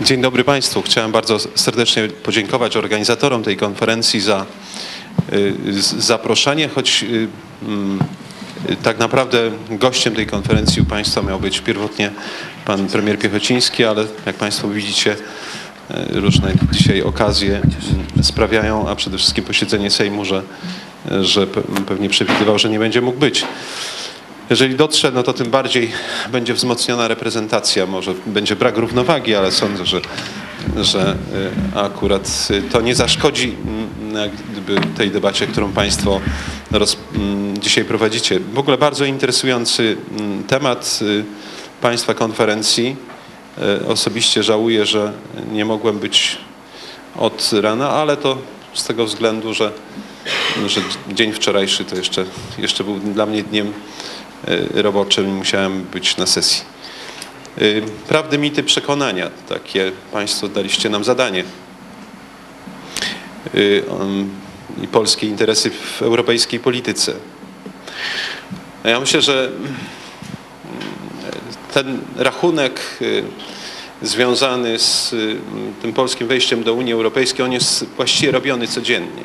Dzień 0.00 0.20
dobry 0.22 0.44
Państwu. 0.44 0.82
Chciałem 0.82 1.12
bardzo 1.12 1.38
serdecznie 1.54 2.08
podziękować 2.08 2.76
organizatorom 2.76 3.42
tej 3.42 3.56
konferencji 3.56 4.20
za 4.20 4.46
y, 5.32 5.54
zaproszenie, 5.98 6.68
choć 6.68 7.02
y, 7.02 7.28
mm, 7.62 7.98
tak 8.82 8.98
naprawdę 8.98 9.50
gościem 9.70 10.14
tej 10.14 10.26
konferencji 10.26 10.82
u 10.82 10.84
Państwa 10.84 11.22
miał 11.22 11.40
być 11.40 11.60
pierwotnie 11.60 12.10
pan 12.64 12.86
premier 12.86 13.18
Piechociński, 13.18 13.84
ale 13.84 14.04
jak 14.26 14.36
Państwo 14.36 14.68
widzicie, 14.68 15.16
y, 15.90 16.20
różne 16.20 16.52
dzisiaj 16.72 17.02
okazje 17.02 17.56
mm, 17.56 18.24
sprawiają, 18.24 18.88
a 18.88 18.94
przede 18.96 19.18
wszystkim 19.18 19.44
posiedzenie 19.44 19.90
Sejmu, 19.90 20.24
że, 20.24 20.42
że 21.22 21.46
pe- 21.46 21.84
pewnie 21.86 22.08
przewidywał, 22.08 22.58
że 22.58 22.70
nie 22.70 22.78
będzie 22.78 23.00
mógł 23.00 23.18
być. 23.18 23.44
Jeżeli 24.50 24.74
dotrze, 24.74 25.12
no 25.12 25.22
to 25.22 25.32
tym 25.32 25.50
bardziej 25.50 25.92
będzie 26.32 26.54
wzmocniona 26.54 27.08
reprezentacja. 27.08 27.86
Może 27.86 28.14
będzie 28.26 28.56
brak 28.56 28.76
równowagi, 28.76 29.34
ale 29.34 29.52
sądzę, 29.52 29.86
że, 29.86 30.00
że 30.76 31.16
y, 31.74 31.78
akurat 31.78 32.48
y, 32.50 32.62
to 32.62 32.80
nie 32.80 32.94
zaszkodzi 32.94 33.56
mm, 33.66 34.30
gdyby 34.52 34.80
tej 34.96 35.10
debacie, 35.10 35.46
którą 35.46 35.72
Państwo 35.72 36.20
roz, 36.70 36.96
mm, 37.14 37.58
dzisiaj 37.58 37.84
prowadzicie. 37.84 38.40
W 38.40 38.58
ogóle 38.58 38.78
bardzo 38.78 39.04
interesujący 39.04 39.96
mm, 40.18 40.44
temat 40.44 40.98
y, 41.02 41.24
Państwa 41.80 42.14
konferencji. 42.14 42.96
Osobiście 43.88 44.42
żałuję, 44.42 44.86
że 44.86 45.12
nie 45.52 45.64
mogłem 45.64 45.98
być 45.98 46.38
od 47.16 47.50
rana, 47.52 47.90
ale 47.90 48.16
to 48.16 48.38
z 48.74 48.84
tego 48.84 49.04
względu, 49.06 49.54
że, 49.54 49.72
że 50.66 50.80
dzień 51.12 51.32
wczorajszy 51.32 51.84
to 51.84 51.96
jeszcze, 51.96 52.24
jeszcze 52.58 52.84
był 52.84 52.98
dla 52.98 53.26
mnie 53.26 53.42
dniem 53.42 53.66
e, 53.66 53.72
roboczym 54.74 55.28
i 55.28 55.32
musiałem 55.32 55.82
być 55.82 56.16
na 56.16 56.26
sesji. 56.26 56.64
E, 57.58 57.62
Prawdy, 58.08 58.38
mity, 58.38 58.62
przekonania. 58.62 59.30
Takie 59.48 59.92
Państwo 60.12 60.48
daliście 60.48 60.88
nam 60.88 61.04
zadanie. 61.04 61.44
Um, 63.88 64.30
I 64.82 64.88
polskie 64.88 65.26
interesy 65.26 65.70
w 65.70 66.02
europejskiej 66.02 66.60
polityce. 66.60 67.12
Ja 68.84 69.00
myślę, 69.00 69.22
że 69.22 69.44
mm, 69.44 69.74
ten 71.74 72.00
rachunek 72.16 72.80
y, 73.02 73.24
związany 74.02 74.78
z 74.78 75.12
y, 75.12 75.36
tym 75.82 75.92
polskim 75.92 76.28
wejściem 76.28 76.62
do 76.62 76.74
Unii 76.74 76.92
Europejskiej, 76.92 77.44
on 77.44 77.52
jest 77.52 77.84
właściwie 77.96 78.32
robiony 78.32 78.68
codziennie. 78.68 79.22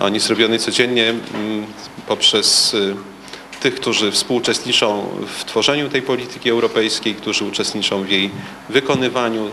On 0.00 0.14
jest 0.14 0.30
robiony 0.30 0.58
codziennie 0.58 1.08
mm, 1.08 1.66
poprzez 2.06 2.74
y, 2.74 2.96
tych, 3.60 3.74
którzy 3.74 4.12
współuczestniczą 4.12 5.08
w 5.38 5.44
tworzeniu 5.44 5.88
tej 5.88 6.02
polityki 6.02 6.50
europejskiej, 6.50 7.14
którzy 7.14 7.44
uczestniczą 7.44 8.02
w 8.02 8.10
jej 8.10 8.30
wykonywaniu, 8.68 9.50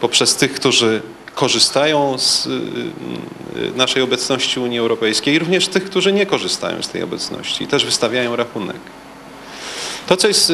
poprzez 0.00 0.36
tych, 0.36 0.54
którzy 0.54 1.02
korzystają 1.34 2.18
z 2.18 2.46
y, 2.46 2.50
y, 2.50 3.72
naszej 3.76 4.02
obecności 4.02 4.60
Unii 4.60 4.78
Europejskiej 4.78 5.34
i 5.34 5.38
również 5.38 5.68
tych, 5.68 5.84
którzy 5.84 6.12
nie 6.12 6.26
korzystają 6.26 6.82
z 6.82 6.88
tej 6.88 7.02
obecności 7.02 7.64
i 7.64 7.66
też 7.66 7.84
wystawiają 7.84 8.36
rachunek. 8.36 8.80
To, 10.06 10.16
co 10.16 10.28
jest 10.28 10.52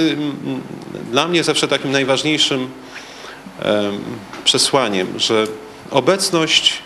dla 1.10 1.28
mnie 1.28 1.44
zawsze 1.44 1.68
takim 1.68 1.92
najważniejszym 1.92 2.68
em, 3.62 4.00
przesłaniem, 4.44 5.06
że 5.16 5.46
obecność 5.90 6.82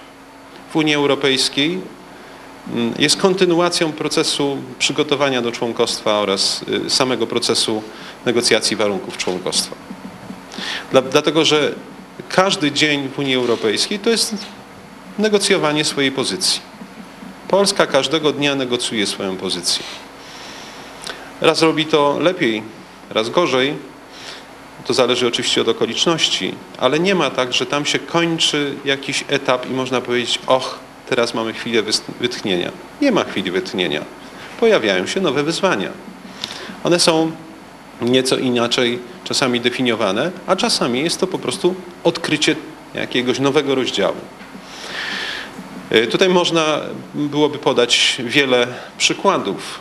w 0.72 0.76
Unii 0.76 0.94
Europejskiej 0.94 1.80
jest 2.98 3.16
kontynuacją 3.16 3.92
procesu 3.92 4.56
przygotowania 4.78 5.42
do 5.42 5.52
członkostwa 5.52 6.12
oraz 6.12 6.64
y, 6.86 6.90
samego 6.90 7.26
procesu 7.26 7.82
negocjacji 8.26 8.76
warunków 8.76 9.16
członkostwa. 9.16 9.76
Dla, 10.90 11.02
dlatego, 11.02 11.44
że 11.44 11.74
każdy 12.28 12.72
dzień 12.72 13.08
w 13.08 13.18
Unii 13.18 13.34
Europejskiej 13.34 13.98
to 13.98 14.10
jest 14.10 14.34
negocjowanie 15.18 15.84
swojej 15.84 16.12
pozycji. 16.12 16.60
Polska 17.48 17.86
każdego 17.86 18.32
dnia 18.32 18.54
negocjuje 18.54 19.06
swoją 19.06 19.36
pozycję. 19.36 19.82
Raz 21.40 21.62
robi 21.62 21.86
to 21.86 22.18
lepiej, 22.20 22.62
raz 23.10 23.30
gorzej. 23.30 23.74
To 24.86 24.94
zależy 24.94 25.26
oczywiście 25.26 25.60
od 25.60 25.68
okoliczności, 25.68 26.54
ale 26.78 27.00
nie 27.00 27.14
ma 27.14 27.30
tak, 27.30 27.52
że 27.52 27.66
tam 27.66 27.86
się 27.86 27.98
kończy 27.98 28.74
jakiś 28.84 29.24
etap 29.28 29.70
i 29.70 29.72
można 29.72 30.00
powiedzieć, 30.00 30.38
och, 30.46 30.78
teraz 31.08 31.34
mamy 31.34 31.52
chwilę 31.52 31.82
wytchnienia. 32.20 32.72
Nie 33.00 33.12
ma 33.12 33.24
chwili 33.24 33.50
wytchnienia. 33.50 34.04
Pojawiają 34.60 35.06
się 35.06 35.20
nowe 35.20 35.42
wyzwania. 35.42 35.90
One 36.84 37.00
są 37.00 37.30
nieco 38.02 38.36
inaczej 38.36 38.98
czasami 39.24 39.60
definiowane, 39.60 40.30
a 40.46 40.56
czasami 40.56 41.02
jest 41.04 41.20
to 41.20 41.26
po 41.26 41.38
prostu 41.38 41.74
odkrycie 42.04 42.56
jakiegoś 42.94 43.38
nowego 43.38 43.74
rozdziału. 43.74 44.16
Y, 45.92 46.06
Tutaj 46.06 46.28
można 46.28 46.80
byłoby 47.14 47.58
podać 47.58 48.16
wiele 48.24 48.66
przykładów. 48.98 49.80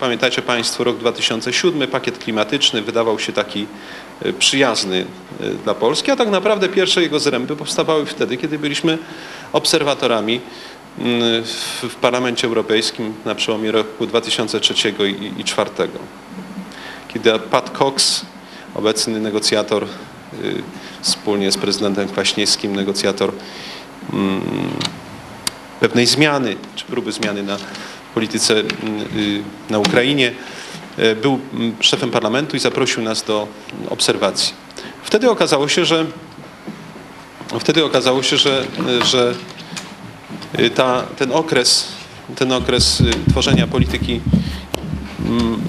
Pamiętacie 0.00 0.42
Państwo 0.42 0.84
rok 0.84 0.96
2007, 0.96 1.88
pakiet 1.88 2.18
klimatyczny 2.18 2.82
wydawał 2.82 3.18
się 3.18 3.32
taki 3.32 3.66
przyjazny 4.38 5.06
y, 5.40 5.54
dla 5.64 5.74
Polski, 5.74 6.10
a 6.10 6.16
tak 6.16 6.28
naprawdę 6.28 6.68
pierwsze 6.68 7.02
jego 7.02 7.20
zręby 7.20 7.56
powstawały 7.56 8.06
wtedy, 8.06 8.36
kiedy 8.36 8.58
byliśmy 8.58 8.98
obserwatorami 9.52 10.40
mm, 10.98 11.44
w, 11.82 11.94
Parlamencie 12.00 12.46
Europejskim 12.46 13.14
na 13.24 13.34
przełomie 13.34 13.72
roku 13.72 14.06
2003 14.06 14.88
i 14.88 14.92
2004. 14.92 15.70
Kiedy 17.08 17.38
Pat 17.38 17.70
Cox, 17.78 18.26
obecny 18.74 19.20
negocjator 19.20 19.84
y, 19.84 19.86
wspólnie 21.02 21.52
z 21.52 21.56
prezydentem 21.58 22.08
Kwaśniewskim, 22.08 22.76
negocjator 22.76 23.32
mm, 24.12 24.40
pewnej 25.80 26.06
zmiany, 26.06 26.56
czy 26.76 26.84
próby 26.84 27.12
zmiany 27.12 27.42
na 27.42 27.56
polityce 28.14 28.54
y, 28.54 28.64
na 29.70 29.78
Ukrainie, 29.78 30.32
był 31.22 31.38
mm, 31.54 31.76
szefem 31.80 32.10
parlamentu 32.10 32.56
i 32.56 32.60
zaprosił 32.60 33.02
nas 33.02 33.24
do 33.24 33.48
obserwacji. 33.90 34.52
Wtedy 35.02 35.30
okazało 35.30 35.68
się, 35.68 35.84
że 35.84 36.06
wtedy 37.60 37.84
okazało 37.84 38.22
się, 38.22 38.36
że, 38.36 38.66
że 39.04 39.34
y, 40.58 40.70
ta, 40.70 41.02
ten 41.02 41.32
okres, 41.32 41.88
ten 42.36 42.52
okres 42.52 43.02
tworzenia 43.30 43.66
polityki 43.66 44.20
mm, 45.20 45.60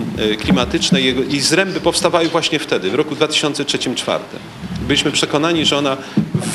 klimatycznej 0.41 1.35
i 1.35 1.41
zręby 1.41 1.79
powstawały 1.79 2.29
właśnie 2.29 2.59
wtedy, 2.59 2.91
w 2.91 2.96
roku 2.96 3.16
2003-2004. 3.16 4.19
Byliśmy 4.81 5.11
przekonani, 5.11 5.66
że 5.66 5.78
ona 5.78 5.97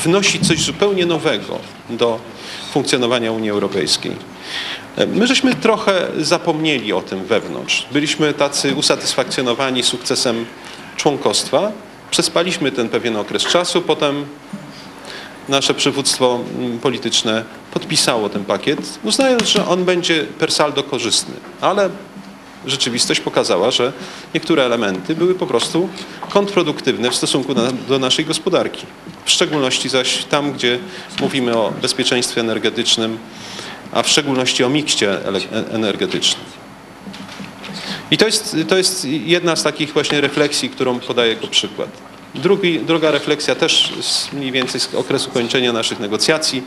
wnosi 0.03 0.39
coś 0.39 0.61
zupełnie 0.61 1.05
nowego 1.05 1.59
do 1.89 2.19
funkcjonowania 2.71 3.31
Unii 3.31 3.49
Europejskiej. 3.49 4.15
My 5.07 5.27
żeśmy 5.27 5.55
trochę 5.55 6.07
zapomnieli 6.17 6.93
o 6.93 7.01
tym 7.01 7.25
wewnątrz. 7.25 7.87
Byliśmy 7.91 8.33
tacy 8.33 8.75
usatysfakcjonowani 8.75 9.83
sukcesem 9.83 10.45
członkostwa. 10.97 11.71
Przespaliśmy 12.11 12.71
ten 12.71 12.89
pewien 12.89 13.17
okres 13.17 13.43
czasu, 13.43 13.81
potem 13.81 14.25
nasze 15.49 15.73
przywództwo 15.73 16.39
mm, 16.59 16.79
polityczne 16.79 17.43
podpisało 17.73 18.29
ten 18.29 18.45
pakiet, 18.45 18.99
uznając, 19.03 19.43
że 19.43 19.67
on 19.67 19.85
będzie 19.85 20.23
per 20.39 20.51
saldo 20.51 20.83
korzystny. 20.83 21.33
Ale 21.61 21.89
rzeczywistość 22.65 23.19
pokazała, 23.19 23.71
że 23.71 23.93
niektóre 24.33 24.63
elementy 24.63 25.15
były 25.15 25.35
po 25.35 25.47
prostu 25.47 25.89
kontrproduktywne 26.29 27.11
w 27.11 27.15
stosunku 27.15 27.55
do 27.87 27.99
naszej 27.99 28.25
gospodarki. 28.25 28.85
W 29.25 29.31
szczególności 29.31 29.89
zaś 29.89 30.23
tam, 30.23 30.53
gdzie 30.53 30.79
mówimy 31.21 31.57
o 31.57 31.73
bezpieczeństwie 31.81 32.41
energetycznym, 32.41 33.17
a 33.95 34.03
w 34.03 34.09
szczególności 34.09 34.63
o 34.63 34.69
mikście 34.69 35.11
e- 35.11 35.71
energetycznym. 35.71 36.45
I 38.11 38.17
to 38.17 38.25
jest, 38.25 38.57
to 38.67 38.77
jest 38.77 39.05
jedna 39.05 39.55
z 39.55 39.63
takich 39.63 39.93
właśnie 39.93 40.21
refleksji, 40.21 40.69
którą 40.69 40.99
podaję 40.99 41.33
jako 41.33 41.47
przykład. 41.47 41.89
Drugi, 42.35 42.79
druga 42.79 43.11
refleksja 43.11 43.55
też 43.55 43.93
z 44.01 44.33
mniej 44.33 44.51
więcej 44.51 44.81
z 44.81 44.95
okresu 44.95 45.31
kończenia 45.31 45.73
naszych 45.73 45.99
negocjacji. 45.99 46.63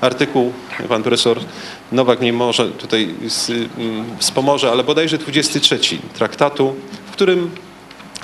Artykuł, 0.00 0.52
pan 0.88 1.02
profesor 1.02 1.40
Nowak 1.92 2.20
mnie 2.20 2.32
może 2.32 2.68
tutaj 2.68 3.14
mm, 3.78 4.04
wspomoże, 4.18 4.70
ale 4.70 4.84
bodajże 4.84 5.18
23 5.18 5.78
traktatu, 6.14 6.74
w 7.06 7.10
którym 7.10 7.50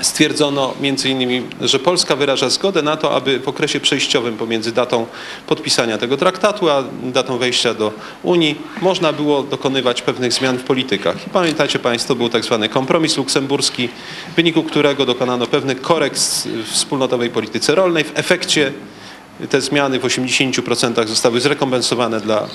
stwierdzono 0.03 0.75
innymi, 1.05 1.43
że 1.61 1.79
Polska 1.79 2.17
wyraża 2.17 2.51
zgodę 2.51 2.83
na 2.83 2.97
to, 2.97 3.15
aby 3.15 3.41
w 3.41 3.49
okresie 3.49 3.81
przejściowym 3.81 4.37
pomiędzy 4.37 4.73
datą 4.73 5.07
podpisania 5.47 5.99
tego 5.99 6.17
traktatu, 6.17 6.71
a 6.71 6.85
datą 7.03 7.39
wejścia 7.39 7.75
do 7.75 7.93
Unii 8.23 8.59
można 8.83 9.13
było 9.13 9.43
dokonywać 9.43 10.03
pewnych 10.03 10.33
zmian 10.33 10.59
w 10.59 10.63
politykach. 10.63 11.27
I 11.27 11.31
pamiętacie 11.31 11.79
Państwo, 11.79 12.15
był 12.15 12.29
tak 12.29 12.45
zwany 12.45 12.69
kompromis 12.69 13.17
luksemburski, 13.17 13.89
w 14.33 14.35
wyniku 14.37 14.63
którego 14.63 15.07
dokonano 15.07 15.47
pewnych 15.47 15.81
korekt 15.81 16.19
w 16.47 16.73
wspólnotowej 16.73 17.31
polityce 17.31 17.75
rolnej. 17.75 18.05
W 18.05 18.13
efekcie 18.15 18.73
te 19.51 19.61
zmiany 19.61 19.99
w 19.99 20.03
80% 20.03 21.07
zostały 21.07 21.41
zrekompensowane 21.41 22.21
dla 22.21 22.49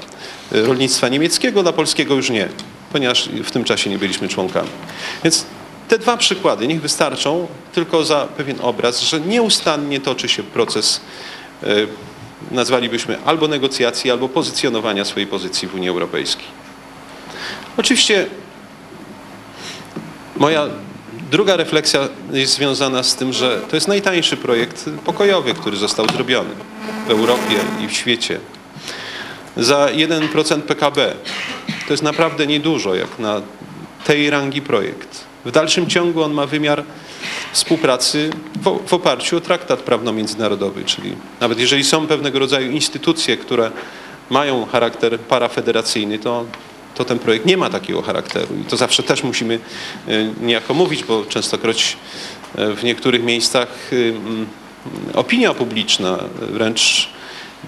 y, 0.53 0.65
rolnictwa 0.65 1.09
niemieckiego, 1.09 1.63
dla 1.63 1.73
polskiego 1.73 2.15
już 2.15 2.29
nie, 2.29 2.49
ponieważ 2.91 3.29
w 3.43 3.51
tym 3.51 3.63
czasie 3.63 3.89
nie 3.89 3.97
byliśmy 3.97 4.27
członkami. 4.27 4.69
Więc 5.23 5.45
te 5.87 5.99
dwa 5.99 6.17
przykłady 6.17 6.67
niech 6.67 6.81
wystarczą 6.81 7.47
tylko 7.73 8.05
za 8.05 8.27
pewien 8.37 8.57
obraz, 8.61 9.01
że 9.01 9.21
nieustannie 9.21 9.99
toczy 9.99 10.29
się 10.29 10.43
proces, 10.43 11.01
e, 11.63 11.67
nazwalibyśmy 12.51 13.17
albo 13.25 13.47
negocjacji, 13.47 14.11
albo 14.11 14.29
pozycjonowania 14.29 15.05
swojej 15.05 15.27
pozycji 15.27 15.67
w 15.67 15.75
Unii 15.75 15.89
Europejskiej. 15.89 16.45
Oczywiście 17.77 18.25
moja 20.35 20.67
druga 21.31 21.55
refleksja 21.55 22.09
jest 22.31 22.53
związana 22.53 23.03
z 23.03 23.15
tym, 23.15 23.33
że 23.33 23.61
to 23.69 23.75
jest 23.75 23.87
najtańszy 23.87 24.37
projekt 24.37 24.85
pokojowy, 25.05 25.53
który 25.53 25.77
został 25.77 26.07
zrobiony 26.09 26.49
w 27.07 27.11
Europie 27.11 27.55
i 27.79 27.87
w 27.87 27.93
świecie. 27.93 28.39
Za 29.57 29.87
1% 29.87 30.61
PKB. 30.61 31.13
To 31.87 31.93
jest 31.93 32.03
naprawdę 32.03 32.47
niedużo, 32.47 32.95
jak 32.95 33.19
na 33.19 33.41
tej 34.05 34.29
rangi 34.29 34.61
projekt. 34.61 35.26
W 35.47 35.51
dalszym 35.51 35.87
ciągu 35.87 36.23
on 36.23 36.33
ma 36.33 36.45
wymiar 36.45 36.83
współpracy 37.51 38.29
w, 38.61 38.87
w 38.87 38.93
oparciu 38.93 39.37
o 39.37 39.41
traktat 39.41 39.79
prawno-międzynarodowy, 39.79 40.83
czyli 40.85 41.13
nawet 41.41 41.59
jeżeli 41.59 41.83
są 41.83 42.07
pewnego 42.07 42.39
rodzaju 42.39 42.71
instytucje, 42.71 43.37
które 43.37 43.71
mają 44.29 44.65
charakter 44.65 45.19
parafederacyjny, 45.19 46.19
to, 46.19 46.45
to 46.95 47.05
ten 47.05 47.19
projekt 47.19 47.45
nie 47.45 47.57
ma 47.57 47.69
takiego 47.69 48.01
charakteru 48.01 48.55
i 48.61 48.63
to 48.63 48.77
zawsze 48.77 49.03
też 49.03 49.23
musimy 49.23 49.59
e, 50.07 50.11
niejako 50.41 50.73
mówić, 50.73 51.03
bo 51.03 51.25
częstokroć 51.25 51.97
e, 52.55 52.73
w 52.73 52.83
niektórych 52.83 53.23
miejscach 53.23 53.69
e, 53.91 53.95
mm, 53.95 54.47
opinia 55.13 55.53
publiczna 55.53 56.17
wręcz 56.41 57.09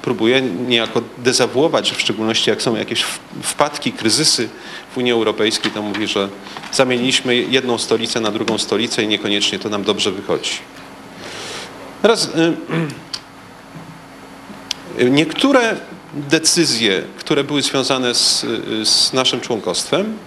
próbuje 0.02 0.42
niejako 0.42 1.02
dezawuować, 1.18 1.92
w 1.92 2.02
szczególności 2.02 2.50
jak 2.50 2.62
są 2.62 2.76
jakieś 2.76 3.04
wpadki, 3.44 3.92
kryzysy 3.92 4.50
w 4.94 4.98
Unii 4.98 5.12
Europejskiej, 5.12 5.72
to 5.72 5.82
mówi, 5.82 6.08
że 6.08 6.30
zamieniliśmy 6.72 7.36
jedną 7.36 7.78
stolicę 7.78 8.20
na 8.20 8.32
drugą 8.32 8.58
stolicę 8.58 9.04
i 9.04 9.08
niekoniecznie 9.08 9.60
to 9.60 9.70
nam 9.70 9.84
dobrze 9.84 10.12
wychodzi. 10.12 10.52
Teraz 12.02 12.30
y, 15.00 15.10
niektóre 15.10 15.78
decyzje, 16.14 17.02
które 17.18 17.44
były 17.44 17.62
związane 17.62 18.16
z, 18.16 18.46
z 18.84 19.14
naszym 19.14 19.42
członkostwem, 19.42 20.18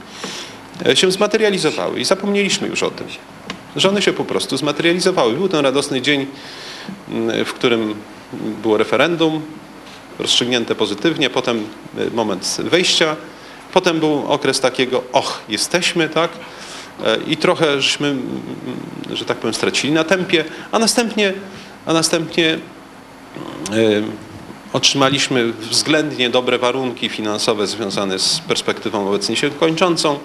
się 0.94 1.10
zmaterializowały 1.10 2.00
i 2.00 2.04
zapomnieliśmy 2.04 2.68
już 2.68 2.82
o 2.82 2.90
tym, 2.90 3.06
że 3.76 3.88
one 3.88 4.02
się 4.02 4.12
po 4.12 4.24
prostu 4.24 4.56
zmaterializowały. 4.56 5.34
Był 5.34 5.48
ten 5.48 5.60
radosny 5.60 6.02
dzień, 6.02 6.26
w 7.44 7.52
którym 7.54 7.94
było 8.62 8.76
referendum, 8.76 9.42
rozstrzygnięte 10.18 10.74
pozytywnie, 10.74 11.30
potem 11.30 11.64
e, 11.98 12.10
moment 12.10 12.56
wejścia, 12.64 13.16
potem 13.72 14.00
był 14.00 14.32
okres 14.32 14.60
takiego, 14.60 15.02
och, 15.12 15.40
jesteśmy, 15.48 16.08
tak, 16.08 16.30
e, 17.04 17.16
i 17.26 17.36
trochę 17.36 17.80
żeśmy, 17.80 18.16
że 19.12 19.24
tak 19.24 19.38
powiem, 19.38 19.54
stracili 19.54 19.92
na 19.92 20.04
tempie, 20.04 20.44
a 20.72 20.78
następnie, 20.78 21.32
a 21.86 21.92
następnie 21.92 22.52
e, 22.52 22.58
otrzymaliśmy 24.72 25.52
względnie 25.52 26.30
dobre 26.30 26.58
warunki 26.58 27.08
finansowe 27.08 27.66
związane 27.66 28.18
z 28.18 28.38
perspektywą 28.38 29.08
obecnie 29.08 29.36
się 29.36 29.50
kończącą, 29.50 30.18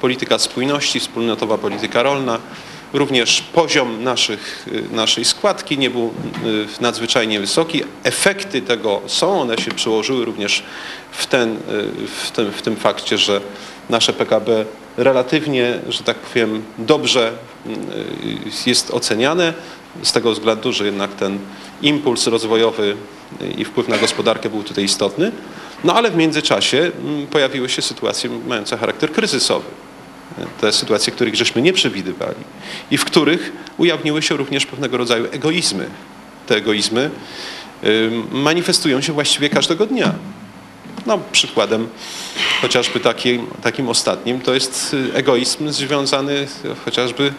polityka 0.00 0.38
spójności, 0.38 1.00
wspólnotowa 1.00 1.58
polityka 1.58 2.02
rolna, 2.02 2.38
Również 2.92 3.40
poziom 3.40 4.04
naszych, 4.04 4.68
y, 4.72 4.94
naszej 4.96 5.24
składki 5.24 5.78
nie 5.78 5.90
był 5.90 6.12
y, 6.44 6.66
nadzwyczajnie 6.80 7.40
wysoki. 7.40 7.82
Efekty 8.04 8.62
tego 8.62 9.00
są, 9.06 9.40
one 9.40 9.58
się 9.58 9.70
przełożyły 9.70 10.24
również 10.24 10.62
w, 11.12 11.26
ten, 11.26 11.56
y, 11.56 11.58
w, 12.24 12.30
tym, 12.30 12.52
w 12.52 12.62
tym 12.62 12.76
fakcie, 12.76 13.18
że 13.18 13.40
nasze 13.90 14.12
PKB 14.12 14.64
relatywnie, 14.96 15.78
że 15.88 16.02
tak 16.02 16.16
powiem, 16.16 16.62
dobrze 16.78 17.32
jest 18.66 18.90
oceniane 18.90 19.54
z 20.02 20.12
tego 20.12 20.32
względu, 20.32 20.72
że 20.72 20.86
jednak 20.86 21.14
ten 21.14 21.38
impuls 21.82 22.26
rozwojowy 22.26 22.96
i 23.58 23.64
wpływ 23.64 23.88
na 23.88 23.98
gospodarkę 23.98 24.50
był 24.50 24.62
tutaj 24.62 24.84
istotny. 24.84 25.32
No 25.84 25.94
ale 25.94 26.10
w 26.10 26.16
międzyczasie 26.16 26.78
mm, 26.78 27.26
pojawiły 27.26 27.68
się 27.68 27.82
sytuacje 27.82 28.30
mające 28.46 28.76
charakter 28.76 29.12
kryzysowy 29.12 29.87
te 30.60 30.72
sytuacje, 30.72 31.12
których 31.12 31.34
żeśmy 31.34 31.62
nie 31.62 31.72
przewidywali 31.72 32.44
i 32.90 32.98
w 32.98 33.04
których 33.04 33.52
ujawniły 33.78 34.22
się 34.22 34.36
również 34.36 34.66
pewnego 34.66 34.96
rodzaju 34.96 35.26
egoizmy. 35.30 35.86
Te 36.46 36.56
egoizmy 36.56 37.10
manifestują 38.32 39.00
się 39.00 39.12
właściwie 39.12 39.48
każdego 39.48 39.86
dnia. 39.86 40.14
No, 41.06 41.18
przykładem 41.32 41.88
chociażby 42.60 43.00
takim, 43.00 43.46
takim 43.62 43.88
ostatnim 43.88 44.40
to 44.40 44.54
jest 44.54 44.94
y, 44.94 45.14
egoizm 45.14 45.70
związany 45.70 46.46
chociażby 46.84 47.32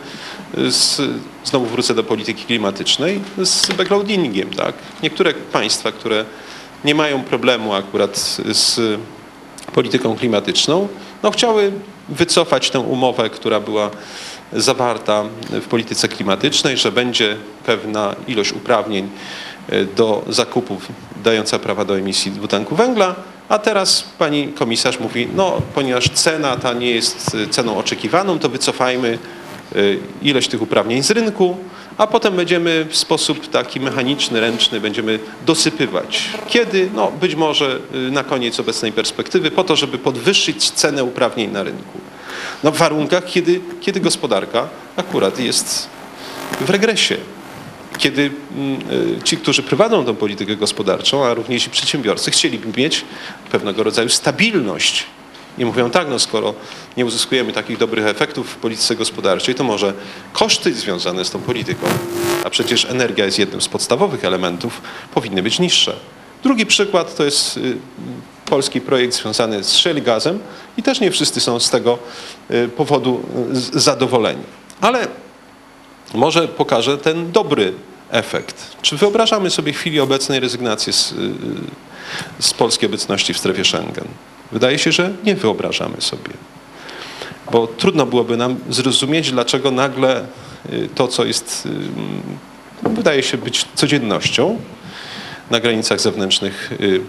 z, 0.57 1.01
znowu 1.45 1.65
wrócę 1.65 1.95
do 1.95 2.03
polityki 2.03 2.45
klimatycznej, 2.45 3.21
z 3.43 3.71
backloadingiem. 3.71 4.49
Tak? 4.49 4.75
Niektóre 5.03 5.33
państwa, 5.33 5.91
które 5.91 6.25
nie 6.85 6.95
mają 6.95 7.23
problemu 7.23 7.73
akurat 7.73 8.17
z 8.51 8.99
polityką 9.73 10.15
klimatyczną, 10.15 10.87
no 11.23 11.31
chciały 11.31 11.71
wycofać 12.09 12.69
tę 12.69 12.79
umowę, 12.79 13.29
która 13.29 13.59
była 13.59 13.89
zawarta 14.53 15.23
w 15.49 15.67
polityce 15.67 16.07
klimatycznej, 16.07 16.77
że 16.77 16.91
będzie 16.91 17.35
pewna 17.65 18.15
ilość 18.27 18.53
uprawnień 18.53 19.09
e, 19.69 19.85
do 19.85 20.25
zakupów 20.29 20.87
dająca 21.23 21.59
prawa 21.59 21.85
do 21.85 21.97
emisji 21.97 22.31
dwutlenku 22.31 22.75
węgla, 22.75 23.15
a 23.49 23.59
teraz 23.59 24.03
pani 24.17 24.47
komisarz 24.47 24.99
mówi, 24.99 25.27
no 25.35 25.61
ponieważ 25.75 26.09
cena 26.09 26.55
ta 26.57 26.73
nie 26.73 26.91
jest 26.91 27.37
ceną 27.49 27.77
oczekiwaną, 27.77 28.39
to 28.39 28.49
wycofajmy 28.49 29.17
e, 29.75 29.79
ilość 30.21 30.47
tych 30.49 30.61
uprawnień 30.61 31.03
z 31.03 31.11
rynku, 31.11 31.57
a 31.99 32.07
potem 32.07 32.35
będziemy 32.35 32.85
w 32.89 32.97
sposób 32.97 33.49
taki 33.49 33.79
mechaniczny, 33.79 34.39
ręczny 34.39 34.81
będziemy 34.81 35.19
dosypywać. 35.45 36.29
Kiedy? 36.47 36.89
No 36.93 37.11
być 37.11 37.35
może 37.35 37.79
y, 37.95 38.11
na 38.11 38.23
koniec 38.23 38.59
obecnej 38.59 38.91
perspektywy 38.91 39.51
po 39.51 39.63
to, 39.63 39.75
żeby 39.75 39.97
podwyższyć 39.97 40.71
cenę 40.71 41.03
uprawnień 41.03 41.51
na 41.51 41.63
rynku. 41.63 41.99
No 42.63 42.71
w 42.71 42.77
warunkach, 42.77 43.25
kiedy, 43.25 43.61
kiedy 43.81 43.99
gospodarka 43.99 44.69
akurat 44.95 45.39
jest 45.39 45.89
w 46.61 46.69
regresie. 46.69 47.17
Kiedy 47.97 48.31
mm, 48.55 48.79
y, 49.19 49.23
ci, 49.23 49.37
którzy 49.37 49.63
prowadzą 49.63 50.05
tę 50.05 50.15
politykę 50.15 50.55
gospodarczą, 50.55 51.25
a 51.25 51.33
również 51.33 51.67
i 51.67 51.69
przedsiębiorcy 51.69 52.31
chcieliby 52.31 52.81
mieć 52.81 53.05
pewnego 53.51 53.83
rodzaju 53.83 54.09
stabilność 54.09 55.05
i 55.59 55.65
mówią 55.65 55.89
tak, 55.89 56.09
no 56.09 56.19
skoro 56.19 56.53
nie 56.97 57.05
uzyskujemy 57.05 57.53
takich 57.53 57.77
dobrych 57.77 58.05
efektów 58.05 58.49
w 58.49 58.55
polityce 58.55 58.95
gospodarczej, 58.95 59.55
to 59.55 59.63
może 59.63 59.93
koszty 60.33 60.73
związane 60.73 61.25
z 61.25 61.31
tą 61.31 61.39
polityką, 61.39 61.87
a 62.43 62.49
przecież 62.49 62.85
energia 62.85 63.25
jest 63.25 63.39
jednym 63.39 63.61
z 63.61 63.67
podstawowych 63.67 64.25
elementów, 64.25 64.81
powinny 65.13 65.43
być 65.43 65.59
niższe. 65.59 65.95
Drugi 66.43 66.65
przykład 66.65 67.15
to 67.15 67.23
jest 67.23 67.57
y, 67.57 67.77
polski 68.45 68.81
projekt 68.81 69.15
związany 69.15 69.63
z 69.63 69.75
shale 69.75 70.01
gazem 70.01 70.39
i 70.77 70.83
też 70.83 70.99
nie 70.99 71.11
wszyscy 71.11 71.41
są 71.41 71.59
z 71.59 71.69
tego 71.69 71.99
y, 72.51 72.69
powodu 72.69 73.21
zadowoleni. 73.73 74.43
Ale 74.81 75.07
może 76.13 76.47
pokażę 76.47 76.97
ten 76.97 77.31
dobry 77.31 77.73
efekt. 78.09 78.77
Czy 78.81 78.97
wyobrażamy 78.97 79.49
sobie 79.49 79.73
w 79.73 79.77
chwili 79.77 79.99
obecnej 79.99 80.39
rezygnację 80.39 80.93
z, 80.93 81.11
y, 81.11 81.15
z 82.39 82.53
polskiej 82.53 82.89
obecności 82.89 83.33
w 83.33 83.37
strefie 83.37 83.65
Schengen? 83.65 84.07
Wydaje 84.51 84.79
się, 84.79 84.91
że 84.91 85.11
nie 85.23 85.35
wyobrażamy 85.35 86.01
sobie. 86.01 86.29
Bo 87.51 87.67
trudno 87.67 88.05
byłoby 88.05 88.37
nam 88.37 88.55
zrozumieć, 88.69 89.31
dlaczego 89.31 89.71
nagle 89.71 90.25
y, 90.73 90.89
to, 90.95 91.07
co 91.07 91.25
jest, 91.25 91.67
y, 92.85 92.89
wydaje 92.89 93.23
się 93.23 93.37
być 93.37 93.65
codziennością 93.75 94.59
na 95.51 95.59
granicach 95.59 96.01
zewnętrznych, 96.01 96.71
y, 96.81 97.01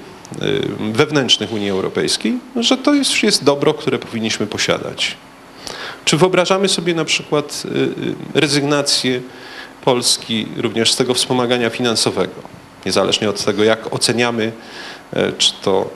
wewnętrznych 0.92 1.52
Unii 1.52 1.70
Europejskiej, 1.70 2.38
że 2.56 2.76
to 2.76 2.94
już 2.94 3.22
jest 3.22 3.44
dobro, 3.44 3.74
które 3.74 3.98
powinniśmy 3.98 4.46
posiadać. 4.46 5.16
Czy 6.04 6.16
wyobrażamy 6.16 6.68
sobie 6.68 6.94
na 6.94 7.04
przykład 7.04 7.62
rezygnację 8.34 9.20
Polski 9.84 10.46
również 10.56 10.92
z 10.92 10.96
tego 10.96 11.14
wspomagania 11.14 11.70
finansowego, 11.70 12.34
niezależnie 12.86 13.30
od 13.30 13.44
tego, 13.44 13.64
jak 13.64 13.94
oceniamy, 13.94 14.52
czy 15.38 15.52
to 15.62 15.90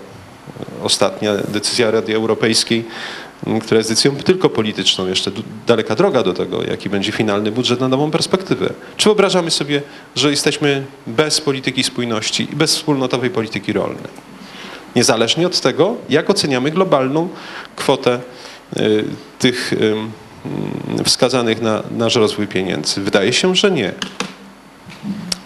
ostatnia 0.82 1.34
decyzja 1.48 1.90
Rady 1.90 2.14
Europejskiej, 2.14 2.84
która 3.62 3.78
jest 3.78 3.90
decyzją 3.90 4.16
tylko 4.16 4.50
polityczną, 4.50 5.06
jeszcze 5.06 5.30
daleka 5.66 5.94
droga 5.94 6.22
do 6.22 6.32
tego, 6.32 6.62
jaki 6.62 6.90
będzie 6.90 7.12
finalny 7.12 7.52
budżet 7.52 7.80
na 7.80 7.88
nową 7.88 8.10
perspektywę. 8.10 8.70
Czy 8.96 9.04
wyobrażamy 9.04 9.50
sobie, 9.50 9.82
że 10.16 10.30
jesteśmy 10.30 10.84
bez 11.06 11.40
polityki 11.40 11.84
spójności 11.84 12.48
i 12.52 12.56
bez 12.56 12.76
wspólnotowej 12.76 13.30
polityki 13.30 13.72
rolnej? 13.72 14.34
Niezależnie 14.96 15.46
od 15.46 15.60
tego, 15.60 15.96
jak 16.08 16.30
oceniamy 16.30 16.70
globalną 16.70 17.28
kwotę 17.76 18.20
y, 18.76 19.04
tych 19.38 19.72
y, 19.72 19.94
wskazanych 21.04 21.62
na 21.62 21.82
nasz 21.90 22.14
rozwój 22.14 22.46
pieniędzy. 22.46 23.00
Wydaje 23.00 23.32
się, 23.32 23.56
że 23.56 23.70
nie. 23.70 23.92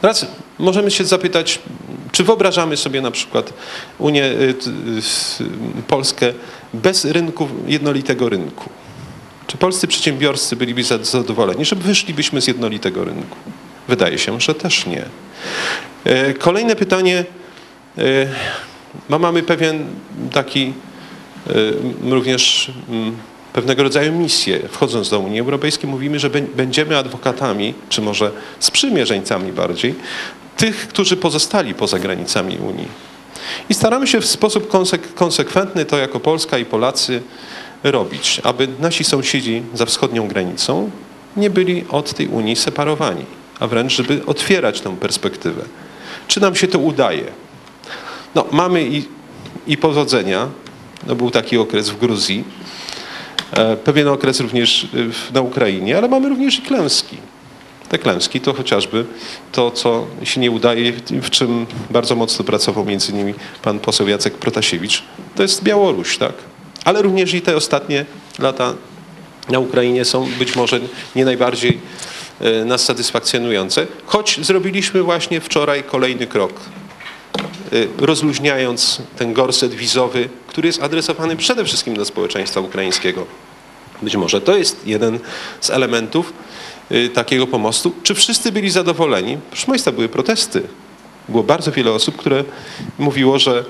Teraz 0.00 0.26
możemy 0.58 0.90
się 0.90 1.04
zapytać, 1.04 1.58
czy 2.12 2.24
wyobrażamy 2.24 2.76
sobie 2.76 3.00
na 3.00 3.10
przykład 3.10 3.52
Unię, 3.98 4.24
y, 4.24 4.54
Polskę 5.88 6.32
bez 6.74 7.04
rynku, 7.04 7.48
jednolitego 7.66 8.28
rynku? 8.28 8.70
Czy 9.46 9.56
polscy 9.56 9.86
przedsiębiorcy 9.86 10.56
byliby 10.56 10.82
zadowoleni, 11.02 11.64
że 11.64 11.76
wyszlibyśmy 11.76 12.42
z 12.42 12.46
jednolitego 12.46 13.04
rynku? 13.04 13.36
Wydaje 13.88 14.18
się, 14.18 14.40
że 14.40 14.54
też 14.54 14.86
nie. 14.86 15.04
E, 16.04 16.34
kolejne 16.34 16.76
pytanie. 16.76 17.24
No 19.08 19.18
mamy 19.18 19.42
pewien 19.42 19.86
taki 20.32 20.72
również 22.02 22.72
pewnego 23.58 23.82
rodzaju 23.82 24.12
misję. 24.12 24.60
Wchodząc 24.70 25.10
do 25.10 25.18
Unii 25.20 25.40
Europejskiej 25.40 25.90
mówimy, 25.90 26.18
że 26.18 26.30
będziemy 26.30 26.98
adwokatami, 26.98 27.74
czy 27.88 28.02
może 28.02 28.30
sprzymierzeńcami 28.60 29.52
bardziej, 29.52 29.94
tych, 30.56 30.88
którzy 30.88 31.16
pozostali 31.16 31.74
poza 31.74 31.98
granicami 31.98 32.58
Unii. 32.58 32.88
I 33.68 33.74
staramy 33.74 34.06
się 34.06 34.20
w 34.20 34.26
sposób 34.26 34.68
konsek 34.68 35.14
konsekwentny 35.14 35.84
to 35.84 35.98
jako 35.98 36.20
Polska 36.20 36.58
i 36.58 36.64
Polacy 36.64 37.22
robić, 37.84 38.40
aby 38.44 38.68
nasi 38.80 39.04
sąsiedzi 39.04 39.62
za 39.74 39.86
wschodnią 39.86 40.28
granicą 40.28 40.90
nie 41.36 41.50
byli 41.50 41.84
od 41.90 42.14
tej 42.14 42.26
Unii 42.26 42.56
separowani, 42.56 43.24
a 43.60 43.66
wręcz 43.66 43.92
żeby 43.92 44.26
otwierać 44.26 44.80
tę 44.80 44.96
perspektywę. 44.96 45.62
Czy 46.28 46.40
nam 46.40 46.54
się 46.54 46.68
to 46.68 46.78
udaje? 46.78 47.24
No, 48.34 48.44
mamy 48.50 48.82
i, 48.82 49.02
i 49.66 49.76
powodzenia. 49.76 50.48
No, 51.06 51.14
był 51.14 51.30
taki 51.30 51.58
okres 51.58 51.90
w 51.90 51.98
Gruzji, 51.98 52.44
pewien 53.84 54.08
okres 54.08 54.40
również 54.40 54.88
na 55.34 55.40
Ukrainie, 55.40 55.98
ale 55.98 56.08
mamy 56.08 56.28
również 56.28 56.58
i 56.58 56.62
klęski. 56.62 57.16
Te 57.88 57.98
klęski 57.98 58.40
to 58.40 58.54
chociażby 58.54 59.04
to, 59.52 59.70
co 59.70 60.06
się 60.24 60.40
nie 60.40 60.50
udaje, 60.50 60.92
w 61.10 61.30
czym 61.30 61.66
bardzo 61.90 62.16
mocno 62.16 62.44
pracował 62.44 62.84
między 62.84 63.12
innymi 63.12 63.34
pan 63.62 63.78
poseł 63.78 64.08
Jacek 64.08 64.34
Protasiewicz, 64.34 65.02
to 65.34 65.42
jest 65.42 65.62
Białoruś, 65.62 66.18
tak? 66.18 66.32
Ale 66.84 67.02
również 67.02 67.34
i 67.34 67.42
te 67.42 67.56
ostatnie 67.56 68.04
lata 68.38 68.74
na 69.48 69.58
Ukrainie 69.58 70.04
są 70.04 70.26
być 70.38 70.56
może 70.56 70.80
nie 71.16 71.24
najbardziej 71.24 71.80
e, 72.40 72.64
nas 72.64 72.84
satysfakcjonujące, 72.84 73.86
choć 74.06 74.38
zrobiliśmy 74.42 75.02
właśnie 75.02 75.40
wczoraj 75.40 75.84
kolejny 75.84 76.26
krok, 76.26 76.52
e, 76.52 76.87
rozluźniając 77.98 79.02
ten 79.16 79.32
gorset 79.32 79.74
wizowy, 79.74 80.28
który 80.46 80.66
jest 80.66 80.82
adresowany 80.82 81.36
przede 81.36 81.64
wszystkim 81.64 81.94
do 81.94 82.04
społeczeństwa 82.04 82.60
ukraińskiego. 82.60 83.26
Być 84.02 84.16
może 84.16 84.40
to 84.40 84.56
jest 84.56 84.86
jeden 84.86 85.18
z 85.60 85.70
elementów, 85.70 86.32
Y, 86.92 87.08
takiego 87.08 87.46
pomostu. 87.46 87.92
Czy 88.02 88.14
wszyscy 88.14 88.52
byli 88.52 88.70
zadowoleni? 88.70 89.38
Proszę 89.50 89.66
Państwa, 89.66 89.92
były 89.92 90.08
protesty. 90.08 90.62
Było 91.28 91.42
bardzo 91.42 91.72
wiele 91.72 91.92
osób, 91.92 92.16
które 92.16 92.44
mówiło, 92.98 93.38
że, 93.38 93.64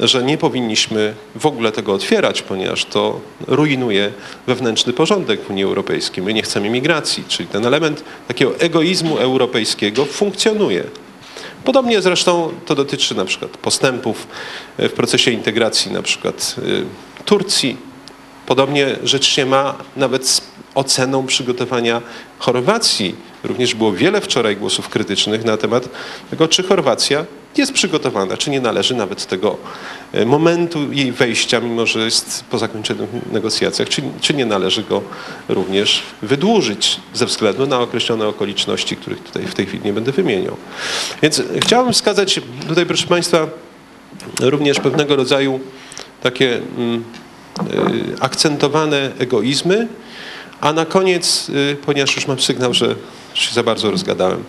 że 0.00 0.22
nie 0.22 0.38
powinniśmy 0.38 1.14
w 1.36 1.46
ogóle 1.46 1.72
tego 1.72 1.92
otwierać, 1.92 2.42
ponieważ 2.42 2.84
to 2.84 3.20
rujnuje 3.46 4.12
wewnętrzny 4.46 4.92
porządek 4.92 5.40
w 5.40 5.50
Unii 5.50 5.64
Europejskiej. 5.64 6.24
My 6.24 6.34
nie 6.34 6.42
chcemy 6.42 6.70
migracji, 6.70 7.24
czyli 7.28 7.48
ten 7.48 7.66
element 7.66 8.04
takiego 8.28 8.58
egoizmu 8.58 9.18
europejskiego 9.18 10.04
funkcjonuje. 10.04 10.84
Podobnie 11.64 12.02
zresztą 12.02 12.52
to 12.66 12.74
dotyczy 12.74 13.14
na 13.14 13.24
przykład 13.24 13.50
postępów 13.50 14.26
w 14.78 14.90
procesie 14.92 15.30
integracji 15.30 15.92
na 15.92 16.02
przykład 16.02 16.54
y, 16.58 16.84
Turcji. 17.24 17.76
Podobnie 18.46 18.96
rzecz 19.04 19.26
się 19.26 19.46
ma 19.46 19.74
nawet 19.96 20.40
oceną 20.74 21.26
przygotowania 21.26 22.02
Chorwacji. 22.38 23.14
Również 23.44 23.74
było 23.74 23.92
wiele 23.92 24.20
wczoraj 24.20 24.56
głosów 24.56 24.88
krytycznych 24.88 25.44
na 25.44 25.56
temat 25.56 25.88
tego, 26.30 26.48
czy 26.48 26.62
Chorwacja 26.62 27.24
jest 27.58 27.72
przygotowana, 27.72 28.36
czy 28.36 28.50
nie 28.50 28.60
należy 28.60 28.94
nawet 28.94 29.26
tego 29.26 29.56
e, 30.12 30.24
momentu 30.24 30.92
jej 30.92 31.12
wejścia, 31.12 31.60
mimo 31.60 31.86
że 31.86 32.00
jest 32.00 32.44
po 32.50 32.58
zakończonych 32.58 33.10
negocjacjach, 33.32 33.88
czy, 33.88 34.02
czy 34.20 34.34
nie 34.34 34.46
należy 34.46 34.82
go 34.82 35.02
również 35.48 36.02
wydłużyć 36.22 37.00
ze 37.14 37.26
względu 37.26 37.66
na 37.66 37.80
określone 37.80 38.28
okoliczności, 38.28 38.96
których 38.96 39.22
tutaj 39.22 39.46
w 39.46 39.54
tej 39.54 39.66
chwili 39.66 39.84
nie 39.84 39.92
będę 39.92 40.12
wymieniał. 40.12 40.56
Więc 41.22 41.42
chciałbym 41.60 41.92
wskazać 41.92 42.40
tutaj, 42.68 42.86
proszę 42.86 43.06
Państwa, 43.06 43.46
również 44.40 44.80
pewnego 44.80 45.16
rodzaju 45.16 45.60
takie 46.22 46.60
mm, 46.78 47.04
y, 48.14 48.20
akcentowane 48.20 49.10
egoizmy, 49.18 49.88
a 50.60 50.72
na 50.72 50.86
koniec, 50.86 51.48
y, 51.48 51.76
ponieważ 51.86 52.16
już 52.16 52.26
mam 52.26 52.40
sygnał, 52.40 52.74
że 52.74 52.94
się 53.34 53.54
za 53.54 53.62
bardzo 53.62 53.90
rozgadałem, 53.90 54.44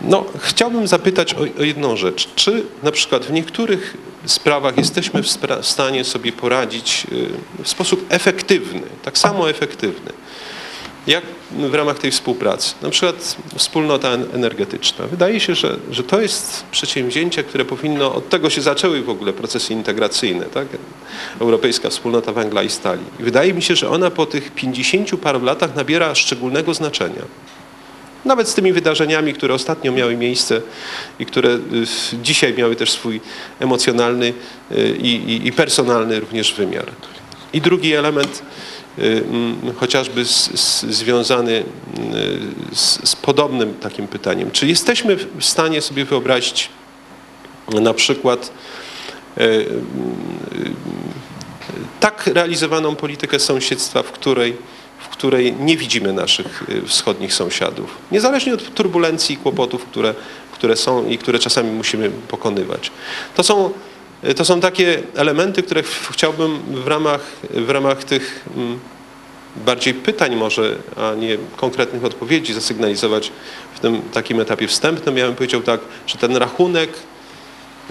no, 0.00 0.24
chciałbym 0.38 0.86
zapytać 0.86 1.34
o, 1.34 1.38
o, 1.60 1.62
jedną 1.62 1.96
rzecz. 1.96 2.28
Czy 2.34 2.62
na 2.82 2.92
przykład 2.92 3.24
w 3.24 3.32
niektórych 3.32 3.96
sprawach 4.26 4.78
jesteśmy 4.78 5.22
w, 5.22 5.28
stanie 5.62 6.04
sobie 6.04 6.32
poradzić 6.32 7.06
y, 7.12 7.62
w 7.64 7.68
sposób 7.68 8.06
efektywny, 8.08 8.82
tak 9.02 9.18
samo 9.18 9.50
efektywny, 9.50 10.12
jak 11.06 11.24
w 11.50 11.74
ramach 11.74 11.98
tej 11.98 12.10
współpracy, 12.10 12.74
na 12.82 12.90
przykład 12.90 13.36
wspólnota 13.56 14.08
energetyczna. 14.12 15.06
Wydaje 15.06 15.40
się, 15.40 15.54
że, 15.54 15.76
że 15.90 16.02
to 16.02 16.20
jest 16.20 16.64
przedsięwzięcie, 16.70 17.42
które 17.42 17.64
powinno, 17.64 18.14
od 18.14 18.28
tego 18.28 18.50
się 18.50 18.60
zaczęły 18.60 19.02
w 19.02 19.10
ogóle 19.10 19.32
procesy 19.32 19.72
integracyjne, 19.72 20.44
tak? 20.44 20.66
Europejska 21.40 21.90
Wspólnota 21.90 22.32
Węgla 22.32 22.62
i 22.62 22.70
Stali. 22.70 23.02
Wydaje 23.18 23.54
mi 23.54 23.62
się, 23.62 23.76
że 23.76 23.90
ona 23.90 24.10
po 24.10 24.26
tych 24.26 24.50
50 24.50 25.20
paru 25.20 25.44
latach 25.44 25.76
nabiera 25.76 26.14
szczególnego 26.14 26.74
znaczenia. 26.74 27.22
Nawet 28.26 28.48
z 28.48 28.54
tymi 28.54 28.72
wydarzeniami, 28.72 29.34
które 29.34 29.54
ostatnio 29.54 29.92
miały 29.92 30.16
miejsce 30.16 30.60
i 31.18 31.26
które 31.26 31.50
y, 31.50 31.60
dzisiaj 32.22 32.54
miały 32.54 32.76
też 32.76 32.90
swój 32.90 33.20
emocjonalny 33.60 34.32
y, 34.72 34.96
i, 35.02 35.14
i, 35.14 35.46
i 35.46 35.52
personalny 35.52 36.20
również 36.20 36.54
wymiar. 36.54 36.86
I 37.52 37.60
drugi 37.60 37.94
element, 37.94 38.42
Y, 38.98 39.24
chociażby 39.76 40.24
z, 40.24 40.60
z, 40.60 40.84
związany 40.84 41.64
z, 42.72 43.08
z 43.08 43.16
podobnym 43.16 43.74
takim 43.74 44.08
pytaniem. 44.08 44.50
Czy 44.50 44.66
jesteśmy 44.66 45.16
w 45.16 45.44
stanie 45.44 45.82
sobie 45.82 46.04
wyobrazić 46.04 46.68
na 47.68 47.94
przykład 47.94 48.52
tak 52.00 52.26
realizowaną 52.26 52.96
politykę 52.96 53.38
sąsiedztwa, 53.38 54.02
w 54.02 54.12
której, 54.12 54.56
w 54.98 55.08
której 55.08 55.52
nie 55.52 55.76
widzimy 55.76 56.12
naszych 56.12 56.64
wschodnich 56.86 57.34
sąsiadów, 57.34 57.96
niezależnie 58.12 58.54
od 58.54 58.74
turbulencji 58.74 59.34
i 59.34 59.38
kłopotów, 59.38 59.84
które, 59.84 60.14
które 60.52 60.76
są 60.76 61.06
i 61.06 61.18
które 61.18 61.38
czasami 61.38 61.70
musimy 61.70 62.10
pokonywać. 62.10 62.90
To 63.34 63.42
są 63.42 63.70
Y, 64.24 64.34
to 64.34 64.44
są 64.44 64.60
takie 64.60 65.02
elementy, 65.14 65.62
które 65.62 65.82
chciałbym 66.10 66.58
w 66.58 66.86
ramach, 66.86 67.20
w 67.50 67.70
ramach 67.70 68.04
tych 68.04 68.46
mm, 68.56 68.78
bardziej 69.56 69.94
pytań 69.94 70.36
może, 70.36 70.76
a 70.96 71.14
nie 71.14 71.38
konkretnych 71.56 72.04
odpowiedzi 72.04 72.54
zasygnalizować 72.54 73.32
w 73.74 73.80
tym 73.80 74.02
takim 74.12 74.40
etapie 74.40 74.68
wstępnym. 74.68 75.16
Ja 75.16 75.26
bym 75.26 75.34
powiedział 75.34 75.62
tak, 75.62 75.80
że 76.06 76.18
ten 76.18 76.36
rachunek 76.36 76.90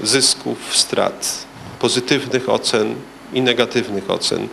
zysków, 0.03 0.57
strat, 0.77 1.45
pozytywnych 1.79 2.49
ocen 2.49 2.95
i 3.33 3.41
negatywnych 3.41 4.11
ocen, 4.11 4.43
y, 4.43 4.47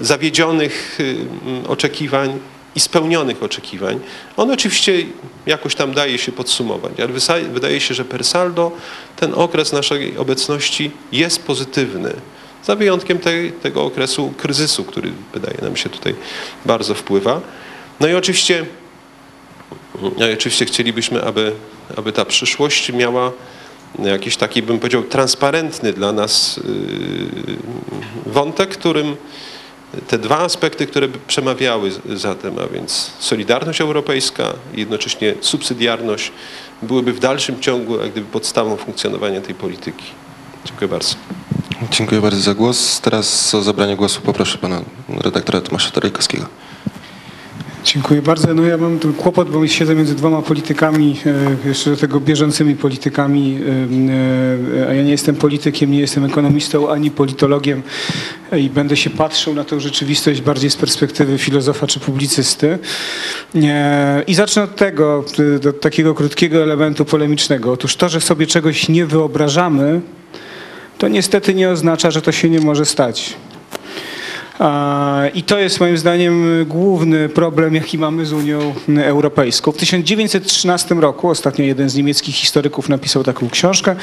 zawiedzionych 0.00 1.00
y, 1.00 1.16
mm, 1.46 1.66
oczekiwań 1.66 2.38
i 2.74 2.80
spełnionych 2.80 3.42
oczekiwań. 3.42 4.00
On 4.36 4.50
oczywiście 4.50 4.92
jakoś 5.46 5.74
tam 5.74 5.94
daje 5.94 6.18
się 6.18 6.32
podsumować, 6.32 6.92
ale 7.00 7.08
wydaje 7.48 7.80
się, 7.80 7.94
że 7.94 8.04
per 8.04 8.24
saldo 8.24 8.72
ten 9.16 9.34
okres 9.34 9.72
naszej 9.72 10.18
obecności 10.18 10.90
jest 11.12 11.42
pozytywny. 11.42 12.12
Za 12.64 12.76
wyjątkiem 12.76 13.18
tego 13.62 13.84
okresu 13.84 14.34
kryzysu, 14.36 14.84
który 14.84 15.12
wydaje 15.34 15.58
nam 15.62 15.76
się 15.76 15.90
tutaj 15.90 16.14
bardzo 16.66 16.94
wpływa. 16.94 17.40
No 18.00 18.08
i 18.08 18.14
oczywiście, 18.14 18.66
no 20.18 20.28
i 20.28 20.32
oczywiście 20.32 20.64
chcielibyśmy, 20.64 21.22
aby, 21.24 21.52
aby 21.96 22.12
ta 22.12 22.24
przyszłość 22.24 22.92
miała 22.92 23.32
jakiś 23.98 24.36
taki, 24.36 24.62
bym 24.62 24.78
powiedział, 24.78 25.02
transparentny 25.02 25.92
dla 25.92 26.12
nas 26.12 26.60
yy, 27.46 27.56
wątek, 28.26 28.70
którym 28.70 29.16
te 30.08 30.18
dwa 30.18 30.38
aspekty, 30.38 30.86
które 30.86 31.08
przemawiały 31.26 31.90
za 32.14 32.34
tym, 32.34 32.58
a 32.58 32.66
więc 32.66 33.10
solidarność 33.18 33.80
europejska 33.80 34.52
i 34.74 34.80
jednocześnie 34.80 35.34
subsydiarność 35.40 36.32
byłyby 36.82 37.12
w 37.12 37.18
dalszym 37.18 37.60
ciągu 37.60 38.00
jak 38.00 38.12
gdyby 38.12 38.26
podstawą 38.26 38.76
funkcjonowania 38.76 39.40
tej 39.40 39.54
polityki. 39.54 40.04
Dziękuję 40.64 40.88
bardzo. 40.88 41.14
Dziękuję 41.90 42.20
bardzo 42.20 42.40
za 42.40 42.54
głos. 42.54 43.00
Teraz 43.00 43.54
o 43.54 43.62
zabranie 43.62 43.96
głosu 43.96 44.20
poproszę 44.20 44.58
pana 44.58 44.82
redaktora 45.08 45.60
Tomasza 45.60 45.90
Tarejkowskiego. 45.90 46.46
Dziękuję 47.84 48.22
bardzo. 48.22 48.54
No 48.54 48.62
ja 48.62 48.76
mam 48.76 48.98
tu 48.98 49.12
kłopot, 49.12 49.50
bo 49.50 49.66
siedzę 49.66 49.94
między 49.94 50.14
dwoma 50.14 50.42
politykami, 50.42 51.16
e, 51.64 51.68
jeszcze 51.68 51.90
do 51.90 51.96
tego 51.96 52.20
bieżącymi 52.20 52.74
politykami, 52.74 53.58
e, 54.78 54.82
e, 54.82 54.88
a 54.88 54.94
ja 54.94 55.02
nie 55.02 55.10
jestem 55.10 55.36
politykiem, 55.36 55.90
nie 55.90 56.00
jestem 56.00 56.24
ekonomistą 56.24 56.90
ani 56.90 57.10
politologiem 57.10 57.82
i 58.56 58.70
będę 58.70 58.96
się 58.96 59.10
patrzył 59.10 59.54
na 59.54 59.64
tę 59.64 59.80
rzeczywistość 59.80 60.40
bardziej 60.40 60.70
z 60.70 60.76
perspektywy 60.76 61.38
filozofa 61.38 61.86
czy 61.86 62.00
publicysty. 62.00 62.78
I 64.26 64.34
zacznę 64.34 64.62
od 64.62 64.76
tego, 64.76 65.24
do 65.60 65.72
takiego 65.72 66.14
krótkiego 66.14 66.62
elementu 66.62 67.04
polemicznego. 67.04 67.72
Otóż 67.72 67.96
to, 67.96 68.08
że 68.08 68.20
sobie 68.20 68.46
czegoś 68.46 68.88
nie 68.88 69.06
wyobrażamy, 69.06 70.00
to 70.98 71.08
niestety 71.08 71.54
nie 71.54 71.70
oznacza, 71.70 72.10
że 72.10 72.22
to 72.22 72.32
się 72.32 72.50
nie 72.50 72.60
może 72.60 72.84
stać. 72.84 73.36
I 75.34 75.42
to 75.42 75.58
jest 75.58 75.80
moim 75.80 75.98
zdaniem 75.98 76.64
główny 76.68 77.28
problem, 77.28 77.74
jaki 77.74 77.98
mamy 77.98 78.26
z 78.26 78.32
Unią 78.32 78.74
Europejską. 78.98 79.72
W 79.72 79.76
1913 79.76 80.94
roku, 80.94 81.28
ostatnio 81.28 81.64
jeden 81.64 81.88
z 81.88 81.94
niemieckich 81.94 82.34
historyków 82.34 82.88
napisał 82.88 83.24
taką 83.24 83.50
książkę, 83.50 83.96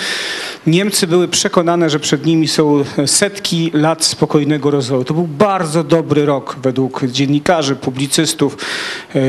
Niemcy 0.67 1.07
były 1.07 1.27
przekonane, 1.27 1.89
że 1.89 1.99
przed 1.99 2.25
nimi 2.25 2.47
są 2.47 2.83
setki 3.05 3.71
lat 3.73 4.05
spokojnego 4.05 4.71
rozwoju. 4.71 5.03
To 5.03 5.13
był 5.13 5.27
bardzo 5.27 5.83
dobry 5.83 6.25
rok 6.25 6.55
według 6.63 7.05
dziennikarzy, 7.05 7.75
publicystów, 7.75 8.57
e, 9.15 9.19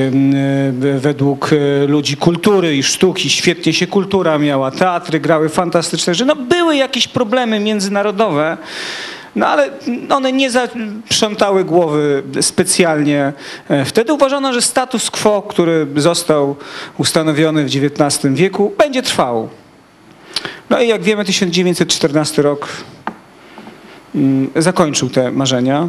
według 0.99 1.51
e, 1.53 1.87
ludzi 1.87 2.17
kultury 2.17 2.77
i 2.77 2.83
sztuki. 2.83 3.31
Świetnie 3.31 3.73
się 3.73 3.87
kultura 3.87 4.39
miała, 4.39 4.71
teatry 4.71 5.21
grały 5.21 5.49
fantastyczne 5.49 6.15
rzeczy. 6.15 6.25
No 6.25 6.37
były 6.37 6.77
jakieś 6.77 7.09
problemy 7.09 7.61
międzynarodowe, 7.61 8.57
no 9.37 9.47
ale 9.47 9.71
one 10.11 10.33
nie 10.33 10.51
zaprzątały 10.51 11.65
głowy 11.65 12.23
specjalnie. 12.41 13.33
E, 13.69 13.85
Wtedy 13.85 14.13
uważano, 14.13 14.53
że 14.53 14.63
status 14.63 15.11
quo, 15.11 15.43
który 15.43 15.87
został 15.97 16.57
ustanowiony 16.99 17.65
w 17.65 17.67
XIX 17.67 18.35
wieku, 18.35 18.73
będzie 18.79 19.03
trwał. 19.03 19.49
No 20.71 20.81
i 20.81 20.89
jak 20.89 21.03
wiemy, 21.03 21.25
1914 21.25 22.43
rok 22.43 22.69
mm, 24.15 24.51
zakończył 24.57 25.11
te 25.11 25.31
marzenia 25.31 25.89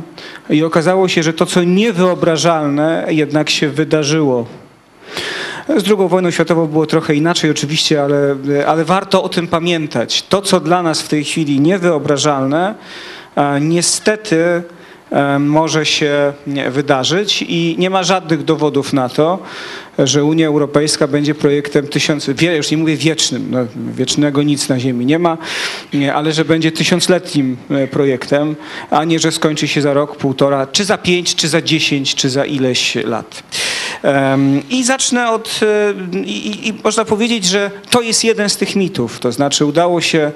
i 0.49 0.63
okazało 0.63 1.07
się, 1.07 1.23
że 1.23 1.33
to, 1.33 1.45
co 1.45 1.63
niewyobrażalne, 1.63 3.05
jednak 3.09 3.49
się 3.49 3.69
wydarzyło. 3.69 4.45
Z 5.77 5.87
II 5.87 6.09
wojną 6.09 6.31
światową 6.31 6.67
było 6.67 6.85
trochę 6.85 7.15
inaczej 7.15 7.51
oczywiście, 7.51 8.03
ale, 8.03 8.35
ale 8.67 8.85
warto 8.85 9.23
o 9.23 9.29
tym 9.29 9.47
pamiętać. 9.47 10.23
To, 10.23 10.41
co 10.41 10.59
dla 10.59 10.83
nas 10.83 11.01
w 11.01 11.07
tej 11.07 11.23
chwili 11.23 11.61
niewyobrażalne, 11.61 12.69
e, 12.69 12.75
niestety 13.61 14.63
e, 15.11 15.39
może 15.39 15.85
się 15.85 16.33
wydarzyć 16.69 17.41
i 17.47 17.75
nie 17.79 17.89
ma 17.89 18.03
żadnych 18.03 18.43
dowodów 18.43 18.93
na 18.93 19.09
to, 19.09 19.39
że 19.99 20.23
Unia 20.23 20.47
Europejska 20.47 21.07
będzie 21.07 21.35
projektem 21.35 21.87
tysiąc, 21.87 22.27
już 22.57 22.71
nie 22.71 22.77
mówię 22.77 22.97
wiecznym, 22.97 23.47
no, 23.51 23.59
wiecznego 23.95 24.43
nic 24.43 24.69
na 24.69 24.79
ziemi 24.79 25.05
nie 25.05 25.19
ma, 25.19 25.37
ale 26.13 26.31
że 26.31 26.45
będzie 26.45 26.71
tysiącletnim 26.71 27.57
e, 27.69 27.87
projektem, 27.87 28.55
a 28.89 29.03
nie, 29.03 29.19
że 29.19 29.31
skończy 29.31 29.67
się 29.67 29.81
za 29.81 29.93
rok, 29.93 30.15
półtora, 30.15 30.67
czy 30.67 30.85
za 30.85 30.97
pięć, 30.97 31.35
czy 31.35 31.47
za 31.47 31.61
dziesięć, 31.61 32.15
czy 32.15 32.29
za 32.29 32.45
ileś 32.45 32.95
lat. 32.95 33.43
I 34.69 34.83
zacznę 34.83 35.29
od, 35.31 35.59
e, 35.63 35.93
i, 36.23 36.67
i- 36.67 36.73
można 36.83 37.05
powiedzieć, 37.05 37.45
że 37.45 37.71
to 37.89 38.01
jest 38.01 38.23
jeden 38.23 38.49
z 38.49 38.57
tych 38.57 38.75
mitów, 38.75 39.19
to 39.19 39.31
znaczy 39.31 39.65
udało 39.65 40.01
się 40.01 40.19
e, 40.19 40.31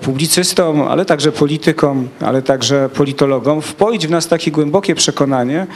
publicystom, 0.00 0.82
ale 0.82 1.04
także 1.04 1.32
politykom, 1.32 2.08
ale 2.20 2.42
także 2.42 2.88
politologom 2.88 3.62
wpoić 3.62 4.06
w 4.06 4.10
nas 4.10 4.28
takie 4.28 4.50
głębokie 4.50 4.94
przekonanie, 4.94 5.66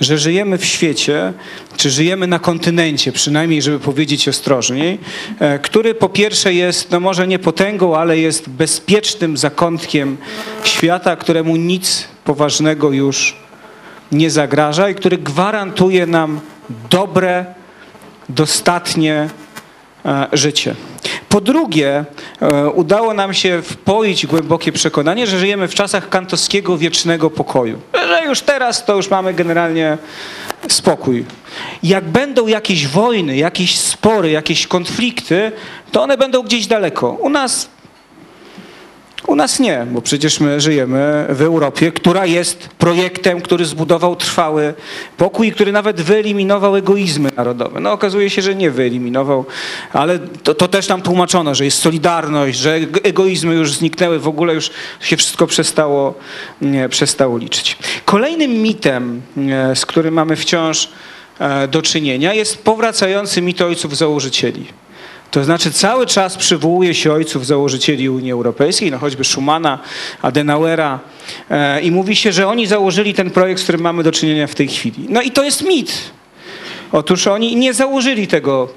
że 0.00 0.18
żyjemy 0.18 0.58
w 0.58 0.64
świecie, 0.64 1.32
czy 1.76 1.90
żyjemy 1.90 2.26
na 2.26 2.38
kontynencie, 2.38 3.12
przynajmniej 3.12 3.62
żeby 3.62 3.78
powiedzieć 3.78 4.28
ostrożniej, 4.28 4.98
e, 5.38 5.58
który 5.58 5.94
po 5.94 6.08
pierwsze 6.08 6.54
jest, 6.54 6.90
no 6.90 7.00
może 7.00 7.26
nie 7.26 7.38
potęgą, 7.38 7.96
ale 7.96 8.18
jest 8.18 8.48
bezpiecznym 8.48 9.36
zakątkiem 9.36 10.16
świata, 10.64 11.16
któremu 11.16 11.56
nic 11.56 12.08
poważnego 12.24 12.92
już 12.92 13.36
nie 14.12 14.30
zagraża 14.30 14.88
i 14.88 14.94
który 14.94 15.18
gwarantuje 15.18 16.06
nam 16.06 16.40
dobre, 16.90 17.44
dostatnie 18.28 19.14
e, 19.14 19.39
życie. 20.32 20.74
Po 21.28 21.40
drugie, 21.40 22.04
e, 22.40 22.70
udało 22.70 23.14
nam 23.14 23.34
się 23.34 23.62
wpoić 23.62 24.26
głębokie 24.26 24.72
przekonanie, 24.72 25.26
że 25.26 25.38
żyjemy 25.38 25.68
w 25.68 25.74
czasach 25.74 26.08
kantowskiego 26.08 26.78
wiecznego 26.78 27.30
pokoju. 27.30 27.78
Że 28.08 28.24
już 28.24 28.40
teraz 28.40 28.84
to 28.84 28.96
już 28.96 29.10
mamy 29.10 29.34
generalnie 29.34 29.98
spokój. 30.68 31.24
Jak 31.82 32.04
będą 32.04 32.46
jakieś 32.46 32.86
wojny, 32.86 33.36
jakieś 33.36 33.78
spory, 33.78 34.30
jakieś 34.30 34.66
konflikty, 34.66 35.52
to 35.92 36.02
one 36.02 36.16
będą 36.16 36.42
gdzieś 36.42 36.66
daleko. 36.66 37.10
U 37.10 37.28
nas 37.28 37.68
u 39.26 39.34
nas 39.36 39.60
nie, 39.60 39.86
bo 39.90 40.02
przecież 40.02 40.40
my 40.40 40.60
żyjemy 40.60 41.26
w 41.28 41.42
Europie, 41.42 41.92
która 41.92 42.26
jest 42.26 42.68
projektem, 42.68 43.40
który 43.40 43.64
zbudował 43.64 44.16
trwały 44.16 44.74
pokój, 45.16 45.52
który 45.52 45.72
nawet 45.72 46.00
wyeliminował 46.00 46.76
egoizmy 46.76 47.30
narodowe. 47.36 47.80
No 47.80 47.92
okazuje 47.92 48.30
się, 48.30 48.42
że 48.42 48.54
nie 48.54 48.70
wyeliminował, 48.70 49.44
ale 49.92 50.18
to, 50.18 50.54
to 50.54 50.68
też 50.68 50.88
nam 50.88 51.02
tłumaczono, 51.02 51.54
że 51.54 51.64
jest 51.64 51.78
solidarność, 51.78 52.58
że 52.58 52.80
eg- 52.80 53.00
egoizmy 53.02 53.54
już 53.54 53.72
zniknęły, 53.74 54.18
w 54.18 54.28
ogóle 54.28 54.54
już 54.54 54.70
się 55.00 55.16
wszystko 55.16 55.46
przestało, 55.46 56.14
nie, 56.62 56.88
przestało 56.88 57.38
liczyć. 57.38 57.78
Kolejnym 58.04 58.50
mitem, 58.50 59.22
e, 59.50 59.76
z 59.76 59.86
którym 59.86 60.14
mamy 60.14 60.36
wciąż 60.36 60.88
e, 61.38 61.68
do 61.68 61.82
czynienia, 61.82 62.34
jest 62.34 62.64
powracający 62.64 63.42
mit 63.42 63.60
ojców 63.62 63.96
założycieli. 63.96 64.66
To 65.30 65.44
znaczy 65.44 65.72
cały 65.72 66.06
czas 66.06 66.36
przywołuje 66.36 66.94
się 66.94 67.12
ojców 67.12 67.46
założycieli 67.46 68.08
Unii 68.08 68.32
Europejskiej, 68.32 68.90
no 68.90 68.98
choćby 68.98 69.24
Schumana, 69.24 69.78
Adenauera 70.22 70.98
e, 71.50 71.80
i 71.80 71.90
mówi 71.90 72.16
się, 72.16 72.32
że 72.32 72.48
oni 72.48 72.66
założyli 72.66 73.14
ten 73.14 73.30
projekt, 73.30 73.60
z 73.60 73.62
którym 73.62 73.80
mamy 73.80 74.02
do 74.02 74.12
czynienia 74.12 74.46
w 74.46 74.54
tej 74.54 74.68
chwili. 74.68 75.06
No 75.08 75.22
i 75.22 75.30
to 75.30 75.42
jest 75.42 75.64
mit. 75.64 75.92
Otóż 76.92 77.26
oni 77.26 77.56
nie 77.56 77.74
założyli 77.74 78.26
tego 78.26 78.68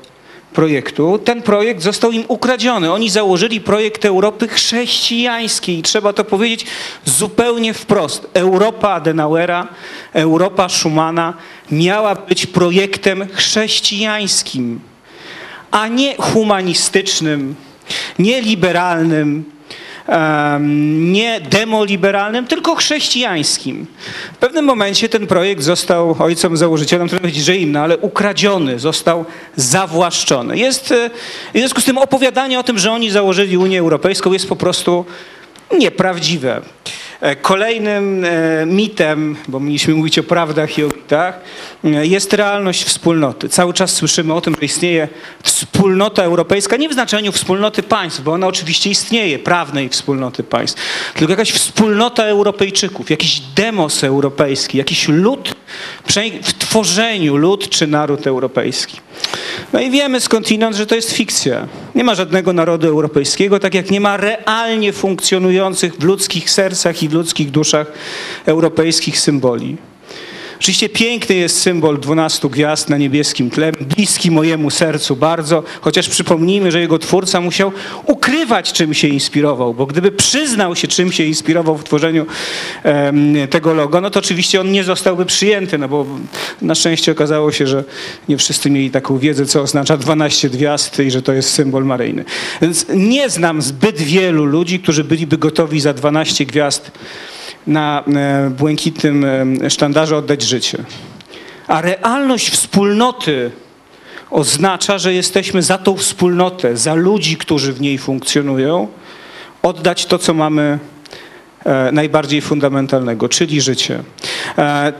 projektu. 0.54 1.20
Ten 1.24 1.42
projekt 1.42 1.82
został 1.82 2.12
im 2.12 2.24
ukradziony. 2.28 2.94
Oni 2.94 3.10
założyli 3.10 3.62
projekt 3.62 4.06
Europy 4.06 4.48
chrześcijańskiej 4.48 5.80
i 5.80 5.82
trzeba 5.84 6.14
to 6.14 6.24
powiedzieć 6.24 6.66
zupełnie 7.06 7.74
wprost. 7.74 8.28
Europa 8.34 8.90
Adenauera, 8.90 9.68
Europa 10.14 10.70
Schumana 10.70 11.34
miała 11.72 12.16
być 12.16 12.46
projektem 12.46 13.28
chrześcijańskim 13.34 14.93
a 15.74 15.88
nie 15.88 16.16
humanistycznym, 16.18 17.56
nie 18.20 18.42
liberalnym, 18.42 19.46
nie 21.00 21.42
demoliberalnym, 21.42 22.48
tylko 22.48 22.76
chrześcijańskim. 22.76 23.88
W 24.34 24.38
pewnym 24.38 24.66
momencie 24.66 25.10
ten 25.10 25.28
projekt 25.28 25.64
został 25.64 26.16
ojcom 26.20 26.58
założycielom, 26.58 27.08
trudno 27.10 27.22
powiedzieć, 27.22 27.46
że 27.46 27.58
im, 27.58 27.72
no, 27.72 27.80
ale 27.80 27.98
ukradziony, 27.98 28.80
został 28.80 29.26
zawłaszczony. 29.56 30.58
Jest, 30.58 30.92
e, 30.92 31.10
w 31.54 31.58
związku 31.58 31.82
z 31.82 31.86
tym 31.86 31.98
opowiadanie 31.98 32.60
o 32.60 32.64
tym, 32.64 32.80
że 32.80 32.92
oni 32.92 33.12
założyli 33.12 33.58
Unię 33.58 33.80
Europejską 33.80 34.34
jest 34.34 34.50
po 34.50 34.56
prostu 34.56 35.06
nieprawdziwe. 35.80 36.62
E, 37.22 37.36
Kolejnym 37.36 38.26
e, 38.26 38.66
mitem, 38.66 39.36
bo 39.48 39.60
mieliśmy 39.60 39.94
mówić 39.94 40.20
o 40.20 40.24
prawdach 40.24 40.78
i 40.78 40.84
o 40.84 40.88
mitach, 40.88 41.40
e, 41.84 42.08
jest 42.08 42.34
realność 42.34 42.84
wspólnoty. 42.84 43.50
Cały 43.50 43.74
czas 43.74 43.94
słyszymy 43.94 44.34
o 44.34 44.42
tym, 44.42 44.56
że 44.60 44.66
istnieje 44.66 45.08
wspólnota 45.44 46.24
europejska, 46.24 46.78
nie 46.78 46.90
w 46.90 46.94
znaczeniu 46.94 47.32
wspólnoty 47.32 47.84
państw, 47.84 48.22
bo 48.22 48.32
ona 48.32 48.48
oczywiście 48.48 48.90
istnieje, 48.90 49.40
prawnej 49.40 49.90
wspólnoty 49.90 50.44
państw, 50.44 50.82
tylko 51.16 51.34
jakaś 51.34 51.52
wspólnota 51.52 52.24
Europejczyków, 52.24 53.10
jakiś 53.10 53.40
demos 53.40 54.04
europejski, 54.04 54.78
jakiś 54.78 55.08
lud 55.08 55.56
w 56.44 56.54
tworzeniu, 56.54 57.38
lud 57.38 57.70
czy 57.70 57.88
naród 57.88 58.28
europejski. 58.28 58.98
No 59.74 59.80
i 59.80 59.92
wiemy 59.92 60.20
skądinąd, 60.20 60.76
że 60.76 60.86
to 60.86 60.96
jest 60.96 61.12
fikcja. 61.12 61.68
Nie 61.96 62.04
ma 62.04 62.16
żadnego 62.16 62.54
narodu 62.54 62.88
europejskiego, 62.88 63.60
tak 63.60 63.74
jak 63.74 63.92
nie 63.92 64.02
ma 64.02 64.18
realnie 64.18 64.94
funkcjonujących 64.94 65.96
w 65.96 66.04
ludzkich 66.04 66.50
sercach 66.50 67.04
i 67.04 67.10
ludzkich 67.14 67.52
duszach 67.52 67.88
europejskich 68.46 69.20
symboli. 69.20 69.78
Oczywiście 70.64 70.90
piękny 70.90 71.36
jest 71.36 71.62
symbol 71.62 72.00
12 72.00 72.50
gwiazd 72.50 72.90
na 72.90 72.98
niebieskim 72.98 73.50
tle, 73.50 73.72
bliski 73.72 74.32
mojemu 74.32 74.70
sercu 74.70 75.16
bardzo, 75.16 75.64
chociaż 75.82 76.10
przypomnijmy, 76.10 76.72
że 76.72 76.80
jego 76.80 77.00
twórca 77.00 77.42
musiał 77.42 77.72
ukrywać, 78.06 78.74
czym 78.74 78.94
się 78.94 79.08
inspirował, 79.08 79.74
bo 79.74 79.86
gdyby 79.86 80.12
przyznał 80.12 80.76
się, 80.76 80.88
czym 80.88 81.12
się 81.12 81.24
inspirował 81.24 81.78
w 81.78 81.84
tworzeniu 81.84 82.26
tego 83.50 83.74
logo, 83.74 84.02
no 84.02 84.10
to 84.10 84.20
oczywiście 84.20 84.62
on 84.62 84.72
nie 84.72 84.84
zostałby 84.84 85.26
przyjęty, 85.26 85.78
no 85.78 85.88
bo 85.88 86.06
na 86.62 86.76
szczęście 86.76 87.12
okazało 87.12 87.52
się, 87.52 87.68
że 87.68 87.84
nie 88.30 88.38
wszyscy 88.38 88.70
mieli 88.70 88.92
taką 88.92 89.18
wiedzę, 89.18 89.46
co 89.46 89.62
oznacza 89.62 89.98
12 89.98 90.50
gwiazd 90.50 91.00
i 91.00 91.12
że 91.12 91.22
to 91.22 91.34
jest 91.34 91.50
symbol 91.50 91.86
maryjny. 91.86 92.26
Więc 92.62 92.86
nie 92.96 93.30
znam 93.30 93.62
zbyt 93.62 93.98
wielu 94.02 94.46
ludzi, 94.46 94.80
którzy 94.80 95.04
byliby 95.04 95.38
gotowi 95.38 95.80
za 95.80 95.94
12 95.94 96.46
gwiazd 96.46 96.92
na 97.68 98.04
e, 98.08 98.50
błękitnym 98.50 99.26
e, 99.64 99.70
sztandarze 99.70 100.18
oddać 100.18 100.42
życie. 100.42 100.78
A 101.68 101.82
realność 101.82 102.50
wspólnoty 102.50 103.52
oznacza, 104.32 104.98
że 104.98 105.14
jesteśmy 105.14 105.62
za 105.62 105.78
tą 105.78 105.98
wspólnotę, 105.98 106.78
za 106.78 106.94
ludzi, 106.94 107.38
którzy 107.38 107.74
w 107.74 107.82
niej 107.82 107.98
funkcjonują, 107.98 108.88
oddać 109.62 110.06
to, 110.06 110.20
co 110.20 110.34
mamy 110.34 110.80
e, 111.66 111.92
najbardziej 111.92 112.42
fundamentalnego, 112.42 113.30
czyli 113.30 113.62
życie. 113.62 114.04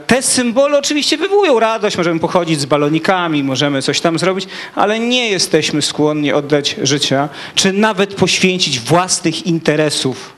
Te 0.06 0.22
symbole 0.22 0.78
oczywiście 0.78 1.16
wywołują 1.16 1.60
radość, 1.60 1.96
możemy 1.96 2.20
pochodzić 2.20 2.60
z 2.60 2.64
balonikami, 2.64 3.44
możemy 3.44 3.82
coś 3.82 4.00
tam 4.00 4.18
zrobić, 4.18 4.46
ale 4.74 5.00
nie 5.00 5.30
jesteśmy 5.30 5.82
skłonni 5.82 6.32
oddać 6.32 6.76
życia, 6.82 7.28
czy 7.54 7.72
nawet 7.72 8.14
poświęcić 8.14 8.80
własnych 8.80 9.46
interesów 9.46 10.33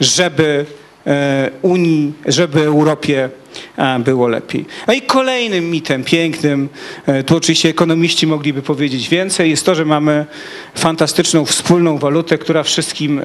żeby 0.00 0.66
e, 1.06 1.50
Unii, 1.62 2.12
żeby 2.26 2.60
Europie 2.64 3.30
e, 3.76 3.98
było 3.98 4.28
lepiej. 4.28 4.64
No 4.86 4.94
i 4.94 5.02
kolejnym 5.02 5.70
mitem 5.70 6.04
pięknym, 6.04 6.68
e, 7.06 7.24
tu 7.24 7.36
oczywiście 7.36 7.68
ekonomiści 7.68 8.26
mogliby 8.26 8.62
powiedzieć 8.62 9.08
więcej, 9.08 9.50
jest 9.50 9.66
to, 9.66 9.74
że 9.74 9.84
mamy 9.84 10.26
fantastyczną 10.74 11.44
wspólną 11.44 11.98
walutę, 11.98 12.38
która 12.38 12.62
wszystkim 12.62 13.22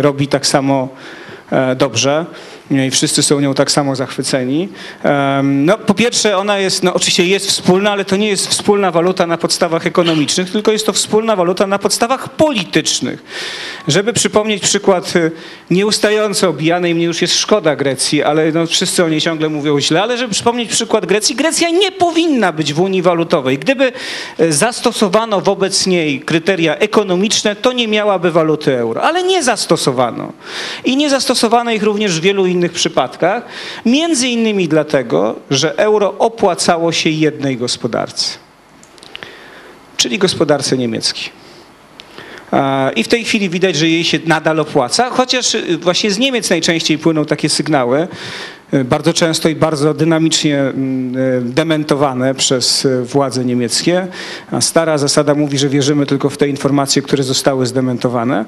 robi 0.00 0.28
tak 0.28 0.46
samo 0.46 0.88
dobrze 1.76 2.26
i 2.70 2.90
wszyscy 2.90 3.22
są 3.22 3.40
nią 3.40 3.54
tak 3.54 3.70
samo 3.70 3.96
zachwyceni. 3.96 4.68
No, 5.42 5.78
po 5.78 5.94
pierwsze, 5.94 6.38
ona 6.38 6.58
jest, 6.58 6.82
no 6.82 6.94
oczywiście 6.94 7.26
jest 7.26 7.46
wspólna, 7.46 7.92
ale 7.92 8.04
to 8.04 8.16
nie 8.16 8.28
jest 8.28 8.48
wspólna 8.48 8.90
waluta 8.90 9.26
na 9.26 9.38
podstawach 9.38 9.86
ekonomicznych, 9.86 10.50
tylko 10.50 10.72
jest 10.72 10.86
to 10.86 10.92
wspólna 10.92 11.36
waluta 11.36 11.66
na 11.66 11.78
podstawach 11.78 12.28
politycznych. 12.28 13.22
Żeby 13.88 14.12
przypomnieć 14.12 14.62
przykład 14.62 15.16
y, 15.16 15.30
nieustająco 15.70 16.48
obijanej, 16.48 16.94
mnie 16.94 17.04
już 17.04 17.22
jest 17.22 17.34
szkoda 17.34 17.76
Grecji, 17.76 18.22
ale 18.22 18.52
no, 18.52 18.66
wszyscy 18.66 19.04
o 19.04 19.08
niej 19.08 19.20
ciągle 19.20 19.48
mówią 19.48 19.80
źle, 19.80 20.02
ale 20.02 20.18
żeby 20.18 20.34
przypomnieć 20.34 20.70
przykład 20.70 21.06
Grecji, 21.06 21.34
Grecja 21.34 21.70
nie 21.70 21.92
powinna 21.92 22.52
być 22.52 22.72
w 22.72 22.80
Unii 22.80 23.02
Walutowej. 23.02 23.58
Gdyby 23.58 23.92
y, 24.40 24.52
zastosowano 24.52 25.40
wobec 25.40 25.86
niej 25.86 26.20
kryteria 26.20 26.76
ekonomiczne, 26.76 27.56
to 27.56 27.72
nie 27.72 27.88
miałaby 27.88 28.30
waluty 28.30 28.78
euro, 28.78 29.02
ale 29.02 29.22
nie 29.22 29.42
zastosowano. 29.42 30.32
I 30.84 30.96
nie 30.96 31.10
zastosowano 31.10 31.72
ich 31.72 31.82
również 31.82 32.20
w 32.20 32.22
wielu 32.22 32.46
innych 32.46 32.55
przypadkach, 32.72 33.42
między 33.84 34.28
innymi 34.28 34.68
dlatego, 34.68 35.36
że 35.50 35.78
euro 35.78 36.14
opłacało 36.18 36.92
się 36.92 37.10
jednej 37.10 37.56
gospodarce, 37.56 38.38
czyli 39.96 40.18
gospodarce 40.18 40.78
niemieckiej. 40.78 41.46
I 42.96 43.04
w 43.04 43.08
tej 43.08 43.24
chwili 43.24 43.50
widać, 43.50 43.76
że 43.76 43.88
jej 43.88 44.04
się 44.04 44.18
nadal 44.26 44.60
opłaca, 44.60 45.10
chociaż 45.10 45.54
y, 45.54 45.78
właśnie 45.78 46.10
z 46.10 46.18
Niemiec 46.18 46.50
najczęściej 46.50 46.98
płyną 46.98 47.24
takie 47.24 47.48
sygnały, 47.48 48.08
bardzo 48.84 49.12
często 49.12 49.48
i 49.48 49.54
bardzo 49.54 49.94
dynamicznie 49.94 50.60
mm, 50.60 51.16
y, 51.16 51.40
dementowane 51.44 52.34
przez 52.34 52.84
y, 52.84 53.04
władze 53.04 53.44
niemieckie. 53.44 54.06
A 54.50 54.60
stara 54.60 54.98
zasada 54.98 55.34
mówi, 55.34 55.58
że 55.58 55.68
wierzymy 55.68 56.06
tylko 56.06 56.30
w 56.30 56.36
te 56.36 56.48
informacje, 56.48 57.02
które 57.02 57.22
zostały 57.22 57.66
zdementowane, 57.66 58.44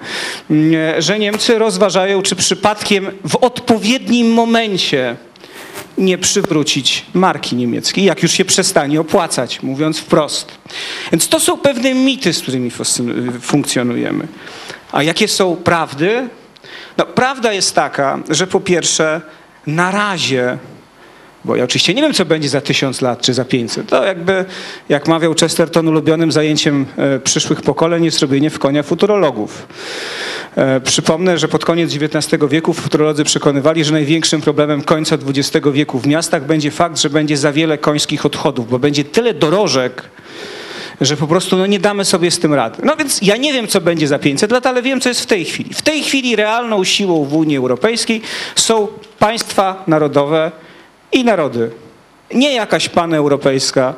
mm, 0.50 1.02
że 1.02 1.18
Niemcy 1.18 1.58
rozważają, 1.58 2.22
czy 2.22 2.36
przypadkiem 2.36 3.06
w 3.28 3.36
odpowiednim 3.36 4.32
momencie 4.32 5.16
nie 5.98 6.18
przywrócić 6.18 7.06
marki 7.14 7.56
niemieckiej, 7.56 8.04
jak 8.04 8.22
już 8.22 8.32
się 8.32 8.44
przestanie 8.44 9.00
opłacać, 9.00 9.62
mówiąc 9.62 9.98
wprost. 9.98 10.52
Więc 11.12 11.28
to 11.28 11.40
są 11.40 11.58
pewne 11.58 11.94
mity, 11.94 12.32
z 12.32 12.42
którymi 12.42 12.70
fascy- 12.70 13.40
funkcjonujemy. 13.40 14.26
A 14.92 15.02
jakie 15.02 15.28
są 15.28 15.56
prawdy? 15.56 16.28
No, 16.96 17.06
prawda 17.06 17.52
jest 17.52 17.74
taka, 17.74 18.18
że 18.30 18.46
po 18.46 18.60
pierwsze, 18.60 19.20
na 19.68 19.90
razie, 19.90 20.58
bo 21.44 21.56
ja 21.56 21.64
oczywiście 21.64 21.94
nie 21.94 22.02
wiem, 22.02 22.12
co 22.12 22.24
będzie 22.24 22.48
za 22.48 22.60
tysiąc 22.60 23.00
lat 23.00 23.20
czy 23.20 23.34
za 23.34 23.44
500, 23.44 23.86
to 23.86 24.04
jakby, 24.04 24.44
jak 24.88 25.08
mawiał 25.08 25.34
Chesterton, 25.34 25.88
ulubionym 25.88 26.32
zajęciem 26.32 26.86
e, 26.96 27.18
przyszłych 27.18 27.62
pokoleń 27.62 28.04
jest 28.04 28.20
robienie 28.20 28.50
w 28.50 28.58
konia 28.58 28.82
futurologów. 28.82 29.66
E, 30.56 30.80
Przypomnę, 30.80 31.38
że 31.38 31.48
pod 31.48 31.64
koniec 31.64 31.94
XIX 31.94 32.42
wieku 32.48 32.72
futurolodzy 32.72 33.24
przekonywali, 33.24 33.84
że 33.84 33.92
największym 33.92 34.40
problemem 34.40 34.82
końca 34.82 35.16
XX 35.26 35.66
wieku 35.72 35.98
w 35.98 36.06
miastach 36.06 36.46
będzie 36.46 36.70
fakt, 36.70 37.00
że 37.00 37.10
będzie 37.10 37.36
za 37.36 37.52
wiele 37.52 37.78
końskich 37.78 38.26
odchodów, 38.26 38.70
bo 38.70 38.78
będzie 38.78 39.04
tyle 39.04 39.34
dorożek, 39.34 40.02
że 41.00 41.16
po 41.16 41.26
prostu 41.26 41.56
no, 41.56 41.66
nie 41.66 41.78
damy 41.78 42.04
sobie 42.04 42.30
z 42.30 42.38
tym 42.38 42.54
rady. 42.54 42.82
No 42.84 42.96
więc 42.96 43.22
ja 43.22 43.36
nie 43.36 43.52
wiem, 43.52 43.68
co 43.68 43.80
będzie 43.80 44.08
za 44.08 44.18
500 44.18 44.52
lat, 44.52 44.66
ale 44.66 44.82
wiem, 44.82 45.00
co 45.00 45.08
jest 45.08 45.20
w 45.20 45.26
tej 45.26 45.44
chwili. 45.44 45.74
W 45.74 45.82
tej 45.82 46.02
chwili 46.02 46.36
realną 46.36 46.84
siłą 46.84 47.24
w 47.24 47.34
Unii 47.34 47.56
Europejskiej 47.56 48.22
są 48.56 48.88
państwa 49.18 49.84
narodowe 49.86 50.52
i 51.12 51.24
narody. 51.24 51.70
Nie 52.34 52.54
jakaś 52.54 52.88
paneuropejska 52.88 53.94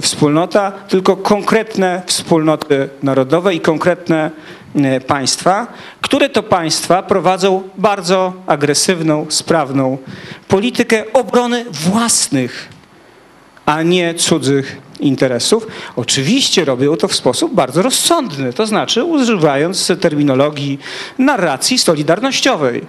wspólnota, 0.00 0.72
tylko 0.88 1.16
konkretne 1.16 2.02
wspólnoty 2.06 2.88
narodowe 3.02 3.54
i 3.54 3.60
konkretne 3.60 4.30
e, 4.74 5.00
państwa, 5.00 5.66
które 6.00 6.28
to 6.28 6.42
państwa 6.42 7.02
prowadzą 7.02 7.62
bardzo 7.78 8.32
agresywną, 8.46 9.26
sprawną 9.28 9.98
politykę 10.48 11.04
obrony 11.12 11.64
własnych 11.70 12.68
a 13.66 13.82
nie 13.82 14.14
cudzych 14.14 14.76
interesów. 15.00 15.66
Oczywiście 15.96 16.64
robią 16.64 16.96
to 16.96 17.08
w 17.08 17.14
sposób 17.14 17.54
bardzo 17.54 17.82
rozsądny, 17.82 18.52
to 18.52 18.66
znaczy 18.66 19.04
używając 19.04 19.92
terminologii 20.00 20.78
narracji 21.18 21.78
solidarnościowej. 21.78 22.86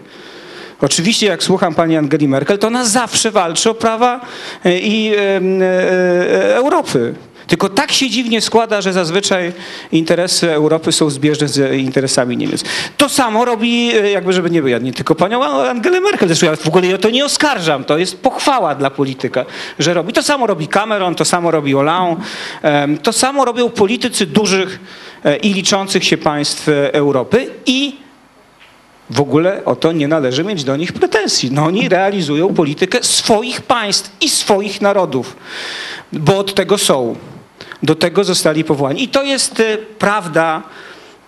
Oczywiście, 0.81 1.27
jak 1.27 1.43
słucham 1.43 1.75
pani 1.75 1.97
Angeli 1.97 2.27
Merkel, 2.27 2.57
to 2.57 2.67
ona 2.67 2.85
zawsze 2.85 3.31
walczy 3.31 3.69
o 3.69 3.73
prawa 3.73 4.21
e, 4.65 4.79
i 4.79 5.13
e, 5.15 5.19
e, 5.19 6.55
Europy. 6.55 7.15
Tylko 7.47 7.69
tak 7.69 7.91
się 7.91 8.09
dziwnie 8.09 8.41
składa, 8.41 8.81
że 8.81 8.93
zazwyczaj 8.93 9.53
interesy 9.91 10.51
Europy 10.51 10.91
są 10.91 11.09
zbieżne 11.09 11.47
z 11.47 11.73
interesami 11.73 12.38
Niemiec. 12.38 12.63
To 12.97 13.09
samo 13.09 13.45
robi, 13.45 13.91
jakby 14.11 14.33
żeby 14.33 14.49
nie 14.49 14.61
było, 14.61 14.79
tylko 14.95 15.15
panią 15.15 15.43
Angelę 15.43 16.01
Merkel, 16.01 16.27
zresztą 16.27 16.45
ja 16.45 16.55
w 16.55 16.67
ogóle 16.67 16.95
o 16.95 16.97
to 16.97 17.09
nie 17.09 17.25
oskarżam, 17.25 17.83
to 17.83 17.97
jest 17.97 18.21
pochwała 18.21 18.75
dla 18.75 18.89
polityka, 18.89 19.45
że 19.79 19.93
robi. 19.93 20.13
To 20.13 20.23
samo 20.23 20.47
robi 20.47 20.67
Cameron, 20.67 21.15
to 21.15 21.25
samo 21.25 21.51
robi 21.51 21.73
Hollande, 21.73 22.21
to 23.03 23.13
samo 23.13 23.45
robią 23.45 23.69
politycy 23.69 24.25
dużych 24.25 24.79
i 25.41 25.53
liczących 25.53 26.03
się 26.03 26.17
państw 26.17 26.69
Europy 26.93 27.47
i 27.65 28.05
w 29.10 29.20
ogóle 29.20 29.65
o 29.65 29.76
to 29.76 29.91
nie 29.91 30.08
należy 30.08 30.44
mieć 30.44 30.63
do 30.63 30.76
nich 30.76 30.94
pretensji. 30.94 31.52
No 31.52 31.65
oni 31.65 31.89
realizują 31.89 32.54
politykę 32.54 32.98
swoich 33.02 33.62
państw 33.62 34.12
i 34.22 34.30
swoich 34.30 34.82
narodów, 34.82 35.36
bo 36.13 36.38
od 36.38 36.54
tego 36.54 36.78
są. 36.78 37.15
Do 37.84 37.96
tego 37.96 38.24
zostali 38.24 38.63
powołani. 38.63 39.04
I 39.04 39.08
to 39.08 39.24
jest 39.24 39.60
e, 39.60 39.78
prawda 39.78 40.63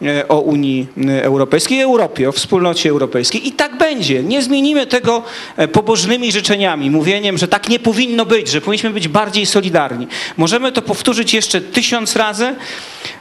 e, 0.01 0.27
o 0.27 0.39
Unii 0.39 0.87
e, 1.07 1.23
Europejskiej, 1.23 1.81
Europie, 1.81 2.29
o 2.29 2.31
wspólnocie 2.31 2.89
europejskiej. 2.89 3.47
I 3.47 3.51
tak 3.51 3.77
będzie. 3.77 4.23
Nie 4.23 4.41
zmienimy 4.41 4.87
tego 4.87 5.23
e, 5.57 5.67
pobożnymi 5.67 6.31
życzeniami, 6.31 6.91
mówieniem, 6.91 7.37
że 7.37 7.47
tak 7.47 7.69
nie 7.69 7.79
powinno 7.79 8.25
być, 8.25 8.49
że 8.49 8.61
powinniśmy 8.61 8.89
być 8.89 9.07
bardziej 9.07 9.45
solidarni. 9.45 10.07
Możemy 10.37 10.71
to 10.71 10.81
powtórzyć 10.81 11.33
jeszcze 11.33 11.61
tysiąc 11.61 12.15
razy, 12.15 12.55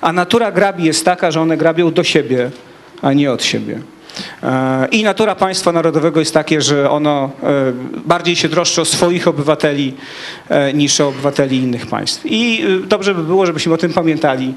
a 0.00 0.12
natura 0.12 0.52
grabi 0.52 0.84
jest 0.84 1.04
taka, 1.04 1.30
że 1.30 1.40
one 1.40 1.56
grabią 1.56 1.92
do 1.92 2.04
siebie, 2.04 2.50
a 3.02 3.12
nie 3.12 3.32
od 3.32 3.44
siebie. 3.44 3.80
E, 4.42 4.88
I 4.90 5.04
natura 5.04 5.34
państwa 5.34 5.72
narodowego 5.72 6.20
jest 6.20 6.34
takie, 6.34 6.60
że 6.60 6.90
ono 6.90 7.30
e, 7.42 7.72
bardziej 8.06 8.36
się 8.36 8.48
troszczy 8.48 8.80
o 8.80 8.84
swoich 8.84 9.28
obywateli 9.28 9.94
e, 10.48 10.72
niż 10.72 11.00
o 11.00 11.08
obywateli 11.08 11.56
innych 11.56 11.86
państw. 11.86 12.20
I 12.24 12.64
dobrze 12.86 13.14
by 13.14 13.22
było, 13.22 13.46
żebyśmy 13.46 13.74
o 13.74 13.76
tym 13.76 13.92
pamiętali 13.92 14.54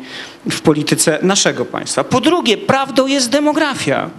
w 0.50 0.62
polityce 0.62 1.20
naszego 1.22 1.66
państwa. 1.66 2.04
Po 2.04 2.22
drugie, 2.22 2.58
prawdą 2.58 3.08
jest 3.08 3.30
demografia. 3.30 4.10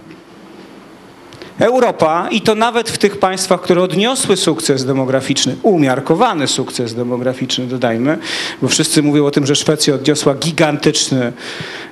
Europa, 1.61 2.27
i 2.31 2.41
to 2.41 2.55
nawet 2.55 2.89
w 2.89 2.97
tych 2.97 3.17
państwach, 3.17 3.61
które 3.61 3.81
odniosły 3.81 4.37
sukces 4.37 4.85
demograficzny, 4.85 5.55
umiarkowany 5.63 6.47
sukces 6.47 6.93
demograficzny, 6.93 7.67
dodajmy, 7.67 8.17
bo 8.61 8.67
wszyscy 8.67 9.03
mówią 9.03 9.25
o 9.25 9.31
tym, 9.31 9.45
że 9.45 9.55
Szwecja 9.55 9.95
odniosła 9.95 10.35
gigantyczny 10.35 11.33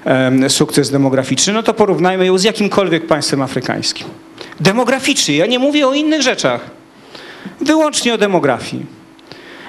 em, 0.05 0.49
sukces 0.49 0.89
demograficzny, 0.89 1.53
no 1.53 1.63
to 1.63 1.73
porównajmy 1.73 2.25
ją 2.25 2.38
z 2.38 2.43
jakimkolwiek 2.43 3.08
państwem 3.08 3.41
afrykańskim. 3.41 4.08
Demograficznie, 4.60 5.36
ja 5.36 5.45
nie 5.45 5.60
mówię 5.60 5.88
o 5.88 5.93
innych 5.93 6.21
rzeczach, 6.21 6.62
wyłącznie 7.62 8.13
o 8.13 8.17
demografii. 8.17 8.86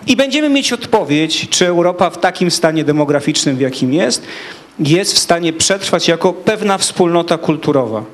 I 0.07 0.17
będziemy 0.17 0.49
mieć 0.49 0.73
odpowiedź, 0.73 1.49
czy 1.49 1.67
Europa 1.67 2.11
w 2.11 2.19
takim 2.19 2.51
stanie 2.51 2.85
demograficznym, 2.85 3.57
w 3.57 3.61
jakim 3.61 3.95
jest, 3.95 4.27
jest 4.79 5.15
w 5.15 5.19
stanie 5.19 5.53
przetrwać 5.53 6.09
jako 6.09 6.33
pewna 6.33 6.79
wspólnota 6.79 7.39
kulturowa. 7.39 8.05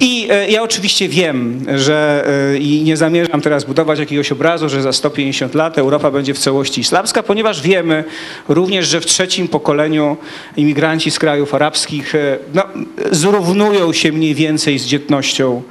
I 0.00 0.28
e, 0.30 0.50
ja 0.50 0.62
oczywiście 0.62 1.08
wiem, 1.08 1.64
że 1.74 2.24
e, 2.54 2.58
i 2.58 2.82
nie 2.82 2.96
zamierzam 2.96 3.40
teraz 3.40 3.64
budować 3.64 3.98
jakiegoś 3.98 4.32
obrazu, 4.32 4.68
że 4.68 4.82
za 4.82 4.92
150 4.92 5.54
lat 5.54 5.78
Europa 5.78 6.10
będzie 6.10 6.34
w 6.34 6.38
całości 6.38 6.80
islamska, 6.80 7.22
ponieważ 7.22 7.62
wiemy 7.62 8.04
również, 8.48 8.88
że 8.88 9.00
w 9.00 9.06
trzecim 9.06 9.48
pokoleniu 9.48 10.16
imigranci 10.56 11.10
z 11.10 11.18
krajów 11.18 11.54
arabskich 11.54 12.14
e, 12.14 12.38
no, 12.54 12.62
zrównują 13.10 13.92
się 13.92 14.12
mniej 14.12 14.34
więcej 14.34 14.78
z 14.78 14.86
dzietnością 14.86 15.62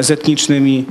z 0.00 0.10
etnicznymi 0.10 0.84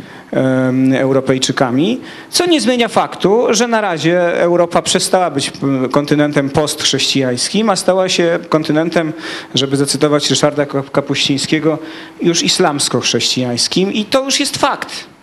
Europejczykami, 0.97 2.01
co 2.29 2.45
nie 2.45 2.61
zmienia 2.61 2.87
faktu, 2.87 3.47
że 3.49 3.67
na 3.67 3.81
razie 3.81 4.41
Europa 4.41 4.81
przestała 4.81 5.31
być 5.31 5.51
kontynentem 5.91 6.49
postchrześcijańskim, 6.49 7.69
a 7.69 7.75
stała 7.75 8.09
się 8.09 8.39
kontynentem, 8.49 9.13
żeby 9.55 9.77
zacytować 9.77 10.29
Ryszarda 10.29 10.65
Kapuścińskiego, 10.65 11.77
już 12.21 12.43
islamsko-chrześcijańskim 12.43 13.93
i 13.93 14.05
to 14.05 14.23
już 14.23 14.39
jest 14.39 14.57
fakt. 14.57 15.14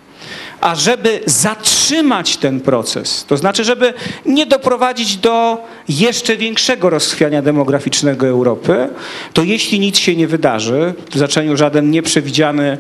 Ażeby 0.62 1.20
zatrzymać 1.26 2.36
ten 2.36 2.60
proces, 2.60 3.24
to 3.28 3.36
znaczy, 3.36 3.64
żeby 3.64 3.94
nie 4.26 4.46
doprowadzić 4.46 5.16
do 5.16 5.58
jeszcze 5.88 6.36
większego 6.36 6.90
rozchwiania 6.90 7.42
demograficznego 7.42 8.26
Europy, 8.26 8.88
to 9.32 9.42
jeśli 9.42 9.80
nic 9.80 9.98
się 9.98 10.16
nie 10.16 10.26
wydarzy, 10.26 10.94
w 11.10 11.18
zaczeniu 11.18 11.56
żaden 11.56 11.90
nieprzewidziany, 11.90 12.78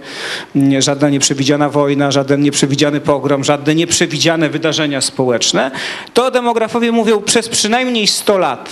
nie- 0.54 0.82
żadna 0.82 1.08
nieprzewidziana 1.08 1.68
wojna, 1.68 2.10
żaden 2.10 2.40
nieprzewidziany 2.42 3.00
pogrom, 3.00 3.44
żadne 3.44 3.74
nieprzewidziane 3.74 4.48
wydarzenia 4.48 5.00
społeczne, 5.00 5.70
to 6.14 6.30
demografowie 6.30 6.92
mówią 6.92 7.20
przez 7.22 7.48
przynajmniej 7.48 8.06
100 8.06 8.38
lat 8.38 8.70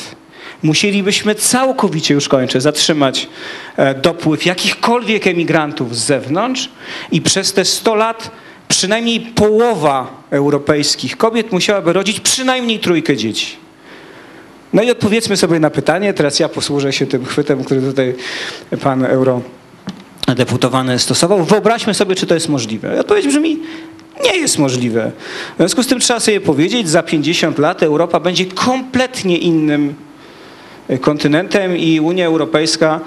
musielibyśmy 0.63 1.35
całkowicie, 1.35 2.15
już 2.15 2.29
kończę, 2.29 2.61
zatrzymać 2.61 3.29
e, 3.77 3.95
dopływ 3.95 4.47
jakichkolwiek 4.47 5.27
emigrantów 5.27 5.97
z 5.97 6.05
zewnątrz 6.05 6.69
i 7.13 7.21
przez 7.23 7.53
te 7.53 7.65
100 7.65 7.95
lat 7.95 8.31
przynajmniej 8.71 9.21
połowa 9.21 10.25
europejskich 10.31 11.17
kobiet 11.17 11.53
musiałaby 11.53 11.93
rodzić 11.93 12.21
przynajmniej 12.21 12.79
trójkę 12.79 13.17
dzieci. 13.17 13.57
No 14.73 14.83
i 14.83 14.91
odpowiedzmy 14.91 15.37
sobie 15.37 15.61
na 15.61 15.71
pytanie, 15.71 16.15
teraz 16.15 16.41
ja 16.41 16.49
posłużę 16.49 16.93
się 16.93 17.07
tym 17.07 17.25
chwytem, 17.25 17.65
który 17.65 17.81
tutaj 17.81 18.15
pan 18.83 19.05
eurodeputowany 19.05 20.99
stosował. 20.99 21.45
Wyobraźmy 21.45 21.95
sobie, 21.95 22.15
czy 22.15 22.27
to 22.27 22.35
jest 22.35 22.49
możliwe. 22.49 23.01
Odpowiedź 23.01 23.27
brzmi, 23.27 23.59
nie 24.25 24.37
jest 24.37 24.59
możliwe. 24.59 25.13
W 25.55 25.57
związku 25.57 25.83
z 25.83 25.87
tym 25.87 26.01
trzeba 26.01 26.21
sobie 26.21 26.41
powiedzieć, 26.41 26.89
za 26.89 27.03
50 27.03 27.59
lat 27.59 27.83
Europa 27.83 28.21
będzie 28.21 28.47
kompletnie 28.47 29.39
innym 29.39 29.95
kontynentem 31.01 31.77
i 31.77 32.01
Unia 32.01 32.27
Europejska, 32.27 33.01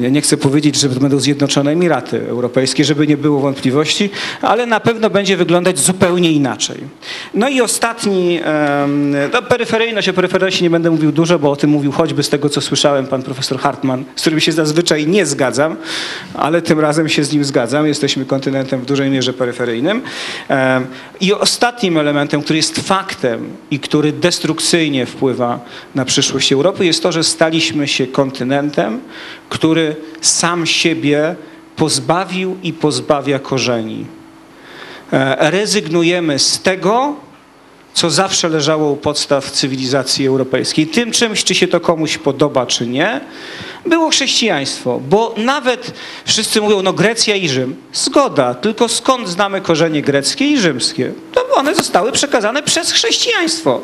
ja 0.00 0.08
nie 0.08 0.20
chcę 0.20 0.36
powiedzieć, 0.36 0.76
że 0.76 0.88
będą 0.88 1.18
Zjednoczone 1.18 1.70
Emiraty 1.70 2.28
Europejskie, 2.28 2.84
żeby 2.84 3.06
nie 3.06 3.16
było 3.16 3.40
wątpliwości, 3.40 4.10
ale 4.42 4.66
na 4.66 4.80
pewno 4.80 5.10
będzie 5.10 5.36
wyglądać 5.36 5.78
zupełnie 5.78 6.32
inaczej. 6.32 6.76
No 7.34 7.48
i 7.48 7.60
ostatni, 7.60 8.40
no 9.32 9.42
peryferyjność, 9.42 10.08
o 10.08 10.12
peryferyjności 10.12 10.62
nie 10.62 10.70
będę 10.70 10.90
mówił 10.90 11.12
dużo, 11.12 11.38
bo 11.38 11.50
o 11.50 11.56
tym 11.56 11.70
mówił 11.70 11.92
choćby 11.92 12.22
z 12.22 12.28
tego, 12.28 12.48
co 12.48 12.60
słyszałem 12.60 13.06
pan 13.06 13.22
profesor 13.22 13.58
Hartman, 13.58 14.04
z 14.16 14.20
którym 14.20 14.40
się 14.40 14.52
zazwyczaj 14.52 15.06
nie 15.06 15.26
zgadzam, 15.26 15.76
ale 16.34 16.62
tym 16.62 16.80
razem 16.80 17.08
się 17.08 17.24
z 17.24 17.32
nim 17.32 17.44
zgadzam. 17.44 17.86
Jesteśmy 17.86 18.24
kontynentem 18.24 18.80
w 18.80 18.86
dużej 18.86 19.10
mierze 19.10 19.32
peryferyjnym. 19.32 20.02
I 21.20 21.32
ostatnim 21.32 21.98
elementem, 21.98 22.42
który 22.42 22.56
jest 22.56 22.80
faktem 22.80 23.48
i 23.70 23.80
który 23.80 24.12
destrukcyjnie 24.12 25.06
wpływa 25.06 25.60
na 25.94 26.04
przyszłość 26.04 26.52
Europy, 26.52 26.86
jest 26.86 27.02
to, 27.02 27.12
że 27.12 27.24
staliśmy 27.24 27.88
się 27.88 28.06
kontynentem, 28.06 29.00
który 29.52 29.96
sam 30.20 30.66
siebie 30.66 31.36
pozbawił 31.76 32.56
i 32.62 32.72
pozbawia 32.72 33.38
korzeni. 33.38 34.06
E, 35.12 35.50
Rezygnujemy 35.50 36.38
z 36.38 36.62
tego, 36.62 37.16
co 37.94 38.10
zawsze 38.10 38.48
leżało 38.48 38.90
u 38.90 38.96
podstaw 38.96 39.50
cywilizacji 39.50 40.26
europejskiej. 40.26 40.86
Tym 40.86 41.10
czymś, 41.10 41.44
czy 41.44 41.54
się 41.54 41.68
to 41.68 41.80
komuś 41.80 42.18
podoba, 42.18 42.66
czy 42.66 42.86
nie, 42.86 43.20
było 43.86 44.10
chrześcijaństwo. 44.10 45.00
Bo 45.08 45.34
nawet 45.36 45.92
wszyscy 46.24 46.60
mówią, 46.60 46.82
no 46.82 46.92
Grecja 46.92 47.36
i 47.36 47.48
Rzym. 47.48 47.76
Zgoda, 47.92 48.54
tylko 48.54 48.88
skąd 48.88 49.28
znamy 49.28 49.60
korzenie 49.60 50.02
greckie 50.02 50.46
i 50.46 50.58
rzymskie? 50.58 51.12
To 51.32 51.48
one 51.54 51.74
zostały 51.74 52.12
przekazane 52.12 52.62
przez 52.62 52.92
chrześcijaństwo. 52.92 53.80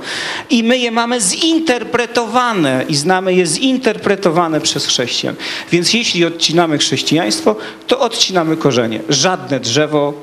I 0.50 0.62
my 0.62 0.78
je 0.78 0.90
mamy 0.90 1.20
zinterpretowane 1.20 2.84
i 2.88 2.96
znamy 2.96 3.34
je 3.34 3.46
zinterpretowane 3.46 4.60
przez 4.60 4.86
chrześcijan. 4.86 5.34
Więc 5.72 5.94
jeśli 5.94 6.24
odcinamy 6.24 6.78
chrześcijaństwo, 6.78 7.56
to 7.86 8.00
odcinamy 8.00 8.56
korzenie. 8.56 9.00
Żadne 9.08 9.60
drzewo 9.60 10.14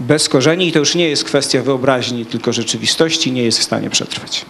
bez 0.00 0.28
korzeni 0.28 0.68
i 0.68 0.72
to 0.72 0.78
już 0.78 0.94
nie 0.94 1.08
jest 1.08 1.24
kwestia 1.24 1.62
wyobraźni, 1.62 2.26
tylko 2.26 2.52
rzeczywistości, 2.52 3.32
nie 3.32 3.42
jest 3.42 3.58
w 3.58 3.62
stanie 3.62 3.90
przetrwać. 3.90 4.44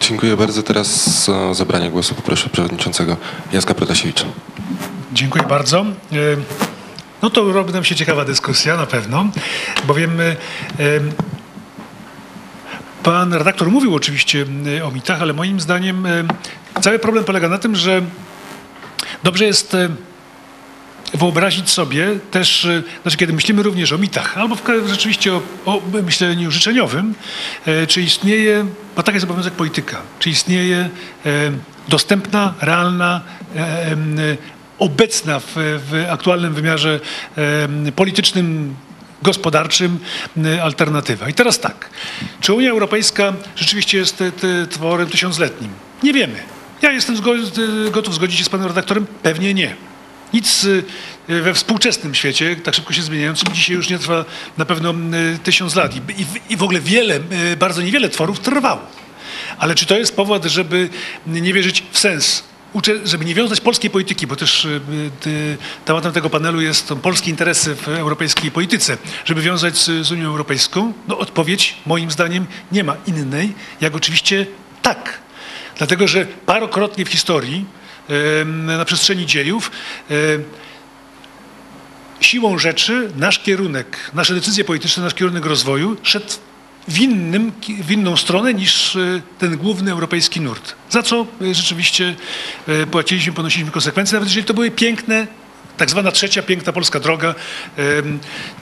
Dziękuję 0.00 0.36
bardzo. 0.36 0.62
Teraz 0.62 1.28
o 1.28 1.54
zabranie 1.54 1.90
głosu 1.90 2.14
poproszę 2.14 2.50
przewodniczącego 2.50 3.16
Jacka 3.52 3.74
Protasiewicza. 3.74 4.24
Dziękuję 5.12 5.44
bardzo. 5.44 5.80
E, 5.80 6.16
No 7.22 7.30
to 7.30 7.52
robi 7.52 7.72
nam 7.72 7.84
się 7.84 7.94
ciekawa 7.94 8.24
dyskusja 8.24 8.76
na 8.76 8.86
pewno, 8.86 9.26
bowiem 9.86 10.20
e, 10.20 10.36
pan 13.02 13.32
redaktor 13.34 13.70
mówił 13.70 13.94
oczywiście 13.94 14.46
e, 14.78 14.84
o 14.84 14.90
mitach, 14.90 15.22
ale 15.22 15.32
moim 15.32 15.60
zdaniem 15.60 16.06
e, 16.06 16.24
cały 16.80 16.98
problem 16.98 17.24
polega 17.24 17.48
na 17.48 17.58
tym, 17.58 17.76
że 17.76 18.02
dobrze 19.22 19.44
jest 19.44 19.74
e, 19.74 19.88
wyobrazić 21.14 21.70
sobie 21.70 22.08
też, 22.30 22.64
e, 22.64 22.82
znaczy 23.02 23.16
kiedy 23.16 23.32
myślimy 23.32 23.62
również 23.62 23.92
o 23.92 23.98
mitach, 23.98 24.38
albo 24.38 24.56
rzeczywiście 24.86 25.32
o, 25.34 25.42
o 25.66 25.82
myśleniu 26.02 26.50
życzeniowym, 26.50 27.14
e, 27.66 27.86
czy 27.86 28.02
istnieje, 28.02 28.66
bo 28.96 29.02
tak 29.02 29.14
jest 29.14 29.24
obowiązek 29.24 29.54
polityka, 29.54 29.96
czy 30.18 30.30
istnieje 30.30 30.76
e, 31.26 31.30
dostępna, 31.88 32.54
realna, 32.60 33.20
e, 33.56 33.96
obecna 34.78 35.40
w, 35.40 35.46
w 35.56 36.06
aktualnym 36.10 36.54
wymiarze 36.54 37.00
politycznym, 37.96 38.74
gospodarczym 39.22 39.98
alternatywa. 40.62 41.28
I 41.28 41.34
teraz 41.34 41.60
tak, 41.60 41.90
czy 42.40 42.52
Unia 42.52 42.70
Europejska 42.70 43.32
rzeczywiście 43.56 43.98
jest 43.98 44.20
e, 44.20 44.32
te- 44.32 44.66
tworem 44.66 45.08
tysiącletnim? 45.08 45.70
Nie 46.02 46.12
wiemy. 46.12 46.34
Ja 46.82 46.92
jestem 46.92 47.16
zgo- 47.16 47.90
gotów 47.90 48.14
zgodzić 48.14 48.38
się 48.38 48.44
z 48.44 48.48
panem 48.48 48.66
redaktorem? 48.66 49.06
Pewnie 49.22 49.54
nie. 49.54 49.74
Nic 50.32 50.64
y, 50.64 50.84
we 51.28 51.54
współczesnym 51.54 52.14
świecie, 52.14 52.56
tak 52.56 52.74
szybko 52.74 52.92
się 52.92 53.02
zmieniającym, 53.02 53.54
dzisiaj 53.54 53.76
już 53.76 53.90
nie 53.90 53.98
trwa 53.98 54.24
na 54.58 54.64
pewno 54.64 54.90
y, 54.90 55.38
tysiąc 55.38 55.74
lat. 55.74 55.92
I, 56.50 56.56
w 56.56 56.62
ogóle 56.62 56.80
wiele, 56.80 57.20
y, 57.52 57.56
bardzo 57.56 57.82
niewiele 57.82 58.08
tworów 58.08 58.40
trwało. 58.40 58.80
Ale 59.58 59.74
czy 59.74 59.86
to 59.86 59.98
jest 59.98 60.16
powód, 60.16 60.44
żeby 60.44 60.88
nie 61.26 61.52
wierzyć 61.52 61.84
w 61.92 61.98
sens? 61.98 62.44
Żeby 63.04 63.24
nie 63.24 63.34
wiązać 63.34 63.60
polskiej 63.60 63.90
polityki, 63.90 64.26
bo 64.26 64.36
też 64.36 64.68
tematem 65.84 66.12
tego 66.12 66.30
panelu 66.30 66.60
jest 66.60 66.88
polskie 67.02 67.30
interesy 67.30 67.74
w 67.74 67.88
europejskiej 67.88 68.50
polityce, 68.50 68.98
żeby 69.24 69.42
wiązać 69.42 69.78
z, 69.78 70.06
z 70.06 70.12
Unią 70.12 70.28
Europejską? 70.28 70.92
No 71.08 71.18
odpowiedź 71.18 71.76
moim 71.86 72.10
zdaniem 72.10 72.46
nie 72.72 72.84
ma 72.84 72.96
innej, 73.06 73.52
jak 73.80 73.94
oczywiście 73.94 74.46
tak. 74.82 75.18
Dlatego, 75.78 76.08
że 76.08 76.26
parokrotnie 76.26 77.04
w 77.04 77.08
historii 77.08 77.64
na 78.44 78.84
przestrzeni 78.84 79.26
dziejów 79.26 79.70
siłą 82.24 82.58
rzeczy 82.58 83.10
nasz 83.16 83.38
kierunek, 83.38 84.10
nasze 84.14 84.34
decyzje 84.34 84.64
polityczne, 84.64 85.02
nasz 85.02 85.14
kierunek 85.14 85.44
rozwoju 85.46 85.96
szedł 86.02 86.32
w, 86.88 87.00
innym, 87.00 87.52
w 87.82 87.90
inną 87.90 88.16
stronę 88.16 88.54
niż 88.54 88.96
e, 88.96 89.20
ten 89.38 89.56
główny 89.56 89.90
europejski 89.92 90.40
nurt. 90.40 90.74
Za 90.90 91.02
co 91.02 91.26
e, 91.40 91.54
rzeczywiście 91.54 92.14
e, 92.68 92.86
płaciliśmy, 92.86 93.32
ponosiliśmy 93.32 93.72
konsekwencje, 93.72 94.16
nawet 94.16 94.28
jeżeli 94.28 94.46
to 94.46 94.54
były 94.54 94.70
piękne 94.70 95.26
tak 95.76 95.90
zwana 95.90 96.12
trzecia 96.12 96.42
piękna 96.42 96.72
polska 96.72 97.00
droga, 97.00 97.34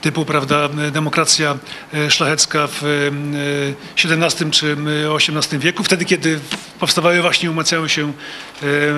typu 0.01 0.25
prawda, 0.25 0.69
demokracja 0.91 1.57
e, 1.93 2.11
szlachecka 2.11 2.67
w 2.67 2.83
em, 2.83 3.35
e, 3.35 4.19
XVII 4.19 4.51
czy 4.51 4.77
XVIII 5.15 5.59
wieku, 5.59 5.83
wtedy 5.83 6.05
kiedy 6.05 6.39
powstawały 6.79 7.21
właśnie, 7.21 7.51
umacniały 7.51 7.89
się 7.89 8.13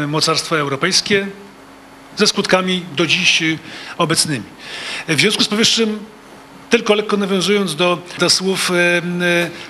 e, 0.04 0.08
mocarstwa 0.08 0.56
europejskie, 0.56 1.28
ze 2.18 2.28
skutkami 2.28 2.86
do 2.96 3.08
dziś 3.08 3.44
obecnymi. 3.98 4.44
W 5.08 5.20
związku 5.20 5.44
z 5.44 5.48
powyższym, 5.48 6.00
tylko 6.70 6.94
lekko 6.94 7.18
nawiązując 7.18 7.76
do, 7.76 8.02
do 8.20 8.30
słów 8.30 8.72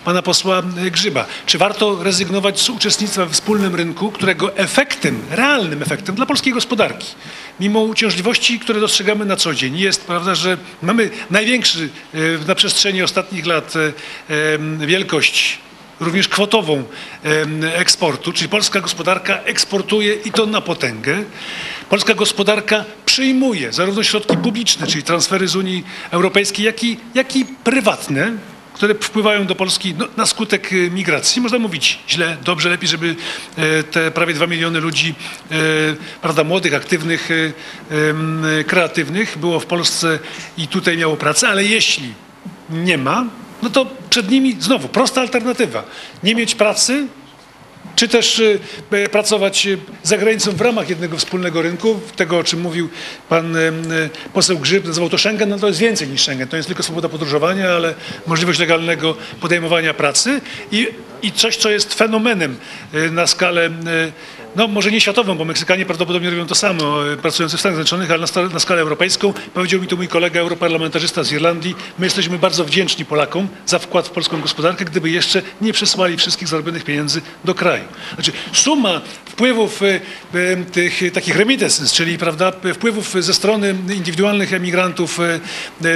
pana 0.03 0.21
posła 0.21 0.63
Grzyba, 0.91 1.25
czy 1.45 1.57
warto 1.57 2.03
rezygnować 2.03 2.61
z 2.61 2.69
uczestnictwa 2.69 3.25
we 3.25 3.33
wspólnym 3.33 3.75
rynku, 3.75 4.11
którego 4.11 4.57
efektem, 4.57 5.21
realnym 5.31 5.81
efektem 5.81 6.15
dla 6.15 6.25
polskiej 6.25 6.53
gospodarki, 6.53 7.07
mimo 7.59 7.79
uciążliwości, 7.79 8.59
które 8.59 8.79
dostrzegamy 8.79 9.25
na 9.25 9.35
co 9.35 9.53
dzień, 9.53 9.77
jest, 9.77 10.05
prawda, 10.05 10.35
że 10.35 10.57
mamy 10.81 11.09
największy 11.31 11.89
e, 12.13 12.17
na 12.47 12.55
przestrzeni 12.55 13.01
ostatnich 13.03 13.45
lat 13.45 13.73
e, 14.29 14.59
wielkość 14.87 15.59
również 15.99 16.27
kwotową 16.27 16.83
eksportu, 17.75 18.33
czyli 18.33 18.49
polska 18.49 18.81
gospodarka 18.81 19.39
eksportuje 19.43 20.13
i 20.13 20.31
to 20.31 20.45
na 20.45 20.61
potęgę. 20.61 21.23
Polska 21.89 22.13
gospodarka 22.13 22.85
przyjmuje 23.05 23.73
zarówno 23.73 24.03
środki 24.03 24.37
publiczne, 24.37 24.87
czyli 24.87 25.03
transfery 25.03 25.47
z 25.47 25.55
Unii 25.55 25.83
Europejskiej, 26.11 26.65
jak 26.65 26.83
i, 26.83 26.97
jak 27.13 27.35
i 27.35 27.45
prywatne, 27.45 28.31
które 28.75 28.95
wpływają 28.95 29.45
do 29.45 29.55
Polski 29.55 29.93
no, 29.97 30.07
na 30.17 30.25
skutek 30.25 30.73
e, 30.73 30.75
migracji. 30.75 31.41
Można 31.41 31.59
mówić 31.59 31.99
źle, 32.09 32.37
dobrze, 32.43 32.69
lepiej, 32.69 32.89
żeby 32.89 33.15
e, 33.57 33.83
te 33.83 34.11
prawie 34.11 34.33
dwa 34.33 34.47
miliony 34.47 34.79
ludzi, 34.79 35.15
e, 35.51 35.55
prawda, 36.21 36.43
młodych, 36.43 36.73
aktywnych, 36.73 37.29
kreatywnych 38.67 39.37
było 39.37 39.59
w 39.59 39.65
Polsce 39.65 40.19
i 40.57 40.67
tutaj 40.67 40.97
miało 40.97 41.17
pracę, 41.17 41.49
ale 41.49 41.63
jeśli 41.63 42.13
nie 42.69 42.97
ma, 42.97 43.25
no 43.61 43.69
to 43.69 43.85
przed 44.09 44.31
nimi 44.31 44.55
znowu 44.59 44.87
prosta 44.87 45.21
alternatywa. 45.21 45.83
Nie 46.23 46.35
mieć 46.35 46.55
pracy 46.55 47.07
czy 47.95 48.07
też 48.07 48.39
y, 48.39 48.59
y, 48.93 49.09
pracować 49.09 49.67
y, 49.67 49.77
za 50.03 50.17
granicą 50.17 50.51
w 50.51 50.61
ramach 50.61 50.89
jednego 50.89 51.17
wspólnego 51.17 51.61
rynku, 51.61 51.99
tego 52.15 52.37
o 52.37 52.43
czym 52.43 52.61
mówił 52.61 52.89
pan 53.29 53.55
y, 53.55 53.71
poseł 54.33 54.59
Grzyb, 54.59 54.85
nazywał 54.85 55.09
to 55.09 55.17
Schengen, 55.17 55.49
no 55.49 55.59
to 55.59 55.67
jest 55.67 55.79
więcej 55.79 56.07
niż 56.07 56.21
Schengen, 56.21 56.47
to 56.47 56.57
jest 56.57 56.67
tylko 56.67 56.83
swoboda 56.83 57.09
podróżowania, 57.09 57.69
ale 57.69 57.93
możliwość 58.27 58.59
legalnego 58.59 59.15
podejmowania 59.41 59.93
pracy 59.93 60.41
i, 60.71 60.87
i 61.21 61.31
coś, 61.31 61.57
co 61.57 61.69
jest 61.69 61.93
fenomenem 61.93 62.57
y, 62.93 63.11
na 63.11 63.27
skalę, 63.27 63.69
no 64.55 64.67
może 64.67 64.91
nie 64.91 65.01
światową, 65.01 65.35
bo 65.35 65.45
Meksykanie 65.45 65.85
prawdopodobnie 65.85 66.29
robią 66.29 66.47
to 66.47 66.55
samo, 66.55 67.11
y, 67.11 67.17
pracujący 67.17 67.57
w 67.57 67.59
Stanach 67.59 67.75
Zjednoczonych, 67.75 68.11
ale 68.11 68.25
na, 68.35 68.53
na 68.53 68.59
skalę 68.59 68.81
europejską. 68.81 69.33
Powiedział 69.53 69.81
mi 69.81 69.87
tu 69.87 69.97
mój 69.97 70.07
kolega 70.07 70.39
europarlamentarzysta 70.39 71.23
z 71.23 71.31
Irlandii, 71.31 71.75
my 71.99 72.05
jesteśmy 72.05 72.39
bardzo 72.39 72.65
wdzięczni 72.65 73.05
Polakom 73.05 73.47
za 73.65 73.79
wkład 73.79 74.07
w 74.07 74.11
polską 74.11 74.41
gospodarkę, 74.41 74.85
gdyby 74.85 75.09
jeszcze 75.09 75.41
nie 75.61 75.73
przesłali 75.73 76.17
wszystkich 76.17 76.47
zarobionych 76.47 76.83
pieniędzy 76.83 77.21
do 77.43 77.55
kraju. 77.55 77.83
Znaczy 78.13 78.31
suma 78.53 79.01
wpływów 79.25 79.81
y, 79.81 80.01
y, 80.35 80.65
tych 80.71 81.13
takich 81.13 81.35
remittances, 81.35 81.93
czyli 81.93 82.17
prawda, 82.17 82.53
wpływów 82.73 83.15
ze 83.19 83.33
strony 83.33 83.75
indywidualnych 83.95 84.53
emigrantów 84.53 85.19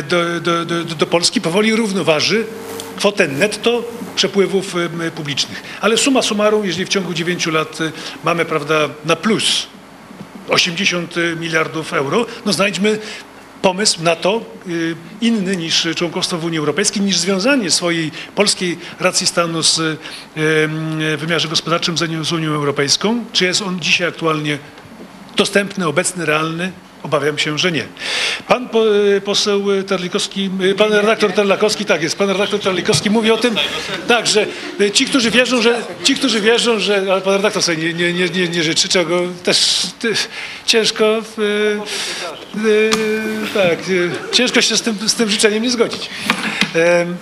do, 0.10 0.42
do, 0.42 0.66
do, 0.66 0.84
do 0.84 1.06
Polski 1.06 1.42
powoli 1.42 1.76
równoważy 1.76 2.46
kwotę 3.00 3.28
netto 3.28 3.84
przepływów 4.16 4.76
y, 4.76 5.12
publicznych. 5.12 5.64
Ale 5.82 5.98
suma 5.98 6.22
summarum, 6.22 6.66
jeżeli 6.66 6.86
w 6.86 6.90
ciągu 6.90 7.14
9 7.14 7.48
lat 7.48 7.82
y, 7.82 7.92
mamy 8.24 8.46
prawda, 8.46 8.90
na 9.06 9.16
plus 9.16 9.68
80 10.50 11.16
miliardów 11.40 11.94
euro, 11.94 12.26
no 12.46 12.54
znajdźmy 12.54 13.00
pomysł 13.62 14.04
na 14.04 14.16
to 14.16 14.42
y, 14.68 14.96
inny 15.22 15.56
niż 15.58 15.88
członkostwo 15.96 16.38
w 16.38 16.46
Unii 16.46 16.60
Europejskiej, 16.60 17.02
niż 17.02 17.18
związanie 17.18 17.72
swojej 17.72 18.12
polskiej 18.36 18.78
racji 19.00 19.28
stanu 19.28 19.64
z, 19.64 19.80
y, 19.80 19.98
y, 21.14 21.18
wymiarze 21.18 21.48
gospodarczym 21.48 21.98
z 21.98 22.32
Unią 22.32 22.54
Europejską. 22.54 23.26
Czy 23.34 23.46
jest 23.46 23.62
on 23.62 23.80
dzisiaj 23.80 24.08
aktualnie 24.08 24.58
dostępny, 25.36 25.88
obecny, 25.88 26.26
realny? 26.26 26.72
Obawiam 27.04 27.38
się, 27.38 27.58
że 27.58 27.72
nie. 27.72 27.86
Pan 28.48 28.70
po, 28.70 28.84
poseł 29.26 29.66
Terlikowski, 29.88 30.50
pan 30.78 30.94
redaktor 30.94 31.34
Terlikowski, 31.34 31.86
tak 31.86 32.04
jest, 32.04 32.18
pan 32.18 32.30
redaktor 32.30 32.60
Terlikowski 32.60 33.10
mówi 33.10 33.32
o 33.32 33.38
tym, 33.38 33.56
tak, 34.08 34.28
że 34.28 34.48
ci, 34.94 35.06
którzy 35.06 35.32
wierzą, 35.32 35.62
że, 35.62 35.82
ci, 36.04 36.16
którzy 36.16 36.42
wierzą, 36.42 36.80
że, 36.80 37.06
ale 37.12 37.22
pan 37.22 37.34
redaktor 37.34 37.64
sobie 37.64 37.94
nie, 37.94 38.14
nie, 38.14 38.30
nie, 38.30 38.48
nie, 38.48 38.64
życzy, 38.64 38.90
czego 38.90 39.22
też 39.44 39.88
ty, 40.00 40.14
ciężko, 40.66 41.22
y, 41.40 41.42
y, 42.68 42.92
tak, 43.54 43.90
y, 43.90 44.12
ciężko 44.32 44.62
się 44.62 44.78
z 44.78 44.82
tym, 44.82 45.10
z 45.10 45.16
tym 45.16 45.30
życzeniem 45.30 45.64
nie 45.64 45.70
zgodzić, 45.70 46.10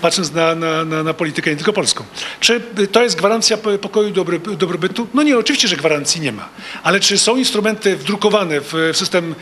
patrząc 0.01 0.31
na, 0.33 0.55
na, 0.55 0.85
na, 0.85 1.03
na 1.03 1.13
politykę 1.13 1.49
nie 1.49 1.55
tylko 1.55 1.73
polską. 1.73 2.03
Czy 2.39 2.61
to 2.91 3.03
jest 3.03 3.15
gwarancja 3.17 3.57
po- 3.57 3.77
pokoju 3.77 4.09
dobry, 4.11 4.39
dobrobytu? 4.39 5.07
No 5.13 5.23
nie, 5.23 5.37
oczywiście, 5.37 5.67
że 5.67 5.75
gwarancji 5.75 6.21
nie 6.21 6.31
ma. 6.31 6.49
Ale 6.83 6.99
czy 6.99 7.17
są 7.17 7.37
instrumenty 7.37 7.95
wdrukowane 7.95 8.61
w, 8.61 8.73
w 8.93 8.97
system 8.97 9.35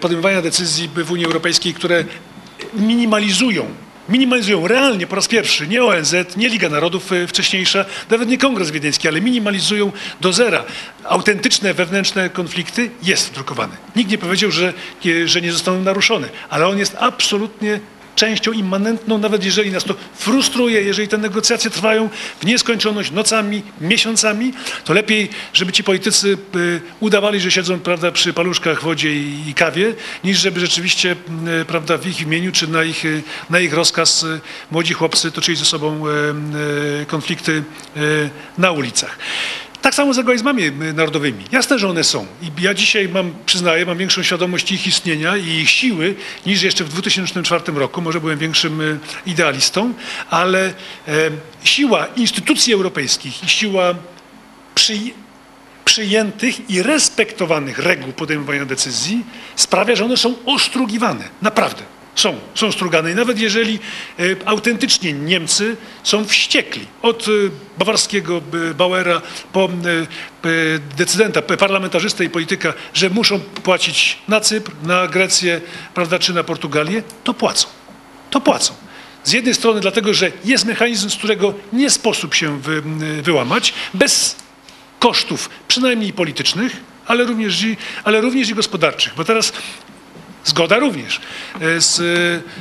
podejmowania 0.00 0.42
decyzji 0.42 0.90
w 0.94 1.10
Unii 1.10 1.26
Europejskiej, 1.26 1.74
które 1.74 2.04
minimalizują 2.74 3.66
minimalizują 4.08 4.68
realnie 4.68 5.06
po 5.06 5.16
raz 5.16 5.28
pierwszy, 5.28 5.68
nie 5.68 5.84
ONZ, 5.84 6.14
nie 6.36 6.48
Liga 6.48 6.68
Narodów 6.68 7.12
e, 7.12 7.26
wcześniejsza, 7.26 7.84
nawet 8.10 8.28
nie 8.28 8.38
Kongres 8.38 8.70
Wiedeński, 8.70 9.08
ale 9.08 9.20
minimalizują 9.20 9.92
do 10.20 10.32
zera 10.32 10.64
autentyczne 11.04 11.74
wewnętrzne 11.74 12.30
konflikty, 12.30 12.90
jest 13.02 13.30
wdrukowany. 13.30 13.76
Nikt 13.96 14.10
nie 14.10 14.18
powiedział, 14.18 14.50
że, 14.50 14.72
że 15.24 15.40
nie 15.40 15.52
zostaną 15.52 15.82
naruszone, 15.82 16.28
ale 16.50 16.66
on 16.66 16.78
jest 16.78 16.96
absolutnie 17.00 17.80
częścią 18.14 18.52
immanentną, 18.52 19.18
nawet 19.18 19.44
jeżeli 19.44 19.70
nas 19.70 19.84
to 19.84 19.94
frustruje, 20.14 20.82
jeżeli 20.82 21.08
te 21.08 21.18
negocjacje 21.18 21.70
trwają 21.70 22.08
w 22.40 22.46
nieskończoność 22.46 23.10
nocami, 23.10 23.62
miesiącami, 23.80 24.52
to 24.84 24.92
lepiej, 24.92 25.28
żeby 25.52 25.72
ci 25.72 25.84
politycy 25.84 26.38
y, 26.56 26.80
udawali, 27.00 27.40
że 27.40 27.50
siedzą 27.50 27.80
prawda, 27.80 28.12
przy 28.12 28.32
paluszkach, 28.32 28.82
wodzie 28.82 29.14
i, 29.14 29.54
kawie, 29.56 29.94
niż 30.24 30.38
żeby 30.38 30.60
rzeczywiście 30.60 31.16
y, 31.62 31.64
prawda, 31.64 31.98
w 31.98 32.06
ich 32.06 32.20
imieniu 32.20 32.52
czy 32.52 32.68
na 32.68 32.84
ich, 32.84 33.04
y, 33.04 33.22
na 33.50 33.60
ich 33.60 33.74
rozkaz 33.74 34.26
młodzi 34.70 34.94
chłopcy 34.94 35.32
toczyli 35.32 35.56
ze 35.56 35.64
sobą 35.64 36.04
konflikty 37.06 37.62
na 38.58 38.70
ulicach. 38.70 39.18
Tak 39.84 39.94
samo 39.94 40.14
z 40.14 40.18
egoizmami 40.18 40.62
y, 40.62 40.92
narodowymi. 40.94 41.44
Jasne, 41.52 41.78
że 41.78 41.88
one 41.88 42.04
są. 42.04 42.26
I 42.42 42.62
ja 42.62 42.74
dzisiaj 42.74 43.08
mam, 43.08 43.34
przyznaję, 43.46 43.86
mam 43.86 43.98
większą 43.98 44.22
świadomość 44.22 44.72
ich 44.72 44.86
istnienia 44.86 45.36
i 45.36 45.48
ich 45.48 45.70
siły 45.70 46.14
niż 46.46 46.62
jeszcze 46.62 46.84
w 46.84 46.88
2004 46.88 47.72
roku. 47.72 48.02
Może 48.02 48.20
byłem 48.20 48.38
większym 48.38 48.80
y, 48.80 48.98
idealistą, 49.26 49.94
ale 50.30 50.74
siła 51.64 52.06
instytucji 52.06 52.72
europejskich 52.72 53.44
i 53.44 53.48
siła 53.48 53.94
przy, 54.74 54.94
przyjętych 55.84 56.70
i 56.70 56.82
respektowanych 56.82 57.78
reguł 57.78 58.12
podejmowania 58.12 58.64
decyzji 58.64 59.24
sprawia, 59.56 59.96
że 59.96 60.04
one 60.04 60.16
są 60.16 60.34
ostrugiwane. 60.46 61.24
Naprawdę. 61.42 61.82
Są, 62.14 62.38
są 62.54 62.72
strugane 62.72 63.12
i 63.12 63.14
nawet 63.14 63.38
jeżeli 63.38 63.78
e, 64.18 64.22
autentycznie 64.44 65.12
Niemcy 65.12 65.76
są 66.02 66.24
wściekli 66.24 66.86
od 67.02 67.28
e, 67.28 67.30
bawarskiego 67.78 68.42
e, 68.70 68.74
Bauera 68.74 69.22
po 69.52 69.68
decydenta, 70.96 71.42
parlamentarzystę 71.42 72.24
i 72.24 72.30
polityka, 72.30 72.74
że 72.94 73.10
muszą 73.10 73.40
płacić 73.40 74.18
na 74.28 74.40
Cypr, 74.40 74.72
na 74.82 75.08
Grecję, 75.08 75.60
prawda, 75.94 76.18
czy 76.18 76.34
na 76.34 76.44
Portugalię, 76.44 77.02
to 77.24 77.34
płacą. 77.34 77.68
To 78.30 78.40
płacą. 78.40 78.74
Z 79.24 79.32
jednej 79.32 79.54
strony 79.54 79.80
dlatego, 79.80 80.14
że 80.14 80.32
jest 80.44 80.64
mechanizm, 80.64 81.10
z 81.10 81.16
którego 81.16 81.54
nie 81.72 81.90
sposób 81.90 82.34
się 82.34 82.60
wy, 82.60 82.82
wyłamać, 83.22 83.74
bez 83.94 84.36
kosztów, 84.98 85.50
przynajmniej 85.68 86.12
politycznych, 86.12 86.76
ale 87.06 87.24
również, 87.24 87.62
i, 87.62 87.76
ale 88.04 88.20
również 88.20 88.48
i 88.48 88.54
gospodarczych. 88.54 89.12
Bo 89.16 89.24
teraz 89.24 89.52
zgoda 90.44 90.78
również 90.78 91.20
e, 91.60 91.80
z, 91.80 91.96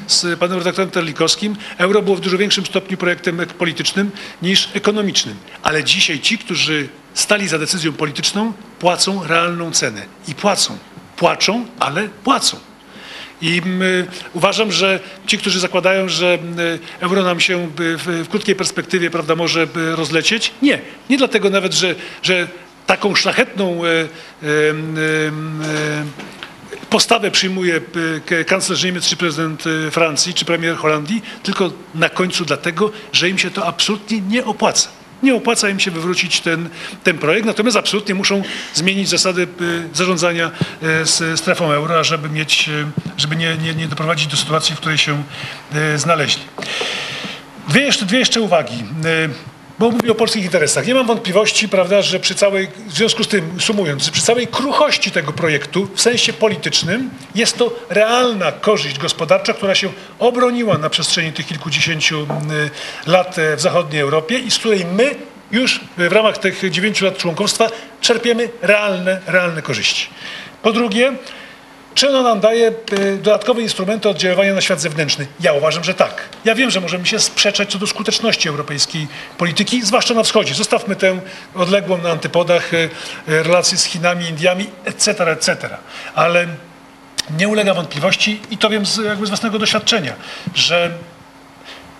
z 0.07 0.39
panem 0.39 0.57
redaktorem 0.57 0.91
Terlikowskim. 0.91 1.55
Euro 1.77 2.01
było 2.01 2.15
w 2.15 2.19
dużo 2.19 2.37
większym 2.37 2.65
stopniu 2.65 2.97
projektem 2.97 3.39
ek- 3.39 3.53
politycznym 3.53 4.11
niż 4.41 4.69
ekonomicznym. 4.73 5.35
Ale 5.63 5.83
dzisiaj 5.83 6.19
ci, 6.19 6.37
którzy 6.37 6.89
stali 7.13 7.47
za 7.47 7.59
decyzją 7.59 7.93
polityczną, 7.93 8.53
płacą 8.79 9.27
realną 9.27 9.71
cenę. 9.71 10.05
I 10.27 10.35
płacą. 10.35 10.77
Płaczą, 11.17 11.65
ale 11.79 12.09
płacą. 12.23 12.57
I 13.41 13.61
mm, 13.65 13.81
uważam, 14.33 14.71
że 14.71 14.99
ci, 15.27 15.37
którzy 15.37 15.59
zakładają, 15.59 16.09
że 16.09 16.33
mm, 16.33 16.79
euro 16.99 17.23
nam 17.23 17.39
się 17.39 17.69
w, 17.77 18.27
krótkiej 18.29 18.55
perspektywie 18.55 19.09
prawda, 19.09 19.35
może 19.35 19.67
rozlecieć, 19.95 20.53
nie. 20.61 20.81
Nie 21.09 21.17
dlatego 21.17 21.49
nawet, 21.49 21.73
że, 21.73 21.95
że 22.23 22.47
taką 22.87 23.15
szlachetną 23.15 23.81
e, 23.85 23.89
e, 23.89 24.05
e, 24.47 26.05
postawę 26.89 27.31
przyjmuje 27.31 27.81
e, 28.31 28.45
kanclerz 28.45 28.83
Niemiec, 28.83 29.07
czy 29.07 29.17
prezydent 29.17 29.63
e, 29.87 29.91
Francji, 29.91 30.33
czy 30.33 30.45
premier 30.45 30.75
Holandii, 30.75 31.21
tylko 31.43 31.71
na 31.95 32.09
końcu 32.09 32.45
dlatego, 32.45 32.91
że 33.13 33.29
im 33.29 33.37
się 33.37 33.51
to 33.51 33.67
absolutnie 33.67 34.21
nie 34.21 34.45
opłaca. 34.45 34.89
Nie 35.23 35.35
opłaca 35.35 35.69
im 35.69 35.79
się 35.79 35.91
wywrócić 35.91 36.41
ten, 36.41 36.69
ten 37.03 37.17
projekt, 37.17 37.45
natomiast 37.45 37.77
absolutnie 37.77 38.15
muszą 38.15 38.43
zmienić 38.73 39.09
zasady 39.09 39.41
y, 39.41 39.47
zarządzania 39.93 40.51
z 41.03 41.39
strefą 41.39 41.71
euro, 41.71 41.99
ażeby 41.99 42.29
mieć, 42.29 42.69
żeby 43.17 43.35
nie, 43.35 43.57
nie, 43.57 43.75
nie 43.75 43.87
doprowadzić 43.87 44.27
do 44.27 44.37
sytuacji, 44.37 44.75
w 44.75 44.77
której 44.77 44.97
się 44.97 45.23
znaleźli. 45.95 46.43
Dwie 47.67 47.81
jeszcze, 47.81 48.05
dwie 48.05 48.19
jeszcze 48.19 48.41
uwagi. 48.41 48.83
Bo 49.79 49.91
mówię 49.91 50.11
o 50.11 50.15
polskich 50.15 50.45
interesach. 50.45 50.87
Nie 50.87 50.93
mam 50.93 51.07
wątpliwości, 51.07 51.69
prawda, 51.69 52.01
że 52.01 52.19
przy 52.19 52.35
całej, 52.35 52.67
w 52.87 52.93
związku 52.93 53.23
z 53.23 53.27
tym, 53.27 53.51
sumując, 53.59 54.09
przy 54.09 54.21
całej 54.21 54.47
kruchości 54.47 55.11
tego 55.11 55.33
projektu 55.33 55.87
w 55.95 56.01
sensie 56.01 56.33
politycznym 56.33 57.09
jest 57.35 57.57
to 57.57 57.79
realna 57.89 58.51
korzyść 58.51 58.99
gospodarcza, 58.99 59.53
która 59.53 59.75
się 59.75 59.89
obroniła 60.19 60.77
na 60.77 60.89
przestrzeni 60.89 61.33
tych 61.33 61.45
kilkudziesięciu 61.45 62.21
y, 62.21 63.09
lat 63.09 63.39
e, 63.39 63.55
w 63.55 63.61
zachodniej 63.61 64.01
Europie 64.01 64.39
i 64.39 64.51
z 64.51 64.57
której 64.57 64.85
my 64.85 65.15
już 65.51 65.79
w 65.97 66.11
ramach 66.11 66.37
tych 66.37 66.69
dziewięciu 66.69 67.05
lat 67.05 67.17
członkostwa 67.17 67.67
czerpiemy 68.01 68.49
realne, 68.61 69.21
realne 69.27 69.61
korzyści. 69.61 70.09
Po 70.61 70.71
drugie, 70.71 71.13
czy 71.95 72.09
ona 72.09 72.21
nam 72.21 72.39
daje 72.39 72.71
y, 72.93 73.17
dodatkowe 73.17 73.61
instrumenty 73.61 74.09
oddziaływania 74.09 74.53
na 74.53 74.61
świat 74.61 74.81
zewnętrzny? 74.81 75.27
Ja 75.39 75.53
uważam, 75.53 75.83
że 75.83 75.93
tak. 75.93 76.29
Ja 76.45 76.55
wiem, 76.55 76.69
że 76.69 76.81
możemy 76.81 77.05
się 77.05 77.19
sprzeczać 77.19 77.71
co 77.71 77.79
do 77.79 77.87
skuteczności 77.87 78.49
europejskiej 78.49 79.07
polityki, 79.37 79.81
zwłaszcza 79.81 80.13
na 80.13 80.23
wschodzie. 80.23 80.53
Zostawmy 80.53 80.95
tę 80.95 81.19
odległą 81.55 81.97
na 81.97 82.11
antypodach 82.11 82.73
y, 82.73 82.77
y, 82.77 83.43
relacje 83.43 83.77
z 83.77 83.83
Chinami, 83.83 84.25
Indiami, 84.25 84.69
etc., 84.85 85.31
etc. 85.31 85.69
Ale 86.15 86.47
nie 87.37 87.47
ulega 87.47 87.73
wątpliwości 87.73 88.41
i 88.51 88.57
to 88.57 88.69
wiem 88.69 88.85
z, 88.85 88.97
jakby 88.97 89.25
z 89.25 89.29
własnego 89.29 89.59
doświadczenia, 89.59 90.13
że 90.55 90.91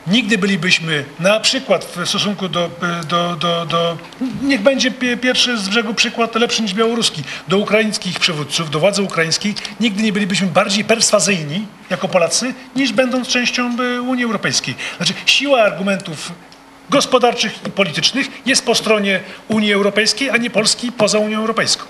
nigdy 0.08 0.38
bylibyśmy 0.38 1.06
na 1.20 1.40
przykład 1.40 1.86
w 1.86 2.10
stosunku 2.10 2.50
do, 2.50 2.70
do, 3.08 3.36
do, 3.36 3.66
do 3.66 3.98
niech 4.42 4.62
będzie 4.62 4.92
pie- 4.92 5.18
pierwszy 5.18 5.58
z 5.58 5.70
brzegu 5.70 5.94
przykład 5.94 6.36
lepszy 6.36 6.62
niż 6.62 6.74
białoruski, 6.74 7.24
do 7.48 7.58
ukraińskich 7.58 8.20
przywódców, 8.20 8.70
do 8.70 8.80
władzy 8.80 9.04
ukraińskiej, 9.04 9.56
nigdy 9.80 10.04
nie 10.04 10.14
bylibyśmy 10.14 10.48
bardziej 10.48 10.84
perswazyjni 10.84 11.66
jako 11.90 12.08
Polacy, 12.08 12.54
niż 12.76 12.94
będąc 12.94 13.28
częścią 13.28 13.78
e, 13.80 14.02
Unii 14.02 14.24
Europejskiej. 14.24 14.76
Znaczy 14.98 15.14
siła 15.26 15.62
argumentów 15.64 16.32
gospodarczych 16.90 17.54
i 17.68 17.72
politycznych 17.72 18.28
jest 18.46 18.66
po 18.66 18.76
stronie 18.76 19.20
Unii 19.48 19.74
Europejskiej, 19.74 20.30
a 20.30 20.38
nie 20.38 20.50
Polski 20.50 20.92
poza 20.92 21.20
Unią 21.20 21.40
Europejską. 21.40 21.86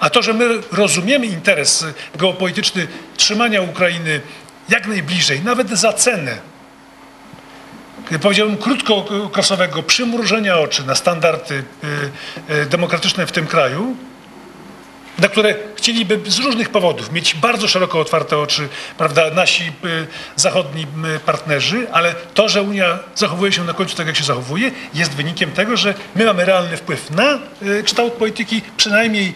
A 0.00 0.10
to, 0.10 0.22
że 0.22 0.32
my 0.32 0.48
rozumiemy 0.72 1.26
interes 1.26 1.86
geopolityczny 2.16 2.86
trzymania 3.16 3.62
Ukrainy 3.62 4.20
jak 4.68 4.86
najbliżej, 4.86 5.40
nawet 5.40 5.70
za 5.70 5.92
cenę, 5.92 6.38
powiedziałbym 8.22 8.56
krótkookresowego 8.56 9.82
przymrużenia 9.82 10.58
oczy 10.58 10.86
na 10.86 10.94
standardy 10.94 11.64
y, 12.48 12.54
y, 12.54 12.66
demokratyczne 12.66 13.26
w 13.26 13.32
tym 13.32 13.46
kraju, 13.46 13.96
na 15.18 15.28
które 15.28 15.54
chcieliby 15.76 16.20
z 16.26 16.38
różnych 16.38 16.68
powodów 16.68 17.12
mieć 17.12 17.34
bardzo 17.34 17.68
szeroko 17.68 18.00
otwarte 18.00 18.38
oczy, 18.38 18.68
prawda, 18.98 19.30
nasi 19.30 19.72
zachodni 20.36 20.86
partnerzy, 21.26 21.86
ale 21.92 22.14
to, 22.34 22.48
że 22.48 22.62
Unia 22.62 22.98
zachowuje 23.14 23.52
się 23.52 23.64
na 23.64 23.72
końcu 23.72 23.96
tak, 23.96 24.06
jak 24.06 24.16
się 24.16 24.24
zachowuje, 24.24 24.70
jest 24.94 25.14
wynikiem 25.14 25.50
tego, 25.52 25.76
że 25.76 25.94
my 26.14 26.24
mamy 26.24 26.44
realny 26.44 26.76
wpływ 26.76 27.10
na 27.10 27.38
kształt 27.84 28.12
polityki, 28.12 28.62
przynajmniej 28.76 29.34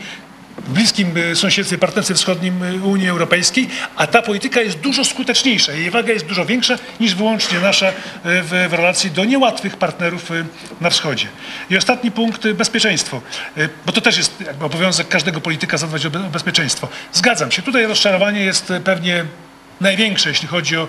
bliskim 0.69 1.17
y, 1.17 1.37
sąsiedztwie, 1.37 1.79
partnerstwie 1.79 2.15
wschodnim 2.15 2.63
y, 2.63 2.83
Unii 2.83 3.09
Europejskiej, 3.09 3.69
a 3.97 4.07
ta 4.07 4.23
polityka 4.23 4.61
jest 4.61 4.79
dużo 4.79 5.05
skuteczniejsza, 5.05 5.73
jej 5.73 5.91
waga 5.91 6.13
jest 6.13 6.27
dużo 6.27 6.47
większa 6.47 6.79
niż 7.01 7.15
wyłącznie 7.15 7.59
nasza 7.61 7.89
y, 7.89 7.93
w, 8.25 8.67
w 8.71 8.73
relacji 8.73 9.11
do 9.11 9.25
niełatwych 9.25 9.77
partnerów 9.77 10.31
na 10.81 10.91
wschodzie. 10.91 11.27
I 11.71 11.77
ostatni 11.77 12.11
punkt, 12.11 12.49
bezpieczeństwo, 12.53 13.21
bo 13.87 13.93
to 13.93 14.01
też 14.01 14.17
jest 14.17 14.45
obowiązek 14.61 15.09
każdego 15.09 15.41
polityka 15.41 15.77
zadbać 15.79 16.07
o 16.07 16.11
be- 16.11 16.19
o 16.27 16.31
bezpieczeństwo. 16.31 16.89
Zgadzam 17.13 17.51
się, 17.51 17.63
tutaj 17.63 17.87
rozczarowanie 17.87 18.41
jest 18.41 18.73
pewnie 18.85 19.25
największe, 19.81 20.29
jeśli 20.29 20.49
chodzi 20.49 20.77
o 20.77 20.89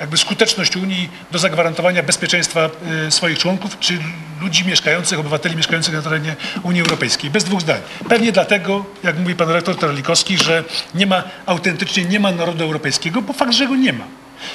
jakby 0.00 0.16
skuteczność 0.16 0.76
Unii 0.76 1.08
do 1.30 1.38
zagwarantowania 1.38 2.02
bezpieczeństwa 2.02 2.70
y, 3.06 3.10
swoich 3.10 3.38
członków, 3.38 3.78
czy 3.78 3.98
ludzi 4.40 4.64
mieszkających, 4.64 5.18
obywateli 5.18 5.56
mieszkających 5.56 5.94
na 5.94 6.02
terenie 6.02 6.36
Unii 6.62 6.80
Europejskiej. 6.80 7.30
Bez 7.30 7.44
dwóch 7.44 7.60
zdań. 7.60 7.80
Pewnie 8.08 8.32
dlatego, 8.32 8.84
jak 9.02 9.18
mówi 9.18 9.34
pan 9.34 9.50
rektor 9.50 9.76
Teralikowski, 9.76 10.38
że 10.38 10.64
nie 10.94 11.06
ma, 11.06 11.22
autentycznie 11.46 12.04
nie 12.04 12.20
ma 12.20 12.32
narodu 12.32 12.64
europejskiego, 12.64 13.22
bo 13.22 13.32
fakt, 13.32 13.52
że 13.52 13.66
go 13.66 13.76
nie 13.76 13.92
ma. 13.92 14.04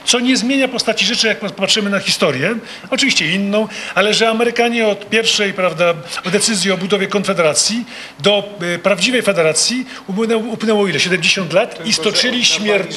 Co 0.05 0.19
nie 0.19 0.38
zmienia 0.38 0.67
postaci 0.67 1.05
rzeczy, 1.05 1.27
jak 1.27 1.39
patrzymy 1.39 1.89
na 1.89 1.99
historię, 1.99 2.55
oczywiście 2.89 3.31
inną, 3.31 3.67
ale 3.95 4.13
że 4.13 4.29
Amerykanie 4.29 4.88
od 4.88 5.09
pierwszej, 5.09 5.53
prawda, 5.53 5.93
decyzji 6.25 6.71
o 6.71 6.77
budowie 6.77 7.07
konfederacji 7.07 7.86
do 8.19 8.57
y, 8.75 8.79
prawdziwej 8.79 9.21
federacji 9.21 9.86
upłynęło, 10.07 10.43
upłynęło 10.43 10.88
ile? 10.88 10.99
70 10.99 11.53
lat 11.53 11.86
i 11.86 11.93
stoczyli 11.93 12.45
śmierć. 12.45 12.95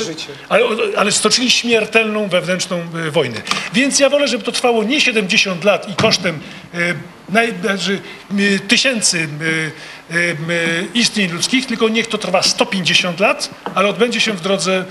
Ale, 0.48 0.64
ale 0.96 1.12
stoczyli 1.12 1.50
śmiertelną 1.50 2.28
wewnętrzną 2.28 2.80
y, 3.06 3.10
wojnę. 3.10 3.42
Więc 3.72 3.98
ja 3.98 4.10
wolę, 4.10 4.28
żeby 4.28 4.44
to 4.44 4.52
trwało 4.52 4.84
nie 4.84 5.00
70 5.00 5.64
lat 5.64 5.88
i 5.88 5.94
kosztem 5.94 6.40
y, 6.74 6.94
naj, 7.28 7.54
znaczy, 7.60 8.00
y, 8.38 8.60
tysięcy 8.68 9.28
y, 9.42 9.70
istnień 10.94 11.30
ludzkich, 11.30 11.66
tylko 11.66 11.88
niech 11.88 12.06
to 12.06 12.18
trwa 12.18 12.42
150 12.42 13.20
lat, 13.20 13.50
ale 13.74 13.88
odbędzie 13.88 14.20
się 14.20 14.32
w 14.32 14.40
drodze 14.40 14.84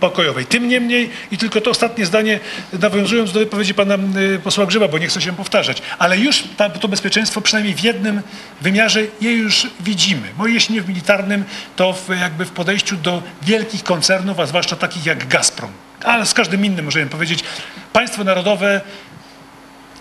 pokojowej. 0.00 0.46
Tym 0.46 0.68
niemniej, 0.68 1.10
i 1.30 1.38
tylko 1.38 1.60
to 1.60 1.70
ostatnie 1.70 2.06
zdanie, 2.06 2.40
nawiązując 2.80 3.32
do 3.32 3.40
wypowiedzi 3.40 3.74
pana 3.74 3.98
posła 4.44 4.66
Grzyba, 4.66 4.88
bo 4.88 4.98
nie 4.98 5.06
chcę 5.06 5.20
się 5.20 5.32
powtarzać, 5.32 5.82
ale 5.98 6.18
już 6.18 6.44
to 6.80 6.88
bezpieczeństwo 6.88 7.40
przynajmniej 7.40 7.74
w 7.74 7.80
jednym 7.80 8.22
wymiarze 8.60 9.00
je 9.20 9.32
już 9.32 9.66
widzimy. 9.80 10.28
Bo 10.38 10.46
jeśli 10.46 10.74
nie 10.74 10.82
w 10.82 10.88
militarnym, 10.88 11.44
to 11.76 11.92
w, 11.92 12.08
jakby 12.20 12.44
w 12.44 12.50
podejściu 12.50 12.96
do 12.96 13.22
wielkich 13.42 13.84
koncernów, 13.84 14.40
a 14.40 14.46
zwłaszcza 14.46 14.76
takich 14.76 15.06
jak 15.06 15.28
Gazprom. 15.28 15.70
Ale 16.04 16.26
z 16.26 16.34
każdym 16.34 16.64
innym 16.64 16.84
możemy 16.84 17.06
powiedzieć, 17.06 17.44
państwo 17.92 18.24
narodowe 18.24 18.80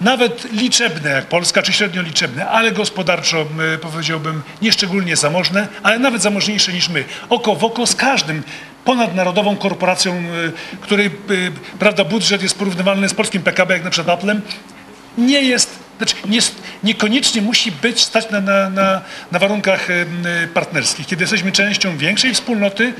nawet 0.01 0.51
liczebne 0.51 1.09
jak 1.09 1.25
Polska, 1.25 1.61
czy 1.61 1.73
średnio 1.73 2.01
liczebne, 2.01 2.47
ale 2.47 2.71
gospodarczo 2.71 3.45
powiedziałbym 3.81 4.41
nieszczególnie 4.61 5.15
zamożne, 5.15 5.67
ale 5.83 5.99
nawet 5.99 6.21
zamożniejsze 6.21 6.73
niż 6.73 6.89
my. 6.89 7.03
Oko 7.29 7.55
w 7.55 7.63
oko 7.63 7.87
z 7.87 7.95
każdym 7.95 8.43
ponadnarodową 8.85 9.57
korporacją, 9.57 10.23
której 10.81 11.05
y, 11.05 11.51
prawda, 11.79 12.03
budżet 12.03 12.43
jest 12.43 12.57
porównywalny 12.57 13.09
z 13.09 13.13
polskim 13.13 13.41
PKB, 13.41 13.73
jak 13.73 13.83
na 13.83 13.89
przykład 13.89 14.19
Applem, 14.19 14.41
nie 15.17 15.41
jest, 15.41 15.79
znaczy 15.97 16.15
nie, 16.29 16.39
niekoniecznie 16.83 17.41
musi 17.41 17.71
być 17.71 18.01
stać 18.01 18.29
na, 18.29 18.41
na, 18.41 18.69
na, 18.69 19.01
na 19.31 19.39
warunkach 19.39 19.89
y, 19.89 20.05
y, 20.43 20.47
partnerskich. 20.47 21.07
Kiedy 21.07 21.23
jesteśmy 21.23 21.51
częścią 21.51 21.97
większej 21.97 22.33
wspólnoty, 22.33 22.93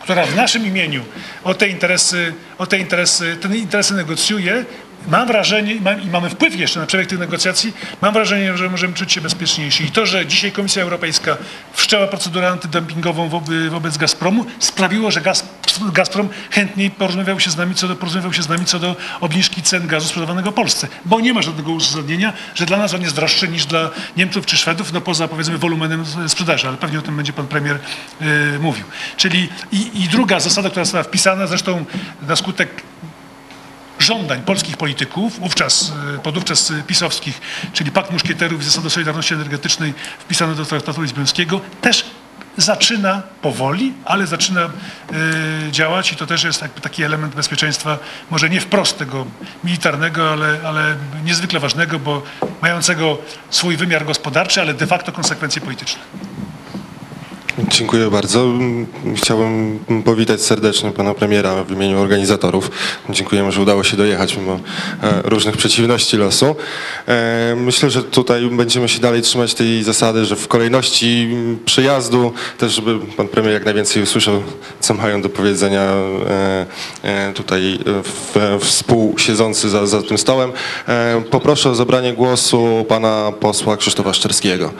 która 0.00 0.26
w 0.26 0.36
naszym 0.36 0.66
imieniu 0.66 1.04
o 1.44 1.54
te 1.54 1.68
interesy, 1.68 2.34
o 2.58 2.66
te 2.66 2.78
interesy, 2.78 3.36
te 3.40 3.56
interesy 3.56 3.94
negocjuje, 3.94 4.64
mam 5.08 5.26
wrażenie, 5.26 5.80
mam, 5.80 6.02
i 6.02 6.06
mamy 6.06 6.30
wpływ 6.30 6.58
jeszcze 6.58 6.80
na 6.80 6.86
przebieg 6.86 7.08
tych 7.08 7.18
negocjacji, 7.18 7.72
mam 8.00 8.14
wrażenie, 8.14 8.56
że 8.56 8.68
możemy 8.68 8.94
czuć 8.94 9.12
się 9.12 9.20
bezpieczniejsi. 9.20 9.84
I 9.84 9.90
to, 9.90 10.06
że 10.06 10.26
dzisiaj 10.26 10.52
Komisja 10.52 10.82
Europejska 10.82 11.36
wszczęła 11.72 12.06
procedurę 12.06 12.48
antydumpingową 12.48 13.28
wobec, 13.28 13.70
wobec 13.70 13.96
Gazpromu, 13.96 14.46
sprawiło, 14.58 15.10
że 15.10 15.20
Gaz, 15.20 15.44
Gazprom 15.92 16.28
chętniej 16.50 16.90
porozmawiał 16.90 17.40
się 17.40 17.50
z 17.50 17.56
nami 17.56 17.74
co 17.74 17.88
do, 17.88 17.96
porozmawiał 17.96 18.32
się 18.32 18.42
z 18.42 18.48
nami 18.48 18.64
co 18.64 18.78
do 18.78 18.96
obniżki 19.20 19.62
cen 19.62 19.86
gazu 19.86 20.08
sprzedawanego 20.08 20.52
Polsce. 20.52 20.88
Bo 21.04 21.20
nie 21.20 21.34
ma 21.34 21.42
żadnego 21.42 21.72
uzasadnienia, 21.72 22.32
że 22.54 22.66
dla 22.66 22.76
nas 22.76 22.94
on 22.94 23.02
jest 23.02 23.16
droższy 23.16 23.48
niż 23.48 23.66
dla 23.66 23.90
Niemców 24.16 24.46
czy 24.46 24.56
Szwedów, 24.56 24.92
no 24.92 25.00
poza 25.00 25.28
powiedzmy 25.28 25.58
wolumenem 25.58 26.04
sprzedaży, 26.28 26.68
ale 26.68 26.76
pewnie 26.76 26.98
o 26.98 27.02
tym 27.02 27.16
będzie 27.16 27.32
pan 27.32 27.46
premier 27.46 27.78
y, 28.22 28.58
mówił. 28.58 28.84
Czyli 29.16 29.48
i, 29.72 30.02
i 30.04 30.08
druga 30.08 30.40
zasada, 30.40 30.70
która 30.70 30.84
została 30.84 31.04
wpisana, 31.04 31.46
zresztą 31.46 31.84
na 32.28 32.36
skutek 32.36 32.82
żądań 34.10 34.42
polskich 34.42 34.76
polityków, 34.76 35.40
wówczas, 35.40 35.92
y, 36.16 36.18
podówczas 36.18 36.70
y, 36.70 36.82
pisowskich, 36.82 37.40
czyli 37.72 37.90
Pakt 37.90 38.10
Muszkieterów 38.10 38.60
i 38.60 38.64
Zasady 38.64 38.90
Solidarności 38.90 39.34
Energetycznej 39.34 39.94
wpisane 40.18 40.54
do 40.54 40.64
Traktatu 40.64 41.02
Lizbońskiego, 41.02 41.60
też 41.80 42.04
zaczyna 42.56 43.22
powoli, 43.42 43.92
ale 44.04 44.26
zaczyna 44.26 44.60
y, 44.66 45.72
działać 45.72 46.12
i 46.12 46.16
to 46.16 46.26
też 46.26 46.44
jest 46.44 46.62
jakby 46.62 46.80
taki 46.80 47.02
element 47.02 47.34
bezpieczeństwa, 47.34 47.98
może 48.30 48.50
nie 48.50 48.60
wprost 48.60 48.98
tego 48.98 49.26
militarnego, 49.64 50.32
ale, 50.32 50.58
ale 50.64 50.96
niezwykle 51.24 51.60
ważnego, 51.60 51.98
bo 51.98 52.22
mającego 52.62 53.18
swój 53.50 53.76
wymiar 53.76 54.04
gospodarczy, 54.04 54.60
ale 54.60 54.74
de 54.74 54.86
facto 54.86 55.12
konsekwencje 55.12 55.62
polityczne. 55.62 56.02
Dziękuję 57.68 58.10
bardzo. 58.10 58.46
Chciałbym 59.16 59.78
powitać 60.04 60.42
serdecznie 60.42 60.90
pana 60.90 61.14
premiera 61.14 61.64
w 61.64 61.70
imieniu 61.70 62.00
organizatorów. 62.00 62.70
Dziękujemy, 63.10 63.52
że 63.52 63.60
udało 63.60 63.84
się 63.84 63.96
dojechać 63.96 64.36
mimo 64.36 64.60
e, 65.02 65.22
różnych 65.24 65.56
przeciwności 65.56 66.16
losu. 66.16 66.56
E, 67.08 67.54
Myślę, 67.56 67.90
że 67.90 68.02
tutaj 68.02 68.48
będziemy 68.50 68.88
się 68.88 69.00
dalej 69.00 69.22
trzymać 69.22 69.54
tej 69.54 69.82
zasady, 69.82 70.24
że 70.24 70.36
w 70.36 70.48
kolejności 70.48 71.36
przyjazdu, 71.64 72.32
też 72.58 72.72
żeby 72.72 72.98
pan 73.16 73.28
premier 73.28 73.54
jak 73.54 73.64
najwięcej 73.64 74.02
usłyszał, 74.02 74.42
co 74.80 74.94
mają 74.94 75.22
do 75.22 75.28
powiedzenia 75.28 75.82
e, 77.02 77.32
tutaj 77.34 77.78
współsiedzący 78.60 79.68
za, 79.68 79.86
za 79.86 80.02
tym 80.02 80.18
stołem. 80.18 80.52
Poproszę 81.30 81.70
o 81.70 81.74
zabranie 81.74 82.12
głosu 82.12 82.84
pana 82.88 83.32
posła 83.40 83.76
Krzysztofa 83.76 84.12
Szczerskiego. 84.12 84.72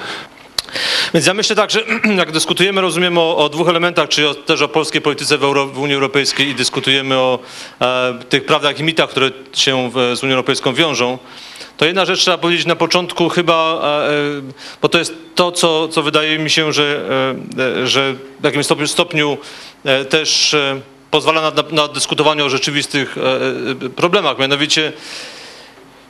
Więc 1.15 1.27
ja 1.27 1.35
myślę 1.35 1.57
tak, 1.57 1.71
że 1.71 1.81
jak 2.17 2.33
dyskutujemy, 2.33 2.81
rozumiem 2.81 3.19
o, 3.19 3.37
o 3.37 3.49
dwóch 3.49 3.69
elementach, 3.69 4.09
czyli 4.09 4.27
o, 4.27 4.35
też 4.35 4.63
o 4.63 4.69
polskiej 4.69 5.01
polityce 5.01 5.39
w, 5.39 5.45
Euro, 5.45 5.67
w 5.67 5.79
Unii 5.79 5.95
Europejskiej 5.95 6.49
i 6.49 6.55
dyskutujemy 6.55 7.17
o 7.17 7.39
e, 7.81 8.19
tych 8.29 8.47
prawdach 8.47 8.81
i 8.81 8.83
mitach, 8.83 9.11
które 9.11 9.31
się 9.53 9.91
w, 9.91 10.17
z 10.17 10.23
Unią 10.23 10.33
Europejską 10.33 10.75
wiążą, 10.75 11.19
to 11.77 11.87
jedna 11.87 12.05
rzecz 12.05 12.21
trzeba 12.21 12.39
powiedzieć 12.39 12.67
na 12.67 12.77
początku 12.77 13.29
chyba, 13.29 13.81
e, 13.83 14.09
e, 14.09 14.43
bo 14.83 14.89
to 14.89 14.99
jest 14.99 15.15
to, 15.35 15.53
co, 15.53 15.89
co 15.89 16.03
wydaje 16.03 16.39
mi 16.39 16.51
się, 16.51 16.73
że, 16.73 17.03
e, 17.59 17.83
e, 17.83 17.87
że 17.87 18.15
w 18.41 18.45
jakimś 18.45 18.65
stopniu, 18.65 18.87
stopniu 18.87 19.39
e, 19.85 20.05
też 20.05 20.57
pozwala 21.11 21.41
na, 21.41 21.51
na, 21.51 21.63
na 21.71 21.89
dyskutowanie 21.89 22.45
o 22.45 22.49
rzeczywistych 22.49 23.17
problemach, 23.97 24.39
mianowicie 24.39 24.93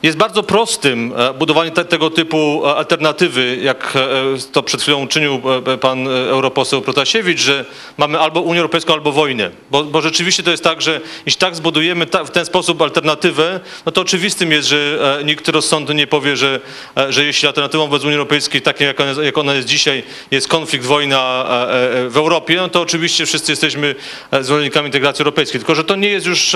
jest 0.03 0.17
bardzo 0.17 0.43
prostym 0.43 1.13
e, 1.17 1.33
budowanie 1.33 1.71
te, 1.71 1.85
tego 1.85 2.09
typu 2.09 2.61
e, 2.65 2.75
alternatywy, 2.75 3.57
jak 3.61 3.93
e, 3.95 4.51
to 4.51 4.63
przed 4.63 4.81
chwilą 4.81 5.03
uczynił 5.03 5.41
pan 5.81 6.07
europoseł 6.07 6.81
Protasiewicz, 6.81 7.39
że 7.39 7.65
mamy 7.97 8.19
albo 8.19 8.41
Unię 8.41 8.59
Europejską, 8.59 8.93
albo 8.93 9.11
wojnę. 9.11 9.51
Bo, 9.71 9.83
bo 9.83 10.01
rzeczywiście 10.01 10.43
to 10.43 10.51
jest 10.51 10.63
tak, 10.63 10.81
że 10.81 11.01
jeśli 11.25 11.39
tak 11.39 11.55
zbudujemy 11.55 12.05
ta, 12.05 12.23
w 12.23 12.31
ten 12.31 12.45
sposób 12.45 12.81
alternatywę, 12.81 13.59
no 13.85 13.91
to 13.91 14.01
oczywistym 14.01 14.51
jest, 14.51 14.67
że 14.67 14.99
nikt 15.25 15.47
rozsądny 15.47 15.95
nie 15.95 16.07
powie, 16.07 16.37
że, 16.37 16.59
że 17.09 17.25
jeśli 17.25 17.47
alternatywą 17.47 17.87
wobec 17.87 18.03
Unii 18.03 18.15
Europejskiej, 18.15 18.61
taką 18.61 18.83
jak 18.85 18.99
ona, 18.99 19.23
jak 19.23 19.37
ona 19.37 19.53
jest 19.53 19.67
dzisiaj, 19.67 20.03
jest 20.31 20.47
konflikt, 20.47 20.85
wojna 20.85 21.45
w 22.09 22.17
Europie, 22.17 22.55
no 22.55 22.69
to 22.69 22.81
oczywiście 22.81 23.25
wszyscy 23.25 23.51
jesteśmy 23.51 23.95
zwolennikami 24.41 24.85
integracji 24.85 25.21
europejskiej. 25.21 25.59
Tylko, 25.59 25.75
że 25.75 25.83
to 25.83 25.95
nie 25.95 26.09
jest 26.09 26.25
już 26.25 26.55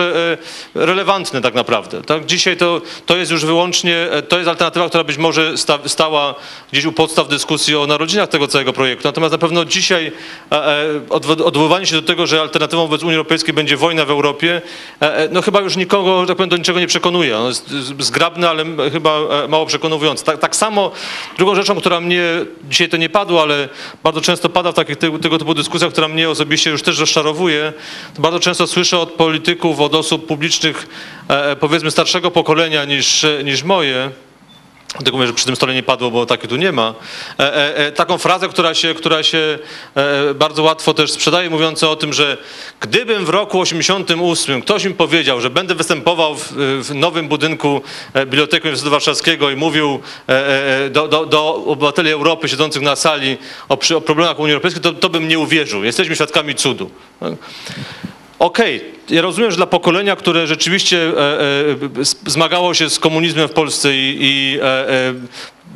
relevantne 0.76 1.42
tak 1.42 1.54
naprawdę. 1.54 2.02
Tak? 2.02 2.26
Dzisiaj 2.26 2.58
to, 2.58 2.82
to 3.06 3.18
jest 3.18 3.32
już 3.32 3.35
już 3.36 3.46
wyłącznie, 3.46 4.12
e, 4.12 4.22
to 4.22 4.38
jest 4.38 4.50
alternatywa, 4.50 4.90
która 4.90 5.04
być 5.04 5.18
może 5.18 5.58
sta, 5.58 5.80
stała 5.86 6.36
gdzieś 6.72 6.86
u 6.86 6.92
podstaw 6.92 7.28
dyskusji 7.28 7.76
o 7.76 7.88
narodzinach 7.88 8.30
tego 8.30 8.48
całego 8.48 8.74
projektu. 8.74 9.08
Natomiast 9.08 9.32
na 9.32 9.38
pewno 9.38 9.66
dzisiaj 9.66 10.12
e, 10.52 10.68
e, 10.68 11.00
odwo- 11.10 11.44
odwoływanie 11.44 11.86
się 11.86 11.96
do 11.96 12.02
tego, 12.02 12.28
że 12.28 12.42
alternatywą 12.42 12.82
wobec 12.82 13.04
Unii 13.04 13.16
Europejskiej 13.16 13.54
będzie 13.54 13.78
wojna 13.78 14.06
w 14.06 14.10
Europie, 14.10 14.62
no 15.32 15.42
chyba 15.42 15.62
już 15.62 15.76
nikogo, 15.76 16.26
tak 16.26 16.38
powiem, 16.38 16.50
do 16.50 16.58
niczego 16.58 16.80
nie 16.80 16.88
przekonuje. 16.88 17.38
On 17.38 17.48
jest 17.48 17.70
zgrabny, 18.00 18.50
ale 18.50 18.66
chyba 18.92 19.20
mało 19.50 19.66
przekonujący. 19.66 20.26
Tak, 20.26 20.40
tak 20.40 20.56
samo 20.56 20.92
drugą 21.38 21.56
rzeczą, 21.56 21.76
która 21.76 22.02
mnie, 22.02 22.24
dzisiaj 22.70 22.90
to 22.90 22.98
nie 22.98 23.10
padło, 23.10 23.42
ale 23.42 23.70
bardzo 24.04 24.22
często 24.22 24.50
pada 24.50 24.72
w 24.72 24.76
takich 24.76 24.98
tego, 24.98 25.20
tego 25.20 25.38
typu 25.38 25.54
dyskusjach, 25.54 25.92
która 25.92 26.08
mnie 26.08 26.30
osobiście 26.30 26.70
już 26.70 26.82
też 26.82 27.00
rozczarowuje, 27.00 27.74
to 28.16 28.22
bardzo 28.22 28.40
często 28.40 28.68
słyszę 28.68 29.00
od 29.00 29.12
polityków, 29.12 29.80
od 29.80 29.96
osób 29.96 30.28
publicznych, 30.28 30.88
powiedzmy 31.60 31.92
starszego 31.92 32.32
pokolenia 32.32 32.86
niż, 32.86 33.24
e, 33.24 33.44
niż 33.44 33.64
moje, 33.64 34.12
Dlatego 34.96 35.18
mówię, 35.18 35.28
że 35.28 35.34
przy 35.34 35.46
tym 35.46 35.56
stole 35.56 35.74
nie 35.74 35.84
padło, 35.84 36.12
bo 36.12 36.26
takiej 36.26 36.50
tu 36.50 36.56
nie 36.56 36.72
ma. 36.72 36.94
E, 37.40 37.56
e, 37.56 37.78
e, 37.78 37.92
taką 37.92 38.18
frazę, 38.18 38.50
która 38.50 38.74
się, 38.74 38.94
która 38.94 39.24
się 39.24 39.60
e, 39.96 40.34
bardzo 40.34 40.64
łatwo 40.64 40.94
też 40.94 41.12
sprzedaje, 41.12 41.50
mówiąca 41.50 41.90
o 41.90 41.96
tym, 41.96 42.14
że 42.14 42.38
gdybym 42.80 43.26
w 43.26 43.30
roku 43.30 43.60
88 43.60 44.62
ktoś 44.62 44.86
mi 44.86 44.94
powiedział, 44.94 45.42
że 45.42 45.50
będę 45.50 45.76
występował 45.76 46.36
w, 46.36 46.52
w 46.84 46.96
nowym 46.96 47.28
budynku 47.28 47.82
e, 48.14 48.26
Biblioteki 48.26 48.64
Uniwersytetu 48.64 48.92
Warszawskiego 48.92 49.50
i 49.50 49.56
mówił 49.56 50.00
e, 50.30 50.86
e, 50.86 50.90
do, 50.90 51.08
do, 51.08 51.26
do 51.26 51.56
obywateli 51.56 52.12
Europy 52.12 52.50
siedzących 52.50 52.82
na 52.82 52.96
sali 52.96 53.38
o, 53.70 53.78
o 53.96 54.02
problemach 54.02 54.40
Unii 54.40 54.54
Europejskiej, 54.54 54.84
to, 54.84 54.94
to 54.94 55.10
bym 55.10 55.28
nie 55.28 55.40
uwierzył. 55.40 55.84
Jesteśmy 55.84 56.16
świadkami 56.16 56.56
cudu. 56.56 56.92
Okej, 58.40 58.82
ja 59.10 59.22
rozumiem, 59.22 59.52
że 59.52 59.58
dla 59.58 59.66
pokolenia, 59.68 60.16
które 60.16 60.48
rzeczywiście 60.48 60.98
e, 60.98 61.12
e, 61.12 61.76
zmagało 62.26 62.74
się 62.74 62.90
z 62.90 63.00
komunizmem 63.00 63.48
w 63.48 63.52
Polsce 63.52 63.96
i, 63.96 64.18
i 64.22 64.60
e, 64.62 64.64
e, 64.64 65.14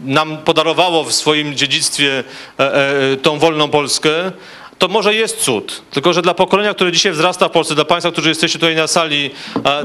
nam 0.05 0.37
podarowało 0.37 1.03
w 1.03 1.13
swoim 1.13 1.55
dziedzictwie 1.55 2.23
e, 2.59 2.73
e, 2.73 3.17
tą 3.17 3.39
wolną 3.39 3.69
Polskę, 3.69 4.31
to 4.79 4.87
może 4.87 5.15
jest 5.15 5.37
cud. 5.37 5.81
Tylko, 5.91 6.13
że 6.13 6.21
dla 6.21 6.33
pokolenia, 6.33 6.73
które 6.73 6.91
dzisiaj 6.91 7.11
wzrasta 7.11 7.47
w 7.49 7.51
Polsce, 7.51 7.75
dla 7.75 7.85
Państwa, 7.85 8.11
którzy 8.11 8.29
jesteście 8.29 8.59
tutaj 8.59 8.75
na 8.75 8.87
sali, 8.87 9.31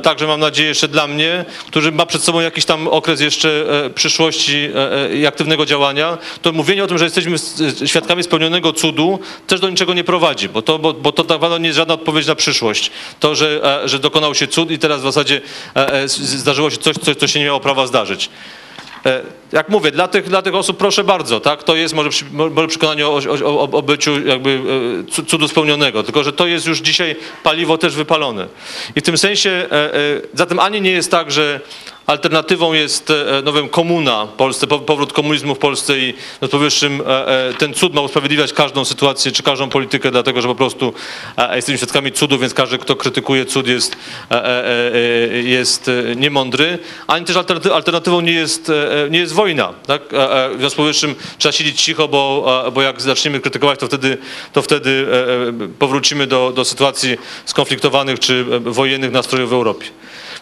także 0.03 0.27
mam 0.27 0.41
nadzieję 0.41 0.69
jeszcze 0.69 0.89
dla 0.89 1.07
mnie, 1.07 1.45
którzy 1.67 1.93
ma 1.93 2.07
przed 2.07 2.23
sobą 2.23 2.41
jakiś 2.41 2.65
tam 2.65 2.89
okres 2.89 3.21
jeszcze 3.21 3.65
e, 3.85 3.91
przyszłości 3.91 4.69
e, 4.75 4.93
e, 4.93 5.17
i 5.17 5.27
aktywnego 5.27 5.67
działania, 5.67 6.19
to 6.43 6.53
mówienie 6.53 6.85
o 6.85 6.87
tym, 6.87 6.99
że 6.99 7.05
jesteśmy 7.05 7.37
świadkami 7.87 8.23
spełnionego 8.23 8.73
cudu, 8.73 9.19
też 9.47 9.61
do 9.61 9.71
niczego 9.71 9.95
nie 9.95 10.05
prowadzi, 10.05 10.49
bo 10.49 10.63
to, 10.63 10.79
bo, 10.79 10.93
bo 10.93 11.13
to 11.13 11.25
tak 11.25 11.31
naprawdę 11.31 11.61
nie 11.61 11.67
jest 11.67 11.77
żadna 11.77 11.95
odpowiedź 11.95 12.27
na 12.27 12.35
przyszłość. 12.35 12.91
To, 13.21 13.35
że, 13.35 13.81
że 13.85 13.99
dokonał 13.99 14.35
się 14.35 14.47
cud 14.47 14.71
i 14.71 14.79
teraz 14.79 15.01
w 15.01 15.05
zasadzie 15.05 15.41
zdarzyło 16.17 16.71
się 16.71 16.77
coś, 16.77 16.97
coś, 16.97 17.17
co 17.17 17.27
się 17.27 17.39
nie 17.39 17.45
miało 17.45 17.61
prawa 17.61 17.87
zdarzyć. 17.87 18.31
E, 19.07 19.23
Jak 19.53 19.69
mówię, 19.69 19.91
dla 19.91 20.09
tych, 20.09 20.29
dla 20.29 20.43
tych 20.43 20.55
osób 20.55 20.77
proszę 20.77 21.05
bardzo, 21.05 21.41
tak? 21.41 21.63
To 21.63 21.77
jest 21.77 21.95
może, 21.95 22.11
może 22.33 22.69
przekonanie 22.69 23.07
o, 23.07 23.21
o, 23.45 23.61
o, 23.73 23.83
byciu 23.83 24.27
jakby 24.27 24.61
e, 25.09 25.11
cu- 25.11 25.23
cudu 25.25 25.49
spełnionego, 25.49 26.03
tylko 26.03 26.25
że 26.25 26.33
to 26.33 26.47
jest 26.47 26.67
już 26.67 26.79
dzisiaj 26.81 27.17
paliwo 27.43 27.79
też 27.79 27.95
wypalone. 27.95 28.49
I 28.97 29.01
w 29.01 29.05
tym 29.05 29.19
sensie, 29.19 29.51
e, 29.51 29.91
zatem 30.35 30.59
ani 30.59 30.81
nie 30.81 30.91
jest 30.91 31.11
tak, 31.11 31.31
że 31.31 31.61
alternatywą 32.07 32.73
jest, 32.73 33.11
e, 33.11 33.15
no 33.45 33.53
wiem, 33.53 33.69
komuna 33.69 34.27
w 34.27 34.29
Polsce, 34.33 34.67
po- 34.67 34.79
powrót 34.79 35.13
komunizmu 35.13 35.55
w 35.55 35.59
Polsce 35.59 35.99
i 35.99 36.15
no, 36.41 36.49
powyższym 36.49 37.01
e, 37.07 37.27
e, 37.49 37.55
ten 37.55 37.75
cud 37.75 37.95
ma 37.95 38.01
usprawiedliwiać 38.01 38.53
każdą 38.53 38.85
sytuację 38.85 39.33
czy 39.33 39.43
każdą 39.43 39.69
politykę, 39.69 40.11
dlatego 40.11 40.41
że 40.43 40.49
po 40.49 40.55
prostu 40.55 40.95
e, 41.37 41.57
jesteśmy 41.57 41.79
świadkami 41.79 42.13
cudu, 42.13 42.39
więc 42.39 42.55
każdy, 42.55 42.79
kto 42.79 42.97
krytykuje 42.97 43.47
cud 43.47 43.67
jest, 43.69 43.97
e, 44.31 44.45
e, 44.47 44.65
e, 44.95 45.43
jest 45.43 45.89
e, 45.89 46.17
niemądry, 46.17 46.79
ani 47.07 47.27
też 47.27 47.37
alternaty- 47.37 47.71
alternatywą 47.73 48.21
nie 48.21 48.33
jest, 48.33 48.71
e, 48.71 49.05
e, 49.05 49.11
nie 49.11 49.19
jest 49.19 49.33
wojna. 49.33 49.73
Tak? 49.87 50.03
E, 50.15 50.45
e, 50.45 50.49
W 50.55 50.59
związku 50.59 50.75
z 50.75 50.77
powyższym 50.77 51.15
trzeba 51.39 51.53
siedzieć 51.53 51.83
cicho, 51.83 52.09
bo, 52.09 52.63
e, 52.67 52.71
bo 52.71 52.83
jak 52.83 53.01
zaczniemy 53.03 53.41
krytykować, 53.41 53.81
to 53.81 53.87
wtedy, 53.87 54.19
to 54.53 54.63
wtedy 54.63 55.07
e, 55.13 55.65
e, 55.65 55.69
powrócimy 55.79 56.27
do, 56.27 56.53
do 56.57 56.65
sytuacji 56.65 57.17
skonfliktowanych 57.47 58.19
czy 58.19 58.45
e, 58.53 58.61
wojennych 58.61 59.11
nastrojów 59.13 59.51
w 59.51 59.53
Europie. 59.53 59.87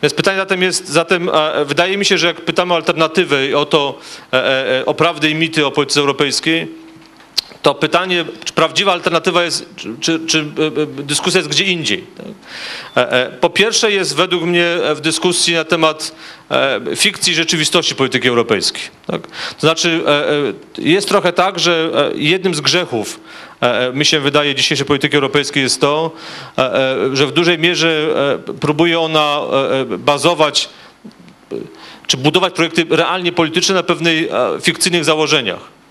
Więc 0.02 0.14
pytanie 0.14 0.38
zatem 0.38 0.62
jest, 0.62 0.88
zatem 0.88 1.28
e, 1.28 1.64
wydaje 1.64 1.96
mi 1.96 2.04
się, 2.04 2.18
że 2.18 2.26
jak 2.26 2.40
pytamy 2.40 2.72
o 2.72 2.76
alternatywę 2.76 3.46
i 3.46 3.54
o 3.54 3.66
to, 3.66 3.98
e, 4.32 4.80
e, 4.80 4.86
o 4.86 4.94
prawdy 4.94 5.30
i 5.30 5.34
mity 5.34 5.66
o 5.66 5.70
polityce 5.70 6.00
europejskiej, 6.00 6.68
to 7.62 7.74
pytanie, 7.74 8.24
czy 8.44 8.52
prawdziwa 8.52 8.92
alternatywa 8.92 9.42
jest, 9.42 9.66
czy, 10.00 10.20
czy, 10.26 10.38
e, 10.38 10.42
e, 10.82 10.86
dyskusja 10.86 11.38
jest 11.38 11.50
gdzie 11.50 11.64
indziej. 11.64 12.06
E, 12.96 13.30
Po 13.40 13.50
pierwsze 13.50 13.92
jest 13.92 14.16
według 14.16 14.42
mnie 14.42 14.64
w 14.94 15.00
dyskusji 15.00 15.54
na 15.54 15.64
temat 15.64 16.14
fikcji 16.96 17.34
rzeczywistości 17.34 17.94
polityki 17.94 18.28
europejskiej. 18.28 18.82
Tak? 19.06 19.26
To 19.26 19.60
znaczy 19.60 20.00
jest 20.78 21.08
trochę 21.08 21.32
tak, 21.32 21.58
że 21.58 21.90
jednym 22.14 22.54
z 22.54 22.60
grzechów 22.60 23.20
mi 23.94 24.04
się 24.04 24.20
wydaje 24.20 24.54
dzisiejszej 24.54 24.86
polityki 24.86 25.16
europejskiej 25.16 25.62
jest 25.62 25.80
to, 25.80 26.10
że 27.12 27.26
w 27.26 27.32
dużej 27.32 27.58
mierze 27.58 28.06
próbuje 28.60 29.00
ona 29.00 29.40
bazować 29.98 30.68
czy 32.06 32.16
budować 32.16 32.54
projekty 32.54 32.86
realnie 32.90 33.32
polityczne 33.32 33.74
na 33.74 33.82
pewnych 33.82 34.28
fikcyjnych 34.60 35.04
założeniach. 35.04 35.81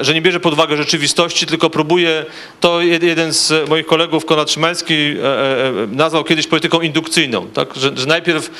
Że 0.00 0.14
nie 0.14 0.22
bierze 0.22 0.40
pod 0.40 0.52
uwagę 0.52 0.76
rzeczywistości, 0.76 1.46
tylko 1.46 1.70
próbuje, 1.70 2.26
to 2.60 2.78
jed- 2.78 3.04
jeden 3.04 3.32
z 3.32 3.68
moich 3.68 3.86
kolegów, 3.86 4.24
Konrad 4.24 4.50
Szymański, 4.50 4.94
e, 4.94 5.24
e, 5.24 5.68
e, 5.68 5.86
nazwał 5.86 6.24
kiedyś 6.24 6.46
polityką 6.46 6.80
indukcyjną, 6.80 7.46
tak? 7.46 7.74
że, 7.76 7.90
że 7.96 8.06
najpierw 8.06 8.50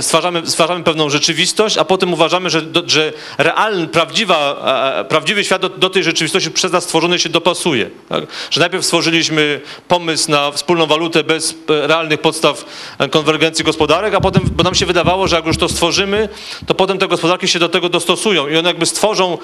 stwarzamy, 0.00 0.46
stwarzamy 0.46 0.84
pewną 0.84 1.10
rzeczywistość, 1.10 1.78
a 1.78 1.84
potem 1.84 2.12
uważamy, 2.12 2.50
że, 2.50 2.62
że 2.86 3.12
realny, 3.38 3.86
prawdziwa, 3.86 4.64
prawdziwy 5.08 5.44
świat 5.44 5.62
do, 5.62 5.68
do 5.68 5.90
tej 5.90 6.04
rzeczywistości 6.04 6.50
przez 6.50 6.72
nas 6.72 6.84
stworzony 6.84 7.18
się 7.18 7.28
dopasuje. 7.28 7.90
Tak? 8.08 8.24
Że 8.50 8.60
najpierw 8.60 8.84
stworzyliśmy 8.84 9.60
pomysł 9.88 10.30
na 10.30 10.50
wspólną 10.50 10.86
walutę 10.86 11.24
bez 11.24 11.54
realnych 11.68 12.20
podstaw 12.20 12.64
konwergencji 13.10 13.64
gospodarek, 13.64 14.14
a 14.14 14.20
potem, 14.20 14.42
bo 14.52 14.64
nam 14.64 14.74
się 14.74 14.86
wydawało, 14.86 15.28
że 15.28 15.36
jak 15.36 15.46
już 15.46 15.56
to 15.56 15.68
stworzymy, 15.68 16.28
to 16.66 16.74
potem 16.74 16.98
te 16.98 17.08
gospodarki 17.08 17.48
się 17.48 17.58
do 17.58 17.68
tego 17.68 17.88
dostosują 17.88 18.48
i 18.48 18.56
one 18.56 18.68
jakby 18.68 18.86
stworzą 18.86 19.38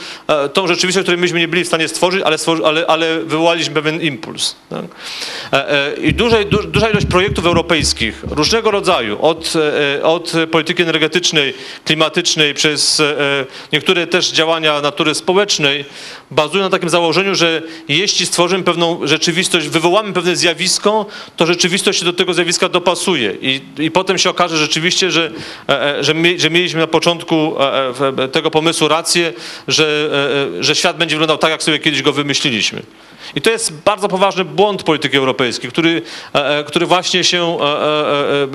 tą 0.52 0.66
rzeczywistość, 0.66 1.04
której 1.04 1.20
myśmy 1.20 1.40
nie 1.40 1.48
byli 1.48 1.64
w 1.64 1.66
stanie 1.66 1.88
stworzyć, 1.88 2.22
ale, 2.22 2.38
stworzy, 2.38 2.64
ale, 2.64 2.86
ale 2.86 3.20
wywołaliśmy 3.20 3.74
pewien 3.74 4.00
impuls. 4.00 4.56
Tak? 4.70 4.84
E, 5.52 5.70
e, 5.70 5.94
I 5.94 6.14
duża, 6.14 6.44
du, 6.44 6.62
duża 6.62 6.90
ilość 6.90 7.06
projektów 7.06 7.46
europejskich 7.46 8.24
różnego 8.30 8.70
rodzaju, 8.70 9.18
od, 9.22 9.52
e, 9.98 10.02
od 10.02 10.32
polityki 10.50 10.82
energetycznej, 10.82 11.54
klimatycznej, 11.84 12.54
przez 12.54 13.00
e, 13.00 13.14
niektóre 13.72 14.06
też 14.06 14.32
działania 14.32 14.80
natury 14.80 15.14
społecznej, 15.14 15.84
bazują 16.30 16.64
na 16.64 16.70
takim 16.70 16.88
założeniu, 16.88 17.34
że 17.34 17.62
jeśli 17.88 18.26
stworzymy 18.26 18.64
pewną 18.64 19.06
rzeczywistość, 19.06 19.68
wywołamy 19.68 20.12
pewne 20.12 20.36
zjawisko, 20.36 21.06
to 21.36 21.46
rzeczywistość 21.46 21.98
się 21.98 22.04
do 22.04 22.12
tego 22.12 22.34
zjawiska 22.34 22.68
dopasuje. 22.68 23.36
I, 23.40 23.60
i 23.78 23.90
potem 23.90 24.18
się 24.18 24.30
okaże 24.30 24.56
rzeczywiście, 24.56 25.10
że, 25.10 25.30
e, 25.68 25.98
e, 25.98 26.04
że, 26.04 26.14
że 26.36 26.50
mieliśmy 26.50 26.80
na 26.80 26.86
początku 26.86 27.54
e, 28.18 28.28
tego 28.28 28.50
pomysłu 28.50 28.88
rację, 28.88 29.32
że, 29.68 30.10
że 30.60 30.74
świat 30.74 30.96
będzie 30.96 31.16
wyglądał 31.16 31.38
tak, 31.38 31.50
jak 31.50 31.62
sobie 31.62 31.78
kiedyś 31.78 32.02
go 32.02 32.12
wymyśliliśmy. 32.12 32.82
I 33.36 33.40
to 33.40 33.50
jest 33.50 33.72
bardzo 33.72 34.08
poważny 34.08 34.44
błąd 34.44 34.82
polityki 34.82 35.16
europejskiej, 35.16 35.70
który, 35.70 36.02
e, 36.34 36.58
e, 36.58 36.64
który 36.64 36.86
właśnie 36.86 37.24
się 37.24 37.58
e, 37.60 38.46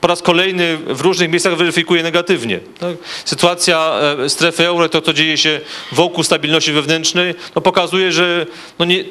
po 0.00 0.08
raz 0.08 0.22
kolejny 0.22 0.76
w 0.76 1.00
różnych 1.00 1.30
miejscach 1.30 1.56
weryfikuje 1.56 2.02
negatywnie. 2.02 2.60
Tak? 2.78 2.96
Sytuacja 3.24 3.92
strefy 4.28 4.66
euro, 4.66 4.88
to 4.88 5.02
co 5.02 5.12
dzieje 5.12 5.36
się 5.36 5.60
wokół 5.92 6.24
stabilności 6.24 6.72
wewnętrznej, 6.72 7.34
no 7.54 7.62
pokazuje, 7.62 8.12
że 8.12 8.46
no 8.78 8.84
nie, 8.84 9.04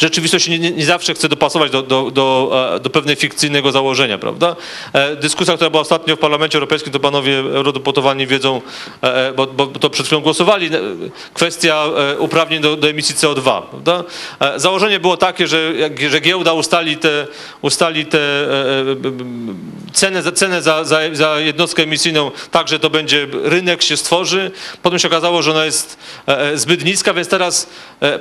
rzeczywistość 0.00 0.48
nie, 0.48 0.58
nie, 0.58 0.84
zawsze 0.84 1.14
chce 1.14 1.28
dopasować 1.28 1.70
do, 1.70 1.82
do, 1.82 2.10
do, 2.10 2.50
e, 2.76 2.80
do 2.80 2.90
pewnej 2.90 3.16
fikcyjnego 3.16 3.72
założenia, 3.72 4.18
prawda? 4.18 4.56
E, 4.92 5.16
Dyskusja, 5.16 5.54
która 5.54 5.70
była 5.70 5.80
ostatnio 5.80 6.16
w 6.16 6.18
Parlamencie 6.18 6.58
Europejskim, 6.58 6.92
to 6.92 7.00
panowie 7.00 7.38
eurodeputowani 7.38 8.26
wiedzą, 8.26 8.62
e, 9.02 9.32
bo, 9.32 9.46
bo 9.46 9.66
to 9.66 9.90
przed 9.90 10.06
chwilą 10.06 10.20
głosowali, 10.20 10.70
kwestia 11.34 11.84
uprawnień 12.18 12.62
do, 12.62 12.76
do 12.76 12.88
emisji 12.88 13.14
CO2, 13.14 13.62
prawda? 13.62 14.04
Założenie 14.56 15.00
było 15.00 15.16
takie, 15.16 15.46
że, 15.46 15.72
że 16.10 16.20
giełda 16.20 16.52
ustali 16.52 16.96
te, 16.96 17.26
ustali 17.62 18.06
te 18.06 18.18
cenę, 19.92 20.32
cenę 20.32 20.62
za, 20.62 20.84
za, 20.84 21.00
za 21.12 21.40
jednostkę 21.40 21.82
emisyjną 21.82 22.30
tak, 22.50 22.68
że 22.68 22.78
to 22.78 22.90
będzie, 22.90 23.26
rynek 23.42 23.82
się 23.82 23.96
stworzy. 23.96 24.50
Potem 24.82 24.98
się 24.98 25.08
okazało, 25.08 25.42
że 25.42 25.50
ona 25.50 25.64
jest 25.64 25.98
zbyt 26.54 26.84
niska, 26.84 27.14
więc 27.14 27.28
teraz, 27.28 27.70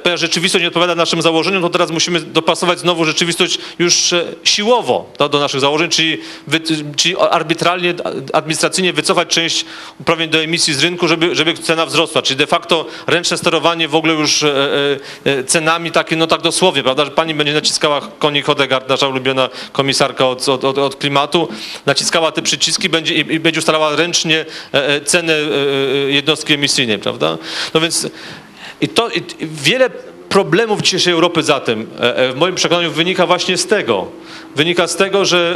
ponieważ 0.03 0.19
rzeczywistość 0.19 0.61
nie 0.61 0.67
odpowiada 0.67 0.95
naszym 0.95 1.21
założeniom, 1.21 1.68
tylko 1.69 1.77
teraz 1.77 1.91
musimy 1.91 2.19
dopasować 2.21 2.79
znowu 2.79 3.05
rzeczywistość 3.05 3.59
już 3.79 4.13
e, 4.13 4.25
siłowo 4.43 5.13
do, 5.31 5.39
naszych 5.39 5.59
założeń, 5.59 5.89
czyli, 5.89 6.17
wy, 6.47 6.59
czyli 6.95 7.15
arbitralnie, 7.17 7.93
administracyjnie 8.33 8.93
wycofać 8.93 9.27
część 9.27 9.65
uprawnień 9.99 10.29
do 10.29 10.41
emisji 10.41 10.73
z 10.73 10.83
rynku, 10.83 11.07
żeby, 11.07 11.35
żeby 11.35 11.53
cena 11.53 11.85
wzrosła. 11.85 12.21
Czyli 12.21 12.37
de 12.37 12.47
facto 12.47 12.85
ręczne 13.07 13.37
sterowanie 13.37 13.87
w 13.87 13.95
ogóle 13.95 14.13
już 14.13 14.43
e, 14.43 14.49
e, 15.25 15.43
cenami 15.43 15.91
takie, 15.91 16.15
no 16.15 16.27
tak 16.27 16.41
dosłownie, 16.41 16.83
prawda, 16.83 17.05
że 17.05 17.11
pani 17.11 17.33
będzie 17.33 17.53
naciskała 17.53 18.01
Koni 18.19 18.41
Hodegard, 18.41 18.89
nasza 18.89 19.07
ulubiona 19.07 19.49
komisarka 19.71 20.27
od, 20.27 20.49
od, 20.49 20.63
od, 20.63 20.77
od 20.77 20.95
klimatu, 20.95 21.47
naciskała 21.85 22.31
te 22.31 22.41
przyciski 22.41 22.89
będzie, 22.89 23.13
i, 23.13 23.33
i 23.33 23.39
będzie 23.39 23.59
ustalała 23.59 23.95
ręcznie 23.95 24.45
e, 24.73 25.01
jednostki 26.07 26.53
emisyjnej, 26.53 26.99
prawda? 26.99 27.37
No 27.73 27.81
więc 27.81 28.07
i 28.81 28.87
to 28.87 29.09
i 29.09 29.21
wiele 29.41 29.89
problemów 30.29 30.81
dzisiejszej 30.81 31.13
Europy 31.13 31.43
zatem 31.43 31.87
e, 31.99 32.15
e, 32.15 32.33
w 32.33 32.35
moim 32.35 32.55
przekonaniu 32.55 32.91
wynika 32.91 33.25
właśnie 33.25 33.57
z 33.57 33.67
tego. 33.67 34.07
Wynika 34.55 34.87
z 34.87 34.95
tego, 34.95 35.25
że 35.25 35.55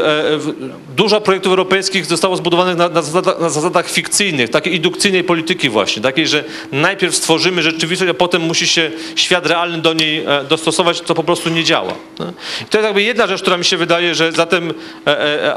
e, 0.50 0.96
dużo 0.96 1.22
projektów 1.22 1.50
europejskich 1.50 2.06
zostało 2.06 2.36
zbudowanych 2.36 2.78
na, 2.78 2.90
na, 2.90 3.02
zasadach, 3.02 3.40
na 3.40 3.50
zasadach 3.50 3.90
fikcyjnych, 3.90 4.50
takiej 4.50 4.76
indukcyjnej 4.76 5.24
polityki 5.24 5.70
właśnie, 5.70 6.02
takiej, 6.02 6.28
że 6.28 6.44
najpierw 6.72 7.16
stworzymy 7.16 7.62
rzeczywistość, 7.62 8.12
a 8.12 8.14
potem 8.14 8.42
musi 8.42 8.68
się 8.68 8.92
świat 9.16 9.46
realny 9.46 9.78
do 9.78 9.94
niej 9.94 10.26
dostosować, 10.50 11.02
to 11.02 11.16
po 11.16 11.24
prostu 11.24 11.50
nie 11.50 11.64
działa. 11.64 11.94
no. 12.20 12.34
I 12.62 12.66
to 12.66 12.78
jest 12.78 12.86
jakby 12.86 13.04
jedna 13.04 13.28
rzecz, 13.28 13.42
która 13.42 13.58
mi 13.58 13.66
się 13.66 13.78
wydaje, 13.78 14.16
że 14.16 14.32
zatem 14.32 14.74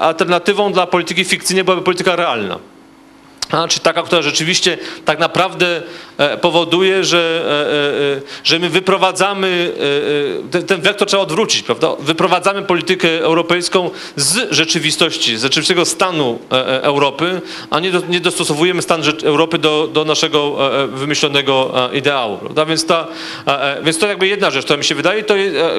alternatywą 0.01 0.73
dla 0.73 0.87
polityki 0.87 1.25
fikcyjnej 1.25 1.64
byłaby 1.64 1.83
polityka 1.83 2.17
realna. 2.17 2.59
A, 3.51 3.68
czy 3.68 3.80
taka, 3.80 4.03
która 4.03 4.22
rzeczywiście 4.22 4.78
tak 5.05 5.18
naprawdę 5.18 5.82
e, 6.18 6.36
powoduje, 6.36 7.05
że, 7.05 7.44
e, 7.47 8.16
e, 8.16 8.20
że 8.44 8.59
my 8.59 8.68
wyprowadzamy, 8.68 9.72
ten, 10.66 10.80
wektor 10.80 11.09
trzeba 11.09 11.22
odwrócić, 11.22 11.62
prawda? 11.62 11.88
Wyprowadzamy 11.99 12.62
politykę 12.62 13.09
europejską 13.20 13.90
z 14.16 14.53
rzeczywistości, 14.53 15.36
z 15.36 15.42
rzeczywistego 15.42 15.84
stanu 15.84 16.38
Europy, 16.82 17.40
a 17.70 17.80
nie, 17.80 17.90
do, 17.90 18.03
nie 18.09 18.20
dostosowujemy 18.20 18.82
stan 18.82 19.03
Europy 19.24 19.59
do, 19.59 19.88
do 19.92 20.05
naszego 20.05 20.57
wymyślonego 20.88 21.72
ideału, 21.92 22.38
prawda? 22.38 22.66
Więc, 22.66 22.86
ta, 22.86 23.07
więc 23.82 23.99
to 23.99 24.07
jakby 24.07 24.28
jedna 24.28 24.51
rzecz, 24.51 24.64
która 24.64 24.76
mi 24.76 24.84
się 24.84 24.94
wydaje, 24.94 25.22
to 25.22 25.36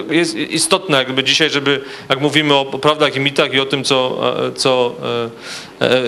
jest, 0.10 0.36
istotne 0.36 0.98
jakby 0.98 1.24
dzisiaj, 1.24 1.50
żeby, 1.50 1.82
jak 2.10 2.20
mówimy 2.22 2.54
o 2.54 2.66
prawdach 2.66 3.16
i 3.16 3.20
mitach 3.20 3.54
i 3.54 3.60
o 3.60 3.66
tym, 3.66 3.84
co, 3.84 4.18
co, 4.56 4.96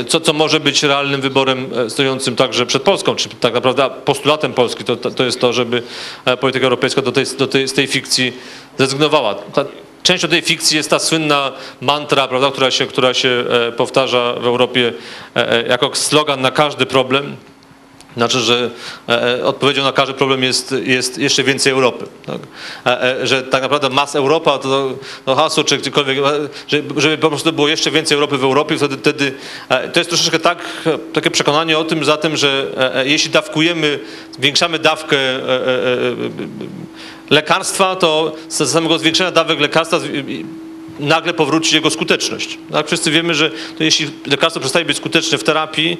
co, 0.07 0.19
co 0.19 0.33
może 0.33 0.59
być 0.59 0.83
realnym 0.83 1.21
wyborem 1.21 1.48
e, 1.85 1.89
stojącym 1.89 2.35
także 2.35 2.65
przed 2.65 2.83
Polską, 2.83 3.15
czy 3.15 3.29
tak 3.29 3.53
naprawdę 3.53 3.89
postulatem 4.05 4.53
Polski, 4.53 4.83
to, 4.83 4.95
to, 4.95 5.23
jest 5.23 5.39
to, 5.39 5.53
żeby 5.53 5.83
e, 6.25 6.37
polityka 6.37 6.63
europejska 6.63 7.01
do 7.01 7.11
tej, 7.11 7.25
do 7.37 7.47
tej, 7.47 7.67
z 7.67 7.73
tej 7.73 7.87
fikcji 7.87 8.33
zrezygnowała. 8.77 9.35
Ta, 9.35 9.65
częścią 10.03 10.27
tej 10.27 10.41
fikcji 10.41 10.77
jest 10.77 10.89
ta 10.89 10.99
słynna 10.99 11.51
mantra, 11.81 12.27
prawda, 12.27 12.51
która 12.51 12.71
się, 12.71 12.85
która 12.85 13.13
się 13.13 13.45
e, 13.49 13.71
powtarza 13.71 14.33
w 14.33 14.45
Europie 14.45 14.93
jako 15.69 15.95
slogan 15.95 16.41
na 16.41 16.51
każdy 16.51 16.85
problem. 16.85 17.35
Znaczy, 18.17 18.39
że 18.39 18.69
e, 19.09 19.39
e, 19.39 19.45
odpowiedzią 19.45 19.83
na 19.83 19.91
każdy 19.91 20.13
problem 20.13 20.43
jest, 20.43 20.75
jest 20.83 21.17
jeszcze 21.17 21.43
więcej 21.43 21.73
Europy. 21.73 22.05
Tak? 22.25 22.39
E, 22.85 23.27
że 23.27 23.43
tak 23.43 23.61
naprawdę 23.61 23.89
mas 23.89 24.15
Europa 24.15 24.57
to, 24.57 24.95
hasło, 25.35 25.63
czy 25.63 25.77
gdziekolwiek, 25.77 26.17
żeby, 26.97 27.17
po 27.17 27.29
prostu 27.29 27.53
było 27.53 27.67
jeszcze 27.67 27.91
więcej 27.91 28.15
Europy 28.15 28.37
w 28.37 28.43
Europie, 28.43 28.77
wtedy, 28.77 28.97
wtedy 28.97 29.33
to 29.93 29.99
jest 29.99 30.09
troszeczkę 30.09 30.39
tak, 30.39 30.57
takie 31.13 31.31
przekonanie 31.31 31.77
o 31.77 31.83
tym 31.83 32.05
zatem, 32.05 32.37
że 32.37 32.67
e, 32.77 32.95
e, 32.95 33.07
jeśli 33.07 33.31
dawkujemy, 33.31 33.99
zwiększamy 34.39 34.79
dawkę 34.79 35.17
lekarstwa, 37.29 37.95
to 37.95 38.35
z 38.47 38.71
samego 38.71 38.99
zwiększenia 38.99 39.31
dawek 39.31 39.59
lekarstwa 39.59 39.99
nagle 40.99 41.33
powróci 41.33 41.75
jego 41.75 41.89
skuteczność. 41.89 42.57
Tak? 42.71 42.87
Wszyscy 42.87 43.11
wiemy, 43.11 43.35
że 43.35 43.51
jeśli 43.79 44.07
lekarstwo 44.27 44.59
przestaje 44.59 44.85
być 44.85 44.97
skuteczne 44.97 45.37
w 45.37 45.43
terapii, 45.43 45.97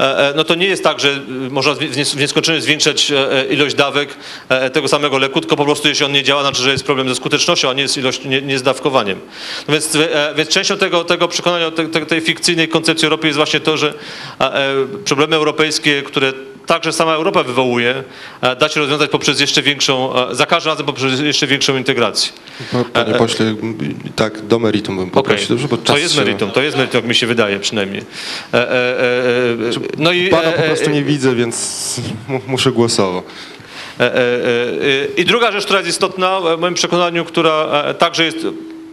e, 0.00 0.18
e, 0.30 0.32
no 0.36 0.44
to 0.44 0.54
nie 0.54 0.66
jest 0.66 0.84
tak, 0.84 1.00
że 1.00 1.08
y, 1.08 1.50
można 1.50 1.74
w 1.74 1.78
nies- 1.78 2.16
w 2.16 2.20
nieskończoność 2.20 2.64
zwiększać 2.64 3.10
e, 3.10 3.32
e, 3.32 3.46
ilość 3.46 3.74
dawek 3.74 4.16
e, 4.48 4.70
tego 4.70 4.88
samego 4.88 5.18
leku, 5.18 5.40
tylko 5.40 5.56
po 5.56 5.64
prostu 5.64 5.88
jeśli 5.88 6.06
on 6.06 6.12
nie 6.12 6.22
działa, 6.22 6.42
znaczy, 6.42 6.62
że 6.62 6.72
jest 6.72 6.84
problem 6.84 7.08
ze 7.08 7.14
skutecznością, 7.14 7.70
a 7.70 7.72
nie 7.72 7.88
z, 7.88 7.96
ilość, 7.96 8.24
nie, 8.24 8.42
nie 8.42 8.58
z 8.58 8.62
dawkowaniem. 8.62 9.20
No 9.68 9.72
więc, 9.72 9.94
e, 9.94 10.34
więc 10.36 10.48
częścią 10.48 10.76
tego, 10.76 11.04
tego 11.04 11.28
przekonania, 11.28 11.70
te, 11.70 11.88
te, 11.88 12.06
tej 12.06 12.20
fikcyjnej 12.20 12.68
koncepcji 12.68 13.06
Europy 13.06 13.26
jest 13.26 13.36
właśnie 13.36 13.60
to, 13.60 13.76
że 13.76 13.94
e, 14.40 14.54
e, 14.54 14.86
problemy 15.04 15.36
europejskie, 15.36 16.02
które 16.02 16.32
także 16.66 16.92
sama 16.92 17.12
Europa 17.14 17.42
wywołuje, 17.42 18.04
e, 18.40 18.56
da 18.56 18.68
się 18.68 18.80
rozwiązać 18.80 19.10
poprzez 19.10 19.40
jeszcze 19.40 19.62
większą, 19.62 20.14
e, 20.30 20.34
za 20.34 20.46
każdym 20.46 20.70
razem 20.72 20.86
poprzez 20.86 21.20
jeszcze 21.20 21.46
większą 21.46 21.76
integrację. 21.76 22.32
No, 22.72 22.84
Panie 22.84 23.14
pośle, 23.14 23.46
m, 23.46 23.74
tak 24.16 24.40
do 24.46 24.58
meritum 24.58 24.96
bym 24.96 25.08
e, 25.08 25.10
poprosił, 25.10 25.48
dobrze, 25.48 25.68
bo 25.68 25.76
to 25.76 25.98
jest 25.98 26.16
meritum, 26.16 26.50
to 26.50 26.62
jest 26.62 26.76
meritum, 26.76 26.98
jak 26.98 27.08
mi 27.08 27.14
się 27.14 27.26
wydaje 27.26 27.60
przynajmniej. 27.60 28.02
E, 28.54 28.56
e, 28.56 28.70
e, 28.70 28.70
e, 28.70 29.54
no 29.98 30.12
i, 30.12 30.28
Pana 30.28 30.52
po 30.52 30.62
e, 30.62 30.66
prostu 30.66 30.90
e, 30.90 30.92
nie 30.92 31.02
widzę, 31.02 31.34
więc 31.34 31.96
mu- 32.28 32.40
muszę 32.46 32.72
głosowo. 32.72 33.22
E, 34.00 34.04
e, 34.04 34.16
e, 34.16 34.20
e, 34.20 35.06
I 35.16 35.24
druga 35.24 35.52
rzecz, 35.52 35.64
która 35.64 35.78
jest 35.78 35.90
istotna 35.90 36.38
e, 36.38 36.56
w 36.56 36.60
moim 36.60 36.74
przekonaniu, 36.74 37.24
która 37.24 37.52
e, 37.84 37.94
także 37.94 38.24
jest, 38.24 38.38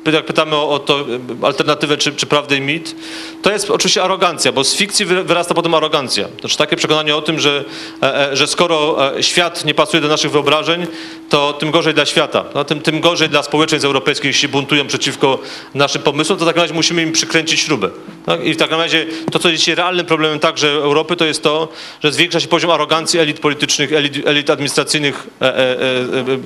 jak 0.05 0.25
pytamy 0.25 0.55
o, 0.55 0.69
o 0.69 0.79
to 0.79 0.99
e, 0.99 1.45
alternatywę 1.45 1.97
czy, 1.97 2.11
czy 2.11 2.25
prawdę 2.25 2.57
i 2.57 2.61
mit, 2.61 2.95
to 3.41 3.51
jest 3.51 3.69
oczywiście 3.69 4.03
arogancja, 4.03 4.51
bo 4.51 4.63
z 4.63 4.75
fikcji 4.75 5.05
wy- 5.05 5.23
wyrasta 5.23 5.53
potem 5.53 5.73
arogancja. 5.73 6.27
Znaczy 6.39 6.57
takie 6.57 6.75
przekonanie 6.75 7.15
o 7.15 7.21
tym, 7.21 7.39
że, 7.39 7.63
e, 8.03 8.31
e, 8.31 8.35
że 8.35 8.47
skoro 8.47 8.97
świat 9.21 9.65
nie 9.65 9.73
pasuje 9.73 10.01
do 10.01 10.07
naszych 10.07 10.31
wyobrażeń, 10.31 10.87
to 11.29 11.53
tym 11.53 11.71
gorzej 11.71 11.93
dla 11.93 12.05
świata, 12.05 12.45
no, 12.55 12.65
tym, 12.65 12.81
tym 12.81 13.01
gorzej 13.01 13.29
dla 13.29 13.43
społeczeństw 13.43 13.85
europejskich, 13.85 14.25
jeśli 14.25 14.47
buntują 14.47 14.87
przeciwko 14.87 15.39
naszym 15.73 16.01
pomysłom, 16.01 16.39
to 16.39 16.45
w 16.45 16.47
takim 16.47 16.61
razie 16.61 16.73
musimy 16.73 17.01
im 17.01 17.11
przykręcić 17.11 17.59
śrubę. 17.59 17.89
Tak? 18.25 18.43
I 18.43 18.53
w 18.53 18.57
takim 18.57 18.77
razie 18.77 19.05
to, 19.31 19.39
co 19.39 19.49
jest 19.49 19.59
dzisiaj 19.59 19.75
realnym 19.75 20.05
problemem 20.05 20.39
także 20.39 20.67
Europy, 20.67 21.15
to 21.15 21.25
jest 21.25 21.43
to, 21.43 21.67
że 22.03 22.11
zwiększa 22.11 22.39
się 22.39 22.47
poziom 22.47 22.71
arogancji 22.71 23.19
elit 23.19 23.39
politycznych, 23.39 23.93
elit, 23.93 24.27
elit 24.27 24.49
administracyjnych 24.49 25.27
e, 25.41 25.45
e, 25.45 25.59
e, 25.59 26.39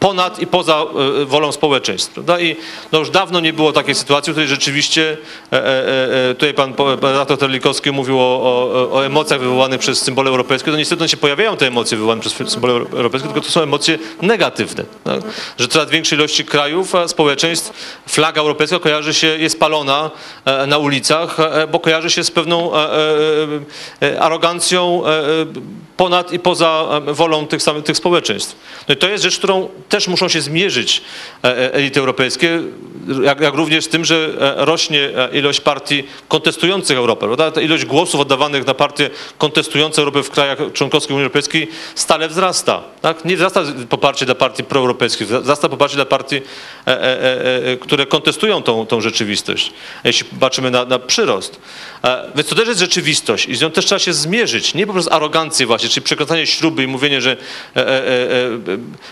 ponad 0.00 0.38
i 0.38 0.46
poza 0.46 0.84
e, 1.22 1.24
wolą 1.24 1.52
społeczeństw. 1.52 2.12
Prawda? 2.12 2.40
I 2.40 2.56
no 2.92 2.98
już 2.98 3.10
dawno 3.10 3.40
nie 3.40 3.52
było 3.52 3.72
takiej 3.72 3.94
sytuacji, 3.94 4.30
w 4.32 4.34
której 4.34 4.48
rzeczywiście, 4.48 5.16
e, 5.52 5.56
e, 5.66 6.30
e, 6.30 6.34
tutaj 6.34 6.54
pan, 6.54 6.74
redaktor 7.02 7.38
Terlikowski 7.38 7.90
mówił 7.90 8.20
o, 8.20 8.22
o, 8.42 8.92
o 8.92 9.06
emocjach 9.06 9.40
wywołanych 9.40 9.80
przez 9.80 10.02
symbole 10.02 10.30
europejskie, 10.30 10.70
to 10.70 10.76
niestety 10.76 11.08
się 11.08 11.16
pojawiają 11.16 11.56
te 11.56 11.66
emocje 11.66 11.96
wywołane 11.96 12.20
przez 12.20 12.32
symbole 12.48 12.72
euro- 12.72 12.92
europejskie, 12.92 13.28
tylko 13.28 13.46
to 13.46 13.52
są 13.52 13.62
emocje 13.62 13.98
negatywne. 14.22 14.84
Tak? 15.04 15.20
Że 15.58 15.68
coraz 15.68 15.90
większej 15.90 16.18
ilości 16.18 16.44
krajów, 16.44 16.92
społeczeństw, 17.06 17.72
flaga 18.08 18.40
europejska 18.40 18.78
kojarzy 18.78 19.14
się, 19.14 19.26
jest 19.26 19.60
palona 19.60 20.10
e, 20.44 20.66
na 20.66 20.78
ulicach, 20.78 21.40
e, 21.40 21.66
bo 21.66 21.80
kojarzy 21.80 22.10
się 22.10 22.24
z 22.24 22.30
pewną 22.30 22.74
e, 22.74 22.78
e, 24.02 24.12
e, 24.12 24.20
arogancją 24.20 25.02
e, 25.06 25.10
e, 25.10 25.22
ponad 25.96 26.32
i 26.32 26.38
poza 26.38 27.00
e, 27.06 27.12
wolą 27.14 27.46
tych 27.46 27.62
samych 27.62 27.84
tych 27.84 27.96
społeczeństw. 27.96 28.56
No 28.88 28.94
i 28.94 28.98
to 28.98 29.08
jest 29.08 29.24
rzecz, 29.24 29.38
którą 29.38 29.68
też 29.88 30.08
muszą 30.08 30.28
się 30.28 30.40
zmierzyć 30.40 31.02
e, 31.44 31.48
e, 31.48 31.74
elity 31.74 32.00
europejskie, 32.00 32.62
jak, 33.22 33.40
jak 33.40 33.54
również 33.54 33.84
z 33.84 33.88
tym, 33.88 34.04
że 34.04 34.28
e, 34.40 34.64
rośnie 34.64 35.10
ilość 35.32 35.60
partii 35.60 36.04
kontestujących 36.28 36.98
Europę. 36.98 37.26
Prawda? 37.26 37.50
Ta 37.50 37.60
ilość 37.60 37.84
głosów 37.84 38.20
oddawanych 38.20 38.66
na 38.66 38.74
partie 38.74 39.10
kontestujące 39.38 40.02
Europę 40.02 40.22
w 40.22 40.30
krajach 40.30 40.58
członkowskich 40.72 41.10
Unii 41.10 41.22
Europejskiej 41.22 41.68
stale 41.94 42.28
wzrasta. 42.28 42.82
Tak? 43.02 43.24
Nie 43.24 43.36
wzrasta 43.36 43.62
poparcie 43.88 44.26
dla 44.26 44.34
partii 44.34 44.64
proeuropejskich, 44.64 45.28
wzrasta 45.28 45.68
poparcie 45.68 45.96
dla 45.96 46.04
partii, 46.04 46.40
które 47.80 48.06
kontestują 48.06 48.62
tą, 48.62 48.86
tą 48.86 49.00
rzeczywistość, 49.00 49.72
jeśli 50.04 50.26
patrzymy 50.40 50.70
na, 50.70 50.84
na 50.84 50.98
przyrost. 50.98 51.60
Więc 52.36 52.48
to 52.48 52.54
też 52.54 52.68
jest 52.68 52.80
rzeczywistość 52.80 53.48
i 53.48 53.56
z 53.56 53.60
nią 53.60 53.70
też 53.70 53.86
trzeba 53.86 53.98
się 53.98 54.12
zmierzyć, 54.12 54.74
nie 54.74 54.86
poprzez 54.86 55.12
arogancję 55.12 55.66
właśnie, 55.66 55.88
czyli 55.88 56.04
przekręcanie 56.04 56.46
śruby 56.46 56.82
i 56.82 56.86
mówienie, 56.86 57.20
że 57.20 57.36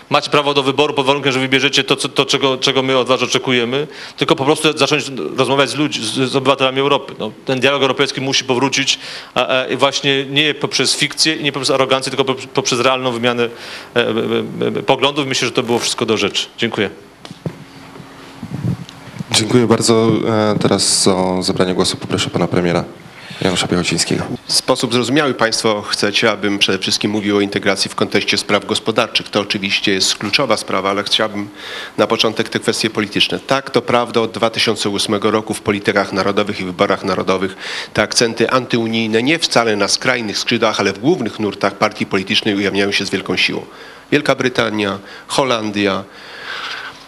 macie 0.09 0.29
prawo 0.29 0.53
do 0.53 0.63
wyboru 0.65 0.93
pod 0.93 1.05
warunkiem, 1.05 1.31
że 1.31 1.39
wybierzecie 1.39 1.83
to, 1.83 1.95
co, 1.95 2.09
to 2.09 2.25
czego, 2.25 2.57
czego 2.57 2.83
my 2.83 2.97
od 2.97 3.07
was 3.07 3.23
oczekujemy, 3.23 3.87
tylko 4.17 4.35
po 4.35 4.45
prostu 4.45 4.77
zacząć 4.77 5.11
rozmawiać 5.37 5.69
z 5.69 5.75
ludźmi, 5.75 6.05
z, 6.05 6.31
z 6.31 6.35
obywatelami 6.35 6.79
Europy. 6.79 7.13
No, 7.19 7.31
ten 7.45 7.59
dialog 7.59 7.81
europejski 7.81 8.21
musi 8.21 8.43
powrócić 8.43 8.99
a, 9.35 9.47
a, 9.47 9.75
właśnie 9.77 10.25
nie 10.25 10.53
poprzez 10.53 10.95
fikcję 10.95 11.35
i 11.35 11.43
nie 11.43 11.51
poprzez 11.51 11.75
arogancję, 11.75 12.09
tylko 12.09 12.25
poprzez, 12.25 12.47
poprzez 12.53 12.79
realną 12.79 13.11
wymianę 13.11 13.43
e, 13.95 13.99
e, 13.99 14.11
e, 14.67 14.83
poglądów. 14.83 15.27
Myślę, 15.27 15.47
że 15.47 15.51
to 15.51 15.63
było 15.63 15.79
wszystko 15.79 16.05
do 16.05 16.17
rzeczy. 16.17 16.45
Dziękuję. 16.57 16.89
Dziękuję 19.31 19.67
bardzo. 19.67 20.11
E, 20.27 20.59
Teraz 20.59 21.07
o 21.07 21.43
zabranie 21.43 21.73
głosu 21.73 21.97
poproszę 21.97 22.29
pana 22.29 22.47
premiera 22.47 22.83
Janusza 23.41 23.67
Piechocińskiego. 23.67 24.23
W 24.47 24.53
sposób 24.53 24.93
zrozumiały 24.93 25.33
Państwo 25.33 25.81
chcecie, 25.81 26.31
abym 26.31 26.59
przede 26.59 26.79
wszystkim 26.79 27.11
mówił 27.11 27.37
o 27.37 27.41
integracji 27.41 27.91
w 27.91 27.95
kontekście 27.95 28.37
spraw 28.37 28.65
gospodarczych. 28.65 29.29
To 29.29 29.39
oczywiście 29.39 29.91
jest 29.91 30.15
kluczowa 30.15 30.57
sprawa, 30.57 30.89
ale 30.89 31.03
chciałbym 31.03 31.49
na 31.97 32.07
początek 32.07 32.49
te 32.49 32.59
kwestie 32.59 32.89
polityczne. 32.89 33.39
Tak, 33.39 33.69
to 33.69 33.81
prawda, 33.81 34.21
od 34.21 34.31
2008 34.31 35.15
roku 35.15 35.53
w 35.53 35.61
politykach 35.61 36.13
narodowych 36.13 36.59
i 36.59 36.63
wyborach 36.63 37.03
narodowych 37.03 37.55
te 37.93 38.01
akcenty 38.01 38.49
antyunijne 38.49 39.23
nie 39.23 39.39
wcale 39.39 39.75
na 39.75 39.87
skrajnych 39.87 40.37
skrzydłach, 40.37 40.79
ale 40.79 40.93
w 40.93 40.99
głównych 40.99 41.39
nurtach 41.39 41.77
partii 41.77 42.05
politycznej 42.05 42.55
ujawniają 42.55 42.91
się 42.91 43.05
z 43.05 43.09
wielką 43.09 43.37
siłą. 43.37 43.65
Wielka 44.11 44.35
Brytania, 44.35 44.99
Holandia, 45.27 46.03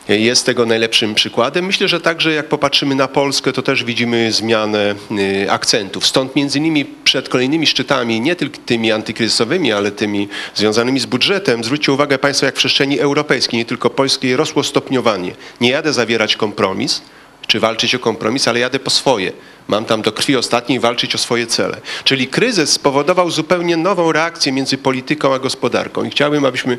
jest 0.10 0.46
tego 0.46 0.66
najlepszym 0.66 1.16
przykładem. 1.16 1.66
Myślę, 1.66 1.88
że 1.88 2.02
także 2.02 2.34
jak 2.34 2.50
popatrzymy 2.50 2.96
na 2.96 3.08
Polskę, 3.08 3.54
to 3.54 3.62
też 3.62 3.84
widzimy 3.84 4.32
zmianę 4.32 4.96
y, 5.12 5.52
akcentów. 5.52 6.08
Stąd 6.08 6.36
między 6.36 6.58
innymi 6.58 6.86
przed 6.86 7.30
kolejnymi 7.30 7.68
szczytami, 7.68 8.22
nie 8.22 8.36
tylko 8.36 8.58
tymi 8.66 8.92
antykryzysowymi, 8.92 9.72
ale 9.72 9.92
tymi 9.92 10.28
związanymi 10.56 11.00
z 11.00 11.06
budżetem, 11.06 11.64
zwróćcie 11.64 11.92
uwagę 11.92 12.18
Państwo, 12.18 12.46
jak 12.46 12.56
w 12.56 12.58
przestrzeni 12.58 13.00
europejskiej, 13.00 13.58
nie 13.58 13.66
tylko 13.66 13.90
polskiej, 13.90 14.36
rosło 14.36 14.64
stopniowanie. 14.64 15.32
Nie 15.62 15.70
jadę 15.70 15.94
zawierać 15.94 16.36
kompromis, 16.36 17.02
czy 17.48 17.60
walczyć 17.60 17.96
o 17.96 18.00
kompromis, 18.00 18.48
ale 18.48 18.60
jadę 18.60 18.80
po 18.80 18.90
swoje. 18.90 19.32
Mam 19.68 19.86
tam 19.86 20.02
do 20.02 20.12
krwi 20.12 20.36
ostatniej 20.36 20.80
walczyć 20.80 21.16
o 21.16 21.18
swoje 21.18 21.48
cele. 21.48 21.78
Czyli 22.04 22.28
kryzys 22.28 22.70
spowodował 22.70 23.32
zupełnie 23.32 23.78
nową 23.78 24.12
reakcję 24.12 24.52
między 24.52 24.78
polityką 24.78 25.34
a 25.34 25.40
gospodarką 25.40 26.04
i 26.04 26.10
chciałbym, 26.10 26.46
abyśmy 26.46 26.78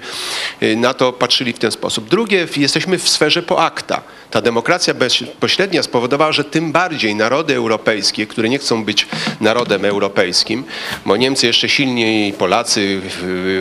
y, 0.63 0.77
na 0.77 0.95
to 0.95 1.13
patrzyli 1.13 1.53
w 1.53 1.59
ten 1.59 1.71
sposób. 1.71 2.09
Drugie, 2.09 2.47
jesteśmy 2.57 2.99
w 2.99 3.09
sferze 3.09 3.43
po 3.43 3.65
akta. 3.65 4.03
Ta 4.31 4.41
demokracja 4.41 4.95
bezpośrednia 4.95 5.83
spowodowała, 5.83 6.33
że 6.33 6.45
tym 6.45 6.73
bardziej 6.73 7.15
narody 7.15 7.55
europejskie, 7.55 8.27
które 8.27 8.49
nie 8.49 8.59
chcą 8.59 8.85
być 8.85 9.07
narodem 9.41 9.85
europejskim, 9.85 10.65
bo 11.07 11.17
Niemcy 11.17 11.47
jeszcze 11.47 11.69
silniej, 11.69 12.33
Polacy, 12.33 13.01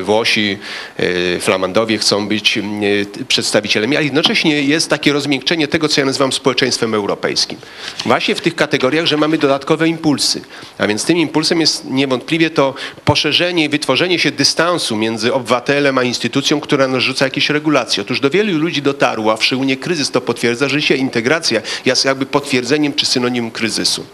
Włosi, 0.04 0.58
y, 1.00 1.40
Flamandowie 1.42 1.98
chcą 1.98 2.28
być 2.28 2.58
y, 2.58 3.26
przedstawicielami, 3.28 3.96
ale 3.96 4.06
jednocześnie 4.06 4.62
jest 4.64 4.90
takie 4.90 5.14
rozmiękczenie 5.14 5.68
tego, 5.68 5.88
co 5.88 6.02
ja 6.02 6.06
nazywam 6.06 6.34
społeczeństwem 6.34 6.94
europejskim. 6.94 7.58
Właśnie 8.06 8.36
w 8.36 8.42
tych 8.42 8.56
kategoriach, 8.56 9.06
że 9.06 9.17
mamy 9.18 9.38
dodatkowe 9.38 9.88
impulsy. 9.88 10.42
A 10.78 10.88
więc 10.88 11.06
tym 11.06 11.18
impulsem 11.18 11.62
jest 11.62 11.86
niewątpliwie 11.86 12.50
to 12.50 12.74
poszerzenie 13.06 13.66
i 13.66 13.70
wytworzenie 13.70 14.20
się 14.20 14.32
dystansu 14.32 14.96
między 14.96 15.34
obywatelem 15.34 15.98
a 15.98 16.04
instytucją, 16.04 16.60
która 16.60 16.88
narzuca 16.88 17.26
jakieś 17.26 17.50
regulacje. 17.50 18.02
Otóż 18.02 18.20
do 18.20 18.30
wielu 18.30 18.58
ludzi 18.58 18.82
dotarło, 18.82 19.34
a 19.34 19.38
w 19.38 19.44
szczególnie 19.44 19.78
kryzys 19.78 20.12
to 20.12 20.22
potwierdza, 20.22 20.70
że 20.70 20.82
się 20.82 20.96
integracja 20.96 21.62
jest 21.86 22.06
jakby 22.06 22.26
potwierdzeniem 22.26 22.94
czy 22.94 23.06
synonimem 23.06 23.52
kryzysu. 23.52 24.06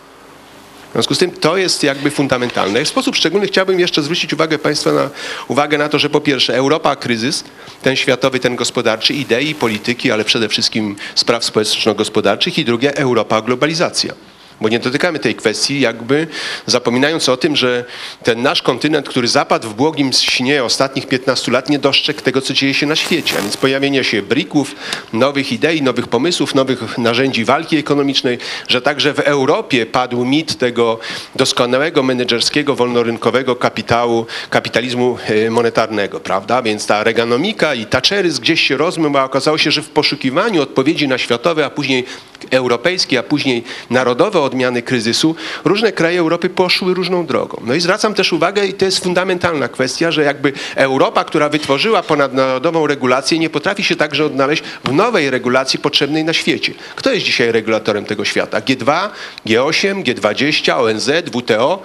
W 0.90 0.96
związku 0.96 1.16
z 1.16 1.18
tym 1.18 1.32
to 1.32 1.58
jest 1.58 1.84
jakby 1.84 2.12
fundamentalne. 2.12 2.86
W 2.86 2.88
sposób 2.88 3.16
szczególny 3.16 3.48
chciałbym 3.48 3.80
jeszcze 3.80 4.04
zwrócić 4.04 4.34
uwagę 4.34 4.60
Państwa 4.60 4.92
na 4.92 5.10
uwagę 5.48 5.78
na 5.78 5.90
to, 5.90 6.00
że 6.00 6.10
po 6.10 6.22
pierwsze 6.22 6.56
Europa 6.56 6.96
kryzys, 6.96 7.44
ten 7.82 7.96
światowy, 7.96 8.40
ten 8.40 8.56
gospodarczy, 8.56 9.14
idei, 9.14 9.56
polityki, 9.56 10.12
ale 10.12 10.24
przede 10.24 10.50
wszystkim 10.50 10.96
spraw 11.16 11.46
społeczno-gospodarczych 11.46 12.58
i 12.58 12.66
drugie 12.66 12.98
Europa 12.98 13.42
globalizacja 13.42 14.14
bo 14.62 14.70
nie 14.70 14.80
dotykamy 14.80 15.20
tej 15.20 15.36
kwestii, 15.36 15.80
jakby 15.80 16.28
zapominając 16.66 17.30
o 17.30 17.38
tym, 17.38 17.56
że 17.56 17.86
ten 18.24 18.42
nasz 18.42 18.62
kontynent, 18.62 19.10
który 19.10 19.28
zapadł 19.28 19.70
w 19.70 19.74
błogim 19.74 20.14
śnie 20.14 20.64
ostatnich 20.64 21.08
15 21.08 21.52
lat, 21.52 21.70
nie 21.70 21.80
dostrzegł 21.80 22.22
tego, 22.22 22.42
co 22.42 22.54
dzieje 22.54 22.74
się 22.74 22.86
na 22.86 22.96
świecie. 22.96 23.36
A 23.38 23.42
więc 23.42 23.58
pojawienie 23.58 24.04
się 24.04 24.22
brików, 24.22 24.76
nowych 25.14 25.52
idei, 25.52 25.82
nowych 25.82 26.08
pomysłów, 26.08 26.56
nowych 26.56 26.98
narzędzi 26.98 27.46
walki 27.46 27.78
ekonomicznej, 27.78 28.38
że 28.68 28.82
także 28.82 29.14
w 29.14 29.20
Europie 29.20 29.86
padł 29.86 30.26
mit 30.26 30.58
tego 30.58 31.00
doskonałego 31.36 32.04
menedżerskiego, 32.04 32.76
wolnorynkowego 32.76 33.56
kapitału, 33.56 34.26
kapitalizmu 34.50 35.18
e, 35.26 35.50
monetarnego, 35.50 36.20
prawda? 36.20 36.62
Więc 36.62 36.88
ta 36.88 37.04
reganomika 37.04 37.74
i 37.74 37.86
Thatcheryzm 37.86 38.42
gdzieś 38.42 38.62
się 38.62 38.78
rozmył, 38.78 39.18
a 39.18 39.24
okazało 39.24 39.58
się, 39.58 39.72
że 39.72 39.82
w 39.82 39.90
poszukiwaniu 39.90 40.62
odpowiedzi 40.62 41.08
na 41.08 41.18
światowe, 41.18 41.66
a 41.66 41.70
później 41.70 42.06
europejskie, 42.52 43.20
a 43.20 43.24
później 43.24 43.64
narodowe 43.90 44.42
odmiany 44.42 44.82
kryzysu, 44.82 45.36
różne 45.66 45.92
kraje 45.92 46.20
Europy 46.20 46.50
poszły 46.50 46.94
różną 46.94 47.26
drogą. 47.26 47.62
No 47.66 47.74
i 47.74 47.82
zwracam 47.82 48.14
też 48.14 48.34
uwagę, 48.34 48.66
i 48.66 48.74
to 48.74 48.86
jest 48.86 49.04
fundamentalna 49.04 49.68
kwestia, 49.68 50.12
że 50.12 50.24
jakby 50.24 50.54
Europa, 50.76 51.24
która 51.24 51.50
wytworzyła 51.50 52.04
ponadnarodową 52.04 52.88
regulację, 52.88 53.40
nie 53.40 53.50
potrafi 53.50 53.84
się 53.84 53.96
także 53.96 54.26
odnaleźć 54.26 54.64
w 54.84 54.92
nowej 54.92 55.30
regulacji 55.30 55.80
potrzebnej 55.80 56.24
na 56.24 56.34
świecie. 56.34 56.74
Kto 56.96 57.14
jest 57.14 57.26
dzisiaj 57.26 57.52
regulatorem 57.52 58.06
tego 58.06 58.26
świata? 58.26 58.60
G2, 58.60 59.10
G8, 59.46 60.04
G20, 60.04 60.72
ONZ, 60.72 61.12
WTO? 61.32 61.84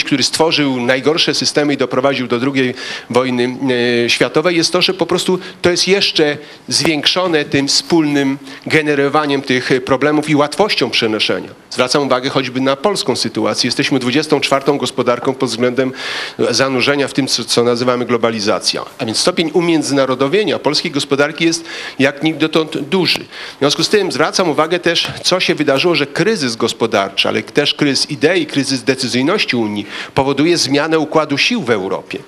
który 0.04 0.22
stworzył 0.22 0.80
najgorsze 0.80 1.34
systemy 1.34 1.74
i 1.74 1.76
doprowadził 1.76 2.26
do 2.26 2.40
II 2.54 2.74
wojny 3.10 3.56
e, 4.04 4.10
światowej, 4.10 4.56
jest 4.56 4.72
to, 4.72 4.82
że 4.82 4.94
po 4.94 5.06
prostu 5.06 5.38
to 5.62 5.70
jest 5.70 5.88
jeszcze 5.88 6.38
zwiększone 6.68 7.44
tym 7.44 7.68
wspólnym 7.68 8.38
generowaniem 8.66 9.42
tych 9.42 9.70
problemów 9.84 10.30
i 10.30 10.36
łatwością 10.36 10.90
przenoszenia. 10.90 11.50
Zwracam 11.70 12.02
uwagę 12.02 12.30
choćby 12.30 12.60
na 12.60 12.76
polską 12.76 13.16
sytuację. 13.16 13.68
Jesteśmy 13.68 13.98
24 13.98 14.78
gospodarką 14.78 15.34
pod 15.34 15.50
względem 15.50 15.92
zanurzenia 16.38 17.08
w 17.08 17.12
tym, 17.12 17.26
co 17.26 17.64
nazywamy 17.64 17.81
globalizacją. 17.84 18.84
A 18.98 19.04
więc 19.04 19.18
stopień 19.18 19.50
umiędzynarodowienia 19.54 20.58
polskiej 20.58 20.90
gospodarki 20.90 21.44
jest 21.44 21.64
jak 21.98 22.22
nigdy 22.22 22.48
dotąd 22.48 22.78
duży. 22.78 23.20
W 23.54 23.58
związku 23.58 23.84
z 23.84 23.88
tym 23.88 24.12
zwracam 24.12 24.48
uwagę 24.48 24.78
też, 24.78 25.08
co 25.24 25.40
się 25.40 25.54
wydarzyło, 25.54 25.94
że 25.94 26.06
kryzys 26.06 26.56
gospodarczy, 26.56 27.28
ale 27.28 27.42
też 27.42 27.74
kryzys 27.74 28.10
idei, 28.10 28.46
kryzys 28.46 28.82
decyzyjności 28.82 29.56
Unii 29.56 29.86
powoduje 30.14 30.56
zmianę 30.58 30.98
układu 30.98 31.38
sił 31.38 31.62
w 31.62 31.70
Europie. 31.70 32.18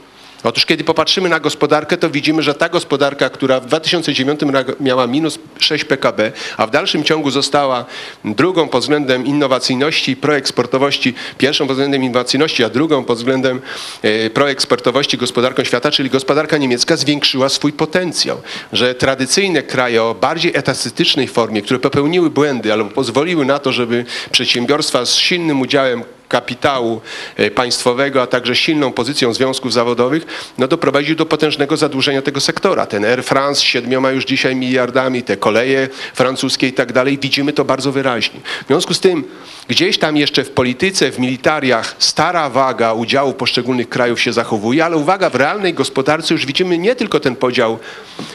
Otóż 0.44 0.66
kiedy 0.66 0.84
popatrzymy 0.84 1.28
na 1.28 1.40
gospodarkę, 1.40 1.96
to 1.96 2.10
widzimy, 2.10 2.42
że 2.42 2.54
ta 2.54 2.68
gospodarka, 2.68 3.30
która 3.30 3.60
w 3.60 3.66
2009 3.66 4.40
miała 4.80 5.06
minus 5.06 5.38
6 5.58 5.84
PKB, 5.84 6.32
a 6.56 6.66
w 6.66 6.70
dalszym 6.70 7.04
ciągu 7.04 7.30
została 7.30 7.84
drugą 8.24 8.68
pod 8.68 8.82
względem 8.82 9.26
innowacyjności 9.26 10.12
i 10.12 10.16
proeksportowości, 10.16 11.14
pierwszą 11.38 11.66
pod 11.66 11.76
względem 11.76 12.04
innowacyjności, 12.04 12.64
a 12.64 12.70
drugą 12.70 13.04
pod 13.04 13.18
względem 13.18 13.60
e, 14.02 14.30
proeksportowości 14.30 15.18
gospodarką 15.18 15.64
świata, 15.64 15.90
czyli 15.90 16.10
gospodarka 16.10 16.58
niemiecka 16.58 16.96
zwiększyła 16.96 17.48
swój 17.48 17.72
potencjał, 17.72 18.42
że 18.72 18.94
tradycyjne 18.94 19.62
kraje 19.62 20.02
o 20.02 20.14
bardziej 20.14 20.52
etastytycznej 20.56 21.28
formie, 21.28 21.62
które 21.62 21.80
popełniły 21.80 22.30
błędy, 22.30 22.72
ale 22.72 22.84
pozwoliły 22.84 23.44
na 23.44 23.58
to, 23.58 23.72
żeby 23.72 24.04
przedsiębiorstwa 24.32 25.04
z 25.04 25.14
silnym 25.14 25.60
udziałem 25.60 26.04
kapitału 26.28 27.00
e, 27.36 27.50
państwowego, 27.50 28.22
a 28.22 28.26
także 28.26 28.56
silną 28.56 28.92
pozycją 28.92 29.34
związków 29.34 29.72
zawodowych, 29.72 30.52
no 30.58 30.68
doprowadził 30.68 31.16
do 31.16 31.26
potężnego 31.26 31.76
zadłużenia 31.76 32.22
tego 32.22 32.40
sektora. 32.40 32.86
Ten 32.86 33.04
Air 33.04 33.24
France 33.24 33.60
z 33.60 33.64
siedmioma 33.64 34.10
już 34.10 34.24
dzisiaj 34.24 34.56
miliardami, 34.56 35.22
te 35.22 35.36
koleje 35.36 35.88
francuskie 36.14 36.68
i 36.68 36.72
tak 36.72 36.92
dalej, 36.92 37.18
widzimy 37.18 37.52
to 37.52 37.64
bardzo 37.64 37.92
wyraźnie. 37.92 38.40
W 38.64 38.66
związku 38.66 38.94
z 38.94 39.00
tym 39.00 39.24
gdzieś 39.68 39.98
tam 39.98 40.16
jeszcze 40.16 40.44
w 40.44 40.50
polityce, 40.50 41.12
w 41.12 41.18
militariach 41.18 41.96
stara 41.98 42.50
waga 42.50 42.92
udziału 42.92 43.32
poszczególnych 43.32 43.88
krajów 43.88 44.20
się 44.20 44.32
zachowuje, 44.32 44.84
ale 44.84 44.96
uwaga, 44.96 45.30
w 45.30 45.34
realnej 45.34 45.74
gospodarce 45.74 46.34
już 46.34 46.46
widzimy 46.46 46.78
nie 46.78 46.96
tylko 46.96 47.20
ten 47.20 47.36
podział 47.36 47.78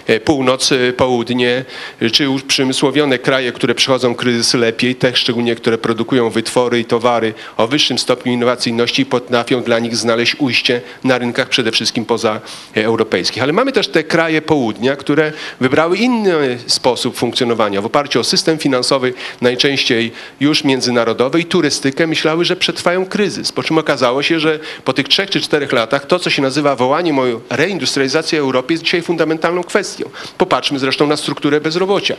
e, 0.08 0.20
północ, 0.20 0.72
e, 0.72 0.94
południe, 0.94 1.66
czy 2.12 2.30
uprzemysłowione 2.30 3.20
kraje, 3.20 3.52
które 3.52 3.76
przechodzą 3.76 4.16
kryzys 4.16 4.54
lepiej, 4.54 4.96
te 4.96 5.16
szczególnie, 5.16 5.56
które 5.56 5.78
produkują 5.78 6.30
wytwory 6.30 6.80
i 6.80 6.86
towary 6.86 7.34
o 7.58 7.68
wyższym 7.68 7.78
wyższym 7.80 7.99
stopniu 7.99 8.34
innowacyjności 8.34 9.05
potrafią 9.05 9.63
dla 9.63 9.80
nich 9.80 9.95
znaleźć 9.95 10.36
ujście 10.39 10.82
na 11.03 11.17
rynkach 11.17 11.49
przede 11.49 11.71
wszystkim 11.71 12.05
pozaeuropejskich. 12.05 13.43
Ale 13.43 13.53
mamy 13.53 13.71
też 13.71 13.88
te 13.88 14.03
kraje 14.03 14.41
południa, 14.41 14.95
które 14.95 15.32
wybrały 15.59 15.97
inny 15.97 16.57
sposób 16.67 17.17
funkcjonowania. 17.17 17.82
W 17.82 17.86
oparciu 17.86 18.19
o 18.19 18.23
system 18.23 18.57
finansowy, 18.57 19.13
najczęściej 19.41 20.11
już 20.39 20.63
międzynarodowy 20.63 21.39
i 21.39 21.45
turystykę, 21.45 22.07
myślały, 22.07 22.45
że 22.45 22.55
przetrwają 22.55 23.05
kryzys. 23.05 23.51
Po 23.51 23.63
czym 23.63 23.77
okazało 23.77 24.23
się, 24.23 24.39
że 24.39 24.59
po 24.86 24.93
tych 24.93 25.07
trzech 25.07 25.30
czy 25.30 25.41
czterech 25.41 25.71
latach 25.71 26.05
to, 26.05 26.19
co 26.19 26.30
się 26.30 26.41
nazywa 26.41 26.75
wołaniem 26.75 27.19
o 27.19 27.23
reindustrializację 27.49 28.39
Europy 28.39 28.73
jest 28.73 28.84
dzisiaj 28.84 29.01
fundamentalną 29.01 29.63
kwestią. 29.63 30.09
Popatrzmy 30.38 30.80
zresztą 30.80 31.07
na 31.07 31.17
strukturę 31.17 31.61
bezrobocia 31.61 32.15